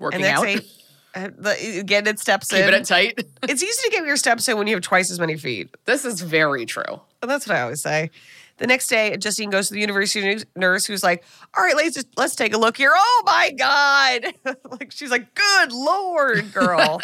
Working 0.02 0.24
and 0.24 0.36
out. 0.38 0.46
a, 0.46 0.56
uh, 1.14 1.30
the, 1.38 1.78
again, 1.80 2.06
it 2.06 2.18
steps 2.18 2.48
Keeping 2.48 2.68
in. 2.68 2.74
it 2.74 2.84
tight. 2.84 3.18
it's 3.48 3.62
easy 3.62 3.82
to 3.84 3.90
get 3.90 4.04
your 4.04 4.16
steps 4.16 4.48
in 4.48 4.58
when 4.58 4.66
you 4.66 4.74
have 4.74 4.82
twice 4.82 5.10
as 5.10 5.18
many 5.18 5.36
feet. 5.36 5.70
This 5.84 6.04
is 6.04 6.20
very 6.20 6.66
true. 6.66 7.00
And 7.22 7.30
that's 7.30 7.46
what 7.46 7.56
I 7.56 7.62
always 7.62 7.80
say. 7.80 8.10
The 8.58 8.66
next 8.66 8.88
day, 8.88 9.16
Justine 9.16 9.50
goes 9.50 9.68
to 9.68 9.74
the 9.74 9.80
university 9.80 10.44
nurse 10.54 10.84
who's 10.84 11.02
like, 11.02 11.24
All 11.56 11.64
right, 11.64 11.76
ladies, 11.76 12.04
let's 12.16 12.36
take 12.36 12.52
a 12.52 12.58
look 12.58 12.76
here. 12.76 12.92
Oh 12.94 13.22
my 13.24 13.50
God. 13.52 14.56
like 14.70 14.92
she's 14.92 15.10
like, 15.10 15.34
Good 15.34 15.72
Lord, 15.72 16.52
girl. 16.52 17.00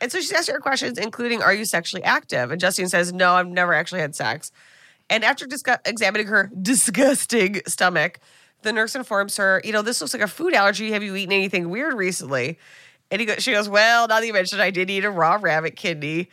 and 0.00 0.10
so 0.10 0.18
she's 0.20 0.32
asking 0.32 0.56
her 0.56 0.60
questions, 0.60 0.98
including, 0.98 1.40
Are 1.42 1.54
you 1.54 1.64
sexually 1.64 2.02
active? 2.02 2.50
And 2.50 2.60
Justine 2.60 2.88
says, 2.88 3.12
No, 3.12 3.34
I've 3.34 3.46
never 3.46 3.72
actually 3.72 4.00
had 4.00 4.14
sex. 4.14 4.50
And 5.08 5.24
after 5.24 5.46
discu- 5.46 5.78
examining 5.86 6.26
her 6.26 6.50
disgusting 6.60 7.60
stomach, 7.66 8.18
the 8.64 8.72
nurse 8.72 8.96
informs 8.96 9.36
her, 9.36 9.60
You 9.64 9.72
know, 9.72 9.82
this 9.82 10.00
looks 10.00 10.12
like 10.12 10.22
a 10.22 10.26
food 10.28 10.52
allergy. 10.54 10.90
Have 10.90 11.02
you 11.04 11.14
eaten 11.14 11.32
anything 11.32 11.70
weird 11.70 11.94
recently? 11.94 12.58
And 13.10 13.20
he 13.20 13.26
goes, 13.26 13.42
she 13.42 13.52
goes, 13.52 13.68
Well, 13.68 14.08
now 14.08 14.18
that 14.20 14.26
you 14.26 14.32
mentioned 14.32 14.60
I 14.60 14.70
did 14.70 14.90
eat 14.90 15.04
a 15.04 15.10
raw 15.10 15.38
rabbit 15.40 15.76
kidney. 15.76 16.28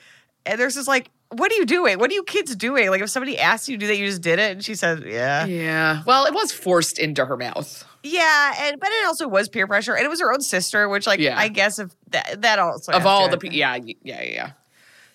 And 0.45 0.59
there's 0.59 0.73
just 0.75 0.87
like, 0.87 1.11
what 1.29 1.49
are 1.49 1.55
you 1.55 1.65
doing? 1.65 1.97
What 1.97 2.11
are 2.11 2.13
you 2.13 2.23
kids 2.23 2.53
doing? 2.57 2.89
Like 2.89 2.99
if 3.01 3.09
somebody 3.09 3.37
asked 3.37 3.69
you 3.69 3.77
to 3.77 3.79
do 3.79 3.87
that, 3.87 3.95
you 3.97 4.05
just 4.05 4.21
did 4.21 4.37
it. 4.37 4.51
And 4.51 4.65
she 4.65 4.75
said, 4.75 5.03
Yeah. 5.05 5.45
Yeah. 5.45 6.03
Well, 6.05 6.25
it 6.25 6.33
was 6.33 6.51
forced 6.51 6.99
into 6.99 7.23
her 7.25 7.37
mouth. 7.37 7.85
Yeah. 8.03 8.53
And 8.59 8.79
but 8.79 8.89
it 8.89 9.05
also 9.05 9.27
was 9.29 9.47
peer 9.47 9.65
pressure. 9.67 9.95
And 9.95 10.03
it 10.03 10.09
was 10.09 10.19
her 10.19 10.33
own 10.33 10.41
sister, 10.41 10.89
which 10.89 11.07
like 11.07 11.19
Yeah. 11.21 11.39
I 11.39 11.47
guess 11.47 11.79
if 11.79 11.91
that 12.09 12.41
that 12.41 12.59
also 12.59 12.91
Of 12.91 13.05
all 13.05 13.29
the 13.29 13.37
it. 13.47 13.53
yeah, 13.53 13.77
yeah, 14.03 14.23
yeah. 14.23 14.51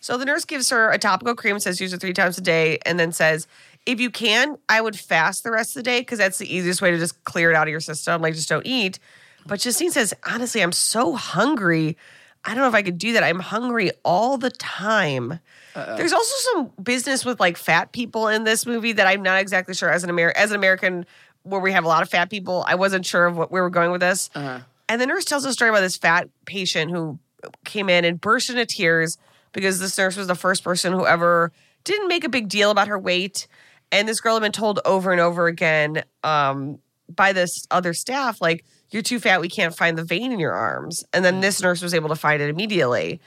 So 0.00 0.16
the 0.16 0.24
nurse 0.24 0.44
gives 0.44 0.70
her 0.70 0.90
a 0.90 0.98
topical 0.98 1.34
cream, 1.34 1.58
says 1.58 1.80
use 1.80 1.92
it 1.92 2.00
three 2.00 2.12
times 2.12 2.38
a 2.38 2.40
day, 2.40 2.78
and 2.86 2.98
then 2.98 3.12
says, 3.12 3.46
if 3.86 4.00
you 4.00 4.10
can, 4.10 4.58
I 4.68 4.80
would 4.80 4.98
fast 4.98 5.44
the 5.44 5.50
rest 5.50 5.70
of 5.70 5.80
the 5.80 5.82
day 5.84 6.00
because 6.00 6.18
that's 6.18 6.38
the 6.38 6.54
easiest 6.54 6.82
way 6.82 6.90
to 6.90 6.98
just 6.98 7.22
clear 7.24 7.50
it 7.50 7.56
out 7.56 7.66
of 7.66 7.70
your 7.70 7.80
system. 7.80 8.20
Like 8.20 8.34
just 8.34 8.48
don't 8.48 8.66
eat. 8.66 8.98
But 9.46 9.60
Justine 9.60 9.92
says, 9.92 10.12
honestly, 10.24 10.60
I'm 10.62 10.72
so 10.72 11.14
hungry. 11.14 11.96
I 12.44 12.50
don't 12.50 12.62
know 12.62 12.68
if 12.68 12.74
I 12.74 12.82
could 12.82 12.98
do 12.98 13.12
that. 13.12 13.22
I'm 13.22 13.40
hungry 13.40 13.92
all 14.04 14.38
the 14.38 14.50
time. 14.50 15.40
There's 15.74 16.12
also 16.12 16.34
some 16.52 16.70
business 16.82 17.24
with 17.24 17.38
like 17.38 17.56
fat 17.56 17.92
people 17.92 18.28
in 18.28 18.44
this 18.44 18.64
movie 18.64 18.92
that 18.92 19.06
I'm 19.06 19.22
not 19.22 19.40
exactly 19.40 19.74
sure 19.74 19.90
as 19.90 20.04
an 20.04 20.10
Amer- 20.10 20.32
as 20.34 20.50
an 20.50 20.56
American 20.56 21.04
where 21.42 21.60
we 21.60 21.70
have 21.72 21.84
a 21.84 21.88
lot 21.88 22.02
of 22.02 22.08
fat 22.08 22.30
people. 22.30 22.64
I 22.66 22.76
wasn't 22.76 23.04
sure 23.04 23.26
of 23.26 23.36
what 23.36 23.52
we 23.52 23.60
were 23.60 23.70
going 23.70 23.92
with 23.92 24.00
this. 24.00 24.30
Uh-huh. 24.34 24.60
And 24.88 25.00
the 25.00 25.06
nurse 25.06 25.24
tells 25.24 25.44
a 25.44 25.52
story 25.52 25.68
about 25.68 25.80
this 25.80 25.96
fat 25.96 26.28
patient 26.46 26.90
who 26.90 27.18
came 27.64 27.88
in 27.88 28.04
and 28.04 28.20
burst 28.20 28.48
into 28.48 28.64
tears 28.64 29.18
because 29.52 29.78
this 29.78 29.96
nurse 29.98 30.16
was 30.16 30.26
the 30.26 30.34
first 30.34 30.64
person 30.64 30.92
who 30.92 31.06
ever 31.06 31.52
didn't 31.84 32.08
make 32.08 32.24
a 32.24 32.28
big 32.28 32.48
deal 32.48 32.70
about 32.70 32.88
her 32.88 32.98
weight. 32.98 33.46
And 33.92 34.08
this 34.08 34.20
girl 34.20 34.34
had 34.34 34.42
been 34.42 34.52
told 34.52 34.80
over 34.84 35.12
and 35.12 35.20
over 35.20 35.46
again 35.46 36.04
um, 36.24 36.78
by 37.08 37.32
this 37.32 37.66
other 37.70 37.94
staff, 37.94 38.40
like, 38.40 38.64
you're 38.90 39.02
too 39.02 39.18
fat, 39.18 39.40
we 39.40 39.48
can't 39.48 39.76
find 39.76 39.98
the 39.98 40.04
vein 40.04 40.32
in 40.32 40.38
your 40.38 40.52
arms. 40.52 41.04
And 41.12 41.24
then 41.24 41.40
this 41.40 41.60
nurse 41.60 41.82
was 41.82 41.94
able 41.94 42.08
to 42.08 42.16
find 42.16 42.40
it 42.40 42.48
immediately. 42.48 43.20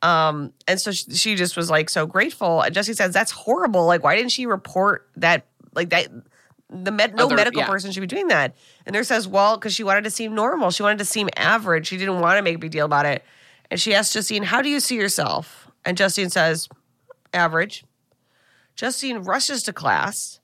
Um, 0.00 0.52
and 0.66 0.80
so 0.80 0.90
she, 0.92 1.12
she 1.12 1.34
just 1.36 1.56
was 1.56 1.70
like 1.70 1.88
so 1.88 2.06
grateful. 2.06 2.60
And 2.62 2.74
Jesse 2.74 2.94
says, 2.94 3.12
That's 3.12 3.30
horrible. 3.30 3.86
Like, 3.86 4.02
why 4.02 4.16
didn't 4.16 4.32
she 4.32 4.46
report 4.46 5.08
that? 5.16 5.46
Like, 5.74 5.90
that 5.90 6.08
the 6.68 6.90
med- 6.90 7.14
no 7.14 7.26
Other- 7.26 7.36
medical 7.36 7.60
yeah. 7.60 7.68
person 7.68 7.92
should 7.92 8.00
be 8.00 8.06
doing 8.06 8.28
that. 8.28 8.56
And 8.86 8.94
there 8.94 9.04
says, 9.04 9.28
Well, 9.28 9.56
because 9.56 9.74
she 9.74 9.84
wanted 9.84 10.04
to 10.04 10.10
seem 10.10 10.34
normal. 10.34 10.70
She 10.70 10.82
wanted 10.82 10.98
to 10.98 11.04
seem 11.04 11.28
average. 11.36 11.86
She 11.86 11.98
didn't 11.98 12.20
want 12.20 12.38
to 12.38 12.42
make 12.42 12.56
a 12.56 12.58
big 12.58 12.72
deal 12.72 12.86
about 12.86 13.06
it. 13.06 13.24
And 13.70 13.80
she 13.80 13.94
asked 13.94 14.12
Justine, 14.12 14.42
How 14.42 14.60
do 14.60 14.68
you 14.68 14.80
see 14.80 14.96
yourself? 14.96 15.70
And 15.84 15.96
Justine 15.96 16.30
says, 16.30 16.68
Average. 17.32 17.84
Justine 18.76 19.18
rushes 19.18 19.62
to 19.64 19.72
class 19.72 20.40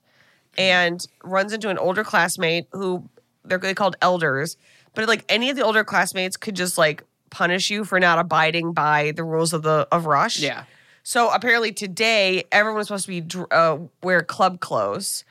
and 0.57 1.05
runs 1.23 1.53
into 1.53 1.69
an 1.69 1.77
older 1.77 2.03
classmate 2.03 2.67
who 2.71 3.07
they're 3.43 3.59
called 3.73 3.95
elders, 4.01 4.57
but 4.93 5.07
like 5.07 5.25
any 5.29 5.49
of 5.49 5.55
the 5.55 5.63
older 5.63 5.83
classmates 5.83 6.37
could 6.37 6.55
just 6.55 6.77
like 6.77 7.03
punish 7.29 7.69
you 7.69 7.83
for 7.85 7.99
not 7.99 8.19
abiding 8.19 8.73
by 8.73 9.11
the 9.11 9.23
rules 9.23 9.53
of 9.53 9.63
the 9.63 9.87
of 9.91 10.05
Rush. 10.05 10.39
Yeah. 10.39 10.63
So 11.03 11.31
apparently 11.31 11.71
today 11.71 12.43
everyone 12.51 12.77
was 12.79 12.87
supposed 12.87 13.05
to 13.05 13.21
be 13.21 13.45
uh, 13.51 13.77
wear 14.03 14.21
club 14.21 14.59
clothes. 14.59 15.23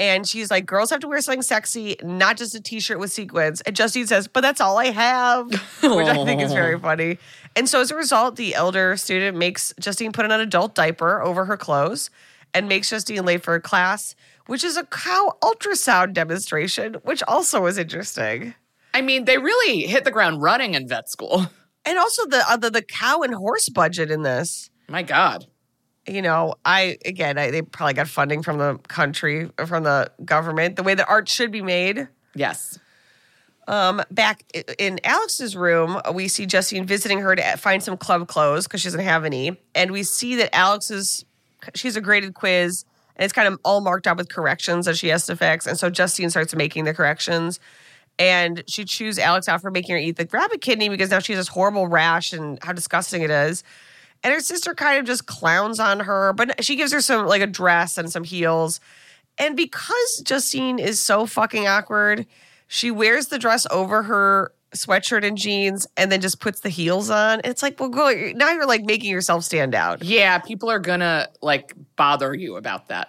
And 0.00 0.28
she's 0.28 0.48
like, 0.48 0.64
girls 0.64 0.90
have 0.90 1.00
to 1.00 1.08
wear 1.08 1.20
something 1.20 1.42
sexy, 1.42 1.96
not 2.04 2.36
just 2.36 2.54
a 2.54 2.60
t-shirt 2.60 3.00
with 3.00 3.10
sequins. 3.10 3.62
And 3.62 3.74
Justine 3.74 4.06
says, 4.06 4.28
but 4.28 4.42
that's 4.42 4.60
all 4.60 4.78
I 4.78 4.86
have, 4.86 5.50
which 5.82 6.06
I 6.06 6.24
think 6.24 6.40
is 6.40 6.52
very 6.52 6.78
funny. 6.78 7.18
And 7.56 7.68
so 7.68 7.80
as 7.80 7.90
a 7.90 7.96
result, 7.96 8.36
the 8.36 8.54
elder 8.54 8.96
student 8.96 9.36
makes 9.36 9.74
Justine 9.80 10.12
put 10.12 10.24
on 10.24 10.30
an 10.30 10.40
adult 10.40 10.76
diaper 10.76 11.20
over 11.20 11.46
her 11.46 11.56
clothes 11.56 12.10
and 12.54 12.68
makes 12.68 12.90
Justine 12.90 13.24
late 13.24 13.42
for 13.42 13.54
a 13.54 13.60
class, 13.60 14.14
which 14.46 14.64
is 14.64 14.76
a 14.76 14.84
cow 14.84 15.36
ultrasound 15.42 16.12
demonstration, 16.14 16.94
which 17.04 17.22
also 17.28 17.62
was 17.62 17.78
interesting. 17.78 18.54
I 18.94 19.02
mean, 19.02 19.26
they 19.26 19.38
really 19.38 19.82
hit 19.82 20.04
the 20.04 20.10
ground 20.10 20.42
running 20.42 20.74
in 20.74 20.88
vet 20.88 21.08
school. 21.08 21.46
And 21.84 21.96
also 21.98 22.26
the 22.26 22.42
uh, 22.48 22.56
the, 22.56 22.70
the 22.70 22.82
cow 22.82 23.22
and 23.22 23.34
horse 23.34 23.68
budget 23.68 24.10
in 24.10 24.22
this. 24.22 24.68
My 24.88 25.02
God. 25.02 25.46
you 26.08 26.22
know, 26.22 26.54
I 26.64 26.98
again, 27.04 27.38
I, 27.38 27.50
they 27.50 27.62
probably 27.62 27.94
got 27.94 28.08
funding 28.08 28.42
from 28.42 28.58
the 28.58 28.78
country, 28.88 29.50
from 29.66 29.84
the 29.84 30.10
government, 30.24 30.76
the 30.76 30.82
way 30.82 30.94
that 30.94 31.08
art 31.08 31.28
should 31.28 31.50
be 31.50 31.62
made. 31.62 32.08
Yes. 32.34 32.78
Um, 33.66 34.02
back 34.10 34.44
in 34.78 34.98
Alex's 35.04 35.54
room, 35.54 36.00
we 36.14 36.28
see 36.28 36.46
Justine 36.46 36.86
visiting 36.86 37.20
her 37.20 37.36
to 37.36 37.56
find 37.58 37.82
some 37.82 37.98
club 37.98 38.26
clothes 38.26 38.66
because 38.66 38.80
she 38.80 38.86
doesn't 38.86 39.00
have 39.00 39.26
any, 39.26 39.58
and 39.74 39.90
we 39.90 40.02
see 40.02 40.36
that 40.36 40.54
Alex 40.56 40.90
is 40.90 41.26
she's 41.74 41.96
a 41.96 42.00
graded 42.00 42.34
quiz, 42.34 42.84
and 43.16 43.24
it's 43.24 43.32
kind 43.32 43.48
of 43.48 43.58
all 43.64 43.80
marked 43.80 44.06
out 44.06 44.16
with 44.16 44.28
corrections 44.28 44.86
that 44.86 44.96
she 44.96 45.08
has 45.08 45.26
to 45.26 45.36
fix, 45.36 45.66
and 45.66 45.78
so 45.78 45.90
Justine 45.90 46.30
starts 46.30 46.54
making 46.54 46.84
the 46.84 46.94
corrections. 46.94 47.60
And 48.20 48.64
she 48.66 48.84
chews 48.84 49.16
Alex 49.16 49.48
out 49.48 49.60
for 49.62 49.70
making 49.70 49.94
her 49.94 50.00
eat 50.00 50.16
the 50.16 50.28
rabbit 50.32 50.60
kidney 50.60 50.88
because 50.88 51.10
now 51.10 51.20
she 51.20 51.34
has 51.34 51.40
this 51.40 51.48
horrible 51.48 51.86
rash 51.86 52.32
and 52.32 52.58
how 52.64 52.72
disgusting 52.72 53.22
it 53.22 53.30
is. 53.30 53.62
And 54.24 54.34
her 54.34 54.40
sister 54.40 54.74
kind 54.74 54.98
of 54.98 55.06
just 55.06 55.26
clowns 55.26 55.78
on 55.78 56.00
her, 56.00 56.32
but 56.32 56.64
she 56.64 56.74
gives 56.74 56.92
her 56.92 57.00
some 57.00 57.26
like 57.26 57.42
a 57.42 57.46
dress 57.46 57.96
and 57.96 58.10
some 58.10 58.24
heels. 58.24 58.80
And 59.38 59.56
because 59.56 60.22
Justine 60.24 60.80
is 60.80 61.00
so 61.00 61.26
fucking 61.26 61.68
awkward, 61.68 62.26
she 62.66 62.90
wears 62.90 63.28
the 63.28 63.38
dress 63.38 63.66
over 63.70 64.02
her 64.02 64.52
sweatshirt 64.72 65.24
and 65.26 65.38
jeans 65.38 65.86
and 65.96 66.12
then 66.12 66.20
just 66.20 66.40
puts 66.40 66.60
the 66.60 66.68
heels 66.68 67.10
on. 67.10 67.40
It's 67.44 67.62
like, 67.62 67.80
well, 67.80 67.88
go 67.88 68.10
now 68.34 68.50
you're 68.52 68.66
like 68.66 68.84
making 68.84 69.10
yourself 69.10 69.44
stand 69.44 69.74
out. 69.74 70.02
Yeah, 70.02 70.38
people 70.38 70.70
are 70.70 70.78
gonna 70.78 71.28
like 71.42 71.72
bother 71.96 72.34
you 72.34 72.56
about 72.56 72.88
that. 72.88 73.08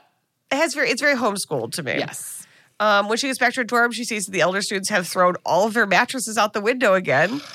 It 0.51 0.55
has 0.55 0.73
very 0.73 0.89
it's 0.89 1.01
very 1.01 1.15
homeschooled 1.15 1.73
to 1.73 1.83
me. 1.83 1.95
Yes. 1.97 2.45
Um, 2.79 3.09
when 3.09 3.17
she 3.17 3.27
gets 3.27 3.37
back 3.39 3.53
to 3.53 3.59
her 3.59 3.65
dorm, 3.65 3.91
she 3.91 4.05
sees 4.05 4.25
that 4.27 4.31
the 4.31 4.39
elder 4.41 4.61
students 4.61 4.87
have 4.89 5.05
thrown 5.05 5.35
all 5.45 5.67
of 5.67 5.73
their 5.73 5.85
mattresses 5.85 6.37
out 6.37 6.53
the 6.53 6.61
window 6.61 6.93
again. 6.93 7.41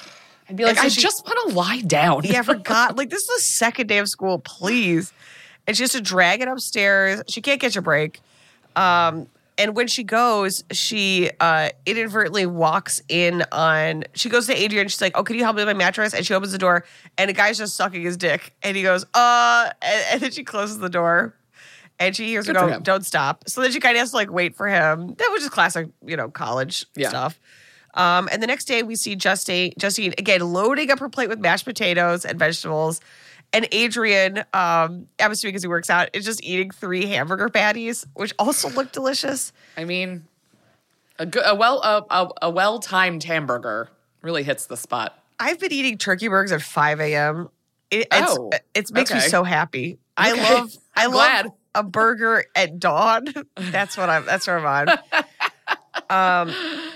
I'd 0.50 0.56
be 0.56 0.64
like, 0.64 0.76
so 0.76 0.82
I 0.82 0.88
she- 0.88 1.00
just 1.00 1.24
want 1.26 1.48
to 1.50 1.56
lie 1.56 1.80
down. 1.80 2.24
Yeah, 2.24 2.40
I 2.40 2.42
forgot. 2.54 2.96
Like 2.96 3.08
this 3.08 3.22
is 3.22 3.26
the 3.28 3.42
second 3.42 3.86
day 3.86 3.98
of 3.98 4.08
school. 4.08 4.38
Please, 4.38 5.12
and 5.66 5.74
she 5.76 5.82
has 5.82 5.92
to 5.92 6.02
drag 6.02 6.42
it 6.42 6.48
upstairs. 6.48 7.22
She 7.28 7.40
can't 7.40 7.58
catch 7.60 7.74
a 7.76 7.80
break. 7.82 8.20
Um, 8.76 9.28
and 9.58 9.76
when 9.76 9.86
she 9.86 10.02
goes, 10.04 10.64
she 10.72 11.30
uh, 11.40 11.68
inadvertently 11.86 12.46
walks 12.46 13.00
in 13.08 13.44
on. 13.52 14.04
She 14.14 14.28
goes 14.28 14.46
to 14.46 14.54
Adrian. 14.54 14.88
She's 14.88 15.00
like, 15.00 15.16
"Oh, 15.16 15.22
can 15.22 15.36
you 15.36 15.44
help 15.44 15.56
me 15.56 15.64
with 15.64 15.68
my 15.76 15.78
mattress?" 15.78 16.12
And 16.14 16.26
she 16.26 16.34
opens 16.34 16.52
the 16.52 16.58
door, 16.58 16.84
and 17.18 17.30
a 17.30 17.32
guy's 17.32 17.58
just 17.58 17.76
sucking 17.76 18.02
his 18.02 18.16
dick. 18.16 18.54
And 18.62 18.76
he 18.76 18.82
goes, 18.82 19.04
"Uh," 19.14 19.70
and, 19.82 20.04
and 20.12 20.20
then 20.20 20.30
she 20.30 20.44
closes 20.44 20.78
the 20.78 20.88
door. 20.90 21.34
And 22.00 22.16
she 22.16 22.26
hears 22.26 22.46
Good 22.46 22.56
her 22.56 22.70
go, 22.70 22.78
"Don't 22.80 23.06
stop." 23.06 23.48
So 23.48 23.60
then 23.62 23.70
she 23.70 23.78
kind 23.78 23.96
of 23.96 24.00
has 24.00 24.10
to 24.10 24.16
like 24.16 24.30
wait 24.30 24.56
for 24.56 24.66
him. 24.66 25.14
That 25.14 25.28
was 25.32 25.42
just 25.42 25.52
classic, 25.52 25.88
you 26.04 26.16
know, 26.16 26.28
college 26.28 26.86
Yeah. 26.96 27.08
stuff. 27.08 27.38
Um, 27.94 28.28
and 28.32 28.42
the 28.42 28.48
next 28.48 28.64
day, 28.64 28.82
we 28.82 28.96
see 28.96 29.14
Justine, 29.14 29.72
Justine 29.78 30.12
again 30.18 30.40
loading 30.40 30.90
up 30.90 30.98
her 30.98 31.08
plate 31.08 31.28
with 31.28 31.38
mashed 31.38 31.64
potatoes 31.64 32.24
and 32.24 32.36
vegetables. 32.36 33.00
And 33.54 33.68
Adrian, 33.70 34.38
um, 34.52 35.06
I'm 35.20 35.30
assuming 35.30 35.52
because 35.52 35.62
he 35.62 35.68
works 35.68 35.88
out, 35.88 36.10
is 36.12 36.24
just 36.24 36.42
eating 36.42 36.72
three 36.72 37.06
hamburger 37.06 37.48
patties, 37.48 38.04
which 38.14 38.34
also 38.38 38.68
look 38.68 38.90
delicious. 38.90 39.52
I 39.76 39.84
mean, 39.84 40.24
a, 41.20 41.24
good, 41.24 41.44
a 41.46 41.54
well 41.54 41.80
a, 41.82 42.04
a, 42.10 42.28
a 42.42 42.50
well 42.50 42.80
timed 42.80 43.22
hamburger 43.22 43.88
really 44.22 44.42
hits 44.42 44.66
the 44.66 44.76
spot. 44.76 45.16
I've 45.38 45.60
been 45.60 45.72
eating 45.72 45.98
turkey 45.98 46.26
burgers 46.26 46.50
at 46.50 46.62
5 46.62 47.00
a.m. 47.00 47.48
It, 47.90 48.08
it's, 48.10 48.36
Oh, 48.36 48.50
it 48.74 48.92
makes 48.92 49.12
me 49.14 49.20
so 49.20 49.44
happy. 49.44 49.98
I 50.16 50.32
love 50.32 50.72
I 50.96 51.06
love 51.06 51.46
a 51.76 51.84
burger 51.84 52.44
at 52.56 52.80
dawn. 52.80 53.26
That's 53.56 53.96
what 53.96 54.08
I'm 54.10 54.24
that's 54.26 54.46
where 54.46 54.58
I'm 54.58 54.88
on. 54.90 54.98
Um 56.10 56.52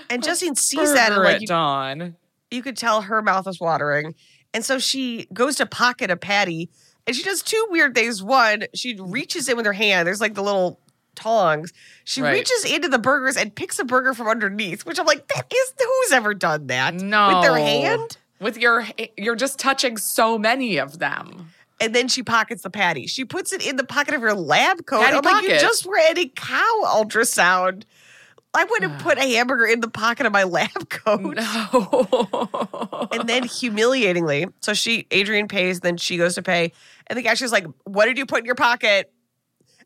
and 0.09 0.21
Justine 0.21 0.55
sees 0.55 0.93
that 0.93 1.13
and 1.13 1.23
like 1.23 1.35
at 1.35 1.41
you, 1.41 1.47
dawn. 1.47 2.15
you 2.51 2.61
could 2.61 2.75
tell 2.75 3.01
her 3.01 3.21
mouth 3.21 3.45
was 3.45 3.59
watering. 3.59 4.13
And 4.53 4.65
so 4.65 4.79
she 4.79 5.27
goes 5.33 5.55
to 5.57 5.65
pocket 5.65 6.09
a 6.09 6.17
patty 6.17 6.69
and 7.07 7.15
she 7.15 7.23
does 7.23 7.41
two 7.41 7.67
weird 7.69 7.95
things. 7.95 8.21
One, 8.23 8.63
she 8.73 8.95
reaches 8.99 9.47
in 9.49 9.57
with 9.57 9.65
her 9.65 9.73
hand. 9.73 10.07
There's 10.07 10.21
like 10.21 10.33
the 10.35 10.43
little 10.43 10.79
tongs. 11.15 11.73
She 12.03 12.21
Right. 12.21 12.33
reaches 12.33 12.65
into 12.65 12.87
the 12.87 12.99
burgers 12.99 13.35
and 13.37 13.53
picks 13.53 13.77
a 13.79 13.83
burger 13.85 14.13
from 14.13 14.27
underneath, 14.27 14.85
which 14.85 14.99
I'm 14.99 15.05
like, 15.05 15.27
that 15.27 15.51
is 15.53 15.73
who's 15.79 16.11
ever 16.11 16.33
done 16.33 16.67
that? 16.67 16.93
No, 16.95 17.27
With 17.35 17.41
their 17.43 17.57
hand? 17.57 18.17
With 18.39 18.57
your, 18.57 18.85
you're 19.17 19.35
just 19.35 19.59
touching 19.59 19.97
so 19.97 20.37
many 20.37 20.77
of 20.77 20.99
them. 20.99 21.49
and 21.81 21.95
then 21.95 22.07
she 22.09 22.21
pockets 22.23 22.63
the 22.63 22.69
patty. 22.69 23.07
She 23.07 23.23
puts 23.23 23.53
it 23.53 23.65
in 23.65 23.75
the 23.77 23.85
pocket 23.85 24.13
of 24.13 24.21
her 24.21 24.33
lab 24.33 24.85
coat. 24.85 25.01
Patty 25.01 25.15
I'm 25.17 25.23
like, 25.23 25.43
you 25.43 25.49
pocket. 25.49 25.61
just 25.61 25.85
read 25.85 26.17
a 26.17 26.27
cow 26.27 26.81
ultrasound. 26.85 27.83
I 28.53 28.63
wouldn't 28.63 28.99
put 28.99 29.17
a 29.17 29.21
hamburger 29.35 29.65
in 29.65 29.79
the 29.79 29.89
pocket 29.89 30.25
of 30.25 30.31
my 30.31 30.43
lab 30.43 30.89
coat. 30.89 31.35
No. 31.37 32.49
And 33.11 33.27
then 33.27 33.43
humiliatingly, 33.43 34.47
so 34.61 34.73
she 34.73 35.07
Adrian 35.09 35.47
pays, 35.47 35.79
then 35.79 35.97
she 35.97 36.15
goes 36.17 36.35
to 36.35 36.43
pay, 36.43 36.73
and 37.07 37.17
the 37.17 37.23
cashier's 37.23 37.51
like, 37.51 37.65
"What 37.85 38.05
did 38.05 38.17
you 38.19 38.25
put 38.25 38.39
in 38.39 38.45
your 38.45 38.55
pocket?" 38.55 39.11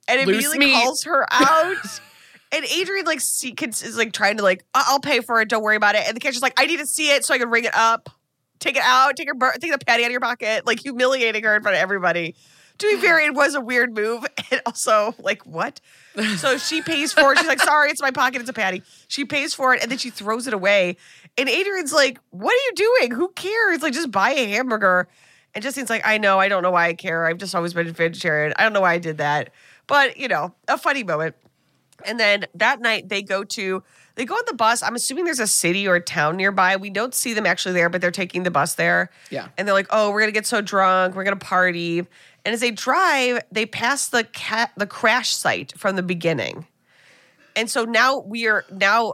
And 0.10 0.20
Loose 0.20 0.28
immediately 0.46 0.60
meat. 0.60 0.74
calls 0.74 1.04
her 1.04 1.26
out. 1.32 1.78
and 2.52 2.66
Adrian 2.66 3.06
like 3.06 3.22
see, 3.22 3.56
is 3.62 3.98
like 3.98 4.12
trying 4.12 4.38
to 4.38 4.44
like, 4.44 4.66
"I- 4.74 4.86
"I'll 4.88 5.00
pay 5.00 5.22
for 5.22 5.40
it. 5.42 5.48
Don't 5.48 5.64
worry 5.64 5.78
about 5.78 5.96
it." 5.96 6.06
And 6.06 6.16
the 6.16 6.20
cashier's 6.20 6.42
like, 6.42 6.60
"I 6.60 6.66
need 6.66 6.80
to 6.80 6.86
see 6.88 7.12
it 7.12 7.24
so 7.24 7.34
I 7.34 7.38
can 7.38 7.50
ring 7.50 7.64
it 7.64 7.76
up. 7.76 8.10
Take 8.60 8.76
it 8.76 8.84
out. 8.84 9.16
Take 9.16 9.28
your 9.28 9.36
take 9.60 9.72
the 9.72 9.78
patty 9.78 10.04
out 10.04 10.08
of 10.08 10.12
your 10.12 10.20
pocket." 10.20 10.66
Like 10.66 10.82
humiliating 10.82 11.44
her 11.44 11.56
in 11.56 11.62
front 11.62 11.78
of 11.78 11.82
everybody. 11.82 12.36
To 12.80 12.88
be 12.88 13.02
fair, 13.02 13.20
it 13.20 13.34
was 13.34 13.56
a 13.56 13.62
weird 13.62 13.94
move, 13.96 14.26
and 14.52 14.62
also 14.66 15.16
like 15.20 15.46
what? 15.46 15.80
So 16.38 16.58
she 16.58 16.82
pays 16.82 17.14
for 17.14 17.32
it. 17.34 17.40
She's 17.40 17.48
like, 17.48 17.62
"Sorry, 17.62 17.90
it's 17.90 18.02
my 18.02 18.12
pocket. 18.12 18.42
It's 18.42 18.50
a 18.50 18.54
patty." 18.54 18.84
She 19.08 19.26
pays 19.26 19.54
for 19.54 19.74
it, 19.74 19.82
and 19.82 19.90
then 19.92 19.98
she 19.98 20.10
throws 20.10 20.48
it 20.48 20.54
away. 20.54 20.98
And 21.38 21.50
Adrian's 21.50 21.94
like, 21.94 22.20
"What 22.32 22.54
are 22.54 22.66
you 22.66 22.74
doing? 22.76 23.12
Who 23.12 23.30
cares? 23.30 23.82
Like, 23.82 23.94
just 23.94 24.12
buy 24.12 24.32
a 24.32 24.46
hamburger." 24.50 25.08
And 25.56 25.64
Justine's 25.64 25.90
like, 25.90 26.06
"I 26.06 26.18
know. 26.18 26.40
I 26.40 26.50
don't 26.50 26.64
know 26.64 26.72
why 26.72 26.88
I 26.88 26.94
care. 26.94 27.26
I've 27.26 27.38
just 27.38 27.56
always 27.56 27.74
been 27.74 27.88
a 27.88 27.92
vegetarian. 27.92 28.54
I 28.58 28.64
don't 28.64 28.74
know 28.74 28.82
why 28.82 28.94
I 28.94 29.00
did 29.00 29.18
that." 29.18 29.52
But 29.88 30.18
you 30.18 30.28
know, 30.28 30.54
a 30.68 30.78
funny 30.78 31.04
moment. 31.04 31.36
And 32.06 32.20
then 32.20 32.46
that 32.56 32.82
night 32.82 33.10
they 33.10 33.22
go 33.22 33.44
to 33.44 33.84
they 34.16 34.26
go 34.26 34.36
on 34.36 34.44
the 34.46 34.54
bus. 34.54 34.84
I'm 34.84 34.96
assuming 34.96 35.26
there's 35.26 35.40
a 35.40 35.48
city 35.48 35.88
or 35.88 35.96
a 35.96 36.02
town 36.02 36.38
nearby. 36.38 36.76
We 36.76 36.90
don't 36.90 37.16
see 37.16 37.34
them 37.34 37.46
actually 37.48 37.74
there, 37.74 37.90
but 37.90 38.02
they're 38.02 38.12
taking 38.12 38.44
the 38.44 38.52
bus 38.52 38.76
there. 38.76 39.10
Yeah. 39.32 39.48
And 39.58 39.68
they're 39.68 39.74
like, 39.74 39.88
"Oh, 39.90 40.12
we're 40.12 40.20
gonna 40.20 40.32
get 40.32 40.46
so 40.46 40.62
drunk. 40.62 41.16
We're 41.16 41.24
gonna 41.24 41.36
party." 41.38 42.06
And 42.46 42.54
as 42.54 42.60
they 42.60 42.72
drive, 42.72 43.42
they 43.52 43.66
pass 43.66 44.08
the 44.10 44.24
cat 44.26 44.72
the 44.76 44.88
crash 44.88 45.36
site 45.36 45.74
from 45.78 45.96
the 45.96 46.04
beginning. 46.04 46.68
And 47.56 47.70
so 47.70 47.86
now 47.86 48.20
we 48.20 48.48
are 48.48 48.66
now 48.72 49.14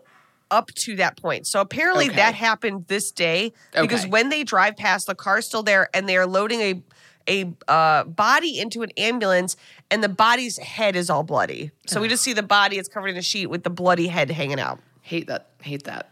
up 0.50 0.72
to 0.74 0.96
that 0.96 1.18
point. 1.22 1.46
So 1.46 1.62
apparently 1.62 2.08
Okay. 2.08 2.16
that 2.16 2.34
happened 2.34 2.86
this 2.88 3.12
day 3.12 3.54
because 3.80 4.02
Okay. 4.02 4.10
when 4.10 4.30
they 4.30 4.44
drive 4.44 4.78
past, 4.78 5.06
the 5.06 5.14
car's 5.14 5.46
still 5.46 5.62
there, 5.62 5.90
and 5.94 6.10
they 6.10 6.18
are 6.18 6.26
loading 6.28 6.62
a 6.62 6.84
a 7.28 7.54
uh, 7.68 8.06
body 8.06 8.60
into 8.60 8.82
an 8.82 8.90
ambulance, 8.98 9.56
and 9.92 10.04
the 10.04 10.10
body's 10.10 10.58
head 10.58 10.96
is 10.96 11.12
all 11.12 11.22
bloody. 11.22 11.70
So 11.86 12.02
we 12.02 12.08
just 12.08 12.24
see 12.24 12.34
the 12.34 12.42
body; 12.42 12.80
it's 12.80 12.90
covered 12.90 13.10
in 13.10 13.18
a 13.18 13.22
sheet 13.22 13.48
with 13.48 13.62
the 13.64 13.70
bloody 13.70 14.08
head 14.08 14.32
hanging 14.32 14.60
out. 14.60 14.80
hate 15.04 15.28
that. 15.28 15.50
Hate 15.62 15.84
that. 15.84 16.10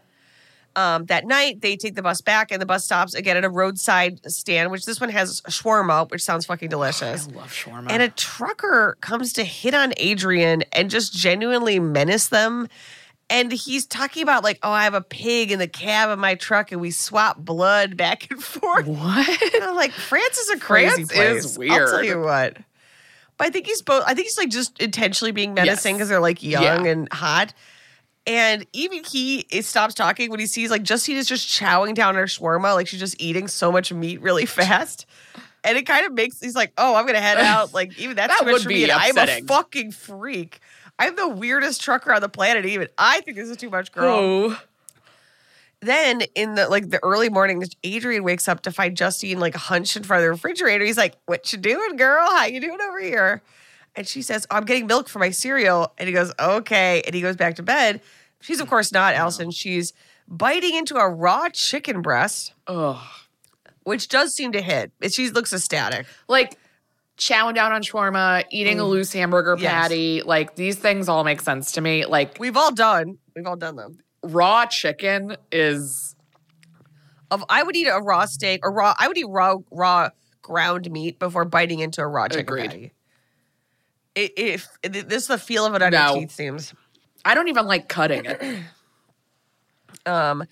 Um, 0.78 1.06
that 1.06 1.26
night, 1.26 1.60
they 1.60 1.76
take 1.76 1.96
the 1.96 2.02
bus 2.02 2.20
back, 2.20 2.52
and 2.52 2.62
the 2.62 2.66
bus 2.66 2.84
stops 2.84 3.12
again 3.14 3.36
at 3.36 3.44
a 3.44 3.50
roadside 3.50 4.20
stand, 4.30 4.70
which 4.70 4.84
this 4.86 5.00
one 5.00 5.10
has 5.10 5.40
shawarma, 5.42 6.08
which 6.10 6.22
sounds 6.22 6.46
fucking 6.46 6.68
delicious. 6.68 7.26
I 7.28 7.32
love 7.32 7.50
shawarma. 7.52 7.90
And 7.90 8.00
a 8.00 8.08
trucker 8.10 8.96
comes 9.00 9.32
to 9.32 9.44
hit 9.44 9.74
on 9.74 9.92
Adrian 9.96 10.62
and 10.72 10.88
just 10.88 11.12
genuinely 11.12 11.80
menace 11.80 12.28
them. 12.28 12.68
And 13.28 13.50
he's 13.50 13.86
talking 13.86 14.22
about 14.22 14.44
like, 14.44 14.58
oh, 14.62 14.70
I 14.70 14.84
have 14.84 14.94
a 14.94 15.00
pig 15.02 15.50
in 15.50 15.58
the 15.58 15.66
cab 15.66 16.10
of 16.10 16.18
my 16.20 16.34
truck, 16.36 16.70
and 16.70 16.80
we 16.80 16.92
swap 16.92 17.38
blood 17.38 17.96
back 17.96 18.30
and 18.30 18.40
forth. 18.42 18.86
what? 18.86 19.54
And 19.54 19.64
I'm 19.64 19.74
like, 19.74 19.90
France 19.92 20.38
is 20.38 20.48
a 20.50 20.58
crazy 20.58 21.04
France 21.04 21.44
is 21.44 21.56
place. 21.56 21.70
I'll 21.72 21.88
tell 21.90 22.04
you 22.04 22.20
what. 22.20 22.56
But 23.36 23.46
I 23.48 23.50
think 23.50 23.66
he's 23.66 23.82
both. 23.82 24.04
I 24.06 24.14
think 24.14 24.26
he's 24.26 24.38
like 24.38 24.48
just 24.50 24.80
intentionally 24.80 25.32
being 25.32 25.54
menacing 25.54 25.92
Yes. 25.92 25.98
because 25.98 26.08
they're 26.08 26.20
like 26.20 26.42
young 26.42 26.84
Yeah. 26.84 26.90
and 26.92 27.12
hot. 27.12 27.52
And 28.28 28.66
even 28.72 29.02
he 29.04 29.46
stops 29.62 29.94
talking 29.94 30.30
when 30.30 30.38
he 30.38 30.46
sees 30.46 30.70
like 30.70 30.82
Justine 30.82 31.16
is 31.16 31.26
just 31.26 31.48
chowing 31.48 31.94
down 31.94 32.14
her 32.14 32.24
shawarma, 32.24 32.74
like 32.74 32.86
she's 32.86 33.00
just 33.00 33.20
eating 33.20 33.48
so 33.48 33.72
much 33.72 33.92
meat 33.92 34.20
really 34.20 34.44
fast. 34.46 35.06
And 35.64 35.76
it 35.78 35.86
kind 35.86 36.06
of 36.06 36.12
makes 36.12 36.38
he's 36.40 36.54
like, 36.54 36.72
oh, 36.78 36.94
I'm 36.94 37.06
gonna 37.06 37.20
head 37.20 37.38
out. 37.38 37.72
Like 37.74 37.98
even 37.98 38.16
that's 38.16 38.32
That 38.34 38.40
too 38.40 38.44
much 38.44 38.52
would 38.52 38.62
for 38.62 38.68
be 38.68 38.74
me. 38.74 38.82
And 38.84 38.92
I'm 38.92 39.16
a 39.18 39.40
fucking 39.42 39.92
freak. 39.92 40.60
I'm 40.98 41.16
the 41.16 41.28
weirdest 41.28 41.80
trucker 41.80 42.12
on 42.12 42.20
the 42.20 42.28
planet. 42.28 42.66
Even 42.66 42.88
I 42.98 43.20
think 43.22 43.36
this 43.36 43.48
is 43.48 43.56
too 43.56 43.70
much, 43.70 43.92
girl 43.92 44.18
Oh. 44.18 44.60
then 45.80 46.22
in 46.34 46.54
the 46.56 46.68
like 46.68 46.90
the 46.90 47.02
early 47.04 47.28
morning, 47.28 47.62
Adrian 47.84 48.24
wakes 48.24 48.48
up 48.48 48.62
to 48.62 48.72
find 48.72 48.96
Justine 48.96 49.38
like 49.40 49.54
hunched 49.54 49.96
in 49.96 50.02
front 50.02 50.20
of 50.20 50.24
the 50.26 50.30
refrigerator. 50.30 50.84
He's 50.84 50.96
like, 50.96 51.14
"What 51.26 51.50
you 51.52 51.58
doing, 51.58 51.96
girl? 51.96 52.26
How 52.30 52.46
you 52.46 52.60
doing 52.60 52.78
over 52.80 53.00
here?" 53.00 53.42
And 53.98 54.06
she 54.06 54.22
says, 54.22 54.46
"I'm 54.48 54.64
getting 54.64 54.86
milk 54.86 55.08
for 55.08 55.18
my 55.18 55.30
cereal." 55.30 55.92
And 55.98 56.06
he 56.06 56.12
goes, 56.14 56.32
"Okay." 56.38 57.02
And 57.04 57.14
he 57.16 57.20
goes 57.20 57.34
back 57.34 57.56
to 57.56 57.64
bed. 57.64 58.00
She's 58.40 58.60
of 58.60 58.68
course 58.68 58.92
not 58.92 59.14
Alison. 59.14 59.50
She's 59.50 59.92
biting 60.28 60.76
into 60.76 60.94
a 60.96 61.08
raw 61.08 61.48
chicken 61.48 62.00
breast, 62.00 62.52
Ugh. 62.68 62.96
which 63.82 64.06
does 64.06 64.34
seem 64.34 64.52
to 64.52 64.62
hit. 64.62 64.92
She 65.10 65.30
looks 65.30 65.52
ecstatic. 65.52 66.06
Like 66.28 66.56
chowing 67.16 67.56
down 67.56 67.72
on 67.72 67.82
shawarma, 67.82 68.44
eating 68.52 68.78
a 68.78 68.84
loose 68.84 69.12
hamburger 69.12 69.56
Mm. 69.56 69.62
Yes. 69.62 69.72
patty. 69.72 70.22
Like 70.22 70.54
these 70.54 70.76
things 70.76 71.08
all 71.08 71.24
make 71.24 71.40
sense 71.40 71.72
to 71.72 71.80
me. 71.80 72.06
Like 72.06 72.36
We've 72.38 72.56
all 72.56 72.70
done. 72.70 73.18
We've 73.34 73.46
all 73.48 73.56
done 73.56 73.74
them. 73.74 73.98
raw 74.22 74.66
chicken 74.66 75.36
is 75.50 76.14
Of 77.32 77.44
I 77.48 77.64
would 77.64 77.74
eat 77.74 77.88
a 77.88 77.98
raw 78.00 78.26
steak 78.26 78.60
or 78.62 78.70
raw. 78.72 78.94
I 78.96 79.08
would 79.08 79.18
eat 79.18 79.26
raw 79.28 79.56
raw 79.72 80.10
ground 80.40 80.88
meat 80.92 81.18
before 81.18 81.44
biting 81.44 81.80
into 81.80 82.00
a 82.00 82.06
raw 82.06 82.28
chicken 82.28 82.40
Agreed. 82.46 82.70
patty. 82.70 82.92
It, 84.14 84.32
if 84.36 84.68
this 84.82 85.22
is 85.22 85.26
the 85.28 85.38
feel 85.38 85.64
of 85.66 85.74
it 85.74 85.82
on 85.82 85.92
your 85.92 86.00
No. 86.00 86.14
teeth 86.20 86.30
seems. 86.32 86.74
I 87.24 87.34
don't 87.34 87.48
even 87.48 87.66
like 87.66 87.88
cutting 87.88 88.24
it. 88.24 88.40
Um, 90.06 90.44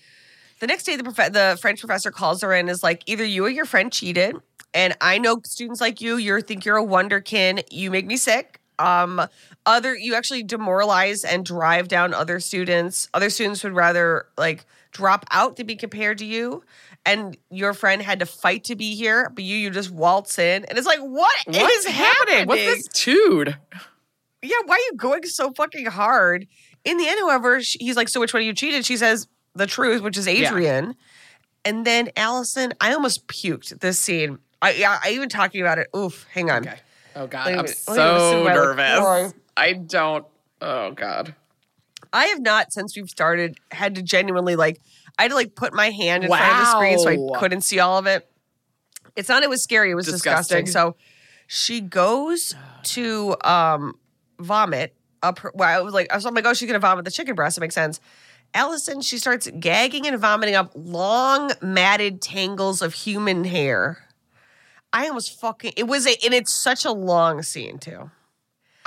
the 0.59 0.67
next 0.67 0.83
day, 0.83 0.95
the 0.95 1.03
prof- 1.03 1.31
the 1.33 1.57
French 1.61 1.79
professor 1.79 2.11
calls 2.11 2.41
her 2.41 2.53
in 2.53 2.61
and 2.61 2.69
is 2.69 2.83
like, 2.83 3.03
either 3.07 3.23
you 3.23 3.45
or 3.45 3.49
your 3.49 3.65
friend 3.65 3.91
cheated, 3.91 4.35
and 4.73 4.95
I 5.01 5.17
know 5.17 5.39
students 5.45 5.81
like 5.81 6.01
you. 6.01 6.17
You 6.17 6.41
think 6.41 6.65
you're 6.65 6.77
a 6.77 6.85
wonderkin. 6.85 7.63
You 7.71 7.89
make 7.91 8.05
me 8.05 8.17
sick. 8.17 8.59
Um, 8.79 9.21
other 9.65 9.95
you 9.95 10.13
actually 10.13 10.43
demoralize 10.43 11.23
and 11.23 11.43
drive 11.45 11.87
down 11.87 12.13
other 12.13 12.39
students. 12.39 13.09
Other 13.13 13.29
students 13.31 13.63
would 13.63 13.73
rather 13.73 14.27
like 14.37 14.65
drop 14.91 15.25
out 15.31 15.57
to 15.57 15.63
be 15.63 15.75
compared 15.75 16.19
to 16.19 16.25
you. 16.25 16.63
And 17.07 17.37
your 17.49 17.73
friend 17.73 18.01
had 18.01 18.19
to 18.19 18.25
fight 18.25 18.65
to 18.65 18.75
be 18.75 18.95
here, 18.95 19.31
but 19.33 19.43
you 19.43 19.55
you 19.55 19.69
just 19.69 19.89
waltz 19.89 20.37
in, 20.37 20.65
and 20.65 20.77
it's 20.77 20.85
like, 20.85 20.99
what 20.99 21.35
is 21.47 21.57
What's 21.57 21.85
happening? 21.87 22.47
What's 22.47 22.61
this 22.61 22.87
dude? 22.89 23.55
yeah, 24.43 24.57
why 24.65 24.75
are 24.75 24.91
you 24.91 24.93
going 24.97 25.23
so 25.25 25.51
fucking 25.53 25.85
hard? 25.85 26.47
In 26.83 26.97
the 26.97 27.07
end, 27.07 27.19
however, 27.21 27.61
sh- 27.61 27.77
he's 27.79 27.95
like, 27.95 28.09
so 28.09 28.19
which 28.19 28.33
one 28.33 28.41
of 28.41 28.45
you 28.45 28.53
cheated? 28.53 28.85
She 28.85 28.97
says 28.97 29.27
the 29.55 29.65
truth, 29.67 30.01
which 30.01 30.17
is 30.17 30.27
Adrian. 30.27 30.95
And 31.65 31.85
then 31.85 32.09
Alison, 32.15 32.73
I 32.79 32.93
almost 32.93 33.27
puked 33.27 33.79
this 33.79 33.97
scene. 33.99 34.39
I, 34.61 34.83
I, 34.83 34.99
I 35.05 35.11
even 35.11 35.29
talking 35.29 35.61
about 35.61 35.79
it. 35.79 35.87
Oof, 35.95 36.25
hang 36.33 36.49
on. 36.51 36.67
Okay. 36.67 36.77
Oh 37.15 37.27
God, 37.27 37.47
me- 37.51 37.59
I'm 37.59 37.67
so 37.67 38.43
nervous. 38.43 39.33
I 39.55 39.73
don't. 39.73 40.25
Oh 40.61 40.91
God. 40.91 41.33
I 42.13 42.25
have 42.27 42.39
not 42.41 42.71
since 42.71 42.95
we've 42.95 43.09
started 43.09 43.57
had 43.71 43.95
to 43.95 44.01
genuinely 44.01 44.55
like 44.55 44.79
I 45.17 45.23
had 45.23 45.29
to 45.29 45.35
like 45.35 45.55
put 45.55 45.73
my 45.73 45.89
hand 45.89 46.23
in 46.23 46.29
front 46.29 46.43
of 46.43 46.57
the 46.59 46.71
screen 46.71 46.99
so 46.99 47.09
I 47.09 47.39
couldn't 47.39 47.61
see 47.61 47.79
all 47.79 47.97
of 47.97 48.05
it. 48.05 48.29
It's 49.15 49.29
not 49.29 49.43
it 49.43 49.49
was 49.49 49.63
scary, 49.63 49.91
it 49.91 49.95
was 49.95 50.05
disgusting. 50.05 50.65
Disgusting. 50.65 50.67
So 50.67 50.95
she 51.47 51.81
goes 51.81 52.55
to 52.83 53.35
um 53.43 53.95
vomit 54.39 54.93
up 55.23 55.39
her 55.39 55.51
well, 55.55 55.79
I 55.79 55.81
was 55.81 55.93
like 55.93 56.11
I 56.11 56.15
was 56.15 56.25
like, 56.25 56.45
oh, 56.45 56.53
she's 56.53 56.67
gonna 56.67 56.79
vomit 56.79 57.05
the 57.05 57.11
chicken 57.11 57.35
breast. 57.35 57.57
It 57.57 57.61
makes 57.61 57.75
sense. 57.75 57.99
Alison, 58.53 59.01
she 59.01 59.17
starts 59.17 59.49
gagging 59.59 60.07
and 60.07 60.17
vomiting 60.19 60.55
up 60.55 60.71
long 60.75 61.51
matted 61.61 62.21
tangles 62.21 62.81
of 62.81 62.93
human 62.93 63.43
hair. 63.43 64.03
I 64.93 65.07
almost 65.07 65.39
fucking 65.39 65.73
it 65.75 65.87
was 65.87 66.07
a 66.07 66.15
and 66.23 66.33
it's 66.33 66.53
such 66.53 66.85
a 66.85 66.91
long 66.91 67.41
scene 67.43 67.77
too. 67.77 68.09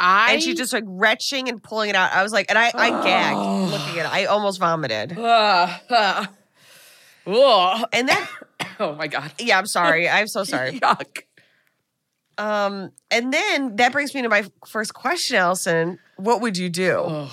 I 0.03 0.33
And 0.33 0.43
she's 0.43 0.57
just 0.57 0.73
like 0.73 0.85
retching 0.87 1.49
and 1.49 1.63
pulling 1.63 1.91
it 1.91 1.95
out. 1.97 2.11
I 2.13 2.23
was 2.23 2.33
like, 2.33 2.47
and 2.49 2.59
I, 2.59 2.73
I 2.75 2.91
gagged 3.05 3.39
looking 3.73 4.01
at 4.01 4.07
it. 4.07 4.13
I 4.13 4.25
almost 4.25 4.59
vomited. 4.59 5.17
Uh, 5.19 5.69
uh, 5.91 6.27
Ugh. 7.27 7.89
And 7.93 8.09
then, 8.09 8.29
Oh 8.81 8.95
my 8.95 9.07
god. 9.09 9.31
yeah, 9.39 9.59
I'm 9.59 9.67
sorry. 9.67 10.09
I'm 10.09 10.27
so 10.27 10.43
sorry. 10.53 10.81
Yuck. 10.81 11.25
Um, 12.39 12.93
and 13.11 13.31
then 13.33 13.77
that 13.77 13.93
brings 13.93 14.15
me 14.15 14.23
to 14.23 14.31
my 14.31 14.47
first 14.67 14.95
question, 14.95 15.37
Alison. 15.37 15.99
What 16.17 16.41
would 16.41 16.57
you 16.57 16.71
do? 16.71 17.27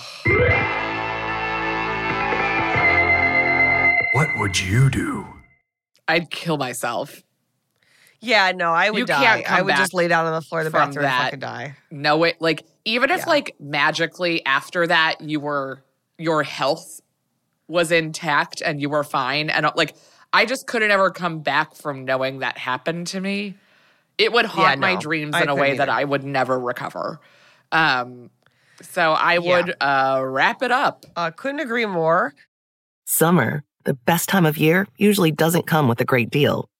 What 4.13 4.29
would 4.37 4.59
you 4.59 4.89
do? 4.89 5.27
I'd 6.07 6.29
kill 6.31 6.57
myself. 6.57 7.21
Yeah, 8.27 8.51
no, 8.51 8.71
I 8.73 8.89
would 8.89 8.99
You 8.99 9.05
die. 9.05 9.23
can't 9.23 9.45
come 9.45 9.57
I 9.57 9.61
would 9.61 9.75
just 9.77 9.93
lay 9.93 10.07
down 10.09 10.25
on 10.25 10.33
the 10.33 10.41
floor 10.41 10.61
of 10.61 10.65
the 10.65 10.71
from 10.71 10.89
bathroom 10.89 11.05
and 11.05 11.13
that. 11.13 11.23
fucking 11.25 11.39
die. 11.39 11.75
No 11.91 12.17
way. 12.17 12.33
Like 12.39 12.65
even 12.83 13.09
if 13.09 13.19
Yeah. 13.19 13.29
like 13.29 13.55
magically 13.59 14.45
after 14.45 14.85
that 14.87 15.21
you 15.21 15.39
were 15.39 15.81
your 16.17 16.43
health 16.43 16.99
was 17.69 17.91
intact 17.91 18.61
and 18.61 18.81
you 18.81 18.89
were 18.89 19.03
fine 19.03 19.49
and 19.49 19.65
like 19.75 19.95
I 20.33 20.45
just 20.45 20.67
couldn't 20.67 20.91
ever 20.91 21.09
come 21.09 21.39
back 21.39 21.73
from 21.75 22.03
knowing 22.03 22.39
that 22.39 22.57
happened 22.57 23.07
to 23.07 23.21
me. 23.21 23.55
It 24.17 24.33
would 24.33 24.45
haunt 24.45 24.79
my 24.81 24.95
no, 24.95 24.99
dreams 24.99 25.35
in 25.39 25.47
a 25.47 25.55
way 25.55 25.69
couldn't 25.71 25.77
that. 25.77 25.89
I 25.89 26.03
would 26.03 26.23
never 26.25 26.59
recover. 26.59 27.19
Um 27.71 28.29
so 28.81 29.13
I 29.13 29.35
Yeah. 29.35 29.39
would 29.39 29.75
uh 29.79 30.21
wrap 30.25 30.61
it 30.61 30.71
up. 30.71 31.05
Uh, 31.15 31.31
couldn't 31.31 31.61
agree 31.61 31.85
more. 31.85 32.33
Summer, 33.05 33.63
the 33.85 33.93
best 33.93 34.27
time 34.27 34.45
of 34.45 34.57
year, 34.57 34.85
usually 34.97 35.31
doesn't 35.31 35.65
come 35.65 35.87
with 35.87 36.01
a 36.01 36.05
great 36.05 36.29
deal. 36.29 36.69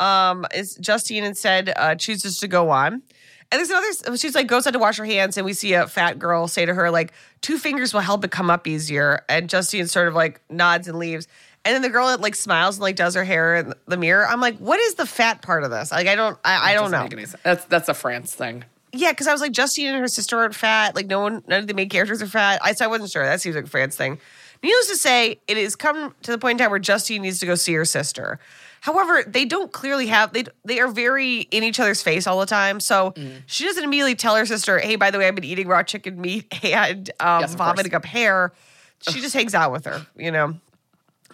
Um, 0.00 0.46
is 0.54 0.76
Justine 0.76 1.24
instead 1.24 1.72
uh, 1.76 1.94
chooses 1.94 2.38
to 2.40 2.48
go 2.48 2.70
on. 2.70 3.02
And 3.50 3.58
there's 3.58 3.70
another, 3.70 4.16
she's 4.18 4.34
like, 4.34 4.46
goes 4.46 4.66
out 4.66 4.74
to 4.74 4.78
wash 4.78 4.98
her 4.98 5.06
hands, 5.06 5.38
and 5.38 5.46
we 5.46 5.54
see 5.54 5.72
a 5.72 5.86
fat 5.86 6.18
girl 6.18 6.48
say 6.48 6.66
to 6.66 6.74
her, 6.74 6.90
like, 6.90 7.14
two 7.40 7.56
fingers 7.56 7.94
will 7.94 8.02
help 8.02 8.22
it 8.24 8.30
come 8.30 8.50
up 8.50 8.66
easier. 8.66 9.24
And 9.26 9.48
Justine 9.48 9.86
sort 9.86 10.08
of 10.08 10.14
like 10.14 10.40
nods 10.50 10.86
and 10.86 10.98
leaves. 10.98 11.26
And 11.64 11.74
then 11.74 11.82
the 11.82 11.88
girl 11.88 12.08
that 12.08 12.20
like 12.20 12.34
smiles 12.34 12.76
and 12.76 12.82
like 12.82 12.96
does 12.96 13.14
her 13.14 13.24
hair 13.24 13.56
in 13.56 13.74
the 13.86 13.96
mirror. 13.96 14.26
I'm 14.26 14.40
like, 14.40 14.58
what 14.58 14.78
is 14.80 14.94
the 14.94 15.06
fat 15.06 15.42
part 15.42 15.64
of 15.64 15.70
this? 15.70 15.90
Like, 15.90 16.06
I 16.06 16.14
don't, 16.14 16.38
I, 16.44 16.72
I 16.72 16.74
don't 16.74 16.90
know. 16.90 17.02
make 17.02 17.12
any 17.12 17.24
sense. 17.26 17.42
That's 17.42 17.64
that's 17.66 17.88
a 17.88 17.94
France 17.94 18.34
thing. 18.34 18.64
Yeah, 18.92 19.12
because 19.12 19.26
I 19.26 19.32
was 19.32 19.40
like, 19.40 19.52
Justine 19.52 19.88
and 19.88 19.98
her 19.98 20.08
sister 20.08 20.38
aren't 20.38 20.54
fat. 20.54 20.94
Like, 20.94 21.06
no 21.06 21.20
one, 21.20 21.42
none 21.46 21.60
of 21.60 21.66
the 21.66 21.74
main 21.74 21.88
characters 21.88 22.22
are 22.22 22.26
fat. 22.26 22.60
I, 22.62 22.72
so 22.72 22.84
I 22.84 22.88
wasn't 22.88 23.10
sure. 23.10 23.24
That 23.24 23.40
seems 23.40 23.54
like 23.54 23.66
a 23.66 23.68
France 23.68 23.96
thing. 23.96 24.18
Needless 24.62 24.88
to 24.88 24.96
say, 24.96 25.40
it 25.46 25.56
has 25.56 25.76
come 25.76 26.14
to 26.22 26.30
the 26.30 26.38
point 26.38 26.58
in 26.60 26.64
time 26.64 26.70
where 26.70 26.78
Justine 26.78 27.22
needs 27.22 27.38
to 27.40 27.46
go 27.46 27.54
see 27.54 27.74
her 27.74 27.84
sister. 27.84 28.38
However, 28.80 29.24
they 29.26 29.44
don't 29.44 29.72
clearly 29.72 30.06
have 30.08 30.32
they 30.32 30.44
they 30.64 30.80
are 30.80 30.88
very 30.88 31.40
in 31.50 31.62
each 31.64 31.80
other's 31.80 32.02
face 32.02 32.26
all 32.26 32.38
the 32.40 32.46
time. 32.46 32.80
So 32.80 33.12
Mm. 33.12 33.42
she 33.46 33.64
doesn't 33.64 33.82
immediately 33.84 34.14
tell 34.14 34.36
her 34.36 34.46
sister, 34.46 34.78
"Hey, 34.78 34.96
by 34.96 35.10
the 35.10 35.18
way, 35.18 35.26
I've 35.28 35.34
been 35.34 35.44
eating 35.44 35.68
raw 35.68 35.82
chicken 35.82 36.20
meat 36.20 36.46
and 36.64 37.10
um, 37.20 37.40
Yes, 37.42 37.54
vomiting 37.54 37.90
course. 37.92 38.04
up 38.04 38.04
hair." 38.06 38.52
She 39.00 39.20
just 39.20 39.34
hangs 39.34 39.54
out 39.54 39.70
with 39.72 39.84
her, 39.84 40.06
you 40.16 40.30
know. 40.32 40.54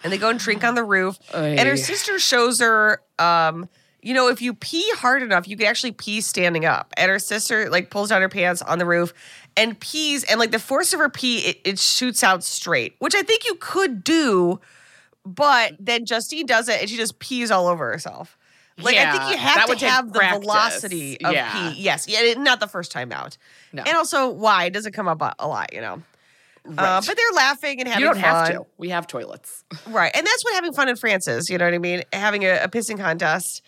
And 0.03 0.13
they 0.13 0.17
go 0.17 0.29
and 0.29 0.37
drink 0.39 0.63
on 0.63 0.75
the 0.75 0.83
roof. 0.83 1.17
And 1.33 1.59
her 1.67 1.77
sister 1.77 2.19
shows 2.19 2.59
her, 2.59 3.01
um, 3.17 3.67
you 4.03 4.13
know, 4.13 4.27
if 4.27 4.39
you 4.41 4.53
pee 4.53 4.87
hard 4.97 5.23
enough, 5.23 5.47
you 5.47 5.57
can 5.57 5.65
actually 5.65 5.93
pee 5.93 6.21
standing 6.21 6.63
up. 6.65 6.93
And 6.95 7.09
her 7.09 7.17
sister 7.17 7.69
like 7.71 7.89
pulls 7.89 8.09
down 8.09 8.21
her 8.21 8.29
pants 8.29 8.61
on 8.61 8.77
the 8.77 8.85
roof 8.85 9.13
and 9.57 9.79
pees, 9.79 10.23
and 10.25 10.39
like 10.39 10.51
the 10.51 10.59
force 10.59 10.93
of 10.93 10.99
her 10.99 11.09
pee, 11.09 11.39
it, 11.39 11.61
it 11.63 11.79
shoots 11.79 12.23
out 12.23 12.43
straight, 12.43 12.95
which 12.99 13.15
I 13.15 13.23
think 13.23 13.45
you 13.45 13.55
could 13.55 14.03
do, 14.03 14.59
but 15.25 15.73
then 15.79 16.05
Justine 16.05 16.45
does 16.45 16.69
it 16.69 16.81
and 16.81 16.89
she 16.89 16.95
just 16.97 17.19
pees 17.19 17.51
all 17.51 17.67
over 17.67 17.91
herself. 17.91 18.37
Like 18.77 18.97
I 18.97 19.11
think 19.17 19.31
you 19.31 19.37
have 19.37 19.77
to 19.77 19.85
have 19.87 20.11
the 20.11 20.19
practice. 20.19 20.39
velocity 20.41 21.21
of 21.23 21.33
Yeah. 21.33 21.71
pee. 21.71 21.81
Yes, 21.81 22.07
yeah, 22.09 22.33
not 22.33 22.59
the 22.59 22.67
first 22.67 22.91
time 22.91 23.11
out. 23.13 23.37
No. 23.71 23.83
And 23.85 23.95
also, 23.95 24.29
why 24.29 24.65
it 24.65 24.73
doesn't 24.73 24.91
come 24.91 25.07
up 25.07 25.21
a, 25.39 25.47
lot, 25.47 25.73
you 25.73 25.79
know. 25.79 26.01
Uh, 26.77 26.99
but 26.99 27.15
they're 27.15 27.35
laughing 27.35 27.79
and 27.79 27.87
having 27.87 28.01
you 28.01 28.07
don't 28.07 28.17
have 28.17 28.47
fun. 28.47 28.55
to. 28.55 28.65
We 28.77 28.89
have 28.89 29.07
toilets. 29.07 29.63
Right. 29.87 30.11
And 30.13 30.25
that's 30.25 30.43
what 30.43 30.55
having 30.55 30.73
fun 30.73 30.89
in 30.89 30.95
France 30.97 31.27
is. 31.27 31.49
You 31.49 31.57
know 31.57 31.65
what 31.65 31.73
I 31.73 31.77
mean? 31.77 32.03
Having 32.11 32.43
a, 32.45 32.63
a 32.63 32.67
pissing 32.67 32.97
contest. 32.99 33.61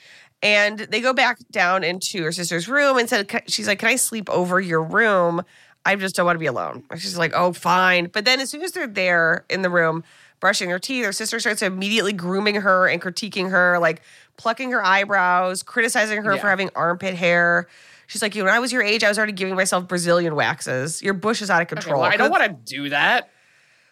And 0.43 0.79
they 0.79 0.99
go 1.01 1.13
back 1.13 1.37
down 1.51 1.83
into 1.83 2.23
her 2.23 2.31
sister's 2.31 2.67
room 2.67 2.97
and 2.97 3.07
said, 3.07 3.43
she's 3.47 3.67
like, 3.67 3.79
Can 3.79 3.89
I 3.89 3.95
sleep 3.95 4.29
over 4.29 4.59
your 4.59 4.83
room? 4.83 5.41
I 5.85 5.95
just 5.95 6.15
don't 6.15 6.25
want 6.25 6.35
to 6.35 6.39
be 6.39 6.45
alone. 6.47 6.83
She's 6.97 7.17
like, 7.17 7.31
Oh, 7.33 7.53
fine. 7.53 8.07
But 8.11 8.25
then 8.25 8.39
as 8.41 8.49
soon 8.49 8.61
as 8.63 8.71
they're 8.73 8.87
there 8.87 9.45
in 9.49 9.61
the 9.61 9.69
room, 9.69 10.03
brushing 10.39 10.69
her 10.69 10.79
teeth, 10.79 11.05
her 11.05 11.11
sister 11.11 11.39
starts 11.39 11.61
immediately 11.61 12.13
grooming 12.13 12.55
her 12.55 12.87
and 12.87 13.01
critiquing 13.01 13.49
her, 13.51 13.79
like 13.79 14.01
plucking 14.37 14.71
her 14.71 14.83
eyebrows, 14.83 15.63
criticizing 15.63 16.21
her 16.23 16.37
for 16.37 16.47
having 16.49 16.69
armpit 16.75 17.15
hair. 17.15 17.67
She's 18.07 18.21
like, 18.21 18.35
when 18.35 18.47
I 18.47 18.59
was 18.59 18.71
your 18.71 18.81
age, 18.83 19.03
I 19.03 19.09
was 19.09 19.17
already 19.17 19.33
giving 19.33 19.55
myself 19.55 19.87
Brazilian 19.87 20.35
waxes. 20.35 21.01
Your 21.01 21.13
bush 21.13 21.41
is 21.41 21.49
out 21.49 21.61
of 21.61 21.67
Okay, 21.67 21.75
control. 21.75 22.01
well, 22.01 22.11
I 22.11 22.15
don't 22.17 22.31
want 22.31 22.43
to 22.43 22.73
do 22.73 22.89
that. 22.89 23.29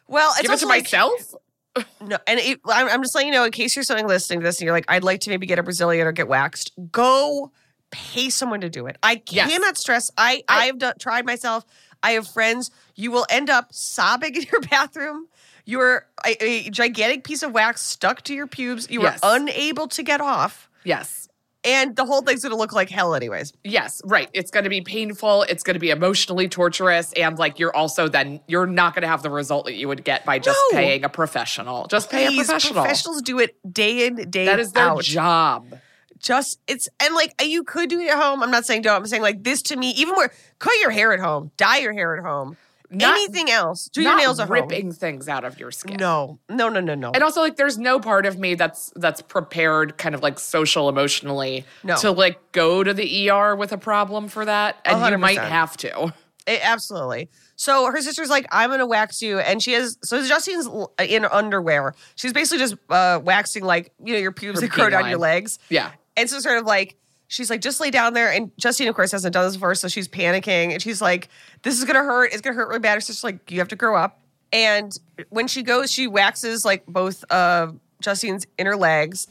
Well, 0.08 0.32
it's 0.38 0.44
Give 0.44 0.52
it 0.52 0.58
to 0.60 0.68
like- 0.68 0.84
myself. 0.84 1.36
no, 2.02 2.18
and 2.26 2.40
it, 2.40 2.62
I'm, 2.68 2.88
I'm 2.88 3.02
just 3.04 3.14
letting 3.16 3.34
you 3.34 3.38
know 3.38 3.44
in 3.44 3.52
case 3.52 3.76
you're 3.76 3.84
something 3.84 4.08
listening 4.08 4.40
to 4.40 4.44
this 4.46 4.60
and 4.62 4.66
you're 4.66 4.74
like, 4.74 4.86
I'd 4.88 5.04
like 5.04 5.20
to 5.22 5.30
maybe 5.30 5.46
get 5.46 5.60
a 5.60 5.64
Brazilian 5.64 6.08
or 6.08 6.14
get 6.14 6.30
waxed. 6.30 6.72
Go 6.92 7.52
pay 7.92 8.30
someone 8.30 8.62
to 8.62 8.70
do 8.70 8.88
it. 8.88 8.98
I 9.04 9.22
Yes. 9.30 9.52
cannot 9.52 9.78
stress. 9.78 10.10
I 10.18 10.44
I 10.48 10.68
have 10.68 10.98
tried 11.00 11.26
myself. 11.26 11.66
I 12.02 12.12
have 12.12 12.28
friends. 12.28 12.72
You 12.96 13.12
will 13.12 13.26
end 13.30 13.50
up 13.50 13.74
sobbing 13.74 14.36
in 14.36 14.44
your 14.52 14.62
bathroom. 14.70 15.28
You're 15.66 16.06
a, 16.26 16.44
a 16.44 16.70
gigantic 16.70 17.24
piece 17.24 17.42
of 17.44 17.52
wax 17.52 17.82
stuck 17.82 18.22
to 18.24 18.34
your 18.34 18.48
pubes. 18.48 18.88
You 18.90 19.02
Yes. 19.04 19.20
are 19.24 19.36
unable 19.36 19.88
to 19.90 20.04
get 20.04 20.22
off, 20.22 20.70
Yes. 20.84 21.28
and 21.64 21.96
the 21.96 22.06
whole 22.06 22.22
thing's 22.22 22.44
gonna 22.44 22.56
look 22.56 22.72
like 22.72 22.90
hell, 22.90 23.16
anyways. 23.16 23.52
Yes, 23.64 24.00
right. 24.06 24.30
It's 24.34 24.52
going 24.52 24.66
to 24.66 24.70
be 24.70 24.82
painful. 24.82 25.42
It's 25.44 25.64
going 25.64 25.74
to 25.74 25.80
be 25.80 25.90
emotionally 25.90 26.48
torturous. 26.48 27.12
And 27.14 27.40
like, 27.40 27.58
you're 27.58 27.76
also 27.76 28.08
then, 28.08 28.40
you're 28.48 28.68
not 28.68 28.94
going 28.94 29.02
to 29.02 29.08
have 29.08 29.24
the 29.24 29.32
result 29.32 29.66
that 29.66 29.74
you 29.74 29.88
would 29.88 30.04
get 30.04 30.24
by 30.26 30.38
just 30.38 30.60
No. 30.72 30.78
paying 30.78 31.04
a 31.04 31.10
professional. 31.10 31.88
Just 31.88 32.12
pay 32.12 32.28
a 32.28 32.32
professional. 32.36 32.84
Professionals 32.84 33.24
do 33.24 33.40
it 33.40 33.56
day 33.74 34.06
in 34.06 34.30
day 34.30 34.48
out. 34.48 34.52
That 34.52 34.60
is 34.60 34.72
their 34.74 34.90
out. 34.90 35.02
job. 35.04 35.80
just 36.20 36.60
it's 36.68 36.88
and 37.00 37.14
like 37.16 37.34
you 37.44 37.64
could 37.64 37.90
do 37.90 38.00
it 38.00 38.10
at 38.10 38.18
home. 38.22 38.42
I'm 38.44 38.52
not 38.52 38.66
saying 38.66 38.84
don't. 38.84 38.96
I'm 38.96 39.06
saying 39.08 39.22
like 39.24 39.44
this 39.44 39.62
to 39.64 39.76
me, 39.76 39.90
even 39.92 40.16
where 40.16 40.32
cut 40.60 40.74
your 40.82 40.92
hair 40.92 41.14
at 41.14 41.20
home, 41.20 41.52
dye 41.58 41.80
your 41.80 41.94
hair 41.94 42.16
at 42.18 42.24
home, 42.24 42.56
Not- 42.90 43.16
anything 43.16 43.50
else, 43.50 43.90
do 43.92 44.02
your 44.02 44.16
nails 44.18 44.40
at 44.40 44.50
ripping 44.50 44.92
things 44.92 45.28
out 45.28 45.44
of 45.44 45.60
your 45.60 45.72
skin. 45.72 45.98
No, 45.98 46.40
no, 46.50 46.70
no, 46.70 46.80
no, 46.80 46.96
no. 46.96 47.12
And 47.14 47.24
also, 47.24 47.42
like, 47.42 47.56
there's 47.56 47.78
no 47.78 48.00
part 48.00 48.26
of 48.26 48.38
me 48.40 48.56
that's 48.56 48.92
that's 48.96 49.22
prepared, 49.22 49.98
kind 49.98 50.14
of 50.16 50.22
like 50.22 50.40
social 50.40 50.90
emotionally, 50.90 51.66
No. 51.84 51.96
to 51.98 52.12
like 52.12 52.52
go 52.52 52.84
to 52.84 52.94
the 52.94 53.30
ER 53.30 53.56
with 53.56 53.72
a 53.72 53.78
problem 53.78 54.28
for 54.28 54.46
that, 54.46 54.78
and 54.86 55.12
you 55.12 55.18
might 55.18 55.38
have 55.40 55.76
to. 55.78 56.14
It- 56.48 56.62
absolutely. 56.64 57.30
So 57.56 57.90
her 57.90 58.02
sister's 58.02 58.30
like, 58.30 58.46
I'm 58.52 58.70
gonna 58.70 58.86
wax 58.86 59.22
you, 59.22 59.40
and 59.40 59.64
she 59.64 59.74
has. 59.74 59.98
So 60.04 60.24
Justine's 60.28 60.68
in 61.00 61.26
underwear. 61.26 61.96
She's 62.16 62.34
basically 62.34 62.60
just 62.60 62.76
uh, 62.90 63.20
waxing 63.24 63.64
like 63.64 63.94
you 64.04 64.14
know 64.14 64.20
your 64.20 64.32
pubes 64.32 64.60
that 64.62 64.70
grow 64.70 64.90
down 64.90 65.10
your 65.10 65.18
legs. 65.18 65.58
Yeah. 65.70 65.92
And 66.18 66.30
so 66.30 66.40
sort 66.40 66.58
of 66.60 66.66
like 66.66 66.98
she's 67.28 67.50
like, 67.50 67.62
just 67.62 67.80
lay 67.80 67.92
down 67.92 68.14
there. 68.14 68.32
And 68.32 68.52
Justine, 68.58 68.88
of 68.88 68.96
course, 68.96 69.12
hasn't 69.12 69.34
done 69.34 69.46
this 69.46 69.56
before, 69.56 69.76
so 69.76 69.88
she's 69.88 70.08
panicking. 70.08 70.72
And 70.72 70.82
she's 70.82 71.02
like, 71.02 71.30
This 71.64 71.78
is 71.78 71.86
gonna 71.86 72.04
hurt. 72.04 72.32
It's 72.32 72.42
gonna 72.42 72.56
hurt 72.56 72.68
really 72.68 72.80
bad. 72.80 72.96
Her 72.96 73.02
sister's 73.02 73.24
like, 73.24 73.52
You 73.52 73.60
have 73.60 73.68
to 73.70 73.76
grow 73.76 73.96
up. 73.96 74.20
And 74.54 74.98
when 75.30 75.48
she 75.48 75.64
goes, 75.64 75.92
she 75.92 76.08
waxes 76.08 76.66
like 76.66 76.86
both 76.86 77.24
uh 77.32 77.72
Justine's 78.02 78.46
inner 78.58 78.76
legs. 78.76 79.28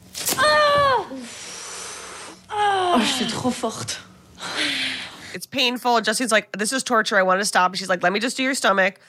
Oh, 2.49 2.99
je 2.99 3.05
suis 3.05 3.31
trop 3.31 3.53
forte. 3.53 3.97
It's 5.33 5.45
painful. 5.45 6.01
Justine's 6.01 6.31
like, 6.31 6.51
This 6.57 6.71
is 6.71 6.83
torture. 6.83 7.17
I 7.17 7.23
want 7.23 7.41
to 7.41 7.45
stop. 7.45 7.71
And 7.71 7.77
she's 7.77 7.89
like, 7.89 8.03
Let 8.03 8.13
me 8.13 8.19
just 8.19 8.37
do 8.37 8.43
your 8.43 8.55
stomach. 8.55 8.99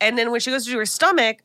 And 0.00 0.18
then 0.18 0.30
when 0.30 0.40
she 0.40 0.50
goes 0.50 0.64
to 0.64 0.70
do 0.70 0.78
her 0.78 0.86
stomach, 0.86 1.38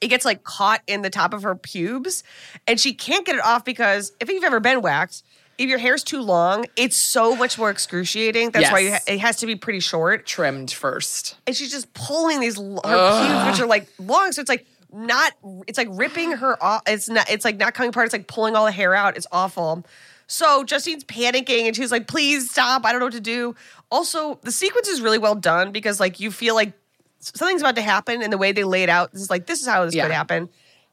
it 0.00 0.08
gets 0.08 0.24
like 0.24 0.42
caught 0.44 0.82
in 0.86 1.02
the 1.02 1.10
top 1.10 1.34
of 1.34 1.42
her 1.42 1.54
pubes 1.54 2.24
and 2.66 2.80
she 2.80 2.94
can't 2.94 3.26
get 3.26 3.34
it 3.36 3.44
off 3.44 3.64
because 3.64 4.12
if 4.20 4.28
you've 4.30 4.44
ever 4.44 4.58
been 4.58 4.80
waxed 4.80 5.24
if 5.58 5.68
your 5.68 5.78
hair's 5.78 6.02
too 6.02 6.20
long 6.20 6.64
it's 6.76 6.96
so 6.96 7.36
much 7.36 7.58
more 7.58 7.70
excruciating. 7.70 8.50
That's 8.50 8.70
why 8.72 8.78
you 8.80 8.92
ha- 8.92 9.00
it 9.06 9.20
has 9.20 9.36
to 9.36 9.46
be 9.46 9.56
pretty 9.56 9.80
short. 9.80 10.26
Trimmed 10.26 10.70
first. 10.72 11.36
and 11.46 11.54
she's 11.56 11.70
just 11.70 11.92
pulling 11.94 12.40
these 12.40 12.56
her 12.56 12.62
pubes 12.82 13.46
which 13.58 13.60
are 13.60 13.66
like 13.68 13.88
long 13.98 14.32
so 14.32 14.40
it's 14.40 14.48
like 14.48 14.66
not 14.92 15.32
it's 15.66 15.78
like 15.78 15.88
ripping 15.90 16.32
her 16.32 16.62
off 16.62 16.82
it's 16.86 17.08
not 17.08 17.30
it's 17.30 17.44
like 17.44 17.56
not 17.56 17.74
coming 17.74 17.90
apart. 17.90 18.06
It's 18.06 18.12
like 18.12 18.26
pulling 18.26 18.56
all 18.56 18.64
the 18.66 18.72
hair 18.72 18.94
out. 18.94 19.16
It's 19.16 19.26
awful. 19.32 19.84
So 20.26 20.64
Justine's 20.64 21.04
panicking 21.04 21.66
and 21.66 21.76
she's 21.76 21.90
like 21.92 22.06
please 22.08 22.50
stop. 22.50 22.84
I 22.84 22.90
don't 22.92 22.98
know 23.00 23.06
what 23.06 23.14
to 23.14 23.20
do. 23.20 23.54
Also 23.90 24.38
the 24.42 24.52
sequence 24.52 24.88
is 24.88 25.00
really 25.00 25.18
well 25.18 25.34
done 25.34 25.72
because 25.72 26.00
like 26.00 26.20
you 26.20 26.30
feel 26.30 26.54
like 26.54 26.72
something's 27.20 27.62
about 27.62 27.76
to 27.76 27.82
happen 27.82 28.22
and 28.22 28.32
the 28.32 28.38
way 28.38 28.52
they 28.52 28.64
lay 28.64 28.82
it 28.82 28.88
out. 28.88 29.12
This 29.12 29.22
is 29.22 29.30
like 29.30 29.46
this 29.46 29.60
is 29.60 29.66
how 29.66 29.84
this 29.84 29.94
Yeah. 29.94 30.04
could 30.04 30.12
happen. 30.12 30.48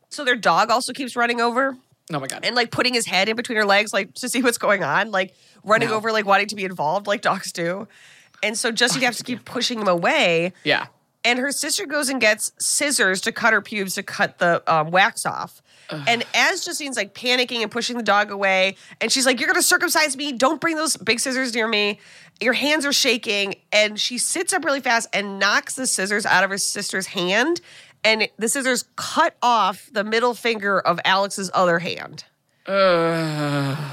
So 0.10 0.24
their 0.26 0.36
dog 0.36 0.70
also 0.72 0.92
keeps 0.94 1.16
running 1.16 1.40
over 1.42 1.78
Oh 2.12 2.20
my 2.20 2.28
god. 2.28 2.44
and 2.44 2.56
like 2.56 2.72
putting 2.72 2.94
his 2.94 3.06
head 3.06 3.30
in 3.30 3.36
between 3.36 3.58
her 3.58 3.66
legs, 3.66 3.94
like 3.94 4.14
to 4.16 4.30
see 4.30 4.42
what's 4.42 4.58
going 4.58 4.84
on, 4.84 5.12
like 5.12 5.34
running 5.64 5.90
No. 5.90 5.96
over, 5.96 6.12
like 6.12 6.26
wanting 6.26 6.48
to 6.48 6.56
be 6.56 6.66
involved, 6.66 7.06
like 7.08 7.22
dogs 7.22 7.52
do. 7.52 7.88
And 8.42 8.58
so 8.58 8.72
Justine 8.72 9.02
has 9.04 9.18
to 9.18 9.24
keep 9.24 9.46
pushing 9.46 9.80
him 9.80 9.88
away. 9.88 10.54
yeah. 10.64 10.88
And 11.26 11.38
her 11.38 11.52
sister 11.52 11.86
goes 11.86 12.08
and 12.08 12.22
gets 12.22 12.54
scissors 12.60 13.20
to 13.22 13.34
cut 13.34 13.52
her 13.52 13.62
pubes 13.62 13.96
to 13.96 14.04
cut 14.04 14.38
the 14.40 14.64
um, 14.74 14.90
wax 14.90 15.26
off. 15.26 15.62
And 16.08 16.24
as 16.34 16.64
Justine's 16.64 16.96
like 16.96 17.14
panicking 17.16 17.62
and 17.64 17.70
pushing 17.72 17.98
the 17.98 18.04
dog 18.04 18.30
away, 18.32 18.76
and 19.02 19.12
she's 19.12 19.26
like, 19.26 19.40
You're 19.40 19.48
gonna 19.50 19.62
circumcise 19.64 20.16
me. 20.16 20.32
Don't 20.32 20.62
bring 20.62 20.78
those 20.78 20.96
big 20.96 21.20
scissors 21.20 21.54
near 21.54 21.68
me. 21.68 22.00
Your 22.40 22.54
hands 22.54 22.86
are 22.86 22.94
shaking. 22.94 23.56
And 23.74 24.00
she 24.00 24.18
sits 24.20 24.54
up 24.54 24.64
really 24.64 24.80
fast 24.82 25.10
and 25.14 25.40
knocks 25.40 25.76
the 25.76 25.88
scissors 25.88 26.26
out 26.28 26.44
of 26.46 26.52
her 26.52 26.58
sister's 26.60 27.08
hand. 27.08 27.60
And 28.04 28.30
the 28.38 28.48
scissors 28.48 28.86
cut 28.96 29.36
off 29.42 29.90
the 29.92 30.04
middle 30.04 30.34
finger 30.34 30.80
of 30.80 31.00
Alex's 31.04 31.52
other 31.54 31.80
hand. 31.80 32.24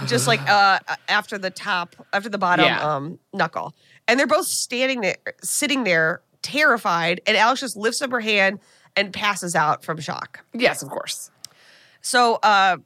Just 0.06 0.26
like 0.26 0.40
uh, 0.48 0.78
after 1.08 1.38
the 1.38 1.50
top, 1.50 1.96
after 2.12 2.28
the 2.28 2.38
bottom 2.38 2.66
Yeah. 2.66 2.94
um, 2.96 3.18
knuckle. 3.32 3.74
And 4.06 4.18
they're 4.20 4.26
both 4.26 4.46
standing 4.46 5.00
there, 5.00 5.16
sitting 5.42 5.84
there, 5.84 6.20
terrified. 6.42 7.20
And 7.26 7.36
Alex 7.36 7.60
just 7.60 7.76
lifts 7.76 8.02
up 8.02 8.10
her 8.12 8.20
hand 8.20 8.60
and 8.94 9.12
passes 9.12 9.54
out 9.56 9.84
from 9.84 9.98
shock. 10.00 10.44
Yes, 10.52 10.82
of 10.82 10.88
course. 10.90 11.30
So 12.02 12.34
uh, 12.42 12.76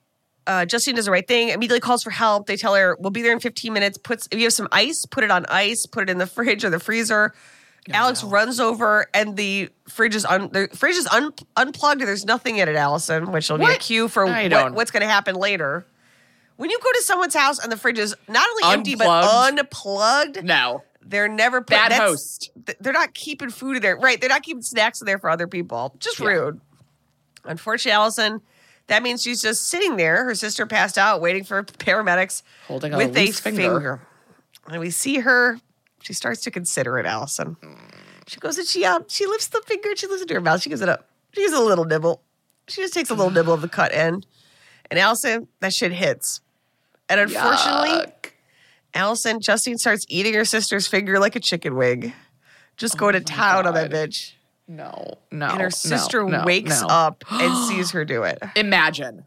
uh, 0.46 0.64
Justine 0.64 0.94
does 0.94 1.04
the 1.04 1.10
right 1.10 1.26
thing, 1.28 1.50
immediately 1.50 1.80
calls 1.80 2.02
for 2.02 2.10
help. 2.10 2.46
They 2.46 2.56
tell 2.56 2.74
her, 2.74 2.96
we'll 2.98 3.10
be 3.10 3.22
there 3.22 3.32
in 3.32 3.40
15 3.40 3.72
minutes. 3.72 3.98
Puts 3.98 4.26
If 4.30 4.38
you 4.38 4.44
have 4.44 4.52
some 4.54 4.68
ice, 4.72 5.04
put 5.06 5.24
it 5.24 5.30
on 5.30 5.44
ice, 5.46 5.84
put 5.86 6.04
it 6.04 6.10
in 6.10 6.18
the 6.18 6.26
fridge 6.26 6.64
or 6.64 6.70
the 6.70 6.80
freezer. 6.80 7.34
Alex 7.92 8.22
runs 8.22 8.60
over 8.60 9.06
and 9.14 9.36
the 9.36 9.68
fridge 9.88 10.14
is 10.14 10.24
un- 10.24 10.50
the 10.52 10.68
fridge 10.74 10.96
is 10.96 11.06
un- 11.08 11.32
unplugged 11.56 12.00
there's 12.02 12.24
nothing 12.24 12.58
in 12.58 12.68
it, 12.68 12.76
Alison, 12.76 13.32
which 13.32 13.48
will 13.50 13.58
be 13.58 13.64
a 13.64 13.76
cue 13.76 14.06
for 14.08 14.26
what, 14.26 14.74
what's 14.74 14.90
going 14.90 15.00
to 15.02 15.08
happen 15.08 15.34
later. 15.34 15.86
When 16.56 16.68
you 16.70 16.78
go 16.78 16.92
to 16.92 17.02
someone's 17.02 17.34
house 17.34 17.58
and 17.58 17.72
the 17.72 17.76
fridge 17.76 17.98
is 17.98 18.14
not 18.28 18.46
only 18.50 18.74
empty 18.74 18.94
but 18.94 19.06
Unplugged? 19.08 19.58
unplugged, 19.58 20.44
No. 20.44 20.82
they're 21.00 21.26
never 21.26 21.60
put, 21.62 21.70
Bad 21.70 21.92
host. 21.92 22.50
th- 22.66 22.76
They're 22.80 22.92
not 22.92 23.14
keeping 23.14 23.48
food 23.48 23.76
in 23.76 23.82
there, 23.82 23.96
right? 23.96 24.20
They're 24.20 24.28
not 24.28 24.42
keeping 24.42 24.62
snacks 24.62 25.00
in 25.00 25.06
there 25.06 25.18
for 25.18 25.30
other 25.30 25.46
people. 25.46 25.94
Just 25.98 26.20
Yeah. 26.20 26.26
rude. 26.26 26.60
Unfortunately, 27.44 27.92
Alison, 27.92 28.42
that 28.88 29.02
means 29.02 29.22
she's 29.22 29.40
just 29.40 29.68
sitting 29.68 29.96
there. 29.96 30.24
Her 30.24 30.34
sister 30.34 30.66
passed 30.66 30.98
out, 30.98 31.20
waiting 31.22 31.44
for 31.44 31.62
paramedics 31.62 32.42
Holding 32.68 32.92
a 32.92 32.98
with 32.98 33.16
loose 33.16 33.38
a 33.38 33.42
finger. 33.42 33.62
finger. 33.62 34.00
And 34.68 34.80
we 34.80 34.90
see 34.90 35.20
her. 35.20 35.58
She 36.02 36.12
starts 36.12 36.40
to 36.42 36.50
consider 36.50 36.98
it, 36.98 37.06
Alison. 37.06 37.56
She 38.26 38.38
goes 38.40 38.58
and 38.58 38.66
she 38.66 38.84
um, 38.84 39.04
she 39.08 39.26
lifts 39.26 39.48
the 39.48 39.60
finger 39.66 39.90
and 39.90 39.98
she 39.98 40.06
lifts 40.06 40.22
it 40.22 40.28
to 40.28 40.34
her 40.34 40.40
mouth. 40.40 40.62
She 40.62 40.70
gives 40.70 40.80
it 40.82 40.88
up. 40.88 41.08
She 41.34 41.42
gives 41.42 41.52
a 41.52 41.60
little 41.60 41.84
nibble. 41.84 42.22
She 42.68 42.80
just 42.80 42.94
takes 42.94 43.10
a 43.10 43.14
little 43.14 43.30
nibble 43.32 43.52
of 43.52 43.60
the 43.60 43.68
cut 43.68 43.92
end. 43.92 44.26
And 44.90 44.98
Alison, 44.98 45.48
that 45.60 45.72
shit 45.72 45.92
hits. 45.92 46.40
And 47.08 47.20
unfortunately, 47.20 47.90
Yuck. 47.90 48.30
Alison, 48.94 49.40
Justine 49.40 49.78
starts 49.78 50.04
eating 50.08 50.34
her 50.34 50.44
sister's 50.44 50.86
finger 50.86 51.18
like 51.18 51.36
a 51.36 51.40
chicken 51.40 51.76
wing. 51.76 52.12
Just 52.76 52.96
going 52.96 53.12
to 53.14 53.20
town 53.20 53.66
on 53.66 53.74
that 53.74 53.92
Oh 53.92 53.96
bitch. 53.96 54.32
No, 54.66 55.18
no. 55.32 55.46
And 55.46 55.58
her 55.58 55.66
no, 55.66 55.68
sister 55.70 56.24
no, 56.24 56.44
wakes 56.44 56.80
no. 56.80 56.86
up 56.88 57.24
and 57.30 57.56
sees 57.68 57.90
her 57.90 58.04
do 58.04 58.22
it. 58.22 58.38
Imagine. 58.56 59.24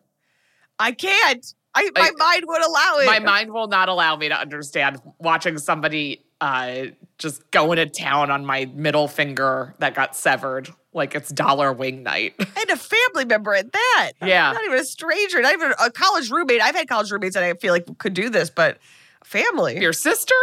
I 0.80 0.94
can't. 0.94 1.46
I, 1.76 1.90
my 1.96 2.02
I- 2.02 2.12
mind 2.12 2.44
would 2.48 2.62
allow 2.66 2.98
it. 3.00 3.06
My 3.06 3.20
mind 3.20 3.52
will 3.52 3.68
not 3.68 3.90
allow 3.90 4.16
me 4.16 4.30
to 4.30 4.36
understand 4.40 5.02
watching 5.20 5.58
somebody 5.58 6.24
uh, 6.44 6.88
just 7.18 7.50
going 7.52 7.78
to 7.78 7.86
town 7.86 8.30
on 8.30 8.46
my 8.46 8.66
middle 8.76 9.08
finger 9.08 9.74
that 9.80 9.96
got 9.96 10.14
severed 10.14 10.70
like 10.92 11.16
it's 11.16 11.30
dollar 11.30 11.72
wing 11.72 12.04
night. 12.04 12.34
and 12.40 12.70
a 12.70 12.76
family 12.76 13.24
member 13.24 13.54
at 13.54 13.72
that. 13.72 14.12
Yeah. 14.22 14.52
Not 14.52 14.62
even 14.66 14.78
a 14.78 14.84
stranger, 14.84 15.42
not 15.42 15.54
even 15.54 15.74
a 15.82 15.90
college 15.90 16.30
roommate. 16.30 16.62
I've 16.62 16.76
had 16.76 16.90
college 16.90 17.12
roommates 17.12 17.36
that 17.36 17.46
I 17.46 17.54
feel 17.54 17.72
like 17.72 17.98
could 17.98 18.14
do 18.14 18.30
this, 18.30 18.50
but 18.50 18.78
family. 19.24 19.80
Your 19.80 19.94
sister? 19.94 20.36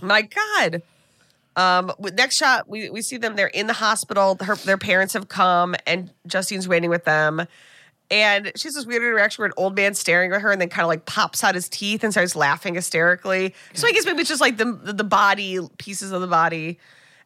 My 0.00 0.22
God. 0.22 0.82
Um, 1.56 1.92
next 2.14 2.36
shot, 2.36 2.68
we, 2.68 2.88
we 2.88 3.02
see 3.02 3.16
them. 3.16 3.34
They're 3.34 3.48
in 3.48 3.66
the 3.66 3.72
hospital. 3.72 4.38
Her, 4.40 4.54
their 4.54 4.78
parents 4.78 5.14
have 5.14 5.28
come, 5.28 5.74
and 5.88 6.12
Justine's 6.24 6.68
waiting 6.68 6.88
with 6.88 7.04
them. 7.04 7.48
And 8.10 8.52
she 8.56 8.68
has 8.68 8.74
this 8.74 8.86
weird 8.86 9.02
interaction 9.02 9.42
where 9.42 9.46
an 9.48 9.52
old 9.58 9.76
man 9.76 9.92
staring 9.94 10.32
at 10.32 10.40
her 10.40 10.50
and 10.50 10.60
then 10.60 10.68
kind 10.70 10.82
of 10.84 10.88
like 10.88 11.04
pops 11.04 11.44
out 11.44 11.54
his 11.54 11.68
teeth 11.68 12.02
and 12.02 12.12
starts 12.12 12.34
laughing 12.34 12.74
hysterically. 12.74 13.54
So 13.74 13.86
I 13.86 13.92
guess 13.92 14.06
maybe 14.06 14.20
it's 14.20 14.28
just 14.30 14.40
like 14.40 14.56
the 14.56 14.64
the 14.82 15.04
body 15.04 15.58
pieces 15.76 16.10
of 16.12 16.20
the 16.22 16.26
body. 16.26 16.78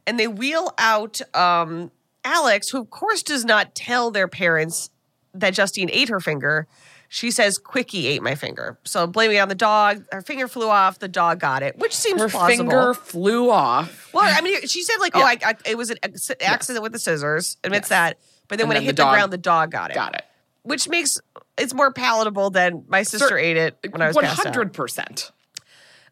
And 0.07 0.18
they 0.18 0.26
wheel 0.26 0.72
out 0.78 1.20
um, 1.37 1.93
Alex, 2.24 2.68
who 2.70 2.80
of 2.80 2.91
course 2.91 3.22
does 3.22 3.45
not 3.45 3.74
tell 3.76 4.11
their 4.11 4.26
parents 4.26 4.91
that 5.35 5.55
Justine 5.55 5.89
ate 5.93 6.09
her 6.09 6.18
finger. 6.18 6.66
She 7.09 7.30
says 7.30 7.59
Quickie 7.59 8.07
ate 8.07 8.22
my 8.22 8.35
finger. 8.35 8.78
So 8.85 9.07
blaming 9.07 9.37
it 9.37 9.41
on 9.41 9.49
the 9.49 9.55
dog. 9.55 10.03
Her 10.11 10.22
finger 10.22 10.49
flew 10.49 10.68
off. 10.68 10.99
The 10.99 11.09
dog 11.09 11.39
got 11.41 11.62
it, 11.62 11.78
which 11.78 11.95
seems 11.95 12.20
Her 12.22 12.28
plausible. 12.28 12.57
finger 12.70 12.95
flew 12.95 13.51
off. 13.51 14.12
Well, 14.14 14.24
I 14.24 14.41
mean, 14.41 14.66
she 14.66 14.83
said 14.83 14.97
like, 14.99 15.12
oh, 15.14 15.20
I, 15.22 15.37
I, 15.45 15.55
it 15.66 15.76
was 15.76 15.91
an 15.91 15.99
ac- 16.03 16.35
accident 16.41 16.83
with 16.83 16.93
the 16.93 16.99
scissors. 16.99 17.59
Admits 17.62 17.91
that. 17.91 18.18
But 18.49 18.59
then 18.59 18.64
And 18.64 18.68
when 18.70 18.74
then 18.76 18.83
it 18.83 18.87
hit 18.87 18.97
the, 18.97 19.03
dog 19.03 19.12
ground, 19.14 19.33
the 19.33 19.39
dog 19.39 19.70
got 19.70 19.91
it. 19.91 19.95
Got 19.95 20.14
it. 20.14 20.24
Which 20.65 20.89
makes 20.89 21.21
it's 21.59 21.75
more 21.75 21.93
palatable 21.93 22.51
than 22.51 22.85
my 22.89 23.03
sister 23.03 23.29
Cer- 23.29 23.39
ate 23.39 23.57
it 23.57 23.79
when 23.91 24.01
I 24.01 24.07
was 24.07 24.17
One 24.17 24.25
passed 24.25 24.41
out. 24.41 24.55
hundred 24.55 24.73
percent. 24.73 25.33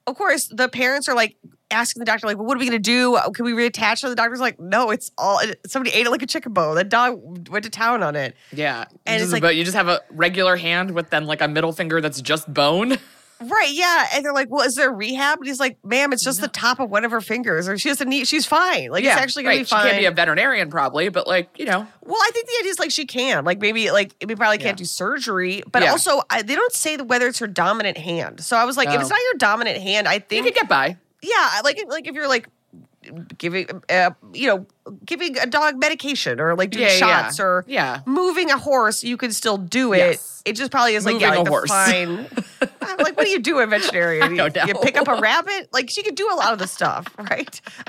Of 0.07 0.17
course, 0.17 0.49
the 0.49 0.69
parents 0.69 1.09
are 1.09 1.15
like 1.15 1.37
asking 1.71 2.01
the 2.01 2.05
doctor, 2.05 2.27
like, 2.27 2.37
well, 2.37 2.47
what 2.47 2.57
are 2.57 2.59
we 2.61 2.67
gonna 2.67 2.79
do? 2.81 3.15
Uh, 3.15 3.31
can 3.31 3.45
we 3.45 3.53
reattach? 3.53 4.03
And 4.03 4.11
the 4.11 4.17
doctor's 4.17 4.41
like, 4.41 4.59
no, 4.59 4.91
it's 4.91 5.13
all 5.17 5.41
somebody 5.67 5.95
ate 5.95 6.07
it 6.07 6.11
like 6.11 6.23
a 6.23 6.27
chicken 6.27 6.53
bone. 6.53 6.75
That 6.75 6.89
dog 6.89 7.49
went 7.49 7.65
to 7.65 7.71
town 7.71 8.03
on 8.03 8.17
it. 8.17 8.35
Yeah, 8.53 8.87
And 9.07 9.17
it's 9.17 9.25
it's 9.25 9.33
like- 9.35 9.43
but 9.43 9.55
you 9.55 9.63
just 9.63 9.77
have 9.77 9.87
a 9.89 10.01
regular 10.11 10.57
hand 10.57 10.91
with 10.93 11.11
then 11.11 11.27
like 11.27 11.41
a 11.43 11.47
middle 11.49 11.73
finger 11.73 12.01
that's 12.01 12.21
just 12.21 12.53
bone. 12.53 12.99
Right, 13.43 13.71
yeah. 13.73 14.07
And 14.15 14.25
they're 14.25 14.35
like, 14.35 14.51
well, 14.51 14.67
is 14.67 14.75
there 14.75 14.93
rehab? 14.93 15.39
And 15.39 15.47
he's 15.47 15.59
like, 15.61 15.79
ma'am, 15.85 16.13
it's 16.13 16.23
just 16.23 16.41
the 16.43 16.49
top 16.49 16.79
of 16.79 16.91
one 16.91 17.05
of 17.07 17.11
her 17.11 17.23
fingers, 17.23 17.69
or 17.69 17.79
she 17.79 17.89
has 17.89 18.01
a 18.01 18.05
knee. 18.05 18.25
She's 18.25 18.45
fine. 18.45 18.91
Like, 18.91 19.03
yeah, 19.03 19.13
it's 19.15 19.21
actually 19.23 19.45
gonna 19.45 19.57
right. 19.57 19.61
be 19.61 19.65
fine. 19.65 19.83
She 19.85 19.89
can't 19.91 20.01
be 20.03 20.05
a 20.07 20.11
veterinarian 20.11 20.69
probably, 20.71 21.09
but 21.09 21.27
like 21.27 21.59
you 21.59 21.65
know, 21.65 21.87
Well, 22.03 22.19
I 22.21 22.31
think 22.33 22.47
the 22.47 22.57
idea 22.61 22.71
is 22.73 22.79
like 22.79 22.91
she 22.91 23.07
can, 23.07 23.45
like 23.47 23.59
maybe 23.61 23.91
like 23.91 24.15
we 24.27 24.37
probably 24.37 24.59
can't 24.59 24.79
Yeah. 24.79 24.83
do 24.83 24.85
surgery, 24.85 25.63
but 25.73 25.83
Yeah. 25.83 25.93
also 25.93 26.21
I, 26.29 26.43
they 26.43 26.55
don't 26.55 26.73
say 26.73 26.97
whether 26.99 27.27
it's 27.27 27.39
her 27.39 27.47
dominant 27.47 27.97
hand. 27.97 28.41
So 28.45 28.57
I 28.57 28.65
was 28.67 28.77
like, 28.77 28.89
if 28.91 29.01
it's 29.01 29.11
not 29.11 29.19
your 29.33 29.39
dominant 29.39 29.79
hand, 29.79 30.07
I 30.07 30.15
you 30.15 30.21
think 30.21 30.45
could 30.47 30.55
get 30.55 30.69
by. 30.69 30.97
yeah, 31.23 31.61
like 31.65 31.83
like 31.89 32.07
if 32.07 32.15
you're 32.15 32.29
like 32.29 32.47
giving 33.39 33.67
uh, 33.89 34.11
you 34.35 34.47
know 34.47 34.67
giving 35.07 35.39
a 35.39 35.47
dog 35.47 35.79
medication 35.79 36.39
or 36.41 36.55
like 36.55 36.71
doing 36.71 36.85
Yeah, 36.85 36.93
yeah, 36.93 36.99
shots 37.23 37.41
or 37.41 37.65
yeah. 37.67 38.01
moving 38.05 38.51
a 38.51 38.59
horse, 38.59 39.03
you 39.03 39.17
can 39.17 39.33
still 39.33 39.57
do 39.57 39.95
it. 39.95 39.99
Yes. 39.99 40.43
It 40.45 40.53
just 40.55 40.71
probably 40.71 40.95
is 40.95 41.07
like 41.07 41.21
yeah, 41.21 41.31
like 41.31 41.47
a 41.47 41.51
horse. 41.51 41.71
fine. 41.71 42.27
I'm 42.83 42.99
like, 42.99 43.17
what 43.17 43.25
do 43.25 43.31
you 43.31 43.41
do 43.41 43.65
veterinarian? 43.67 44.23
I 44.41 44.49
don't 44.49 44.57
You, 44.57 44.63
you 44.69 44.75
pick 44.75 44.97
up 44.97 45.09
a 45.09 45.21
rabbit? 45.21 45.69
Like 45.73 45.91
she 45.91 46.03
could 46.03 46.15
do 46.15 46.29
a 46.31 46.35
lot 46.37 46.53
of 46.53 46.59
the 46.59 46.67
stuff, 46.67 47.07
right? 47.19 47.29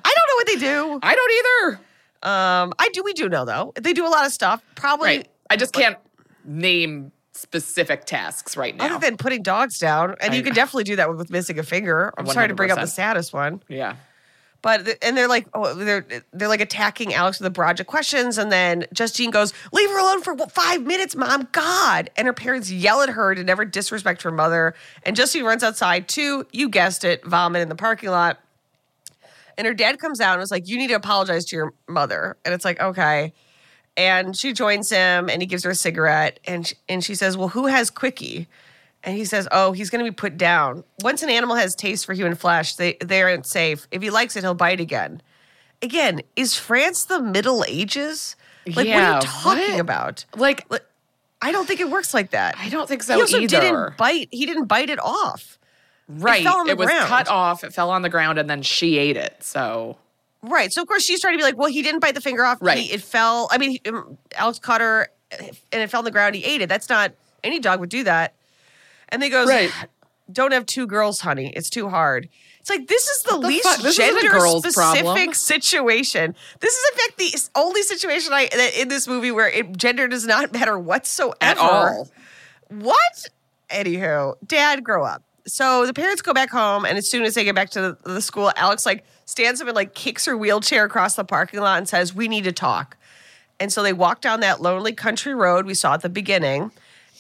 I 0.06 0.14
don't 0.16 0.28
know 0.30 0.36
what 0.36 0.48
they 0.48 0.56
do. 0.58 1.00
I 1.04 1.16
don't 1.16 1.32
either. 1.40 1.82
Um, 2.24 2.74
I 2.78 2.90
do. 2.94 3.04
We 3.04 3.14
do 3.14 3.30
know 3.30 3.46
though. 3.46 3.74
They 3.80 3.94
do 3.94 4.06
a 4.06 4.10
lot 4.10 4.26
of 4.26 4.32
stuff. 4.32 4.64
Probably 4.76 5.08
Right. 5.08 5.28
I 5.50 5.56
just 5.58 5.74
can't 5.74 5.98
name 6.46 7.12
specific 7.34 8.06
tasks 8.06 8.56
right 8.56 8.76
now. 8.76 8.86
other 8.86 9.00
than 9.00 9.18
putting 9.18 9.42
dogs 9.42 9.80
down, 9.80 10.16
and 10.22 10.34
I 10.34 10.36
you 10.36 10.44
can 10.44 10.54
definitely 10.54 10.84
do 10.84 10.98
that 10.98 11.10
with, 11.10 11.18
with 11.18 11.30
missing 11.32 11.58
a 11.60 11.64
finger. 11.64 12.14
I'm 12.18 12.28
sorry 12.28 12.48
to 12.48 12.54
bring 12.54 12.72
up 12.72 12.80
the 12.80 12.88
saddest 12.88 13.34
one, 13.34 13.64
yeah. 13.68 13.96
But 14.62 14.98
and 15.02 15.18
they're 15.18 15.28
like, 15.28 15.48
oh, 15.54 15.74
they're 15.74 16.06
they're 16.32 16.48
like 16.48 16.62
attacking 16.62 17.14
Alex 17.14 17.40
with 17.40 17.48
a 17.48 17.50
barrage 17.50 17.80
of 17.80 17.88
questions, 17.88 18.38
and 18.38 18.52
then 18.52 18.86
Justine 18.94 19.32
goes, 19.32 19.54
"Leave 19.72 19.90
her 19.90 20.00
alone 20.00 20.22
for 20.22 20.38
five 20.50 20.84
minutes, 20.84 21.16
mom, 21.16 21.48
God!" 21.52 22.10
And 22.16 22.28
her 22.28 22.34
parents 22.34 22.72
yell 22.72 23.02
at 23.02 23.10
her 23.10 23.34
to 23.34 23.44
never 23.44 23.66
disrespect 23.66 24.22
her 24.22 24.32
mother, 24.32 24.76
and 25.04 25.16
Justine 25.16 25.46
runs 25.46 25.64
outside 25.64 26.08
too. 26.08 26.46
You 26.52 26.70
guessed 26.70 27.04
it, 27.04 27.26
vomit 27.26 27.62
in 27.62 27.70
the 27.70 27.76
parking 27.76 28.10
lot. 28.10 28.40
And 29.58 29.68
her 29.68 29.74
dad 29.74 30.00
comes 30.00 30.20
out 30.20 30.34
and 30.34 30.40
was 30.40 30.52
like, 30.52 30.68
You 30.68 30.78
need 30.78 30.88
to 30.88 30.96
apologize 30.96 31.46
to 31.46 31.56
your 31.56 31.74
mother. 31.88 32.38
And 32.46 32.54
it's 32.54 32.66
like, 32.66 32.80
Okay. 32.82 33.34
And 33.98 34.36
she 34.36 34.54
joins 34.54 34.90
him 34.90 35.30
and 35.30 35.42
he 35.42 35.46
gives 35.46 35.64
her 35.64 35.72
a 35.72 35.76
cigarette. 35.76 36.40
And 36.46 36.66
she, 36.66 36.76
and 36.88 37.04
she 37.04 37.14
says, 37.14 37.38
Well, 37.38 37.50
who 37.50 37.68
has 37.68 37.90
Quickie? 37.90 38.48
And 39.04 39.18
he 39.18 39.26
says, 39.26 39.48
Oh, 39.52 39.72
he's 39.72 39.90
going 39.90 40.04
to 40.04 40.10
be 40.10 40.16
put 40.16 40.38
down. 40.38 40.84
Once 41.02 41.24
an 41.24 41.30
animal 41.30 41.56
has 41.56 41.76
taste 41.76 42.06
for 42.06 42.14
human 42.14 42.36
flesh, 42.36 42.76
they, 42.76 42.98
they 43.04 43.22
aren't 43.22 43.46
safe. 43.46 43.88
If 43.92 44.02
he 44.02 44.10
likes 44.10 44.36
it, 44.36 44.42
he'll 44.42 44.54
bite 44.54 44.80
again. 44.80 45.22
Again, 45.82 46.22
is 46.36 46.56
France 46.56 47.06
the 47.06 47.22
Middle 47.22 47.66
Ages? 47.68 48.36
Like, 48.68 48.76
what 48.76 48.88
are 48.88 49.16
you 49.16 49.22
talking 49.22 49.72
what? 49.72 49.80
about? 49.80 50.26
Like, 50.36 50.68
I 51.42 51.52
don't 51.52 51.68
think 51.68 51.80
it 51.80 51.90
works 51.90 52.14
like 52.14 52.32
that. 52.32 52.56
I 52.60 52.70
don't 52.70 52.88
think 52.88 53.02
so 53.02 53.16
he 53.16 53.22
also 53.22 53.40
either. 53.40 53.60
didn't 53.60 53.98
bite. 53.98 54.28
He 54.32 54.46
didn't 54.46 54.66
bite 54.66 54.92
it 54.92 55.00
off. 55.00 55.58
right. 56.08 56.44
fell 56.44 56.58
on 56.58 56.68
the 56.68 56.76
was 56.76 56.86
ground. 56.86 57.08
cut 57.08 57.28
off. 57.28 57.64
It 57.64 57.74
fell 57.74 57.90
on 57.90 58.04
the 58.04 58.10
ground, 58.10 58.38
and 58.38 58.48
then 58.48 58.62
she 58.62 59.00
ate 59.00 59.18
it. 59.18 59.38
So 59.40 59.98
Right. 60.44 60.72
So 60.72 60.82
of 60.82 60.88
course 60.88 61.04
she's 61.04 61.22
trying 61.22 61.34
to 61.34 61.38
be 61.38 61.44
like, 61.44 61.58
well, 61.58 61.70
he 61.70 61.82
didn't 61.82 62.00
bite 62.00 62.16
the 62.16 62.22
finger 62.22 62.44
off. 62.44 62.60
Right. 62.62 62.78
He, 62.78 62.92
it 62.92 63.02
fell. 63.02 63.48
I 63.52 63.58
mean, 63.58 63.78
um, 63.88 64.18
Alex 64.36 64.60
caught 64.60 64.82
her, 64.82 65.10
and 65.32 65.52
it 65.72 65.90
fell 65.90 66.00
on 66.00 66.06
the 66.06 66.12
ground. 66.12 66.36
He 66.36 66.44
ate 66.44 66.62
it. 66.62 66.70
That's 66.70 66.90
not 66.90 67.14
any 67.44 67.60
dog 67.60 67.80
would 67.80 67.90
do 67.90 68.04
that. 68.04 68.34
And 69.12 69.22
they 69.22 69.30
goes, 69.30 69.48
Right. 69.48 69.72
don't 70.32 70.52
have 70.54 70.66
two 70.66 70.88
girls, 70.88 71.22
honey. 71.22 71.52
It's 71.56 71.70
too 71.70 71.90
hard. 71.90 72.30
It's 72.60 72.70
like 72.70 72.88
this 72.88 73.08
is 73.08 73.24
the, 73.24 73.32
the 73.32 73.48
least 73.48 73.64
fuck? 73.64 73.82
This 73.82 73.98
isn't 73.98 74.18
a 74.18 74.22
gender 74.22 74.40
specific 74.40 74.76
problem. 74.76 75.34
situation. 75.34 76.36
This 76.60 76.74
is 76.76 76.92
in 76.92 76.98
fact 77.00 77.18
the 77.18 77.60
only 77.60 77.82
situation 77.82 78.34
I 78.34 78.50
in 78.78 78.88
this 78.88 79.08
movie 79.08 79.32
where 79.32 79.50
it, 79.50 79.76
gender 79.76 80.08
does 80.08 80.26
not 80.28 80.54
matter 80.54 80.78
whatsoever 80.78 81.36
at 81.42 81.58
all. 81.58 82.08
what? 82.70 83.28
Anywho, 83.70 84.36
dad, 84.46 84.84
grow 84.84 85.04
up. 85.04 85.24
So 85.48 85.88
the 85.88 85.94
parents 85.94 86.22
go 86.22 86.34
back 86.34 86.52
home, 86.52 86.86
and 86.86 86.98
as 87.00 87.10
soon 87.10 87.24
as 87.24 87.34
they 87.34 87.44
get 87.44 87.56
back 87.56 87.72
to 87.72 87.82
the, 87.82 87.98
the 88.14 88.22
school, 88.22 88.52
Alex 88.56 88.86
like 88.86 89.04
stands 89.26 89.60
up 89.60 89.68
and 89.68 89.76
like 89.76 89.96
kicks 89.96 90.26
her 90.26 90.38
wheelchair 90.38 90.86
across 90.86 91.16
the 91.16 91.24
parking 91.24 91.62
lot 91.62 91.80
and 91.80 91.90
says, 91.90 92.14
"We 92.14 92.28
need 92.28 92.44
to 92.44 92.52
talk." 92.52 92.96
And 93.60 93.74
so 93.74 93.82
they 93.82 93.94
walk 93.94 94.22
down 94.22 94.40
that 94.42 94.62
lonely 94.62 94.94
country 94.94 95.34
road 95.34 95.66
we 95.66 95.74
saw 95.74 95.96
at 95.96 96.02
the 96.02 96.10
beginning, 96.10 96.72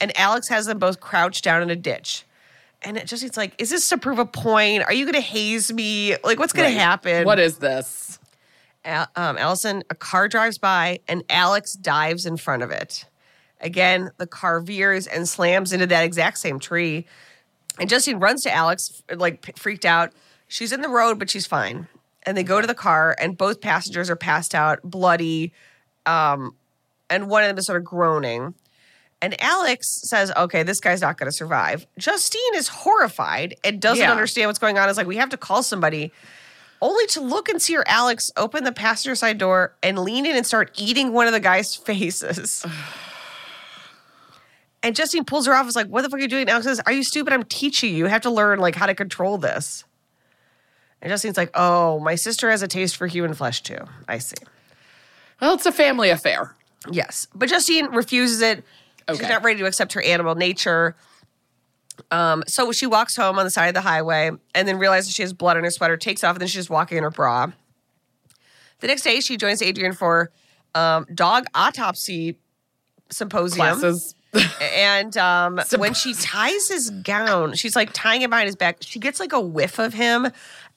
and 0.02 0.18
Alex 0.18 0.47
has 0.49 0.66
them 0.66 0.80
both 0.80 0.99
crouched 0.99 1.43
down 1.43 1.62
in 1.62 1.70
a 1.70 1.76
ditch. 1.76 2.26
And 2.82 2.97
it 2.97 3.06
just 3.08 3.24
it's 3.24 3.38
like, 3.38 3.54
is 3.60 3.70
this 3.70 3.88
to 3.89 3.97
prove 3.97 4.18
a 4.20 4.26
point? 4.26 4.84
Are 4.84 4.93
you 4.93 5.06
going 5.06 5.14
to 5.14 5.22
haze 5.22 5.72
me? 5.72 6.16
Like, 6.24 6.39
what's 6.39 6.52
going 6.52 6.68
Right. 6.70 6.74
to 6.74 6.80
happen? 6.80 7.26
What 7.26 7.39
is 7.39 7.58
this? 7.58 8.20
Al- 8.84 9.08
um, 9.16 9.38
Alison, 9.38 9.84
a 9.91 9.95
car 9.95 10.28
drives 10.28 10.58
by 10.58 10.99
and 11.08 11.24
Alex 11.30 11.74
dives 11.74 12.26
in 12.26 12.38
front 12.38 12.64
of 12.64 12.72
it. 12.72 13.06
Again, 13.60 14.10
the 14.18 14.26
car 14.26 14.60
veers 14.60 15.06
and 15.06 15.30
slams 15.30 15.72
into 15.72 15.86
that 15.86 16.04
exact 16.04 16.39
same 16.39 16.60
tree. 16.60 17.06
And 17.80 17.88
Justine 17.88 18.18
runs 18.20 18.41
to 18.43 18.52
Alex, 18.52 19.04
like 19.16 19.56
freaked 19.58 19.86
out. 19.86 20.12
She's 20.47 20.72
in 20.72 20.82
the 20.82 20.89
road, 20.89 21.20
but 21.20 21.30
she's 21.30 21.45
fine. 21.45 21.88
And 22.24 22.36
they 22.36 22.43
go 22.43 22.60
to 22.60 22.68
the 22.68 22.74
car, 22.76 23.16
and 23.20 23.38
both 23.38 23.62
passengers 23.62 24.10
are 24.10 24.16
passed 24.16 24.54
out, 24.54 24.80
bloody, 24.84 25.54
um, 26.06 26.56
and 27.10 27.30
one 27.30 27.43
of 27.43 27.47
them 27.49 27.58
is 27.58 27.66
sort 27.66 27.80
of 27.80 27.86
groaning. 27.86 28.54
And 29.22 29.39
Alex 29.41 29.88
says, 30.03 30.32
okay, 30.36 30.63
this 30.63 30.80
guy's 30.80 31.01
not 31.01 31.17
going 31.17 31.28
to 31.28 31.32
survive. 31.32 31.86
Justine 31.99 32.55
is 32.55 32.67
horrified 32.67 33.55
and 33.63 33.80
doesn't 33.80 34.03
Yeah. 34.03 34.11
understand 34.11 34.47
what's 34.47 34.57
going 34.59 34.80
on. 34.80 34.89
It's 34.89 34.97
like, 34.97 35.05
we 35.07 35.17
have 35.17 35.30
to 35.30 35.38
call 35.38 35.61
somebody 35.61 36.11
only 36.82 37.05
to 37.07 37.22
look 37.22 37.47
and 37.47 37.61
see 37.61 37.76
her 37.76 37.88
Alex 37.88 38.32
open 38.36 38.63
the 38.63 38.72
passenger 38.72 39.13
side 39.13 39.38
door 39.38 39.76
and 39.84 39.99
lean 39.99 40.26
in 40.26 40.36
and 40.36 40.45
start 40.45 40.72
eating 40.76 41.13
one 41.13 41.28
of 41.28 41.34
the 41.34 41.39
guy's 41.39 41.76
faces. 41.76 42.65
and 44.84 44.95
Justine 44.95 45.26
pulls 45.26 45.45
her 45.45 45.53
off. 45.53 45.67
Is 45.67 45.76
like, 45.76 45.88
"What 45.88 46.01
the 46.01 46.09
fuck 46.09 46.19
are 46.19 46.22
you 46.22 46.28
doing?" 46.28 46.49
Alex 46.49 46.65
says, 46.65 46.82
"Are 46.86 46.91
you 46.91 47.03
stupid? 47.03 47.34
I'm 47.34 47.43
teaching 47.43 47.91
you. 47.91 47.97
You 47.97 48.05
have 48.07 48.22
to 48.22 48.32
learn 48.32 48.59
like 48.59 48.76
how 48.76 48.88
to 48.88 48.95
control 48.95 49.38
this." 49.38 49.84
And 51.01 51.11
Justine's 51.11 51.38
like, 51.38 51.51
"Oh, 51.53 51.99
my 51.99 52.15
sister 52.15 52.49
has 52.49 52.61
a 52.61 52.67
taste 52.67 52.95
for 52.97 53.07
human 53.07 53.34
flesh 53.34 53.61
too. 53.61 53.78
I 54.07 54.17
see." 54.17 54.36
Well, 55.39 55.53
it's 55.53 55.65
a 55.65 55.72
family 55.72 56.09
affair. 56.09 56.55
Yes, 56.89 57.28
but 57.36 57.49
Justine 57.49 57.88
refuses 57.91 58.41
it. 58.41 58.63
She's 59.18 59.30
not 59.30 59.43
ready 59.43 59.59
to 59.59 59.66
accept 59.66 59.93
her 59.93 60.01
animal 60.01 60.36
nature. 60.36 60.95
Um, 62.09 62.43
so 62.47 62.72
she 62.72 62.88
walks 62.88 63.16
home 63.16 63.38
on 63.38 63.45
the 63.45 63.51
side 63.51 63.68
of 63.68 63.74
the 63.74 63.82
highway 63.82 64.32
and 64.55 64.68
then 64.68 64.78
realizes 64.80 65.14
she 65.14 65.22
has 65.22 65.34
blood 65.34 65.57
on 65.57 65.64
her 65.64 65.72
sweater, 65.72 65.97
takes 65.97 66.24
off, 66.24 66.36
and 66.36 66.41
then 66.41 66.47
she's 66.47 66.55
just 66.62 66.70
walking 66.70 66.97
in 66.97 67.03
her 67.03 67.12
bra. 67.12 67.51
The 68.80 68.88
next 68.88 69.03
day, 69.03 69.20
she 69.20 69.38
joins 69.38 69.62
Adrian 69.62 69.93
for 69.93 70.32
um, 70.74 71.05
dog 71.14 71.45
autopsy 71.53 72.38
symposium. 73.09 73.80
Classes. 73.80 74.16
And 74.62 75.18
um, 75.18 75.59
when 75.78 75.93
she 75.93 76.14
ties 76.14 76.70
his 76.70 76.89
gown, 76.89 77.53
she's 77.55 77.76
like 77.76 77.89
tying 77.91 78.22
it 78.22 78.30
behind 78.30 78.45
his 78.45 78.55
back. 78.55 78.78
She 78.80 78.97
gets 78.97 79.20
like 79.20 79.34
a 79.34 79.41
whiff 79.41 79.78
of 79.78 79.93
him, 79.93 80.30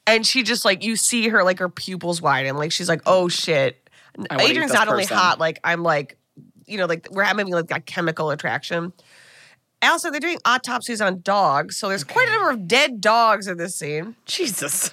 and 0.08 0.26
she 0.26 0.42
just 0.42 0.64
like 0.64 0.82
you 0.82 0.96
see 0.96 1.28
her 1.28 1.44
like 1.44 1.60
her 1.60 1.68
pupils 1.68 2.20
widen, 2.20 2.56
like 2.56 2.72
she's 2.72 2.88
like, 2.88 3.02
"Oh 3.06 3.28
shit." 3.28 3.88
I 4.28 4.34
wanna 4.34 4.48
eat 4.48 4.50
Adrian's 4.50 4.72
not 4.72 4.88
only 4.88 5.04
hot, 5.04 5.38
like 5.38 5.60
I'm 5.62 5.84
like, 5.84 6.16
you 6.66 6.78
know, 6.78 6.86
like 6.86 7.08
we're 7.10 7.24
having 7.24 7.48
like 7.48 7.70
a 7.70 7.80
chemical 7.80 8.30
attraction. 8.30 8.92
Also, 9.82 10.10
they're 10.10 10.20
doing 10.20 10.38
autopsies 10.46 11.00
on 11.00 11.20
dogs, 11.20 11.76
so 11.76 11.88
there's 11.88 12.04
quite 12.04 12.28
a 12.28 12.30
number 12.30 12.50
of 12.50 12.66
dead 12.66 13.00
dogs 13.00 13.46
in 13.46 13.58
this 13.58 13.76
scene. 13.76 14.16
Jesus. 14.24 14.92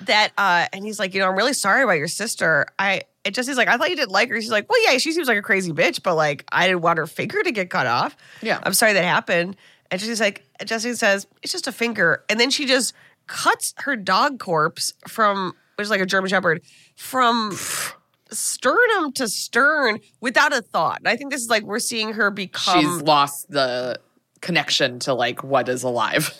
That 0.00 0.32
uh, 0.36 0.66
and 0.72 0.84
he's 0.84 0.98
like, 0.98 1.14
you 1.14 1.20
know, 1.20 1.28
I'm 1.28 1.36
really 1.36 1.52
sorry 1.52 1.84
about 1.84 1.92
your 1.92 2.08
sister. 2.08 2.66
I 2.78 3.02
it 3.24 3.34
just 3.34 3.48
he's 3.48 3.56
like, 3.56 3.68
I 3.68 3.76
thought 3.76 3.90
you 3.90 3.96
didn't 3.96 4.10
like 4.10 4.30
her. 4.30 4.40
She's 4.40 4.50
like, 4.50 4.68
well, 4.68 4.82
yeah, 4.84 4.98
she 4.98 5.12
seems 5.12 5.28
like 5.28 5.38
a 5.38 5.42
crazy 5.42 5.72
bitch, 5.72 6.02
but 6.02 6.16
like, 6.16 6.44
I 6.50 6.66
didn't 6.66 6.82
want 6.82 6.98
her 6.98 7.06
finger 7.06 7.42
to 7.42 7.52
get 7.52 7.70
cut 7.70 7.86
off. 7.86 8.16
Yeah. 8.40 8.60
I'm 8.62 8.74
sorry 8.74 8.92
that 8.94 9.04
happened. 9.04 9.56
And 9.90 10.00
she's 10.00 10.20
like, 10.20 10.42
Justine 10.64 10.96
says, 10.96 11.26
it's 11.42 11.52
just 11.52 11.66
a 11.66 11.72
finger. 11.72 12.24
And 12.28 12.40
then 12.40 12.50
she 12.50 12.66
just 12.66 12.94
cuts 13.26 13.74
her 13.78 13.94
dog 13.94 14.38
corpse 14.38 14.94
from, 15.06 15.54
which 15.76 15.84
is 15.84 15.90
like 15.90 16.00
a 16.00 16.06
German 16.06 16.30
Shepherd, 16.30 16.62
from 16.96 17.56
sternum 18.34 19.12
to 19.12 19.28
stern 19.28 20.00
without 20.20 20.52
a 20.52 20.62
thought. 20.62 20.98
And 20.98 21.08
I 21.08 21.16
think 21.16 21.30
this 21.32 21.42
is 21.42 21.48
like 21.50 21.62
we're 21.62 21.78
seeing 21.78 22.12
her 22.14 22.30
become 22.30 22.80
She's 22.80 23.02
lost 23.02 23.50
the 23.50 23.98
connection 24.40 24.98
to 25.00 25.14
like 25.14 25.42
what 25.44 25.68
is 25.68 25.82
alive. 25.82 26.32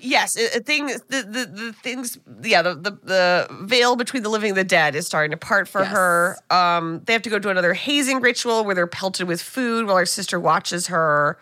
Yes, 0.00 0.36
it, 0.36 0.54
it 0.56 0.66
things 0.66 1.00
the, 1.08 1.22
the 1.22 1.46
the 1.64 1.72
things 1.72 2.18
yeah 2.42 2.62
the, 2.62 2.74
the 2.74 2.90
the 3.02 3.48
veil 3.62 3.96
between 3.96 4.22
the 4.22 4.28
living 4.30 4.50
and 4.50 4.56
the 4.58 4.64
dead 4.64 4.94
is 4.94 5.06
starting 5.06 5.30
to 5.30 5.36
part 5.36 5.68
for 5.68 5.82
Yes. 5.82 5.90
her. 5.92 6.36
Um, 6.50 7.02
they 7.04 7.12
have 7.12 7.22
to 7.22 7.30
go 7.30 7.38
to 7.38 7.48
another 7.50 7.74
hazing 7.74 8.20
ritual 8.20 8.64
where 8.64 8.74
they're 8.74 8.86
pelted 8.86 9.28
with 9.28 9.42
food 9.42 9.86
while 9.86 9.96
her 9.96 10.06
sister 10.06 10.40
watches 10.40 10.86
her, 10.86 11.38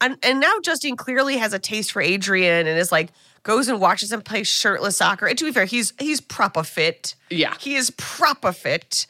and 0.00 0.16
and 0.22 0.40
now 0.40 0.52
Justine 0.62 0.96
clearly 0.96 1.36
has 1.36 1.52
a 1.52 1.58
taste 1.58 1.92
for 1.92 2.02
Adrian 2.02 2.66
and 2.66 2.78
is 2.78 2.92
like 2.92 3.10
goes 3.42 3.68
and 3.68 3.80
watches 3.80 4.12
him 4.12 4.22
play 4.22 4.42
shirtless 4.42 4.96
soccer. 4.96 5.26
And 5.26 5.38
to 5.38 5.44
be 5.44 5.52
fair, 5.52 5.64
he's 5.64 5.92
he's 5.98 6.20
proper 6.20 6.62
fit. 6.62 7.14
Yeah. 7.30 7.54
he 7.60 7.76
is 7.76 7.90
proper 7.90 8.52
fit. 8.52 9.06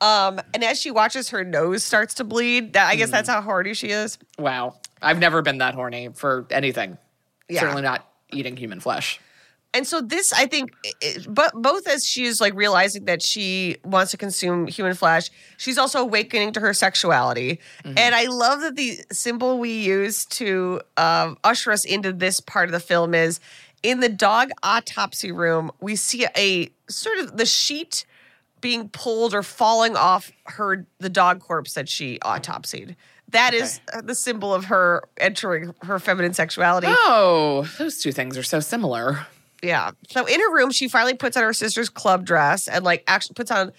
Um, 0.00 0.40
and 0.52 0.64
as 0.64 0.80
she 0.80 0.90
watches 0.90 1.30
her 1.30 1.44
nose 1.44 1.82
starts 1.82 2.14
to 2.14 2.24
bleed, 2.24 2.72
that 2.74 2.88
I 2.88 2.96
guess 2.96 3.10
that's 3.10 3.28
how 3.28 3.40
horny 3.40 3.74
she 3.74 3.88
is. 3.88 4.18
Wow. 4.38 4.76
I've 5.00 5.18
never 5.18 5.40
been 5.40 5.58
that 5.58 5.74
horny 5.74 6.10
for 6.14 6.46
anything. 6.50 6.98
Yeah. 7.48 7.60
Certainly 7.60 7.82
not 7.82 8.06
eating 8.32 8.56
human 8.56 8.80
flesh. 8.80 9.20
And 9.74 9.86
so 9.86 10.00
this 10.00 10.32
i 10.32 10.46
think 10.46 10.72
but 11.28 11.52
both 11.54 11.86
as 11.86 12.06
she 12.06 12.24
is 12.24 12.40
like 12.40 12.54
realizing 12.54 13.04
that 13.04 13.20
she 13.20 13.76
wants 13.84 14.10
to 14.12 14.16
consume 14.16 14.66
human 14.66 14.94
flesh 14.94 15.28
she's 15.58 15.76
also 15.76 16.00
awakening 16.00 16.52
to 16.52 16.60
her 16.60 16.72
sexuality. 16.72 17.60
And 17.84 18.14
i 18.14 18.26
love 18.26 18.60
that 18.62 18.76
the 18.76 19.00
symbol 19.12 19.58
we 19.58 19.82
use 19.82 20.24
to 20.26 20.80
um, 20.96 21.36
usher 21.44 21.72
us 21.72 21.84
into 21.84 22.12
this 22.12 22.40
part 22.40 22.68
of 22.68 22.72
the 22.72 22.80
film 22.80 23.14
is 23.14 23.40
in 23.82 24.00
the 24.00 24.08
dog 24.08 24.50
autopsy 24.62 25.32
room 25.32 25.70
we 25.80 25.96
see 25.96 26.26
a 26.36 26.70
sort 26.88 27.18
of 27.18 27.36
the 27.36 27.46
sheet 27.46 28.06
being 28.64 28.88
pulled 28.88 29.34
or 29.34 29.42
falling 29.42 29.94
off 29.94 30.32
her 30.46 30.86
the 30.98 31.10
dog 31.10 31.38
corpse 31.40 31.74
that 31.74 31.86
she 31.86 32.18
autopsied. 32.20 32.96
That 33.28 33.52
is 33.52 33.78
uh, 33.92 34.00
the 34.00 34.14
symbol 34.14 34.54
of 34.54 34.64
her 34.66 35.02
entering 35.18 35.74
her 35.82 35.98
feminine 35.98 36.32
sexuality. 36.32 36.86
Oh, 36.88 37.68
those 37.76 37.98
two 38.00 38.10
things 38.10 38.38
are 38.38 38.42
so 38.42 38.60
similar. 38.60 39.26
Yeah. 39.64 39.90
So 40.10 40.26
in 40.26 40.40
her 40.40 40.54
room, 40.54 40.70
she 40.70 40.88
finally 40.88 41.14
puts 41.14 41.36
on 41.36 41.42
her 41.42 41.52
sister's 41.52 41.88
club 41.88 42.24
dress 42.24 42.68
and 42.68 42.84
like 42.84 43.02
actually 43.06 43.34
puts 43.34 43.50
on 43.50 43.72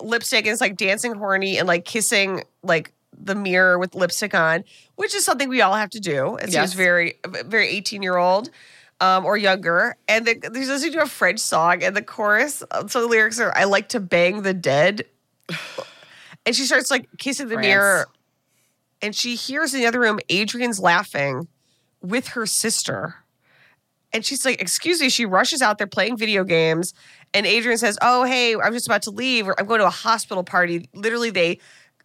lipstick 0.00 0.46
and 0.46 0.52
is 0.52 0.60
like 0.60 0.76
dancing 0.76 1.14
horny 1.14 1.58
and 1.58 1.66
like 1.68 1.84
kissing 1.84 2.42
like 2.62 2.92
the 3.22 3.34
mirror 3.34 3.78
with 3.78 3.94
lipstick 3.94 4.34
on, 4.34 4.64
which 4.96 5.14
is 5.14 5.24
something 5.24 5.48
we 5.48 5.60
all 5.60 5.74
have 5.74 5.90
to 5.90 6.00
do. 6.00 6.36
It 6.36 6.42
seems 6.44 6.54
Yes. 6.54 6.72
very, 6.74 7.14
very 7.26 7.68
18 7.68 8.02
year 8.02 8.16
old 8.16 8.50
um, 9.00 9.24
or 9.24 9.36
younger. 9.36 9.96
And 10.08 10.26
the, 10.26 10.34
there's 10.50 10.68
listening 10.68 10.92
to 10.92 11.02
a 11.02 11.06
French 11.06 11.40
song 11.40 11.82
and 11.82 11.94
the 11.96 12.02
chorus. 12.02 12.62
uh, 12.70 12.86
So 12.88 13.00
the 13.02 13.06
lyrics 13.08 13.38
are, 13.40 13.52
I 13.56 13.64
like 13.64 13.88
to 13.90 14.00
bang 14.00 14.42
the 14.42 14.54
dead. 14.54 15.04
and 16.46 16.54
she 16.56 16.64
starts 16.64 16.90
like 16.90 17.08
kissing 17.18 17.48
the 17.48 17.54
France. 17.54 17.66
mirror. 17.66 18.06
And 19.02 19.14
she 19.16 19.34
hears 19.34 19.72
in 19.74 19.80
the 19.80 19.86
other 19.86 20.00
room 20.00 20.18
Adrian's 20.28 20.78
laughing 20.80 21.48
with 22.02 22.28
her 22.28 22.46
sister. 22.46 23.16
And 24.12 24.24
she's 24.24 24.44
like, 24.44 24.60
Excuse 24.60 25.00
me. 25.00 25.08
She 25.08 25.24
rushes 25.24 25.62
out. 25.62 25.78
They're 25.78 25.86
playing 25.86 26.16
video 26.16 26.44
games. 26.44 26.94
And 27.32 27.46
Adrian 27.46 27.78
says, 27.78 27.98
Oh, 28.02 28.24
hey, 28.24 28.54
I'm 28.56 28.72
just 28.72 28.86
about 28.86 29.02
to 29.02 29.10
leave. 29.10 29.48
I'm 29.58 29.66
going 29.66 29.80
to 29.80 29.86
a 29.86 29.90
hospital 29.90 30.44
party. 30.44 30.88
Literally, 30.94 31.30
they 31.30 31.58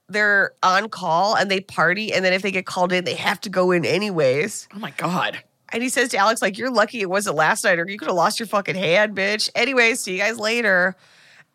they're 0.08 0.52
on 0.62 0.90
call 0.90 1.36
and 1.36 1.50
they 1.50 1.62
party. 1.62 2.14
And 2.14 2.24
then 2.24 2.34
if 2.34 2.42
they 2.42 2.52
get 2.52 2.66
called 2.66 2.92
in, 2.92 3.06
they 3.06 3.16
have 3.16 3.42
to 3.42 3.50
go 3.50 3.72
in 3.72 3.86
anyways. 3.86 4.68
Oh 4.74 4.80
my 4.80 4.92
God. 4.92 5.42
And 5.70 5.82
he 5.82 5.90
says 5.90 6.10
to 6.10 6.18
Alex, 6.18 6.42
like, 6.42 6.58
you're 6.58 6.72
lucky 6.72 7.02
it 7.02 7.10
wasn't 7.10 7.36
last 7.36 7.64
night, 7.64 7.80
or 7.80 7.90
you 7.90 7.98
could 7.98 8.08
have 8.08 8.16
lost 8.16 8.40
your 8.40 8.48
fucking 8.48 8.76
hand, 8.76 9.16
bitch. 9.16 9.50
Anyway, 9.56 9.96
see 9.96 10.14
you 10.14 10.20
guys 10.20 10.38
later. 10.38 10.96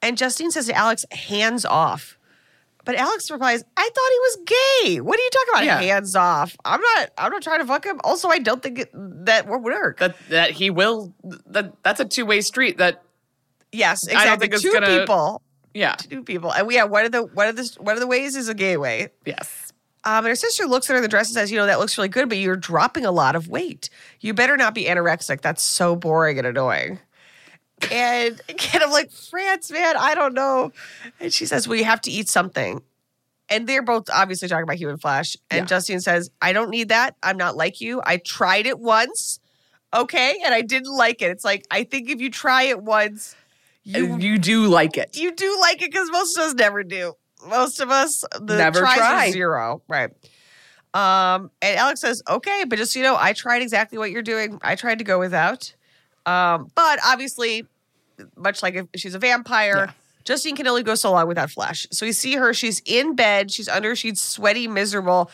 And 0.03 0.19
Justine 0.19 0.51
says 0.51 0.67
to 0.67 0.75
Alex, 0.75 1.05
hands 1.13 1.65
off. 1.65 2.19
But 2.85 2.95
Alex 2.97 3.31
replies, 3.31 3.63
I 3.77 3.83
thought 3.83 4.11
he 4.11 4.19
was 4.19 4.39
gay. 4.95 5.01
What 5.01 5.19
are 5.19 5.23
you 5.23 5.31
talking 5.31 5.49
about? 5.55 5.65
Yeah. 5.65 5.81
Hands 5.81 6.17
off. 6.17 6.57
I'm 6.65 6.81
not 6.81 7.11
I'm 7.19 7.31
not 7.33 7.43
trying 7.43 7.61
to 7.61 7.67
fuck 7.67 7.85
him. 7.85 8.01
Also, 8.05 8.29
I 8.29 8.39
don't 8.39 8.63
think 8.63 8.79
it, 8.79 8.91
that 8.95 9.47
would 9.49 9.63
work. 9.63 9.99
That 9.99 10.17
that 10.31 10.51
he 10.53 10.71
will 10.71 11.13
that 11.47 11.75
that's 11.83 12.01
a 12.01 12.05
two-way 12.05 12.41
street 12.41 12.79
that 12.79 13.03
yes, 13.73 14.09
I 14.09 14.13
exactly. 14.13 14.31
don't 14.31 14.41
think 14.41 14.53
it's 14.55 14.63
Two 14.63 14.73
gonna- 14.73 15.01
people. 15.01 15.43
Yeah. 15.75 15.95
two 15.95 16.25
people. 16.25 16.53
And 16.53 16.67
we 16.67 16.75
have 16.77 16.91
one 16.91 17.05
of 17.05 17.13
the 17.13 17.23
one 17.23 17.47
of 17.49 17.57
the 17.57 17.77
one 17.79 17.95
of 17.95 18.01
the 18.01 18.07
ways 18.07 18.35
is 18.35 18.49
a 18.49 18.55
gay 18.55 18.77
way. 18.77 19.11
Yes. 19.25 19.73
Um, 20.03 20.19
and 20.25 20.29
her 20.29 20.35
sister 20.35 20.65
looks 20.65 20.89
at 20.89 20.95
her 20.95 20.97
in 20.97 21.03
the 21.03 21.09
dress 21.09 21.29
and 21.29 21.35
says, 21.35 21.53
"You 21.53 21.59
know 21.59 21.67
that 21.67 21.79
looks 21.79 21.99
really 21.99 22.09
good, 22.09 22.31
but 22.31 22.39
you're 22.39 22.57
dropping 22.57 23.05
a 23.05 23.11
lot 23.13 23.37
of 23.37 23.49
weight. 23.49 23.91
You 24.21 24.33
better 24.33 24.57
not 24.57 24.75
be 24.75 24.87
anorexic. 24.87 25.43
That's 25.43 25.63
so 25.63 25.95
boring 25.95 26.39
and 26.39 26.47
annoying." 26.47 26.99
And 27.91 28.41
again, 28.49 28.83
I'm 28.83 28.91
like, 28.91 29.11
France, 29.11 29.71
man, 29.71 29.97
I 29.97 30.15
don't 30.15 30.35
know. 30.35 30.73
And 31.19 31.33
she 31.33 31.47
says, 31.47 31.67
"Well, 31.69 31.79
you 31.79 31.85
have 31.85 32.01
to 32.03 32.11
eat 32.11 32.29
something." 32.29 32.83
And 33.49 33.67
they're 33.69 33.83
both 33.83 34.05
obviously 34.13 34.49
talking 34.49 34.63
about 34.65 34.77
Human 34.77 34.99
flesh. 34.99 35.37
And 35.51 35.61
Yeah. 35.61 35.65
Justine 35.67 36.01
says, 36.01 36.31
"I 36.43 36.53
don't 36.53 36.71
need 36.71 36.89
that. 36.91 37.17
I'm 37.23 37.37
not 37.37 37.57
like 37.57 37.81
you. 37.81 38.01
I 38.05 38.19
tried 38.19 38.67
it 38.67 38.79
once, 38.79 39.41
okay, 39.95 40.39
and 40.45 40.55
I 40.55 40.61
didn't 40.61 40.95
like 40.95 41.21
it. 41.23 41.31
It's 41.31 41.45
like 41.45 41.65
I 41.71 41.85
think 41.85 42.11
if 42.11 42.21
you 42.21 42.31
try 42.31 42.65
it 42.65 42.83
once, 42.83 43.35
you 43.83 44.17
You, 44.19 44.39
do 44.39 44.67
like 44.67 44.97
it. 44.97 45.17
you 45.17 45.33
do 45.33 45.59
like 45.61 45.83
it 45.83 45.91
because 45.91 46.11
most 46.11 46.37
of 46.37 46.45
us 46.45 46.55
never 46.55 46.85
do. 46.85 47.15
Most 47.49 47.81
of 47.81 47.91
us 47.91 48.23
the 48.41 48.57
Never 48.59 48.81
tries 48.81 48.97
try. 48.99 49.31
zero, 49.31 49.83
right? 49.89 50.11
Um, 50.93 51.51
and 51.63 51.77
Alex 51.79 52.01
says, 52.01 52.23
"Okay, 52.29 52.65
but 52.69 52.77
just 52.77 52.93
so 52.93 52.99
you 52.99 53.05
know, 53.05 53.17
I 53.19 53.33
tried 53.33 53.63
exactly 53.63 53.97
what 53.97 54.11
you're 54.11 54.23
doing. 54.23 54.59
I 54.63 54.75
tried 54.75 54.99
to 54.99 55.05
go 55.05 55.19
without, 55.19 55.73
um, 56.27 56.71
but 56.75 56.99
obviously, 57.05 57.67
much 58.37 58.63
like 58.63 58.75
if 58.75 58.87
she's 58.97 59.15
a 59.15 59.19
vampire." 59.19 59.87
Yeah. 59.87 59.93
Justine 60.25 60.55
can 60.55 60.67
only 60.67 60.83
go 60.83 60.95
so 60.95 61.13
long 61.13 61.27
without 61.29 61.51
Flash. 61.51 61.87
So 61.91 62.05
we 62.05 62.13
see 62.13 62.37
her, 62.37 62.53
she's 62.53 62.83
in 62.85 63.17
bed, 63.17 63.51
she's 63.51 63.69
under, 63.69 63.97
she's 63.97 64.21
sweaty, 64.21 64.69
miserable. 64.69 65.31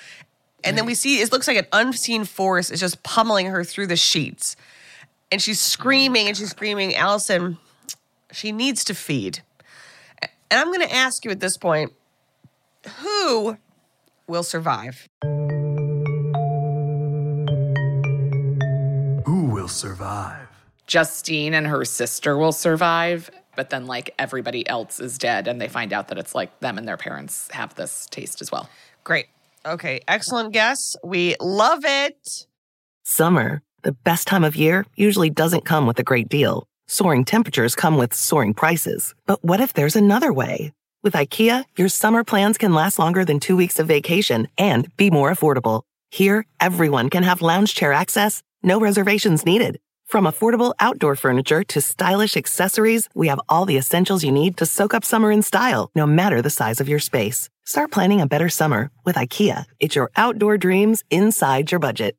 And 0.62 0.78
then 0.78 0.86
we 0.86 0.94
see 0.94 1.20
it 1.20 1.32
looks 1.32 1.46
like 1.46 1.56
an 1.56 1.66
unseen 1.72 2.24
force 2.24 2.70
is 2.70 2.80
just 2.80 3.02
pummeling 3.02 3.46
her 3.46 3.62
through 3.62 3.88
the 3.88 3.96
sheets. 3.96 4.56
And 5.30 5.42
she's 5.42 5.58
oh 5.58 5.68
screaming 5.70 6.28
and 6.28 6.36
she's 6.36 6.50
screaming, 6.50 6.94
Alison, 6.94 7.58
she 8.32 8.52
needs 8.52 8.84
to 8.84 8.94
feed. 8.94 9.42
And 10.22 10.60
I'm 10.60 10.68
going 10.68 10.86
to 10.86 10.94
ask 10.94 11.24
you 11.24 11.30
at 11.30 11.40
this 11.40 11.56
point 11.56 11.92
who 12.98 13.56
will 14.26 14.42
survive? 14.42 15.08
Who 19.24 19.46
will 19.46 19.68
survive? 19.68 20.45
Justine 20.86 21.54
and 21.54 21.66
her 21.66 21.84
sister 21.84 22.36
will 22.36 22.52
survive, 22.52 23.30
but 23.56 23.70
then 23.70 23.86
like 23.86 24.14
everybody 24.18 24.68
else 24.68 25.00
is 25.00 25.18
dead, 25.18 25.48
and 25.48 25.60
they 25.60 25.68
find 25.68 25.92
out 25.92 26.08
that 26.08 26.18
it's 26.18 26.34
like 26.34 26.60
them 26.60 26.78
and 26.78 26.86
their 26.86 26.96
parents 26.96 27.48
have 27.52 27.74
this 27.74 28.06
taste 28.10 28.40
as 28.40 28.52
well. 28.52 28.68
Great. 29.04 29.26
Okay. 29.64 30.00
Excellent 30.06 30.52
guess. 30.52 30.96
We 31.02 31.36
love 31.40 31.80
it. 31.84 32.46
Summer, 33.04 33.62
the 33.82 33.92
best 33.92 34.26
time 34.28 34.44
of 34.44 34.56
year, 34.56 34.84
usually 34.96 35.30
doesn't 35.30 35.64
come 35.64 35.86
with 35.86 35.98
a 35.98 36.04
great 36.04 36.28
deal. 36.28 36.66
Soaring 36.88 37.24
temperatures 37.24 37.74
come 37.74 37.96
with 37.96 38.14
soaring 38.14 38.54
prices. 38.54 39.14
But 39.26 39.44
what 39.44 39.60
if 39.60 39.72
there's 39.72 39.96
another 39.96 40.32
way? 40.32 40.72
With 41.02 41.14
IKEA, 41.14 41.64
your 41.76 41.88
summer 41.88 42.24
plans 42.24 42.58
can 42.58 42.74
last 42.74 42.98
longer 42.98 43.24
than 43.24 43.40
two 43.40 43.56
weeks 43.56 43.78
of 43.78 43.86
vacation 43.86 44.48
and 44.56 44.94
be 44.96 45.10
more 45.10 45.30
affordable. 45.30 45.82
Here, 46.10 46.46
everyone 46.60 47.10
can 47.10 47.22
have 47.22 47.42
lounge 47.42 47.74
chair 47.74 47.92
access, 47.92 48.42
no 48.62 48.80
reservations 48.80 49.44
needed. 49.44 49.78
From 50.06 50.24
affordable 50.24 50.72
outdoor 50.78 51.16
furniture 51.16 51.64
to 51.64 51.80
stylish 51.80 52.36
accessories, 52.36 53.08
we 53.12 53.26
have 53.26 53.40
all 53.48 53.66
the 53.66 53.76
essentials 53.76 54.22
you 54.22 54.30
need 54.30 54.56
to 54.58 54.64
soak 54.64 54.94
up 54.94 55.04
summer 55.04 55.32
in 55.32 55.42
style, 55.42 55.90
no 55.96 56.06
matter 56.06 56.40
the 56.40 56.48
size 56.48 56.80
of 56.80 56.88
your 56.88 57.00
space. 57.00 57.50
Start 57.64 57.90
planning 57.90 58.20
a 58.20 58.26
better 58.28 58.48
summer 58.48 58.92
with 59.04 59.16
IKEA. 59.16 59.64
It's 59.80 59.96
your 59.96 60.12
outdoor 60.14 60.58
dreams 60.58 61.02
inside 61.10 61.72
your 61.72 61.80
budget. 61.80 62.14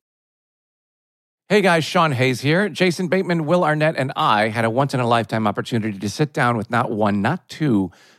Hey 1.47 1.61
guys, 1.61 1.85
Sean 1.85 2.11
Hayes 2.11 2.41
here. 2.41 2.67
Jason 2.67 3.07
Bateman, 3.07 3.45
Will 3.45 3.63
Arnett, 3.63 3.95
and 3.95 4.11
I 4.17 4.49
had 4.49 4.65
a 4.65 4.69
once 4.69 4.93
in 4.93 4.99
a 4.99 5.07
lifetime 5.07 5.47
opportunity 5.47 5.97
to 5.97 6.09
sit 6.09 6.33
down 6.33 6.57
with 6.57 6.69
not 6.69 6.91
one, 6.91 7.21
not 7.21 7.47
two, 7.47 7.89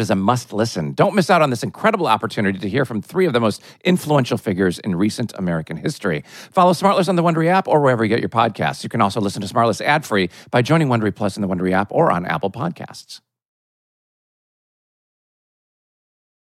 is 0.00 0.10
a 0.10 0.14
must 0.14 0.52
listen. 0.52 0.92
Don't 0.92 1.14
miss 1.14 1.30
out 1.30 1.42
on 1.42 1.50
this 1.50 1.62
incredible 1.62 2.06
opportunity 2.06 2.58
to 2.58 2.68
hear 2.68 2.84
from 2.84 3.02
three 3.02 3.26
of 3.26 3.32
the 3.32 3.40
most 3.40 3.62
influential 3.84 4.38
figures 4.38 4.78
in 4.80 4.94
recent 4.94 5.32
American 5.36 5.76
history. 5.76 6.24
Follow 6.50 6.72
Smartless 6.72 7.08
on 7.08 7.16
the 7.16 7.22
Wondery 7.22 7.48
app 7.48 7.68
or 7.68 7.80
wherever 7.80 8.04
you 8.04 8.08
get 8.08 8.20
your 8.20 8.28
podcasts. 8.28 8.82
You 8.82 8.88
can 8.88 9.00
also 9.00 9.20
listen 9.20 9.42
to 9.42 9.48
Smartless 9.48 9.80
ad 9.80 10.04
free 10.04 10.30
by 10.50 10.62
joining 10.62 10.88
Wondery 10.88 11.14
Plus 11.14 11.36
in 11.36 11.42
the 11.42 11.48
Wondery 11.48 11.72
app 11.72 11.88
or 11.90 12.10
on 12.10 12.26
Apple 12.26 12.50
Podcasts. 12.50 13.20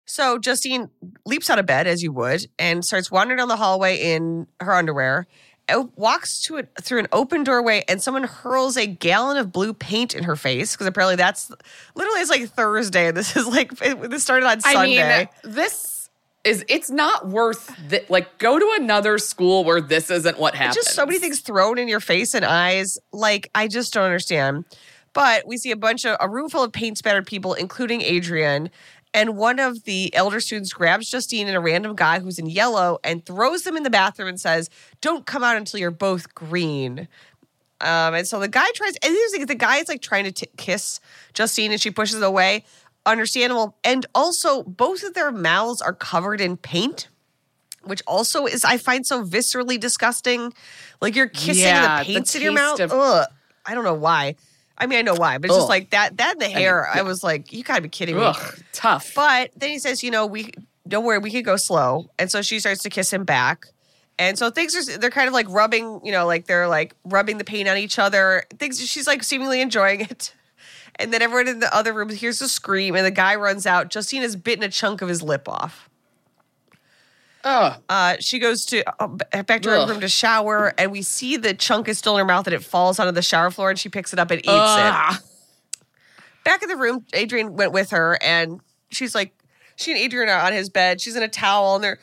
So 0.06 0.38
Justine 0.38 0.90
leaps 1.26 1.50
out 1.50 1.58
of 1.58 1.66
bed 1.66 1.86
as 1.86 2.02
you 2.02 2.12
would 2.12 2.46
and 2.58 2.84
starts 2.84 3.10
wandering 3.10 3.38
down 3.38 3.48
the 3.48 3.56
hallway 3.56 3.96
in 3.96 4.46
her 4.60 4.72
underwear. 4.72 5.26
Walks 5.96 6.42
to 6.42 6.56
it 6.56 6.68
through 6.82 7.00
an 7.00 7.08
open 7.12 7.42
doorway, 7.42 7.84
and 7.88 8.02
someone 8.02 8.24
hurls 8.24 8.76
a 8.76 8.86
gallon 8.86 9.38
of 9.38 9.50
blue 9.50 9.72
paint 9.72 10.14
in 10.14 10.24
her 10.24 10.36
face 10.36 10.72
because 10.72 10.86
apparently 10.86 11.16
that's 11.16 11.50
literally 11.94 12.20
it's 12.20 12.30
like 12.30 12.48
Thursday. 12.50 13.10
This 13.12 13.36
is 13.36 13.46
like 13.46 13.72
it, 13.80 14.10
this 14.10 14.22
started 14.22 14.46
on 14.46 14.60
Sunday. 14.60 15.30
Mean, 15.44 15.54
this 15.54 16.10
is 16.44 16.64
it's 16.68 16.90
not 16.90 17.28
worth. 17.28 17.74
Like, 18.08 18.38
go 18.38 18.58
to 18.58 18.74
another 18.78 19.18
school 19.18 19.64
where 19.64 19.80
this 19.80 20.10
isn't 20.10 20.38
what 20.38 20.54
happens. 20.54 20.76
just 20.76 20.94
so 20.94 21.06
many 21.06 21.18
things 21.18 21.40
thrown 21.40 21.78
in 21.78 21.88
your 21.88 22.00
face 22.00 22.34
and 22.34 22.44
eyes. 22.44 22.98
Like 23.12 23.50
I 23.54 23.68
just 23.68 23.94
don't 23.94 24.04
understand. 24.04 24.64
But 25.14 25.46
we 25.46 25.56
see 25.56 25.70
a 25.70 25.76
bunch 25.76 26.04
of 26.04 26.16
a 26.20 26.28
room 26.28 26.50
full 26.50 26.64
of 26.64 26.72
paint 26.72 26.98
spattered 26.98 27.26
people, 27.26 27.54
including 27.54 28.02
Adrian. 28.02 28.68
And 29.14 29.36
one 29.36 29.60
of 29.60 29.84
the 29.84 30.12
elder 30.14 30.40
students 30.40 30.72
grabs 30.72 31.08
Justine 31.08 31.46
and 31.46 31.56
a 31.56 31.60
random 31.60 31.94
guy 31.94 32.18
who's 32.18 32.38
in 32.38 32.46
yellow 32.46 32.98
and 33.04 33.24
throws 33.24 33.62
them 33.62 33.76
in 33.76 33.84
the 33.84 33.90
bathroom 33.90 34.28
and 34.28 34.40
says, 34.40 34.68
"Don't 35.00 35.24
come 35.24 35.42
out 35.44 35.56
until 35.56 35.78
you're 35.80 35.90
both 35.92 36.34
green." 36.34 37.06
Um, 37.80 38.14
and 38.14 38.26
so 38.26 38.40
the 38.40 38.48
guy 38.48 38.66
tries, 38.74 38.96
and 38.96 39.12
here's 39.14 39.32
the 39.32 39.44
the 39.44 39.54
guy 39.54 39.76
is 39.76 39.88
like 39.88 40.02
trying 40.02 40.24
to 40.24 40.32
t- 40.32 40.48
kiss 40.56 41.00
Justine, 41.32 41.70
and 41.72 41.80
she 41.80 41.90
pushes 41.90 42.20
away. 42.20 42.64
Understandable. 43.06 43.76
And 43.84 44.04
also, 44.14 44.62
both 44.64 45.02
of 45.04 45.14
their 45.14 45.30
mouths 45.30 45.80
are 45.80 45.92
covered 45.92 46.40
in 46.40 46.56
paint 46.56 47.08
which 47.86 48.02
also 48.06 48.46
is 48.46 48.64
I 48.64 48.78
find 48.78 49.06
so 49.06 49.22
viscerally 49.24 49.78
disgusting. 49.78 50.52
Like 51.00 51.14
you're 51.14 51.28
kissing 51.28 51.64
Yeah, 51.64 52.02
the 52.02 52.18
the 52.18 52.36
in 52.36 52.42
your 52.42 52.52
mouth. 52.52 52.80
of- 52.80 52.92
Ugh. 52.92 53.26
I 53.66 53.74
don't 53.74 53.84
know 53.84 53.94
why. 53.94 54.36
I 54.76 54.86
mean, 54.86 54.98
I 54.98 55.02
know 55.02 55.14
why, 55.14 55.38
but 55.38 55.50
it's 55.50 55.56
just 55.56 55.66
oh. 55.66 55.68
like 55.68 55.90
that. 55.90 56.16
That 56.16 56.32
and 56.32 56.40
the 56.40 56.48
hair. 56.48 56.88
I 56.88 56.96
yeah. 56.96 57.02
was 57.02 57.22
like, 57.22 57.52
you 57.52 57.62
gotta 57.62 57.82
be 57.82 57.88
kidding 57.88 58.16
me. 58.16 58.22
Ugh, 58.22 58.58
tough. 58.72 59.12
But 59.14 59.50
then 59.56 59.70
he 59.70 59.78
says, 59.78 60.02
you 60.02 60.10
know, 60.10 60.26
we 60.26 60.52
don't 60.86 61.04
worry, 61.04 61.18
we 61.18 61.30
could 61.30 61.44
go 61.44 61.56
slow. 61.56 62.10
And 62.18 62.30
so 62.30 62.42
she 62.42 62.58
starts 62.60 62.82
to 62.82 62.90
kiss 62.90 63.12
him 63.12 63.24
back. 63.24 63.66
And 64.18 64.38
so 64.38 64.50
things 64.50 64.76
are 64.76 64.98
they're 64.98 65.10
kind 65.10 65.28
of 65.28 65.34
like 65.34 65.48
rubbing, 65.48 66.00
you 66.04 66.12
know, 66.12 66.26
like 66.26 66.46
they're 66.46 66.68
like 66.68 66.94
rubbing 67.04 67.38
the 67.38 67.44
paint 67.44 67.68
on 67.68 67.76
each 67.76 67.98
other. 67.98 68.44
Things 68.58 68.80
she's 68.80 69.06
like 69.06 69.22
seemingly 69.22 69.60
enjoying 69.60 70.02
it. 70.02 70.34
And 70.96 71.12
then 71.12 71.22
everyone 71.22 71.48
in 71.48 71.58
the 71.58 71.74
other 71.74 71.92
room 71.92 72.08
hears 72.08 72.40
a 72.40 72.48
scream, 72.48 72.94
and 72.94 73.04
the 73.04 73.10
guy 73.10 73.34
runs 73.34 73.66
out. 73.66 73.90
Justine 73.90 74.22
has 74.22 74.36
bitten 74.36 74.62
a 74.62 74.68
chunk 74.68 75.02
of 75.02 75.08
his 75.08 75.24
lip 75.24 75.48
off. 75.48 75.90
Ugh. 77.44 77.80
Uh, 77.88 78.16
she 78.20 78.38
goes 78.38 78.64
to 78.66 78.82
uh, 79.02 79.06
back 79.42 79.62
to 79.62 79.70
her 79.70 79.76
Ugh. 79.76 79.88
room 79.90 80.00
to 80.00 80.08
shower, 80.08 80.72
and 80.78 80.90
we 80.90 81.02
see 81.02 81.36
the 81.36 81.54
chunk 81.54 81.88
is 81.88 81.98
still 81.98 82.14
in 82.16 82.20
her 82.20 82.24
mouth, 82.24 82.46
and 82.46 82.54
it 82.54 82.64
falls 82.64 82.98
onto 82.98 83.12
the 83.12 83.22
shower 83.22 83.50
floor, 83.50 83.70
and 83.70 83.78
she 83.78 83.88
picks 83.88 84.12
it 84.12 84.18
up 84.18 84.30
and 84.30 84.40
eats 84.40 84.48
it. 84.48 85.20
Back 86.44 86.62
in 86.62 86.68
the 86.68 86.76
room, 86.76 87.04
Adrian 87.12 87.54
went 87.54 87.72
with 87.72 87.90
her, 87.90 88.18
and 88.22 88.60
she's 88.90 89.14
like, 89.14 89.34
she 89.76 89.90
and 89.92 90.00
Adrian 90.00 90.28
are 90.28 90.40
on 90.40 90.52
his 90.52 90.68
bed. 90.70 91.00
She's 91.00 91.16
in 91.16 91.22
a 91.22 91.28
towel, 91.28 91.74
and 91.76 91.84
they're 91.84 91.98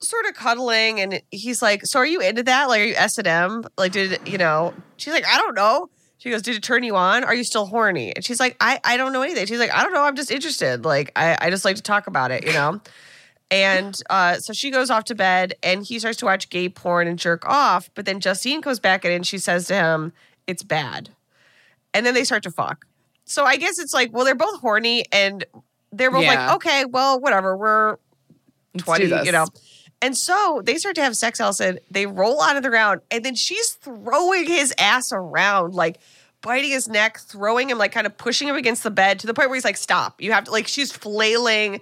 sort 0.00 0.26
of 0.26 0.34
cuddling, 0.34 1.00
and 1.00 1.22
he's 1.30 1.62
like, 1.62 1.84
"So 1.86 1.98
are 1.98 2.06
you 2.06 2.20
into 2.20 2.42
that? 2.44 2.68
Like, 2.68 2.80
are 2.80 2.84
you 2.84 2.94
S 2.94 3.18
and 3.18 3.26
M? 3.26 3.64
Like, 3.76 3.92
did 3.92 4.20
you 4.26 4.38
know?" 4.38 4.74
She's 4.96 5.12
like, 5.12 5.26
"I 5.26 5.36
don't 5.38 5.54
know." 5.54 5.88
She 6.18 6.30
goes, 6.30 6.42
"Did 6.42 6.56
it 6.56 6.62
turn 6.62 6.82
you 6.84 6.96
on? 6.96 7.24
Are 7.24 7.34
you 7.34 7.44
still 7.44 7.66
horny?" 7.66 8.14
And 8.14 8.24
she's 8.24 8.38
like, 8.40 8.56
"I 8.60 8.80
I 8.84 8.96
don't 8.96 9.12
know 9.12 9.22
anything." 9.22 9.46
She's 9.46 9.58
like, 9.58 9.74
"I 9.74 9.82
don't 9.82 9.92
know. 9.92 10.02
I'm 10.02 10.16
just 10.16 10.30
interested. 10.30 10.84
Like, 10.84 11.12
I 11.16 11.36
I 11.40 11.50
just 11.50 11.64
like 11.64 11.76
to 11.76 11.82
talk 11.82 12.06
about 12.06 12.30
it, 12.30 12.46
you 12.46 12.52
know." 12.52 12.80
And 13.52 14.00
uh, 14.10 14.36
so 14.38 14.52
she 14.52 14.70
goes 14.70 14.90
off 14.90 15.04
to 15.04 15.14
bed, 15.14 15.54
and 15.62 15.84
he 15.84 15.98
starts 15.98 16.18
to 16.18 16.24
watch 16.24 16.48
gay 16.50 16.68
porn 16.68 17.06
and 17.06 17.18
jerk 17.18 17.44
off. 17.46 17.90
But 17.94 18.06
then 18.06 18.18
Justine 18.20 18.62
comes 18.62 18.80
back 18.80 19.04
in, 19.04 19.12
and 19.12 19.26
she 19.26 19.38
says 19.38 19.66
to 19.68 19.74
him, 19.74 20.12
"It's 20.46 20.62
bad." 20.62 21.10
And 21.94 22.06
then 22.06 22.14
they 22.14 22.24
start 22.24 22.42
to 22.44 22.50
fuck. 22.50 22.86
So 23.24 23.44
I 23.44 23.56
guess 23.56 23.78
it's 23.78 23.92
like, 23.94 24.12
well, 24.12 24.24
they're 24.24 24.34
both 24.34 24.60
horny, 24.60 25.04
and 25.12 25.44
they're 25.92 26.10
both 26.10 26.22
Yeah. 26.22 26.46
like, 26.46 26.54
okay, 26.56 26.84
well, 26.86 27.20
whatever. 27.20 27.56
We're 27.56 27.96
20, 28.78 29.04
you 29.24 29.32
know. 29.32 29.46
And 30.00 30.16
so 30.16 30.62
they 30.64 30.76
start 30.78 30.94
to 30.96 31.02
have 31.02 31.16
sex, 31.16 31.40
Alison. 31.40 31.78
They 31.90 32.06
roll 32.06 32.40
onto 32.40 32.60
the 32.60 32.70
ground, 32.70 33.02
and 33.10 33.24
then 33.24 33.34
she's 33.34 33.70
throwing 33.72 34.46
his 34.46 34.74
ass 34.78 35.12
around, 35.12 35.74
like 35.74 35.98
biting 36.40 36.70
his 36.72 36.88
neck, 36.88 37.18
throwing 37.20 37.70
him, 37.70 37.78
like 37.78 37.92
kind 37.92 38.06
of 38.06 38.16
pushing 38.18 38.48
him 38.48 38.56
against 38.56 38.82
the 38.82 38.90
bed 38.90 39.20
to 39.20 39.26
the 39.28 39.34
point 39.34 39.48
where 39.50 39.56
he's 39.56 39.64
like, 39.64 39.76
"Stop! 39.76 40.20
You 40.20 40.32
have 40.32 40.44
to." 40.44 40.50
Like 40.50 40.66
she's 40.66 40.90
flailing, 40.90 41.80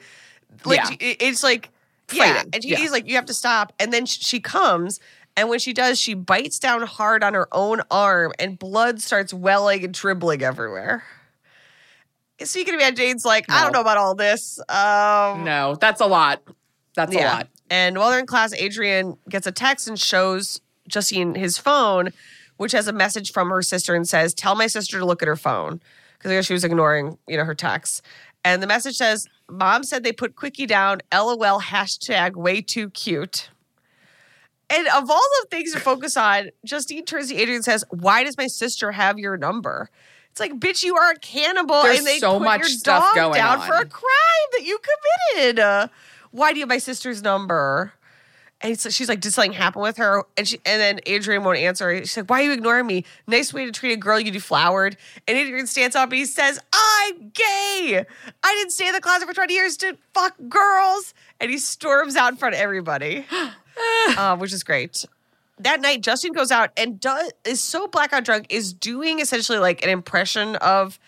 like 0.64 0.78
Yeah. 0.78 0.88
she- 0.90 0.96
it's 1.20 1.42
like 1.42 1.70
yeah, 2.12 2.42
and 2.52 2.62
she- 2.62 2.70
Yeah. 2.70 2.76
he's 2.78 2.90
like, 2.90 3.06
"You 3.08 3.14
have 3.14 3.26
to 3.26 3.34
stop." 3.34 3.72
And 3.78 3.92
then 3.92 4.04
she 4.06 4.40
comes, 4.40 4.98
and 5.36 5.48
when 5.48 5.58
she 5.60 5.72
does, 5.72 5.98
she 6.00 6.14
bites 6.14 6.58
down 6.58 6.82
hard 6.82 7.22
on 7.22 7.34
her 7.34 7.46
own 7.52 7.82
arm, 7.90 8.32
and 8.38 8.58
blood 8.58 9.00
starts 9.00 9.32
welling 9.32 9.84
and 9.84 9.94
dribbling 9.94 10.42
everywhere. 10.42 11.04
So 12.42 12.58
you 12.58 12.64
can 12.64 12.74
imagine 12.74 12.96
Jane's 12.96 13.24
like, 13.24 13.44
"I 13.50 13.62
don't 13.62 13.72
know 13.72 13.80
about 13.82 13.96
all 13.98 14.14
this." 14.14 14.58
Um, 14.68 15.44
No, 15.44 15.76
that's 15.80 16.00
a 16.00 16.06
lot. 16.06 16.42
That's 16.96 17.14
a 17.14 17.18
lot. 17.18 17.48
and 17.70 17.96
while 17.98 18.10
they're 18.10 18.18
in 18.18 18.26
class, 18.26 18.52
Adrian 18.54 19.16
gets 19.28 19.46
a 19.46 19.52
text 19.52 19.86
and 19.86 19.98
shows 19.98 20.60
Justine 20.88 21.34
his 21.36 21.58
phone, 21.58 22.10
which 22.56 22.72
has 22.72 22.88
a 22.88 22.92
message 22.92 23.32
from 23.32 23.50
her 23.50 23.62
sister 23.62 23.94
and 23.94 24.08
says, 24.08 24.34
"Tell 24.34 24.54
my 24.56 24.66
sister 24.66 24.98
to 24.98 25.04
look 25.04 25.22
at 25.22 25.28
her 25.28 25.36
phone," 25.36 25.80
because 26.18 26.32
I 26.32 26.34
guess 26.34 26.46
she 26.46 26.52
was 26.54 26.64
ignoring, 26.64 27.18
you 27.28 27.36
know, 27.36 27.44
her 27.44 27.54
texts. 27.54 28.02
And 28.44 28.62
the 28.62 28.66
message 28.66 28.96
says, 28.96 29.28
"Mom 29.48 29.84
said 29.84 30.02
they 30.02 30.12
put 30.12 30.36
Quickie 30.36 30.66
down. 30.66 31.00
LOL 31.12 31.60
hashtag 31.60 32.36
way 32.36 32.62
too 32.62 32.90
cute." 32.90 33.50
And 34.68 34.86
of 34.88 35.10
all 35.10 35.26
the 35.42 35.48
things 35.50 35.72
to 35.72 35.80
focus 35.80 36.16
on, 36.16 36.50
Justine 36.64 37.04
turns 37.04 37.28
to 37.28 37.34
Adrian 37.34 37.56
and 37.56 37.64
says, 37.64 37.84
"Why 37.90 38.22
does 38.24 38.36
my 38.38 38.46
sister 38.46 38.92
have 38.92 39.18
your 39.18 39.36
number?" 39.36 39.90
It's 40.30 40.38
like, 40.38 40.52
bitch, 40.52 40.84
you 40.84 40.96
are 40.96 41.10
a 41.10 41.18
cannibal, 41.18 41.82
There's 41.82 41.98
and 41.98 42.06
they 42.06 42.20
so 42.20 42.38
put 42.38 42.44
much 42.44 42.60
your 42.60 42.68
stuff 42.68 43.02
dog 43.02 43.14
going 43.16 43.34
down 43.34 43.60
on. 43.60 43.66
for 43.66 43.74
a 43.74 43.84
crime 43.84 44.48
that 44.52 44.64
you 44.64 44.78
committed. 45.34 45.58
Uh, 45.58 45.88
why 46.30 46.52
do 46.52 46.58
you 46.58 46.62
have 46.62 46.68
my 46.68 46.78
sister's 46.78 47.20
number? 47.20 47.92
And 48.62 48.78
so 48.78 48.90
she's 48.90 49.08
like, 49.08 49.20
did 49.20 49.32
something 49.32 49.52
happen 49.54 49.80
with 49.80 49.96
her? 49.96 50.22
And 50.36 50.46
she, 50.46 50.56
and 50.66 50.80
then 50.80 51.00
Adrian 51.06 51.44
won't 51.44 51.56
answer. 51.58 51.96
She's 52.00 52.16
like, 52.18 52.28
why 52.28 52.42
are 52.42 52.44
you 52.44 52.52
ignoring 52.52 52.86
me? 52.86 53.04
Nice 53.26 53.54
way 53.54 53.64
to 53.64 53.72
treat 53.72 53.92
a 53.92 53.96
girl 53.96 54.20
you 54.20 54.30
deflowered. 54.30 54.98
And 55.26 55.38
Adrian 55.38 55.66
stands 55.66 55.96
up 55.96 56.10
and 56.10 56.18
he 56.18 56.26
says, 56.26 56.58
I'm 56.72 57.30
gay. 57.30 58.04
I 58.44 58.54
didn't 58.56 58.72
stay 58.72 58.86
in 58.88 58.92
the 58.92 59.00
closet 59.00 59.26
for 59.26 59.32
20 59.34 59.54
years 59.54 59.78
to 59.78 59.96
fuck 60.12 60.34
girls. 60.50 61.14
And 61.40 61.50
he 61.50 61.56
storms 61.56 62.16
out 62.16 62.32
in 62.32 62.36
front 62.36 62.54
of 62.54 62.60
everybody, 62.60 63.24
uh, 64.18 64.36
which 64.36 64.52
is 64.52 64.62
great. 64.62 65.06
That 65.58 65.80
night, 65.80 66.02
Justin 66.02 66.32
goes 66.32 66.50
out 66.50 66.70
and 66.76 67.00
does 67.00 67.32
is 67.44 67.60
so 67.62 67.86
blackout 67.86 68.24
drunk, 68.24 68.46
is 68.50 68.72
doing 68.74 69.20
essentially 69.20 69.58
like 69.58 69.82
an 69.82 69.88
impression 69.90 70.56
of 70.56 70.98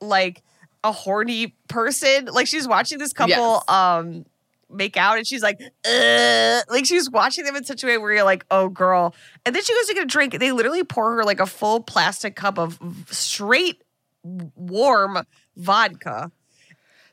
like 0.00 0.42
a 0.84 0.92
horny 0.92 1.54
person. 1.68 2.26
Like 2.26 2.46
she's 2.46 2.66
watching 2.68 2.98
this 2.98 3.12
couple 3.12 3.34
Yes. 3.34 3.62
um 3.68 4.24
make 4.70 4.96
out 4.96 5.16
and 5.18 5.26
she's 5.26 5.42
like, 5.42 5.58
Ugh. 5.60 6.64
like 6.68 6.86
she's 6.86 7.08
watching 7.10 7.44
them 7.44 7.56
in 7.56 7.64
such 7.64 7.84
a 7.84 7.86
way 7.86 7.98
where 7.98 8.12
you're 8.12 8.24
like, 8.24 8.44
oh 8.50 8.68
girl. 8.68 9.14
And 9.44 9.54
then 9.54 9.62
she 9.62 9.72
goes 9.74 9.86
to 9.86 9.94
get 9.94 10.02
a 10.04 10.06
drink. 10.06 10.38
They 10.38 10.52
literally 10.52 10.84
pour 10.84 11.14
her 11.16 11.24
like 11.24 11.40
a 11.40 11.46
full 11.46 11.80
plastic 11.80 12.34
cup 12.36 12.58
of 12.58 12.78
straight 13.10 13.82
warm 14.24 15.18
vodka. 15.56 16.30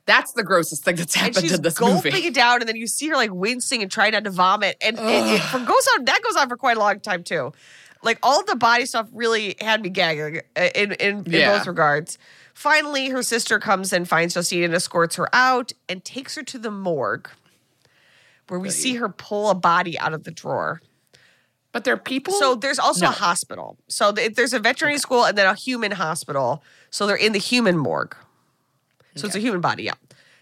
That's 0.06 0.34
the 0.34 0.44
grossest 0.44 0.84
thing 0.84 0.96
that's 0.98 1.16
happened 1.16 1.50
in 1.50 1.62
this 1.62 1.76
gulping 1.78 2.12
movie. 2.14 2.28
it 2.28 2.34
down, 2.34 2.60
and 2.60 2.68
then 2.68 2.76
you 2.76 2.88
see 2.88 3.08
her 3.08 3.16
like 3.16 3.32
wincing 3.34 3.82
and 3.82 3.90
trying 3.90 4.12
not 4.12 4.26
to 4.26 4.32
vomit. 4.32 4.76
And 4.82 4.98
it, 5.00 5.02
it 5.02 5.66
goes 5.66 5.88
on 5.96 6.06
that 6.06 6.20
goes 6.24 6.36
on 6.36 6.50
for 6.50 6.58
quite 6.58 6.76
a 6.76 6.80
long 6.82 7.00
time 7.00 7.24
too. 7.24 7.54
Like 8.02 8.20
all 8.22 8.44
the 8.44 8.58
body 8.58 8.86
stuff 8.86 9.08
really 9.14 9.56
had 9.62 9.82
me 9.82 9.88
gagging 9.90 10.42
uh, 10.58 10.68
in 10.76 10.92
in, 10.94 11.24
in 11.24 11.32
Yeah. 11.32 11.58
both 11.58 11.68
regards. 11.68 12.18
Finally, 12.54 13.10
her 13.10 13.24
sister 13.24 13.60
comes 13.60 13.94
and 13.94 14.08
finds 14.08 14.34
Justine 14.34 14.64
and 14.64 14.74
escorts 14.74 15.16
her 15.16 15.34
out 15.34 15.72
and 15.88 16.04
takes 16.04 16.36
her 16.36 16.44
to 16.44 16.58
the 16.60 16.70
morgue, 16.70 17.30
where 18.54 18.60
we 18.60 18.70
see 18.70 18.94
her 18.98 19.10
pull 19.10 19.50
a 19.50 19.56
body 19.56 19.98
out 19.98 20.14
of 20.14 20.26
the 20.26 20.30
drawer. 20.32 20.80
But 21.72 21.86
there 21.86 21.94
are 21.96 21.98
people. 21.98 22.36
So 22.36 22.54
there's 22.54 22.78
also 22.78 23.06
No. 23.06 23.10
a 23.10 23.14
hospital. 23.14 23.80
So 23.88 24.12
there's 24.12 24.54
a 24.54 24.60
veterinary 24.60 25.00
school 25.00 25.26
and 25.26 25.36
then 25.36 25.48
a 25.48 25.56
human 25.56 25.94
hospital. 25.94 26.64
So 26.92 27.08
they're 27.08 27.16
in 27.16 27.32
the 27.32 27.40
human 27.40 27.80
morgue. 27.80 28.16
So 29.16 29.26
it's 29.26 29.36
a 29.36 29.40
human 29.40 29.60
body, 29.60 29.82
yeah. 29.86 29.96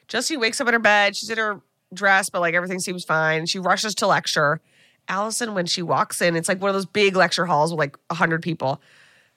Justine 0.09 0.41
wakes 0.41 0.59
up 0.59 0.67
in 0.67 0.73
her 0.73 0.79
bed. 0.79 1.15
She's 1.15 1.29
in 1.29 1.37
her 1.37 1.61
dress, 1.93 2.29
but 2.29 2.41
like 2.41 2.53
everything 2.53 2.79
seems 2.79 3.05
fine. 3.05 3.45
She 3.45 3.59
rushes 3.59 3.95
to 3.95 4.07
lecture. 4.07 4.59
Alison, 5.07 5.53
when 5.53 5.65
she 5.65 5.81
walks 5.81 6.21
in, 6.21 6.35
it's 6.35 6.49
like 6.49 6.61
one 6.61 6.67
of 6.67 6.75
those 6.75 6.85
big 6.85 7.15
lecture 7.15 7.45
halls 7.45 7.71
with 7.71 7.79
like 7.79 7.97
100 8.07 8.41
people. 8.41 8.81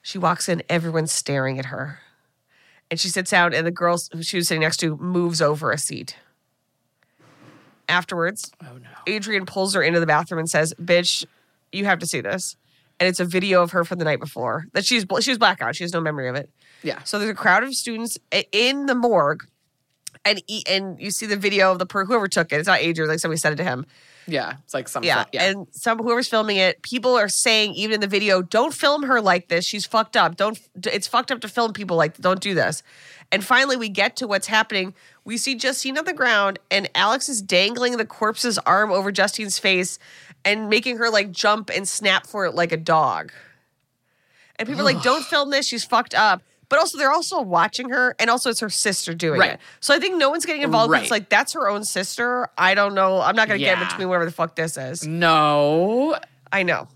She 0.02 0.18
walks 0.18 0.48
in, 0.48 0.64
everyone's 0.68 1.12
staring 1.12 1.60
at 1.60 1.66
her. 1.66 2.00
And 2.90 2.98
she 2.98 3.08
sits 3.08 3.30
down, 3.30 3.54
and 3.54 3.64
the 3.64 3.70
girl 3.70 4.00
who 4.12 4.24
she 4.24 4.36
was 4.36 4.48
sitting 4.48 4.62
next 4.62 4.78
to 4.78 4.96
moves 4.96 5.40
over 5.40 5.70
a 5.70 5.78
seat. 5.78 6.16
Afterwards, 7.88 8.50
oh 8.62 8.78
no. 8.78 8.88
Adrian 9.06 9.46
pulls 9.46 9.74
her 9.74 9.82
into 9.82 10.00
the 10.00 10.06
bathroom 10.06 10.38
and 10.38 10.48
says, 10.48 10.74
"Bitch, 10.80 11.26
you 11.72 11.84
have 11.84 11.98
to 12.00 12.06
see 12.06 12.20
this." 12.20 12.56
And 13.00 13.08
it's 13.08 13.20
a 13.20 13.24
video 13.24 13.62
of 13.62 13.72
her 13.72 13.84
from 13.84 13.98
the 13.98 14.04
night 14.04 14.20
before 14.20 14.66
that 14.72 14.84
she's 14.84 15.04
she 15.20 15.30
was 15.30 15.38
blackout. 15.38 15.76
She 15.76 15.84
has 15.84 15.92
no 15.92 16.00
memory 16.00 16.28
of 16.28 16.36
it. 16.36 16.48
Yeah. 16.82 17.02
So 17.02 17.18
there's 17.18 17.30
a 17.30 17.34
crowd 17.34 17.64
of 17.64 17.74
students 17.74 18.18
in 18.52 18.86
the 18.86 18.94
morgue, 18.94 19.46
and 20.24 20.42
and 20.68 21.00
you 21.00 21.10
see 21.10 21.26
the 21.26 21.36
video 21.36 21.72
of 21.72 21.78
the 21.78 21.86
per 21.86 22.04
whoever 22.04 22.28
took 22.28 22.52
it. 22.52 22.56
It's 22.56 22.66
not 22.66 22.80
Adrian, 22.80 23.08
like 23.08 23.20
somebody 23.20 23.38
said 23.38 23.52
it 23.52 23.56
to 23.56 23.64
him. 23.64 23.86
Yeah. 24.26 24.54
It's 24.64 24.74
like 24.74 24.88
some. 24.88 25.04
Yeah. 25.04 25.24
yeah. 25.32 25.50
And 25.50 25.66
some 25.70 25.98
whoever's 25.98 26.28
filming 26.28 26.56
it, 26.56 26.82
people 26.82 27.14
are 27.16 27.28
saying 27.28 27.74
even 27.74 27.94
in 27.94 28.00
the 28.00 28.06
video, 28.06 28.42
don't 28.42 28.72
film 28.72 29.02
her 29.04 29.20
like 29.20 29.48
this. 29.48 29.64
She's 29.64 29.86
fucked 29.86 30.16
up. 30.16 30.36
Don't 30.36 30.58
it's 30.84 31.06
fucked 31.06 31.30
up 31.30 31.40
to 31.42 31.48
film 31.48 31.72
people 31.72 31.96
like 31.96 32.16
don't 32.18 32.40
do 32.40 32.54
this. 32.54 32.82
And 33.32 33.44
finally 33.44 33.76
we 33.76 33.88
get 33.88 34.16
to 34.16 34.26
what's 34.26 34.46
happening. 34.46 34.94
We 35.24 35.36
see 35.36 35.54
Justine 35.54 35.98
on 35.98 36.04
the 36.04 36.12
ground 36.12 36.58
and 36.70 36.88
Alex 36.94 37.28
is 37.28 37.42
dangling 37.42 37.96
the 37.96 38.06
corpse's 38.06 38.58
arm 38.58 38.90
over 38.92 39.12
Justine's 39.12 39.58
face 39.58 39.98
and 40.44 40.68
making 40.68 40.98
her 40.98 41.10
like 41.10 41.30
jump 41.30 41.70
and 41.74 41.86
snap 41.86 42.26
for 42.26 42.46
it 42.46 42.54
like 42.54 42.72
a 42.72 42.76
dog. 42.76 43.32
And 44.56 44.68
people 44.68 44.82
are 44.82 44.84
like, 44.84 45.02
don't 45.02 45.24
film 45.24 45.50
this. 45.50 45.66
She's 45.66 45.84
fucked 45.84 46.14
up. 46.14 46.42
But 46.74 46.80
also, 46.80 46.98
they're 46.98 47.12
also 47.12 47.40
watching 47.40 47.90
her, 47.90 48.16
and 48.18 48.28
also 48.28 48.50
it's 48.50 48.58
her 48.58 48.68
sister 48.68 49.14
doing 49.14 49.38
Right. 49.38 49.52
it. 49.52 49.60
So 49.78 49.94
I 49.94 50.00
think 50.00 50.16
no 50.16 50.28
one's 50.28 50.44
getting 50.44 50.62
involved. 50.62 50.92
It's 50.96 51.08
like 51.08 51.28
that's 51.28 51.52
her 51.52 51.68
own 51.68 51.84
sister. 51.84 52.48
I 52.58 52.74
don't 52.74 52.94
know. 52.96 53.20
I'm 53.20 53.36
not 53.36 53.46
going 53.46 53.60
to 53.60 53.64
get 53.64 53.78
Yeah. 53.78 53.84
between 53.88 54.08
whatever 54.08 54.24
the 54.24 54.32
fuck 54.32 54.56
this 54.56 54.76
is. 54.76 55.06
no. 55.06 56.16
I 56.50 56.64
know. 56.64 56.88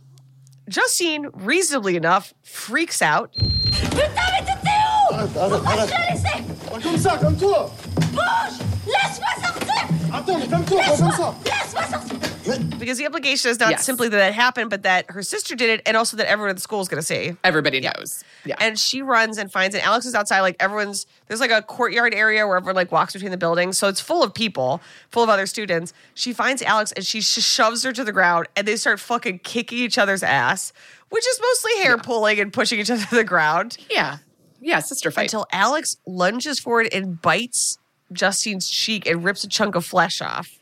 Justine, 0.68 1.29
reasonably 1.33 1.95
enough, 1.95 2.35
freaks 2.43 3.01
out. 3.03 3.31
Putain, 3.35 4.09
mais 4.33 4.45
t'étais 4.45 4.83
où 5.12 5.29
Pourquoi 5.49 5.87
je 5.87 5.93
l'ai 5.93 6.11
laissé 6.11 6.83
Comme 6.83 6.99
ça, 6.99 7.16
comme 7.18 7.37
toi 7.37 7.70
Bouge 8.11 8.59
Laisse-moi 8.85 9.29
sortir 9.47 9.67
Attends, 10.12 10.38
mais 10.38 10.48
comme 10.48 10.64
toi, 10.64 10.82
pas 10.82 10.96
comme 10.96 11.11
ça 11.12 11.34
Laisse-moi 11.44 12.78
Because 12.78 12.96
the 12.96 13.04
implication 13.04 13.50
is 13.50 13.61
not 13.61 13.70
Yes. 13.70 13.84
simply 13.84 14.09
that 14.09 14.16
that 14.16 14.32
happened, 14.32 14.70
but 14.70 14.82
that 14.84 15.11
her 15.11 15.22
sister 15.22 15.54
did 15.54 15.68
it, 15.68 15.82
and 15.84 15.96
also 15.98 16.16
that 16.16 16.26
everyone 16.30 16.48
at 16.50 16.56
the 16.56 16.62
school 16.62 16.80
is 16.80 16.88
going 16.88 17.00
to 17.00 17.06
see. 17.06 17.36
Everybody 17.44 17.80
knows. 17.80 18.24
Yeah. 18.46 18.56
And 18.59 18.78
she 18.78 19.02
runs 19.02 19.36
and 19.36 19.52
finds 19.52 19.74
it. 19.74 19.86
Alex 19.86 20.06
is 20.06 20.14
outside. 20.14 20.40
Like 20.40 20.56
everyone's 20.59 21.06
there's 21.26 21.40
like 21.40 21.50
a 21.50 21.61
courtyard 21.61 22.14
area 22.14 22.46
where 22.46 22.56
everyone 22.56 22.74
like 22.76 22.90
walks 22.90 23.12
between 23.12 23.32
the 23.32 23.36
buildings. 23.36 23.76
So 23.76 23.86
it's 23.88 24.00
full 24.00 24.22
of 24.22 24.32
people, 24.32 24.80
full 25.11 25.22
of 25.22 25.28
other 25.28 25.44
students. 25.46 25.92
She 26.14 26.32
finds 26.32 26.62
Alex 26.62 26.92
and 26.92 27.04
she 27.04 27.20
sh- 27.20 27.42
shoves 27.44 27.82
her 27.82 27.92
to 27.92 28.02
the 28.04 28.12
ground, 28.12 28.48
and 28.56 28.66
they 28.66 28.76
start 28.76 29.00
fucking 29.00 29.40
kicking 29.40 29.78
each 29.78 29.98
other's 29.98 30.22
ass, 30.22 30.72
which 31.11 31.26
is 31.28 31.38
mostly 31.42 31.82
hair 31.82 31.98
pulling 31.98 32.40
and 32.40 32.50
pushing 32.52 32.80
each 32.80 32.90
other 32.90 33.04
to 33.04 33.14
the 33.16 33.24
ground. 33.24 33.76
yeah. 33.90 34.18
Yeah. 34.61 34.80
Sister 34.80 35.11
fight. 35.11 35.24
until 35.24 35.46
Alex 35.52 35.96
lunges 36.06 36.59
forward 36.59 36.88
and 36.92 37.20
bites 37.20 37.76
Justine's 38.12 38.68
cheek 38.68 39.06
and 39.06 39.24
rips 39.24 39.44
a 39.44 39.48
chunk 39.48 39.74
of 39.74 39.84
flesh 39.84 40.20
off. 40.20 40.59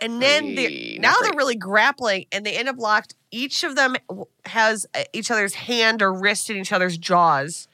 And 0.00 0.20
then 0.20 0.54
they 0.54 0.66
Great. 0.66 1.00
now 1.00 1.12
Not 1.12 1.22
they're 1.22 1.36
really 1.36 1.56
grappling 1.56 2.26
and 2.30 2.44
they 2.44 2.56
end 2.56 2.68
up 2.68 2.76
locked. 2.78 3.14
Each 3.30 3.64
of 3.64 3.76
them 3.76 3.96
has 4.44 4.86
uh, 4.94 5.04
each 5.12 5.30
other's 5.30 5.54
hand 5.54 6.02
or 6.02 6.12
wrist 6.12 6.50
in 6.50 6.56
each 6.56 6.72
other's 6.72 6.98
jaws. 6.98 7.66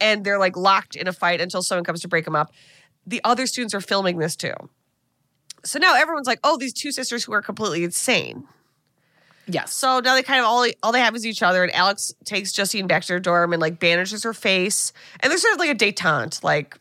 And 0.00 0.24
they're 0.24 0.38
like 0.38 0.56
locked 0.56 0.96
in 0.96 1.06
a 1.06 1.12
fight 1.12 1.40
until 1.40 1.62
someone 1.62 1.84
comes 1.84 2.00
to 2.00 2.08
break 2.08 2.24
them 2.24 2.34
up. 2.34 2.50
The 3.06 3.20
other 3.24 3.46
students 3.46 3.74
are 3.74 3.82
filming 3.82 4.18
this 4.18 4.36
too. 4.36 4.54
So 5.62 5.78
now 5.78 5.94
everyone's 5.96 6.26
like, 6.26 6.40
oh, 6.42 6.56
these 6.56 6.72
two 6.72 6.92
sisters 6.92 7.24
who 7.24 7.32
are 7.34 7.42
completely 7.42 7.84
insane. 7.84 8.44
yes. 9.46 9.70
So 9.74 10.00
now 10.00 10.14
they 10.14 10.22
kind 10.22 10.40
of 10.40 10.46
all 10.46 10.66
all 10.82 10.92
they 10.92 11.00
have 11.00 11.14
is 11.14 11.26
each 11.26 11.42
other, 11.42 11.62
and 11.62 11.74
Alex 11.74 12.14
takes 12.24 12.52
Justine 12.52 12.86
back 12.86 13.02
to 13.04 13.12
her 13.12 13.20
dorm 13.20 13.52
and 13.52 13.60
like 13.60 13.78
bandages 13.78 14.22
her 14.22 14.32
face, 14.32 14.94
and 15.20 15.30
there's 15.30 15.42
sort 15.42 15.52
of 15.52 15.60
like 15.60 15.68
a 15.68 15.74
detente, 15.74 16.42
like 16.42 16.78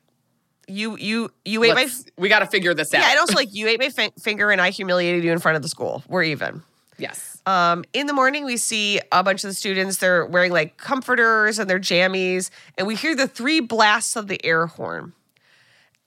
you 0.69 0.97
you 0.97 1.31
you 1.45 1.63
ate 1.63 1.69
my 1.69 1.81
Let's- 1.83 2.05
we 2.17 2.29
got 2.29 2.39
to 2.39 2.45
figure 2.47 2.73
this 2.73 2.93
out. 2.93 3.01
yeah, 3.01 3.09
and 3.11 3.19
also 3.19 3.33
like 3.35 3.53
you 3.53 3.67
ate 3.67 3.79
my 3.79 3.89
fi- 3.89 4.11
finger 4.21 4.51
and 4.51 4.61
I 4.61 4.69
humiliated 4.69 5.23
you 5.23 5.31
in 5.31 5.39
front 5.39 5.55
of 5.55 5.61
the 5.61 5.67
school. 5.69 6.03
We're 6.07 6.23
even. 6.23 6.63
yes. 6.97 7.25
Um, 7.45 7.83
in 7.93 8.05
the 8.05 8.13
morning, 8.13 8.45
we 8.45 8.57
see 8.57 8.99
a 9.11 9.23
bunch 9.23 9.43
of 9.43 9.49
the 9.49 9.53
students. 9.55 9.97
They're 9.97 10.25
wearing 10.25 10.51
like 10.51 10.77
comforters 10.77 11.57
and 11.57 11.67
their 11.69 11.79
jammies, 11.79 12.51
and 12.77 12.85
we 12.85 12.95
hear 12.95 13.15
the 13.15 13.27
three 13.27 13.59
blasts 13.59 14.15
of 14.15 14.27
the 14.27 14.43
air 14.45 14.67
horn. 14.67 15.13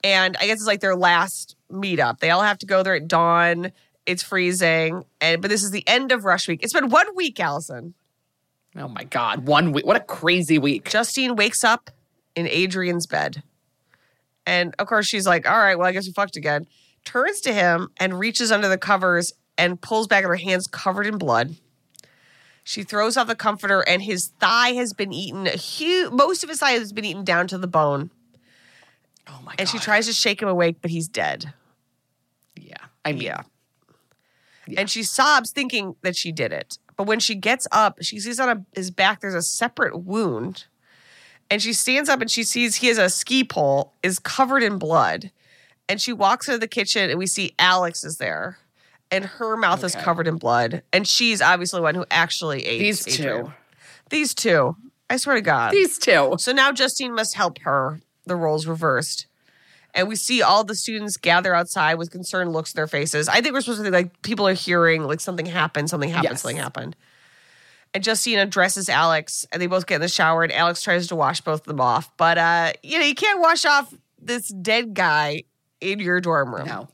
And 0.05 0.37
I 0.41 0.47
guess 0.47 0.59
it's 0.59 0.67
like 0.67 0.81
their 0.81 0.97
last 0.97 1.57
meetup. 1.71 2.19
They 2.21 2.31
all 2.31 2.43
have 2.43 2.59
to 2.59 2.67
go 2.67 2.83
there 2.83 2.95
at 2.95 3.09
dawn. 3.09 3.73
It's 4.05 4.23
freezing, 4.23 5.05
and 5.21 5.41
but 5.41 5.49
this 5.49 5.63
is 5.63 5.71
the 5.71 5.87
end 5.89 6.13
of 6.13 6.25
rush 6.25 6.47
week. 6.49 6.61
It's 6.63 6.73
been 6.73 6.89
one 6.91 7.07
week, 7.17 7.39
Alison. 7.41 7.95
Oh 8.77 8.89
my 8.89 9.05
God. 9.05 9.47
One 9.47 9.73
week. 9.73 9.87
What 9.87 9.97
a 9.97 10.01
crazy 10.01 10.59
week. 10.59 10.89
Justine 10.91 11.37
wakes 11.37 11.63
up 11.63 11.91
in 12.35 12.47
Adrian's 12.49 13.07
bed. 13.07 13.43
And 14.47 14.75
of 14.79 14.87
course, 14.87 15.07
she's 15.07 15.27
like, 15.27 15.49
all 15.49 15.59
right, 15.59 15.77
well, 15.77 15.87
I 15.87 15.93
guess 15.93 16.07
we 16.07 16.13
fucked 16.13 16.37
again. 16.37 16.67
Turns 17.05 17.41
to 17.43 17.53
him 17.53 17.89
and 17.99 18.19
reaches 18.19 18.53
under 18.53 18.69
the 18.69 18.79
covers 18.79 19.33
and 19.59 19.81
pulls 19.81 20.07
back 20.07 20.25
her 20.25 20.37
hands 20.37 20.67
covered 20.67 21.07
in 21.07 21.19
blood. 21.19 21.57
She 22.65 22.85
throws 22.85 23.17
off 23.17 23.27
the 23.27 23.35
comforter, 23.35 23.81
and 23.81 24.03
his 24.03 24.29
thigh 24.39 24.71
has 24.75 24.93
been 24.93 25.13
eaten. 25.13 25.47
A 25.49 25.51
huge, 25.51 26.13
most 26.13 26.45
of 26.45 26.49
his 26.49 26.61
thigh 26.61 26.73
has 26.73 26.93
been 26.93 27.05
eaten 27.05 27.25
down 27.25 27.49
to 27.49 27.59
the 27.59 27.67
bone. 27.67 28.11
Oh 29.27 29.41
my 29.45 29.53
god. 29.53 29.57
And 29.61 29.69
she 29.69 29.79
tries 29.79 30.07
to 30.07 30.13
shake 30.13 30.41
him 30.41 30.49
awake, 30.49 30.77
but 30.81 30.91
he's 30.91 31.09
dead. 31.09 31.53
Yeah. 32.57 32.77
I 33.05 33.13
mean, 33.13 33.23
Yeah. 33.23 33.43
And 34.77 34.89
she 34.89 35.03
sobs, 35.03 35.51
thinking 35.51 35.97
that 36.03 36.15
she 36.17 36.31
did 36.31 36.53
it. 36.53 36.79
But 36.97 37.07
when 37.09 37.19
she 37.19 37.35
gets 37.35 37.67
up, 37.73 37.99
she 38.01 38.21
sees 38.21 38.39
on 38.39 38.49
a, 38.49 38.65
his 38.77 38.91
back 38.93 39.21
there's 39.21 39.35
a 39.35 39.43
separate 39.43 39.99
wound. 40.05 40.67
And 41.51 41.61
she 41.61 41.73
stands 41.73 42.09
up 42.09 42.21
and 42.21 42.31
she 42.31 42.45
sees 42.45 42.77
he 42.77 42.87
has 42.89 42.99
a 42.99 43.11
ski 43.11 43.45
pole, 43.45 43.93
is 44.03 44.19
covered 44.19 44.63
in 44.63 44.79
blood. 44.79 45.31
And 45.89 46.01
she 46.01 46.13
walks 46.13 46.49
into 46.49 46.59
the 46.59 46.69
kitchen 46.69 47.11
and 47.11 47.19
we 47.19 47.27
see 47.27 47.55
Alex 47.59 48.05
is 48.05 48.17
there. 48.19 48.59
And 49.11 49.25
her 49.27 49.57
mouth 49.59 49.85
is 49.85 49.95
covered 49.95 50.27
in 50.27 50.37
blood. 50.39 50.83
And 50.93 51.07
she's 51.07 51.43
obviously 51.43 51.79
the 51.79 51.83
one 51.83 51.95
who 51.95 52.07
actually 52.11 52.65
ate 52.65 52.79
These 52.79 53.07
Adrian. 53.21 53.45
two. 53.47 53.53
These 54.09 54.35
two. 54.35 54.77
I 55.11 55.19
swear 55.19 55.37
to 55.37 55.43
God. 55.43 55.73
These 55.73 55.99
two. 55.99 56.37
So 56.39 56.53
now 56.53 56.73
Justine 56.73 57.15
must 57.15 57.35
help 57.35 57.59
her. 57.61 58.01
The 58.25 58.37
roles 58.37 58.67
reversed. 58.67 59.27
And 59.95 60.09
we 60.09 60.17
see 60.17 60.41
all 60.41 60.65
the 60.65 60.75
students 60.75 61.19
gather 61.19 61.55
outside 61.55 61.97
with 61.97 62.11
concerned 62.11 62.55
looks 62.55 62.73
in 62.73 62.79
their 62.79 62.87
faces. 62.87 63.29
I 63.29 63.43
think 63.43 63.53
we're 63.53 63.61
supposed 63.61 63.81
to 63.81 63.83
think 63.83 63.93
like 63.93 64.23
people 64.23 64.49
are 64.49 64.55
hearing 64.55 65.03
like 65.05 65.21
something 65.21 65.45
happened, 65.45 65.91
something 65.91 66.09
happened, 66.09 66.31
Yes. 66.31 66.41
something 66.41 66.57
happened. 66.57 66.97
And 67.95 68.03
Justine 68.03 68.49
dresses 68.49 68.89
Alex 68.89 69.47
and 69.53 69.61
they 69.61 69.67
both 69.67 69.87
get 69.87 69.97
in 69.97 70.01
the 70.01 70.09
shower 70.09 70.43
and 70.43 70.53
Alex 70.53 70.83
tries 70.83 71.09
to 71.09 71.17
wash 71.17 71.43
both 71.43 71.61
of 71.61 71.67
them 71.67 71.81
off. 71.81 72.11
But 72.17 72.39
uh, 72.39 72.73
you 72.83 72.99
know, 72.99 73.05
you 73.05 73.15
can't 73.15 73.41
wash 73.41 73.65
off 73.65 73.93
this 74.19 74.49
dead 74.49 74.95
guy 74.95 75.43
in 75.81 75.99
your 75.99 76.21
dorm 76.21 76.55
room. 76.55 76.67
No. 76.67 76.89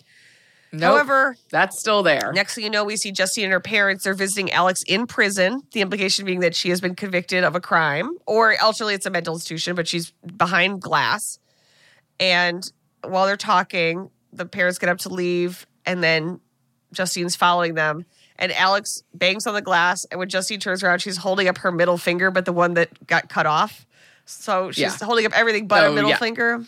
No. 0.71 0.89
However, 0.89 1.37
that's 1.51 1.79
still 1.79 2.03
there. 2.03 2.33
Next 2.35 2.55
thing 2.55 2.65
you 2.65 2.71
know, 2.71 2.85
we 2.85 2.97
see 2.97 3.11
Justine 3.11 3.45
and 3.45 3.53
her 3.53 3.61
parents 3.61 4.07
are 4.07 4.13
visiting 4.13 4.51
Alex 4.53 4.83
in 4.83 5.07
prison. 5.07 5.63
The 5.73 5.81
implication 5.81 6.27
being 6.27 6.41
that 6.41 6.55
she 6.55 6.69
has 6.69 6.81
been 6.81 6.95
convicted 6.95 7.43
of 7.43 7.55
a 7.55 7.61
crime, 7.61 8.17
or 8.27 8.55
ultimately 8.63 8.95
it's 8.95 9.07
a 9.07 9.11
mental 9.11 9.35
institution, 9.35 9.75
but 9.75 9.89
she's 9.89 10.11
behind 10.37 10.83
glass. 10.83 11.39
And 12.21 12.71
while 13.03 13.25
they're 13.27 13.37
talking, 13.37 14.11
the 14.33 14.45
parents 14.45 14.79
get 14.79 14.91
up 14.91 14.99
to 14.99 15.09
leave, 15.09 15.67
and 15.87 16.03
then 16.03 16.41
Justine's 16.93 17.37
following 17.37 17.75
them. 17.75 18.05
And 18.39 18.53
Alex 18.53 19.03
bangs 19.15 19.47
on 19.47 19.55
the 19.55 19.63
glass, 19.63 20.05
and 20.07 20.19
when 20.19 20.29
Justine 20.29 20.61
turns 20.61 20.83
around, 20.83 21.01
she's 21.01 21.17
holding 21.17 21.49
up 21.49 21.59
her 21.59 21.73
middle 21.73 21.99
finger, 21.99 22.31
but 22.31 22.45
the 22.45 22.53
one 22.53 22.75
that 22.75 23.07
got 23.07 23.29
cut 23.29 23.47
off. 23.47 23.85
So 24.27 24.71
she's 24.71 24.83
Yeah. 24.83 24.97
holding 25.07 25.27
up 25.27 25.33
everything 25.37 25.67
but 25.67 25.83
her 25.83 25.89
Oh, 25.89 25.93
middle 25.95 26.11
yeah. 26.11 26.19
finger 26.19 26.65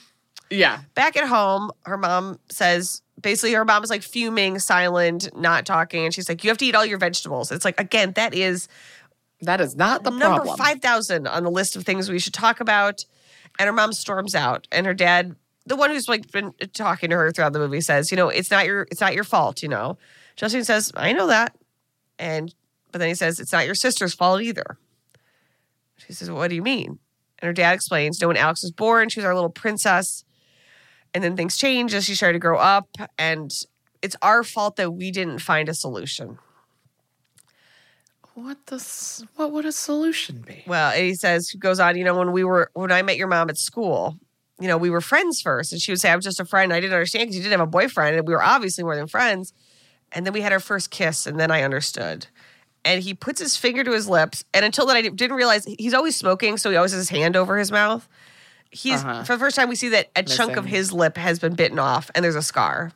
Yeah. 0.51 0.81
back 0.95 1.17
at 1.17 1.29
home, 1.29 1.71
her 1.85 1.97
mom 1.97 2.41
says 2.49 3.03
basically 3.21 3.53
her 3.53 3.65
mom 3.65 3.85
is 3.85 3.91
like 3.91 4.03
fuming, 4.03 4.59
silent, 4.59 5.29
not 5.37 5.65
talking, 5.67 6.07
and 6.07 6.13
she's 6.15 6.29
like, 6.29 6.43
"You 6.43 6.51
have 6.51 6.59
to 6.59 6.65
eat 6.67 6.75
all 6.75 6.85
your 6.87 6.99
vegetables." 6.99 7.53
It's 7.53 7.65
like 7.65 7.79
again, 7.79 8.13
that 8.17 8.35
is 8.35 8.67
That 9.43 9.61
is 9.61 9.77
not 9.77 10.03
the 10.05 10.11
number 10.11 10.41
problem. 10.43 10.57
five 10.59 10.81
thousand 10.81 11.27
on 11.29 11.45
the 11.45 11.51
list 11.51 11.77
of 11.77 11.85
things 11.85 12.11
we 12.11 12.19
should 12.19 12.35
talk 12.35 12.61
about. 12.61 13.05
And 13.59 13.67
her 13.67 13.73
mom 13.73 13.93
storms 13.93 14.35
out, 14.35 14.67
and 14.73 14.87
her 14.87 14.95
dad, 14.95 15.37
the 15.67 15.77
one 15.77 15.91
who's 15.91 16.09
like 16.09 16.31
been 16.33 16.53
talking 16.75 17.11
to 17.11 17.17
her 17.17 17.31
throughout 17.31 17.53
the 17.53 17.59
movie, 17.59 17.81
says, 17.81 18.11
"You 18.11 18.17
know, 18.17 18.29
it's 18.29 18.51
not 18.51 18.65
your 18.67 18.87
it's 18.91 19.01
not 19.01 19.15
your 19.15 19.25
fault." 19.25 19.63
You 19.63 19.69
know, 19.69 19.99
Justine 20.37 20.65
says, 20.65 20.91
"I 20.97 21.13
know 21.13 21.27
that," 21.27 21.55
and 22.21 22.55
but 22.93 22.99
then 22.99 23.09
he 23.09 23.15
says, 23.15 23.41
"It's 23.41 23.53
not 23.53 23.67
your 23.67 23.75
sister's 23.75 24.15
fault 24.15 24.43
either." 24.43 24.79
She 25.97 26.13
says, 26.13 26.31
"What 26.31 26.49
do 26.49 26.55
you 26.55 26.63
mean?" 26.63 26.99
And 27.39 27.47
her 27.47 27.53
dad 27.53 27.73
explains, 27.73 28.21
"No, 28.21 28.29
when 28.29 28.37
Alex 28.37 28.63
was 28.63 28.73
born, 28.73 29.09
she 29.09 29.21
was 29.21 29.25
our 29.25 29.35
little 29.35 29.51
princess." 29.51 30.25
And 31.13 31.25
then 31.25 31.37
things 31.37 31.57
change 31.57 31.93
as 31.93 32.05
she 32.05 32.15
started 32.15 32.35
to 32.35 32.39
grow 32.39 32.59
up, 32.59 32.89
and 33.19 33.51
it's 34.03 34.17
our 34.23 34.45
fault 34.45 34.77
that 34.77 34.93
we 34.93 35.11
didn't 35.11 35.41
find 35.41 35.69
a 35.69 35.75
solution. 35.75 36.39
What 38.35 38.67
the? 38.67 39.27
What 39.37 39.53
would 39.53 39.67
a 39.67 39.73
solution 39.73 40.43
be? 40.47 40.63
Well, 40.67 40.93
and 40.93 41.05
he 41.05 41.15
says, 41.15 41.49
he 41.49 41.59
goes 41.59 41.81
on, 41.81 41.97
you 41.97 42.05
know, 42.05 42.17
when 42.17 42.33
we 42.33 42.45
were, 42.45 42.71
when 42.75 42.93
I 42.93 43.03
met 43.03 43.17
your 43.17 43.27
mom 43.27 43.51
at 43.51 43.59
school, 43.59 44.17
you 44.59 44.69
know, 44.69 44.79
we 44.79 44.89
were 44.89 45.01
friends 45.01 45.41
first. 45.43 45.73
And 45.73 45.81
she 45.81 45.91
would 45.93 46.01
say, 46.01 46.11
I 46.11 46.17
was 46.17 46.25
just 46.25 46.41
a 46.41 46.45
friend. 46.45 46.73
I 46.73 46.81
didn't 46.81 46.95
understand 46.95 47.23
because 47.23 47.37
you 47.37 47.43
didn't 47.43 47.59
have 47.59 47.69
a 47.69 47.71
boyfriend. 47.71 48.17
And 48.17 48.27
we 48.27 48.33
were 48.33 48.43
obviously 48.43 48.85
more 48.85 48.97
than 48.97 49.09
friends. 49.09 49.53
And 50.13 50.27
then 50.27 50.33
we 50.33 50.41
had 50.41 50.53
our 50.53 50.61
first 50.61 50.91
kiss. 50.91 51.27
And 51.27 51.39
then 51.39 51.51
I 51.51 51.63
understood. 51.63 52.27
And 52.85 53.03
he 53.03 53.15
puts 53.15 53.41
his 53.41 53.57
finger 53.57 53.85
to 53.85 53.93
his 53.93 54.09
lips. 54.09 54.45
And 54.55 54.65
until 54.65 54.87
then, 54.87 54.97
I 54.97 55.03
didn't 55.03 55.37
realize 55.37 55.65
he's 55.79 55.95
always 55.95 56.17
smoking. 56.17 56.57
So 56.57 56.71
he 56.71 56.77
always 56.77 56.93
has 56.93 57.01
his 57.01 57.11
hand 57.11 57.37
over 57.37 57.59
his 57.59 57.71
mouth. 57.71 58.09
He's, 58.71 59.01
Uh-huh. 59.03 59.25
for 59.25 59.35
the 59.35 59.39
first 59.39 59.57
time, 59.57 59.69
we 59.69 59.75
see 59.77 59.89
that 59.91 60.11
a 60.17 60.23
chunk 60.23 60.57
of 60.57 60.65
his 60.65 60.93
lip 60.93 61.17
has 61.17 61.39
been 61.39 61.55
bitten 61.55 61.79
off 61.79 62.11
and 62.15 62.25
there's 62.25 62.37
a 62.37 62.43
scar. 62.43 62.93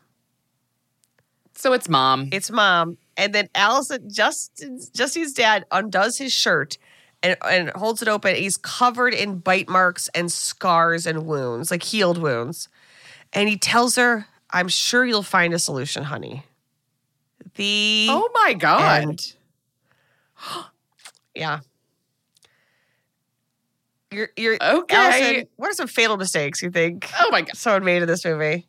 So 1.54 1.72
it's 1.72 1.88
mom. 1.88 2.28
It's 2.32 2.50
mom. 2.50 2.98
And 3.16 3.32
then 3.34 3.48
Alison, 3.54 4.08
Justin's, 4.10 4.88
Justine's 4.88 5.32
dad, 5.32 5.64
undoes 5.70 6.18
his 6.18 6.32
shirt 6.32 6.78
and, 7.22 7.36
and 7.48 7.70
holds 7.70 8.02
it 8.02 8.08
open. 8.08 8.34
He's 8.34 8.56
covered 8.56 9.14
in 9.14 9.38
bite 9.38 9.68
marks 9.68 10.08
and 10.14 10.30
scars 10.32 11.06
and 11.06 11.26
wounds, 11.26 11.70
like 11.70 11.82
healed 11.82 12.18
wounds. 12.18 12.68
And 13.32 13.48
he 13.48 13.56
tells 13.56 13.96
her, 13.96 14.26
I'm 14.50 14.68
sure 14.68 15.04
you'll 15.04 15.22
find 15.22 15.54
a 15.54 15.58
solution, 15.58 16.04
honey. 16.04 16.44
The 17.56 18.08
oh 18.10 18.28
my 18.34 18.52
god. 18.54 19.02
end. 19.02 19.32
yeah. 21.34 21.60
You're, 24.10 24.28
you're, 24.36 24.56
Okay. 24.62 24.94
Alison, 24.96 25.48
what 25.56 25.70
are 25.70 25.74
some 25.74 25.88
fatal 25.88 26.16
mistakes 26.16 26.62
you 26.62 26.70
think 26.70 27.10
Oh 27.20 27.30
my 27.32 27.42
god. 27.42 27.56
someone 27.56 27.84
made 27.84 28.00
in 28.02 28.06
this 28.08 28.24
movie? 28.24 28.68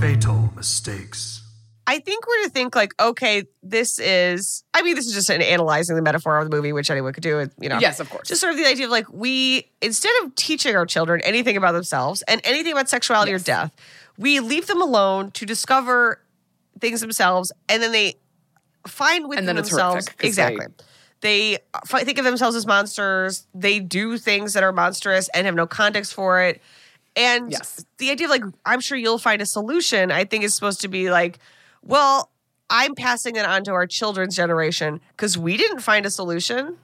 Fatal 0.00 0.52
mistakes. 0.56 1.38
I 1.86 1.98
think 1.98 2.26
we're 2.26 2.44
to 2.44 2.50
think 2.50 2.74
like, 2.76 2.92
okay, 3.00 3.44
this 3.62 3.98
is. 3.98 4.64
I 4.74 4.82
mean, 4.82 4.94
this 4.96 5.06
is 5.06 5.14
just 5.14 5.30
an 5.30 5.42
analyzing 5.42 5.96
the 5.96 6.02
metaphor 6.02 6.38
of 6.38 6.48
the 6.50 6.54
movie, 6.56 6.72
which 6.72 6.90
anyone 6.90 7.12
could 7.12 7.22
do. 7.22 7.38
it, 7.40 7.52
You 7.60 7.68
know, 7.68 7.78
Yes, 7.80 8.00
of 8.00 8.10
course. 8.10 8.28
Just 8.28 8.40
sort 8.40 8.52
of 8.52 8.58
the 8.58 8.66
idea 8.66 8.86
of 8.86 8.90
like 8.90 9.06
we 9.12 9.70
instead 9.80 10.12
of 10.24 10.34
teaching 10.34 10.76
our 10.76 10.86
children 10.86 11.20
anything 11.22 11.56
about 11.56 11.72
themselves 11.72 12.22
and 12.28 12.40
anything 12.44 12.72
about 12.72 12.88
sexuality 12.88 13.32
or 13.32 13.38
death, 13.38 13.72
we 14.18 14.40
leave 14.40 14.66
them 14.66 14.80
alone 14.82 15.30
to 15.32 15.46
discover 15.46 16.20
things 16.80 17.00
themselves, 17.00 17.52
and 17.68 17.82
then 17.82 17.92
they 17.92 18.14
find 18.86 19.28
within 19.28 19.40
And 19.40 19.48
then 19.48 19.58
it's 19.58 19.70
themselves 19.70 20.06
horrific 20.08 20.24
exactly. 20.24 20.66
They, 21.20 21.58
fi- 21.86 22.02
think 22.02 22.18
of 22.18 22.24
themselves 22.24 22.56
as 22.56 22.66
monsters. 22.66 23.46
They 23.54 23.78
do 23.78 24.18
things 24.18 24.54
that 24.54 24.64
are 24.64 24.72
monstrous 24.72 25.28
and 25.34 25.46
have 25.46 25.54
no 25.54 25.66
context 25.68 26.14
for 26.14 26.40
it. 26.42 26.60
And 27.14 27.52
Yes. 27.52 27.84
the 27.98 28.10
idea 28.10 28.26
of 28.26 28.30
like, 28.30 28.42
I'm 28.66 28.80
sure 28.80 28.98
you'll 28.98 29.18
find 29.18 29.40
a 29.40 29.46
solution, 29.46 30.10
I 30.10 30.24
think 30.24 30.42
is 30.42 30.52
supposed 30.54 30.80
to 30.80 30.88
be 30.88 31.10
like, 31.12 31.38
well, 31.82 32.30
I'm 32.70 32.94
passing 32.96 33.36
it 33.36 33.44
on 33.44 33.62
to 33.64 33.72
our 33.72 33.86
children's 33.86 34.34
generation 34.34 35.00
because 35.16 35.38
we 35.38 35.56
didn't 35.56 35.80
find 35.80 36.06
a 36.06 36.10
solution 36.10 36.76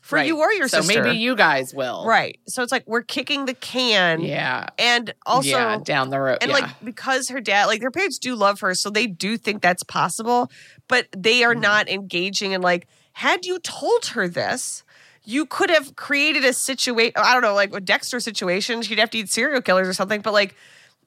for 0.00 0.16
Right. 0.16 0.26
you 0.26 0.38
or 0.38 0.52
your 0.52 0.68
so 0.68 0.80
sister. 0.80 1.02
maybe 1.02 1.18
you 1.18 1.36
guys 1.36 1.74
will. 1.74 2.04
Right. 2.06 2.38
So 2.48 2.62
it's 2.62 2.72
like 2.72 2.84
we're 2.86 3.02
kicking 3.02 3.44
the 3.44 3.54
can. 3.54 4.20
Yeah. 4.20 4.66
And 4.78 5.14
also, 5.26 5.50
yeah, 5.50 5.78
down 5.82 6.10
the 6.10 6.20
road. 6.20 6.38
and 6.40 6.50
yeah. 6.50 6.58
like 6.58 6.84
because 6.84 7.28
her 7.28 7.40
dad, 7.40 7.66
like 7.66 7.80
their 7.80 7.90
parents 7.90 8.18
do 8.18 8.34
love 8.34 8.60
her, 8.60 8.74
so 8.74 8.90
they 8.90 9.06
do 9.06 9.36
think 9.36 9.62
that's 9.62 9.82
possible, 9.82 10.50
but 10.88 11.06
they 11.16 11.44
are 11.44 11.52
mm-hmm. 11.52 11.60
not 11.60 11.88
engaging 11.88 12.52
in 12.52 12.62
like, 12.62 12.86
had 13.12 13.44
you 13.44 13.58
told 13.58 14.06
her 14.06 14.26
this, 14.26 14.82
you 15.24 15.46
could 15.46 15.70
have 15.70 15.96
created 15.96 16.44
a 16.44 16.52
situation. 16.52 17.12
I 17.16 17.32
don't 17.34 17.42
know, 17.42 17.54
like 17.54 17.72
with 17.72 17.84
Dexter 17.84 18.20
situation, 18.20 18.82
she'd 18.82 18.98
have 18.98 19.10
to 19.10 19.18
eat 19.18 19.28
serial 19.28 19.60
killers 19.60 19.88
or 19.88 19.92
something, 19.92 20.22
but 20.22 20.32
like, 20.32 20.54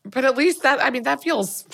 but 0.06 0.26
at 0.26 0.38
least 0.38 0.64
that 0.64 0.84
I 0.84 0.90
mean 0.90 1.04
that 1.04 1.24
feels 1.24 1.66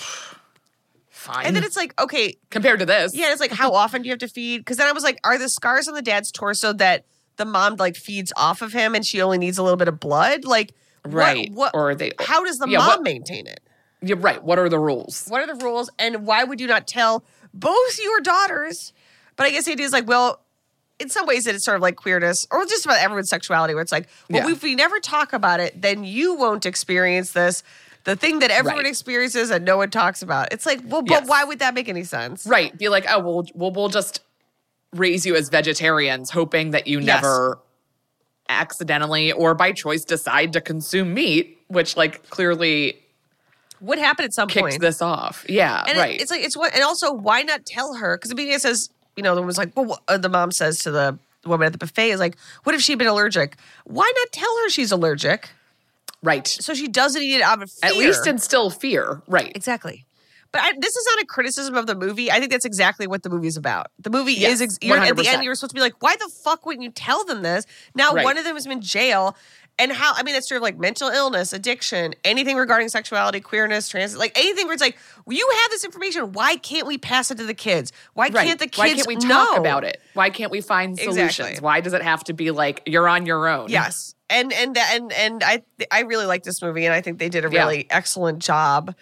fine. 1.10 1.46
and 1.46 1.54
then 1.54 1.64
it's 1.64 1.76
like, 1.76 2.00
okay, 2.00 2.36
compared 2.48 2.80
to 2.80 2.86
this. 2.86 3.14
Yeah, 3.14 3.32
it's 3.32 3.40
like 3.40 3.52
how 3.52 3.72
often 3.72 4.02
do 4.02 4.08
you 4.08 4.12
have 4.12 4.20
to 4.20 4.28
feed? 4.28 4.58
Because 4.58 4.78
then 4.78 4.88
I 4.88 4.92
was 4.92 5.04
like, 5.04 5.18
are 5.24 5.38
the 5.38 5.48
scars 5.48 5.88
on 5.88 5.94
the 5.94 6.02
dad's 6.02 6.32
torso 6.32 6.72
that 6.74 7.04
the 7.40 7.44
mom 7.44 7.74
like 7.76 7.96
feeds 7.96 8.32
off 8.36 8.62
of 8.62 8.72
him 8.72 8.94
and 8.94 9.04
she 9.04 9.20
only 9.20 9.38
needs 9.38 9.58
a 9.58 9.62
little 9.64 9.76
bit 9.76 9.88
of 9.88 9.98
blood? 9.98 10.44
Like, 10.44 10.72
Right. 11.04 11.50
What? 11.52 11.70
Or 11.74 11.94
they- 11.94 12.12
How 12.20 12.44
does 12.44 12.58
the 12.58 12.68
yeah, 12.68 12.78
mom 12.78 12.86
what- 12.88 13.02
maintain 13.02 13.46
it? 13.46 13.60
You're 14.02 14.16
right. 14.18 14.42
What 14.42 14.58
are 14.58 14.68
the 14.68 14.78
rules? 14.78 15.26
What 15.28 15.40
are 15.42 15.46
the 15.46 15.62
rules? 15.64 15.90
And 15.98 16.26
why 16.26 16.44
would 16.44 16.60
you 16.60 16.66
not 16.66 16.86
tell 16.86 17.24
both 17.52 17.98
your 18.02 18.20
daughters? 18.20 18.92
But 19.36 19.46
I 19.46 19.50
guess 19.50 19.64
the 19.64 19.72
idea 19.72 19.86
is 19.86 19.92
like, 19.92 20.06
well, 20.06 20.40
in 20.98 21.08
some 21.08 21.26
ways, 21.26 21.46
it's 21.46 21.64
sort 21.64 21.76
of 21.76 21.82
like 21.82 21.96
queerness 21.96 22.46
or 22.50 22.64
just 22.66 22.84
about 22.84 22.98
everyone's 22.98 23.30
sexuality, 23.30 23.72
where 23.74 23.82
it's 23.82 23.92
like, 23.92 24.08
well, 24.30 24.46
Yeah. 24.48 24.52
if 24.54 24.62
we 24.62 24.74
never 24.74 25.00
talk 25.00 25.32
about 25.32 25.58
it, 25.60 25.80
then 25.80 26.04
you 26.04 26.34
won't 26.34 26.66
experience 26.66 27.32
this. 27.32 27.62
The 28.04 28.16
thing 28.16 28.38
that 28.40 28.50
everyone 28.50 28.84
Right. 28.84 28.86
experiences 28.88 29.50
and 29.50 29.64
no 29.64 29.76
one 29.78 29.90
talks 29.90 30.20
about. 30.22 30.52
It's 30.52 30.64
like, 30.66 30.80
well, 30.84 31.02
but 31.02 31.10
Yes. 31.22 31.28
why 31.28 31.44
would 31.44 31.58
that 31.60 31.72
make 31.74 31.88
any 31.88 32.04
sense? 32.04 32.46
Right. 32.46 32.76
Be 32.76 32.88
like, 32.90 33.06
oh, 33.08 33.20
we'll, 33.20 33.46
we'll, 33.54 33.70
we'll 33.72 33.88
just 33.88 34.20
raise 34.92 35.24
you 35.24 35.36
as 35.36 35.48
vegetarians, 35.48 36.30
hoping 36.30 36.70
that 36.72 36.86
you 36.86 36.98
Yes. 37.00 37.22
never 37.22 37.58
accidentally 38.48 39.32
or 39.32 39.54
by 39.54 39.72
choice 39.72 40.04
decide 40.04 40.52
to 40.54 40.60
consume 40.60 41.14
meat, 41.14 41.58
which 41.68 41.96
like 41.96 42.28
clearly 42.30 42.96
Would 43.80 43.98
happen 43.98 44.24
at 44.24 44.34
some 44.34 44.48
point 44.48 44.66
kicks 44.66 44.74
point. 44.74 44.80
this 44.82 45.00
off. 45.00 45.46
Yeah. 45.48 45.84
And 45.86 45.96
it- 45.96 46.00
right. 46.00 46.20
it's 46.20 46.30
like 46.30 46.42
it's 46.42 46.56
what, 46.56 46.74
and 46.74 46.82
also 46.82 47.12
why 47.12 47.42
not 47.42 47.64
tell 47.64 47.94
her? 47.94 48.16
Because 48.16 48.30
the 48.30 48.34
media 48.36 48.58
says, 48.58 48.90
you 49.16 49.22
know, 49.22 49.34
the 49.34 49.40
woman's 49.40 49.58
like, 49.58 49.72
well, 49.76 50.00
uh, 50.08 50.18
the 50.18 50.28
mom 50.28 50.50
says 50.50 50.80
to 50.80 50.90
the 50.90 51.18
woman 51.46 51.66
at 51.66 51.72
the 51.72 51.78
buffet 51.78 52.10
is 52.10 52.20
like, 52.20 52.36
what 52.64 52.74
if 52.74 52.80
she'd 52.80 52.98
been 52.98 53.06
allergic? 53.06 53.56
Why 53.84 54.10
not 54.16 54.32
tell 54.32 54.54
her 54.62 54.68
she's 54.70 54.92
allergic 54.92 55.50
right. 56.22 56.46
so 56.46 56.74
she 56.74 56.88
doesn't 56.88 57.22
eat 57.22 57.36
it 57.36 57.42
out 57.42 57.62
of 57.62 57.70
fear? 57.70 57.90
At 57.90 57.96
least 57.96 58.26
instill 58.26 58.70
fear. 58.70 59.22
Right. 59.28 59.52
exactly. 59.54 60.04
But 60.52 60.62
I, 60.62 60.72
this 60.78 60.96
is 60.96 61.06
not 61.14 61.22
a 61.22 61.26
criticism 61.26 61.76
of 61.76 61.86
the 61.86 61.94
movie. 61.94 62.30
I 62.30 62.40
think 62.40 62.50
that's 62.50 62.64
exactly 62.64 63.06
what 63.06 63.22
the 63.22 63.30
movie's 63.30 63.56
about. 63.56 63.88
The 64.00 64.10
movie 64.10 64.32
Yes, 64.32 64.60
is 64.60 64.74
at 64.74 64.80
the 64.80 65.28
end. 65.28 65.44
You're 65.44 65.54
supposed 65.54 65.70
to 65.70 65.74
be 65.74 65.80
like, 65.80 65.94
why 66.00 66.16
the 66.16 66.28
fuck 66.42 66.66
wouldn't 66.66 66.82
you 66.82 66.90
tell 66.90 67.24
them 67.24 67.42
this? 67.42 67.66
Now 67.94 68.12
Right. 68.12 68.24
one 68.24 68.36
of 68.36 68.44
them 68.44 68.56
is 68.56 68.66
in 68.66 68.80
jail, 68.80 69.36
and 69.78 69.92
how? 69.92 70.12
I 70.14 70.24
mean, 70.24 70.34
that's 70.34 70.48
sort 70.48 70.56
of 70.58 70.62
like 70.62 70.76
mental 70.78 71.08
illness, 71.08 71.52
addiction, 71.52 72.14
anything 72.24 72.56
regarding 72.56 72.88
sexuality, 72.88 73.40
queerness, 73.40 73.88
trans, 73.88 74.16
like 74.16 74.36
anything 74.36 74.66
where 74.66 74.74
it's 74.74 74.82
like, 74.82 74.98
you 75.28 75.48
have 75.62 75.70
this 75.70 75.84
information. 75.84 76.32
Why 76.32 76.56
can't 76.56 76.86
we 76.86 76.98
pass 76.98 77.30
it 77.30 77.38
to 77.38 77.46
the 77.46 77.54
kids? 77.54 77.92
Why 78.14 78.28
Right. 78.28 78.46
can't 78.46 78.58
the 78.58 78.66
kids 78.66 78.78
Why 78.78 78.94
can't 78.94 79.06
we 79.06 79.16
talk 79.16 79.56
about 79.56 79.84
it? 79.84 80.02
Why 80.14 80.30
can't 80.30 80.50
we 80.50 80.60
find 80.60 80.98
solutions? 80.98 81.30
Exactly. 81.38 81.60
Why 81.64 81.80
does 81.80 81.92
it 81.94 82.02
have 82.02 82.24
to 82.24 82.32
be 82.34 82.50
like 82.50 82.82
you're 82.86 83.08
on 83.08 83.24
your 83.24 83.46
own? 83.48 83.68
Yes. 83.70 84.14
And 84.28 84.52
and 84.52 84.76
and 84.76 85.12
and 85.12 85.42
I 85.44 85.62
I 85.90 86.00
really 86.02 86.26
like 86.26 86.42
this 86.42 86.60
movie 86.60 86.84
and 86.84 86.92
I 86.94 87.00
think 87.00 87.18
they 87.18 87.28
did 87.28 87.44
a 87.44 87.50
Yeah. 87.50 87.60
really 87.62 87.86
excellent 87.90 88.40
job. 88.40 88.94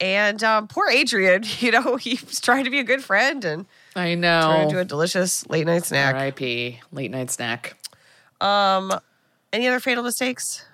And 0.00 0.42
um, 0.42 0.68
poor 0.68 0.88
Adrian, 0.88 1.44
you 1.60 1.70
know, 1.70 1.96
he 1.96 2.18
was 2.26 2.40
trying 2.40 2.64
to 2.64 2.70
be 2.70 2.78
a 2.78 2.84
good 2.84 3.02
friend 3.02 3.44
and 3.44 3.66
I 3.96 4.14
trying 4.14 4.20
know. 4.20 4.64
to 4.68 4.74
do 4.74 4.78
a 4.80 4.84
delicious 4.84 5.46
late 5.48 5.66
night 5.66 5.84
snack. 5.84 6.14
R.I.P. 6.14 6.80
Late 6.92 7.10
night 7.10 7.30
snack. 7.30 7.76
Um, 8.40 8.92
any 9.52 9.68
other 9.68 9.80
fatal 9.80 10.02
mistakes? 10.02 10.64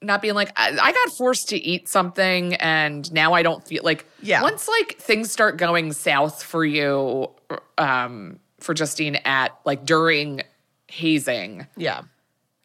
Not 0.00 0.22
being 0.22 0.34
like 0.34 0.52
I, 0.56 0.70
I 0.80 0.92
got 0.92 1.10
forced 1.16 1.48
to 1.50 1.58
eat 1.58 1.88
something, 1.88 2.54
and 2.54 3.12
now 3.12 3.34
I 3.34 3.42
don't 3.42 3.64
feel 3.66 3.82
like. 3.84 4.06
Yeah. 4.22 4.42
Once 4.42 4.68
like 4.68 4.96
things 4.98 5.30
start 5.30 5.58
going 5.58 5.92
south 5.92 6.42
for 6.42 6.64
you, 6.64 7.30
um, 7.78 8.38
for 8.58 8.74
Justine 8.74 9.16
at 9.24 9.56
like 9.64 9.84
during 9.84 10.42
hazing, 10.88 11.66
Yeah. 11.76 12.02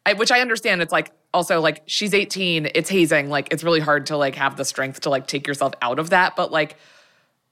I, 0.06 0.14
which 0.14 0.32
I 0.32 0.40
understand. 0.40 0.80
It's 0.82 0.92
like 0.92 1.12
also 1.34 1.60
like 1.60 1.82
she's 1.86 2.14
18, 2.14 2.68
it's 2.74 2.90
hazing. 2.90 3.28
Like 3.30 3.48
it's 3.52 3.64
really 3.64 3.80
hard 3.80 4.06
to 4.06 4.16
like 4.16 4.34
have 4.36 4.56
the 4.56 4.64
strength 4.64 5.00
to 5.00 5.10
like 5.10 5.26
take 5.26 5.46
yourself 5.46 5.72
out 5.82 5.98
of 5.98 6.10
that. 6.10 6.36
But 6.36 6.52
like 6.52 6.76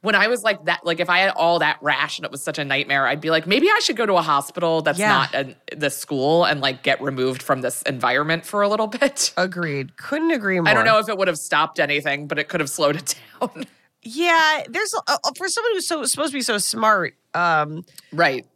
when 0.02 0.14
I 0.14 0.28
was 0.28 0.42
like 0.42 0.64
that, 0.64 0.84
like 0.84 0.98
if 1.00 1.10
I 1.10 1.18
had 1.18 1.30
all 1.36 1.58
that 1.58 1.78
rash 1.82 2.18
and 2.18 2.24
it 2.24 2.30
was 2.30 2.42
such 2.42 2.58
a 2.58 2.64
nightmare, 2.64 3.06
I'd 3.06 3.20
be 3.20 3.30
like, 3.30 3.46
maybe 3.46 3.68
I 3.68 3.80
should 3.80 3.96
go 3.96 4.06
to 4.06 4.14
a 4.14 4.22
hospital 4.22 4.80
that's 4.80 4.98
Yeah. 4.98 5.08
not 5.08 5.34
an, 5.34 5.56
the 5.76 5.90
school 5.90 6.44
and 6.44 6.60
like 6.62 6.82
get 6.82 7.00
removed 7.02 7.42
from 7.42 7.60
this 7.60 7.82
environment 7.82 8.46
for 8.46 8.62
a 8.62 8.68
little 8.68 8.86
bit. 9.00 9.32
Agreed. 9.36 9.96
Couldn't 9.98 10.30
agree 10.30 10.58
more. 10.58 10.68
I 10.68 10.74
don't 10.74 10.86
know 10.86 10.98
if 10.98 11.08
it 11.08 11.18
would 11.18 11.28
have 11.28 11.38
stopped 11.38 11.78
anything, 11.78 12.26
but 12.28 12.38
it 12.38 12.48
could 12.48 12.60
have 12.60 12.70
slowed 12.70 12.96
it 12.96 13.14
down. 13.40 13.64
Yeah, 14.02 14.62
there's 14.70 14.94
a, 14.94 15.12
a- 15.12 15.34
for 15.36 15.48
someone 15.48 15.72
who's 15.74 15.86
so 15.86 16.02
supposed 16.04 16.32
to 16.32 16.38
be 16.38 16.42
so 16.42 16.56
smart. 16.56 17.14
Um, 17.34 17.84
right. 18.12 18.46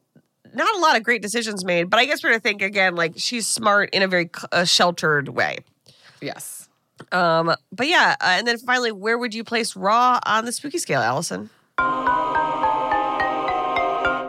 Not 0.55 0.74
a 0.76 0.78
lot 0.78 0.97
of 0.97 1.02
great 1.02 1.20
decisions 1.22 1.64
made, 1.64 1.90
but 1.90 1.98
I 2.01 2.05
guess 2.06 2.22
we're 2.22 2.31
gonna 2.31 2.40
think 2.40 2.62
again 2.62 2.94
like 2.94 3.14
she's 3.16 3.47
smart 3.47 3.90
in 3.93 4.02
a 4.02 4.09
very 4.09 4.31
uh, 4.52 4.64
sheltered 4.64 5.28
way. 5.31 5.59
Yes. 6.20 6.68
Um, 7.12 7.55
but 7.72 7.89
yeah, 7.89 8.14
uh, 8.20 8.24
and 8.39 8.47
then 8.47 8.56
finally, 8.59 8.93
where 8.93 9.18
would 9.18 9.35
you 9.35 9.43
place 9.44 9.74
Raw 9.76 10.20
on 10.24 10.44
the 10.44 10.52
spooky 10.52 10.78
scale, 10.78 11.01
Alison? 11.01 11.51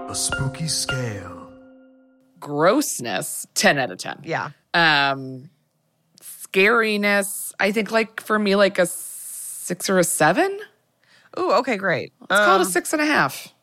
A 0.09 0.15
spooky 0.15 0.67
scale. 0.67 1.47
Grossness, 2.39 3.45
10 3.55 3.77
out 3.79 3.91
of 3.91 3.97
10. 3.97 4.21
Yeah, 4.23 4.49
Um, 4.73 5.49
scariness, 6.21 7.53
I 7.59 7.71
think 7.71 7.91
like 7.91 8.21
for 8.21 8.37
me, 8.39 8.55
like 8.55 8.77
a 8.79 8.85
six 8.85 9.89
or 9.89 9.97
a 9.99 10.03
seven. 10.03 10.59
Ooh, 11.39 11.51
okay, 11.53 11.75
great. 11.77 12.13
Let's 12.29 12.39
call 12.45 12.53
it 12.55 12.61
Um, 12.61 12.61
a 12.61 12.65
six 12.65 12.93
and 12.93 13.01
a 13.01 13.05
half. 13.05 13.53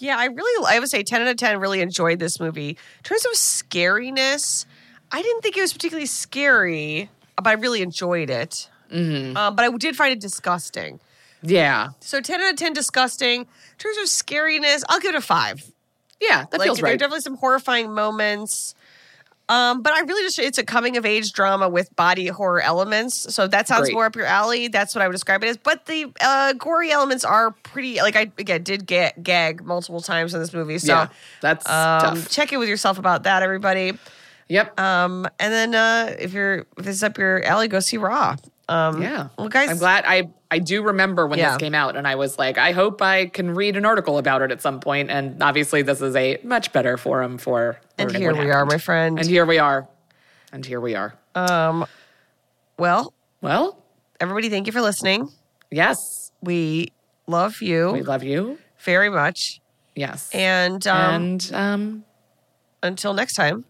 Yeah, 0.00 0.16
I 0.18 0.26
really, 0.26 0.66
I 0.66 0.78
would 0.78 0.88
say 0.88 1.02
10 1.02 1.22
out 1.22 1.28
of 1.28 1.36
10 1.36 1.60
really 1.60 1.80
enjoyed 1.80 2.18
this 2.18 2.40
movie. 2.40 2.70
In 2.70 3.02
terms 3.02 3.24
of 3.26 3.32
scariness, 3.32 4.64
I 5.12 5.22
didn't 5.22 5.42
think 5.42 5.56
it 5.56 5.60
was 5.60 5.72
particularly 5.72 6.06
scary, 6.06 7.10
but 7.36 7.46
I 7.46 7.52
really 7.52 7.82
enjoyed 7.82 8.30
it. 8.30 8.68
Mm-hmm. 8.90 9.36
Um, 9.36 9.54
but 9.54 9.64
I 9.64 9.76
did 9.76 9.96
find 9.96 10.12
it 10.12 10.20
disgusting. 10.20 11.00
Yeah. 11.42 11.90
So 12.00 12.20
10 12.20 12.40
out 12.40 12.50
of 12.50 12.56
10 12.56 12.72
disgusting. 12.72 13.42
In 13.42 13.46
terms 13.78 13.98
of 13.98 14.04
scariness, 14.04 14.82
I'll 14.88 15.00
give 15.00 15.14
it 15.14 15.18
a 15.18 15.20
five. 15.20 15.70
Yeah, 16.20 16.44
that 16.50 16.58
like, 16.58 16.66
feels 16.66 16.80
there 16.80 16.92
are 16.92 16.96
definitely 16.96 17.22
some 17.22 17.36
horrifying 17.36 17.94
moments. 17.94 18.74
Um, 19.50 19.82
but 19.82 19.92
I 19.92 20.00
really 20.02 20.22
just, 20.22 20.38
it's 20.38 20.58
a 20.58 20.64
coming 20.64 20.96
of 20.96 21.04
age 21.04 21.32
drama 21.32 21.68
with 21.68 21.94
body 21.96 22.28
horror 22.28 22.60
elements. 22.60 23.34
So 23.34 23.48
that 23.48 23.66
sounds 23.66 23.82
Great. 23.82 23.94
more 23.94 24.04
up 24.06 24.14
your 24.14 24.24
alley. 24.24 24.68
That's 24.68 24.94
what 24.94 25.02
I 25.02 25.08
would 25.08 25.12
describe 25.12 25.42
it 25.42 25.48
as. 25.48 25.56
But 25.56 25.86
the 25.86 26.06
uh, 26.20 26.52
gory 26.52 26.92
elements 26.92 27.24
are 27.24 27.50
pretty, 27.50 27.96
like 28.00 28.14
I, 28.14 28.30
again, 28.38 28.62
did 28.62 28.86
get 28.86 29.20
gag 29.24 29.64
multiple 29.64 30.00
times 30.00 30.34
in 30.34 30.40
this 30.40 30.52
movie. 30.54 30.78
So 30.78 30.92
yeah, 30.92 31.08
that's 31.40 31.68
um, 31.68 32.00
tough. 32.00 32.30
check 32.30 32.52
in 32.52 32.60
with 32.60 32.68
yourself 32.68 32.96
about 32.98 33.24
that, 33.24 33.42
everybody. 33.42 33.98
Yep. 34.46 34.78
Um, 34.78 35.26
and 35.40 35.52
then 35.52 35.74
uh, 35.74 36.14
if 36.18 36.32
you're 36.32 36.66
if 36.78 36.84
this 36.84 36.96
is 36.96 37.02
up 37.02 37.18
your 37.18 37.42
alley, 37.44 37.66
go 37.66 37.80
see 37.80 37.96
Raw. 37.96 38.36
Um, 38.70 39.02
yeah. 39.02 39.28
Well, 39.36 39.48
guys, 39.48 39.68
I'm 39.70 39.78
glad 39.78 40.04
I 40.06 40.30
I 40.50 40.58
do 40.60 40.82
remember 40.82 41.26
when 41.26 41.38
Yeah. 41.38 41.50
this 41.50 41.58
came 41.58 41.74
out, 41.74 41.96
and 41.96 42.06
I 42.06 42.14
was 42.14 42.38
like, 42.38 42.56
I 42.56 42.72
hope 42.72 43.02
I 43.02 43.26
can 43.26 43.54
read 43.54 43.76
an 43.76 43.84
article 43.84 44.16
about 44.18 44.42
it 44.42 44.50
at 44.52 44.62
some 44.62 44.78
point. 44.80 45.10
And 45.10 45.42
obviously, 45.42 45.82
this 45.82 46.00
is 46.00 46.14
a 46.16 46.38
much 46.44 46.72
better 46.72 46.96
forum 46.96 47.36
for. 47.38 47.80
And 47.98 48.14
here 48.14 48.32
we 48.34 48.50
are, 48.50 48.64
my 48.66 48.78
friend. 48.78 49.18
And 49.18 49.28
here 49.28 49.44
we 49.44 49.58
are. 49.58 49.88
And 50.52 50.64
here 50.64 50.80
we 50.80 50.94
are. 50.94 51.14
Um, 51.34 51.84
well, 52.78 53.12
Well, 53.40 53.76
everybody, 54.20 54.48
thank 54.48 54.66
you 54.66 54.72
for 54.72 54.80
listening. 54.80 55.28
yes, 55.70 56.30
We 56.42 56.92
love 57.26 57.60
you 57.62 57.92
we 57.92 58.02
love 58.02 58.22
you. 58.24 58.58
very 58.80 59.08
much. 59.10 59.60
Yes. 59.94 60.30
And 60.32 60.84
um, 60.86 61.14
and 61.14 61.50
um, 61.54 62.04
until 62.82 63.14
next 63.14 63.34
time, 63.34 63.64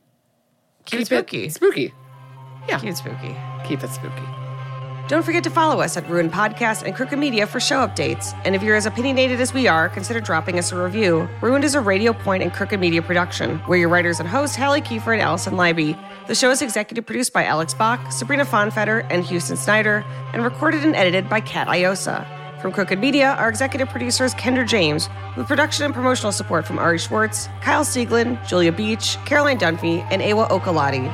keep, 0.85 1.01
it 1.01 1.07
spooky. 1.07 1.45
it 1.47 1.53
spooky. 1.55 1.93
Yeah, 2.69 2.79
Keep 2.79 2.91
it 2.91 2.97
spooky. 2.97 3.37
keep 3.67 3.83
it 3.83 3.91
spooky. 3.91 4.40
Don't 5.11 5.25
forget 5.25 5.43
to 5.43 5.51
follow 5.51 5.81
us 5.81 5.97
at 5.97 6.09
Ruin 6.09 6.31
Podcast 6.31 6.85
and 6.85 6.95
Crooked 6.95 7.19
Media 7.19 7.45
for 7.45 7.59
show 7.59 7.85
updates. 7.85 8.33
And 8.45 8.55
if 8.55 8.63
you're 8.63 8.77
as 8.77 8.87
opinionated 8.87 9.41
as 9.41 9.53
we 9.53 9.67
are, 9.67 9.89
consider 9.89 10.21
dropping 10.21 10.57
us 10.57 10.71
a 10.71 10.81
review. 10.81 11.29
Ruined 11.43 11.65
is 11.65 11.75
a 11.75 11.81
Radio 11.81 12.13
Point 12.13 12.45
and 12.45 12.53
Crooked 12.53 12.79
Media 12.79 13.03
production. 13.03 13.61
We're 13.67 13.79
your 13.79 13.89
writers 13.89 14.21
and 14.21 14.29
hosts, 14.29 14.55
Halle 14.55 14.81
Kiefer 14.81 15.13
and 15.13 15.21
Alison 15.21 15.55
Leiby. 15.55 15.99
The 16.29 16.37
show 16.37 16.53
is 16.53 16.63
executive 16.63 17.07
produced 17.07 17.33
by 17.33 17.45
Alex 17.45 17.75
Bach, 17.75 18.13
Sabrina 18.13 18.45
Fonfetter, 18.45 19.05
and 19.11 19.25
Houston 19.25 19.57
Snyder, 19.57 20.05
and 20.33 20.45
recorded 20.45 20.85
and 20.85 20.95
edited 20.95 21.29
by 21.29 21.41
Kat 21.41 21.67
Iosa. 21.67 22.25
From 22.63 22.71
Crooked 22.71 23.01
Media, 23.01 23.33
our 23.33 23.49
executive 23.49 23.89
producer 23.89 24.25
is 24.25 24.35
Kendra 24.35 24.65
James, 24.65 25.09
with 25.37 25.49
production 25.49 25.87
and 25.87 25.93
promotional 25.93 26.31
support 26.31 26.65
from 26.65 26.79
Ari 26.79 26.99
Schwartz, 26.99 27.49
Kyle 27.63 27.83
Seglin, 27.83 28.39
Julia 28.47 28.71
Beach, 28.71 29.17
Caroline 29.27 29.59
Dunphy, 29.59 30.07
and 30.13 30.23
Ewa 30.23 30.47
Okulate. 30.51 31.11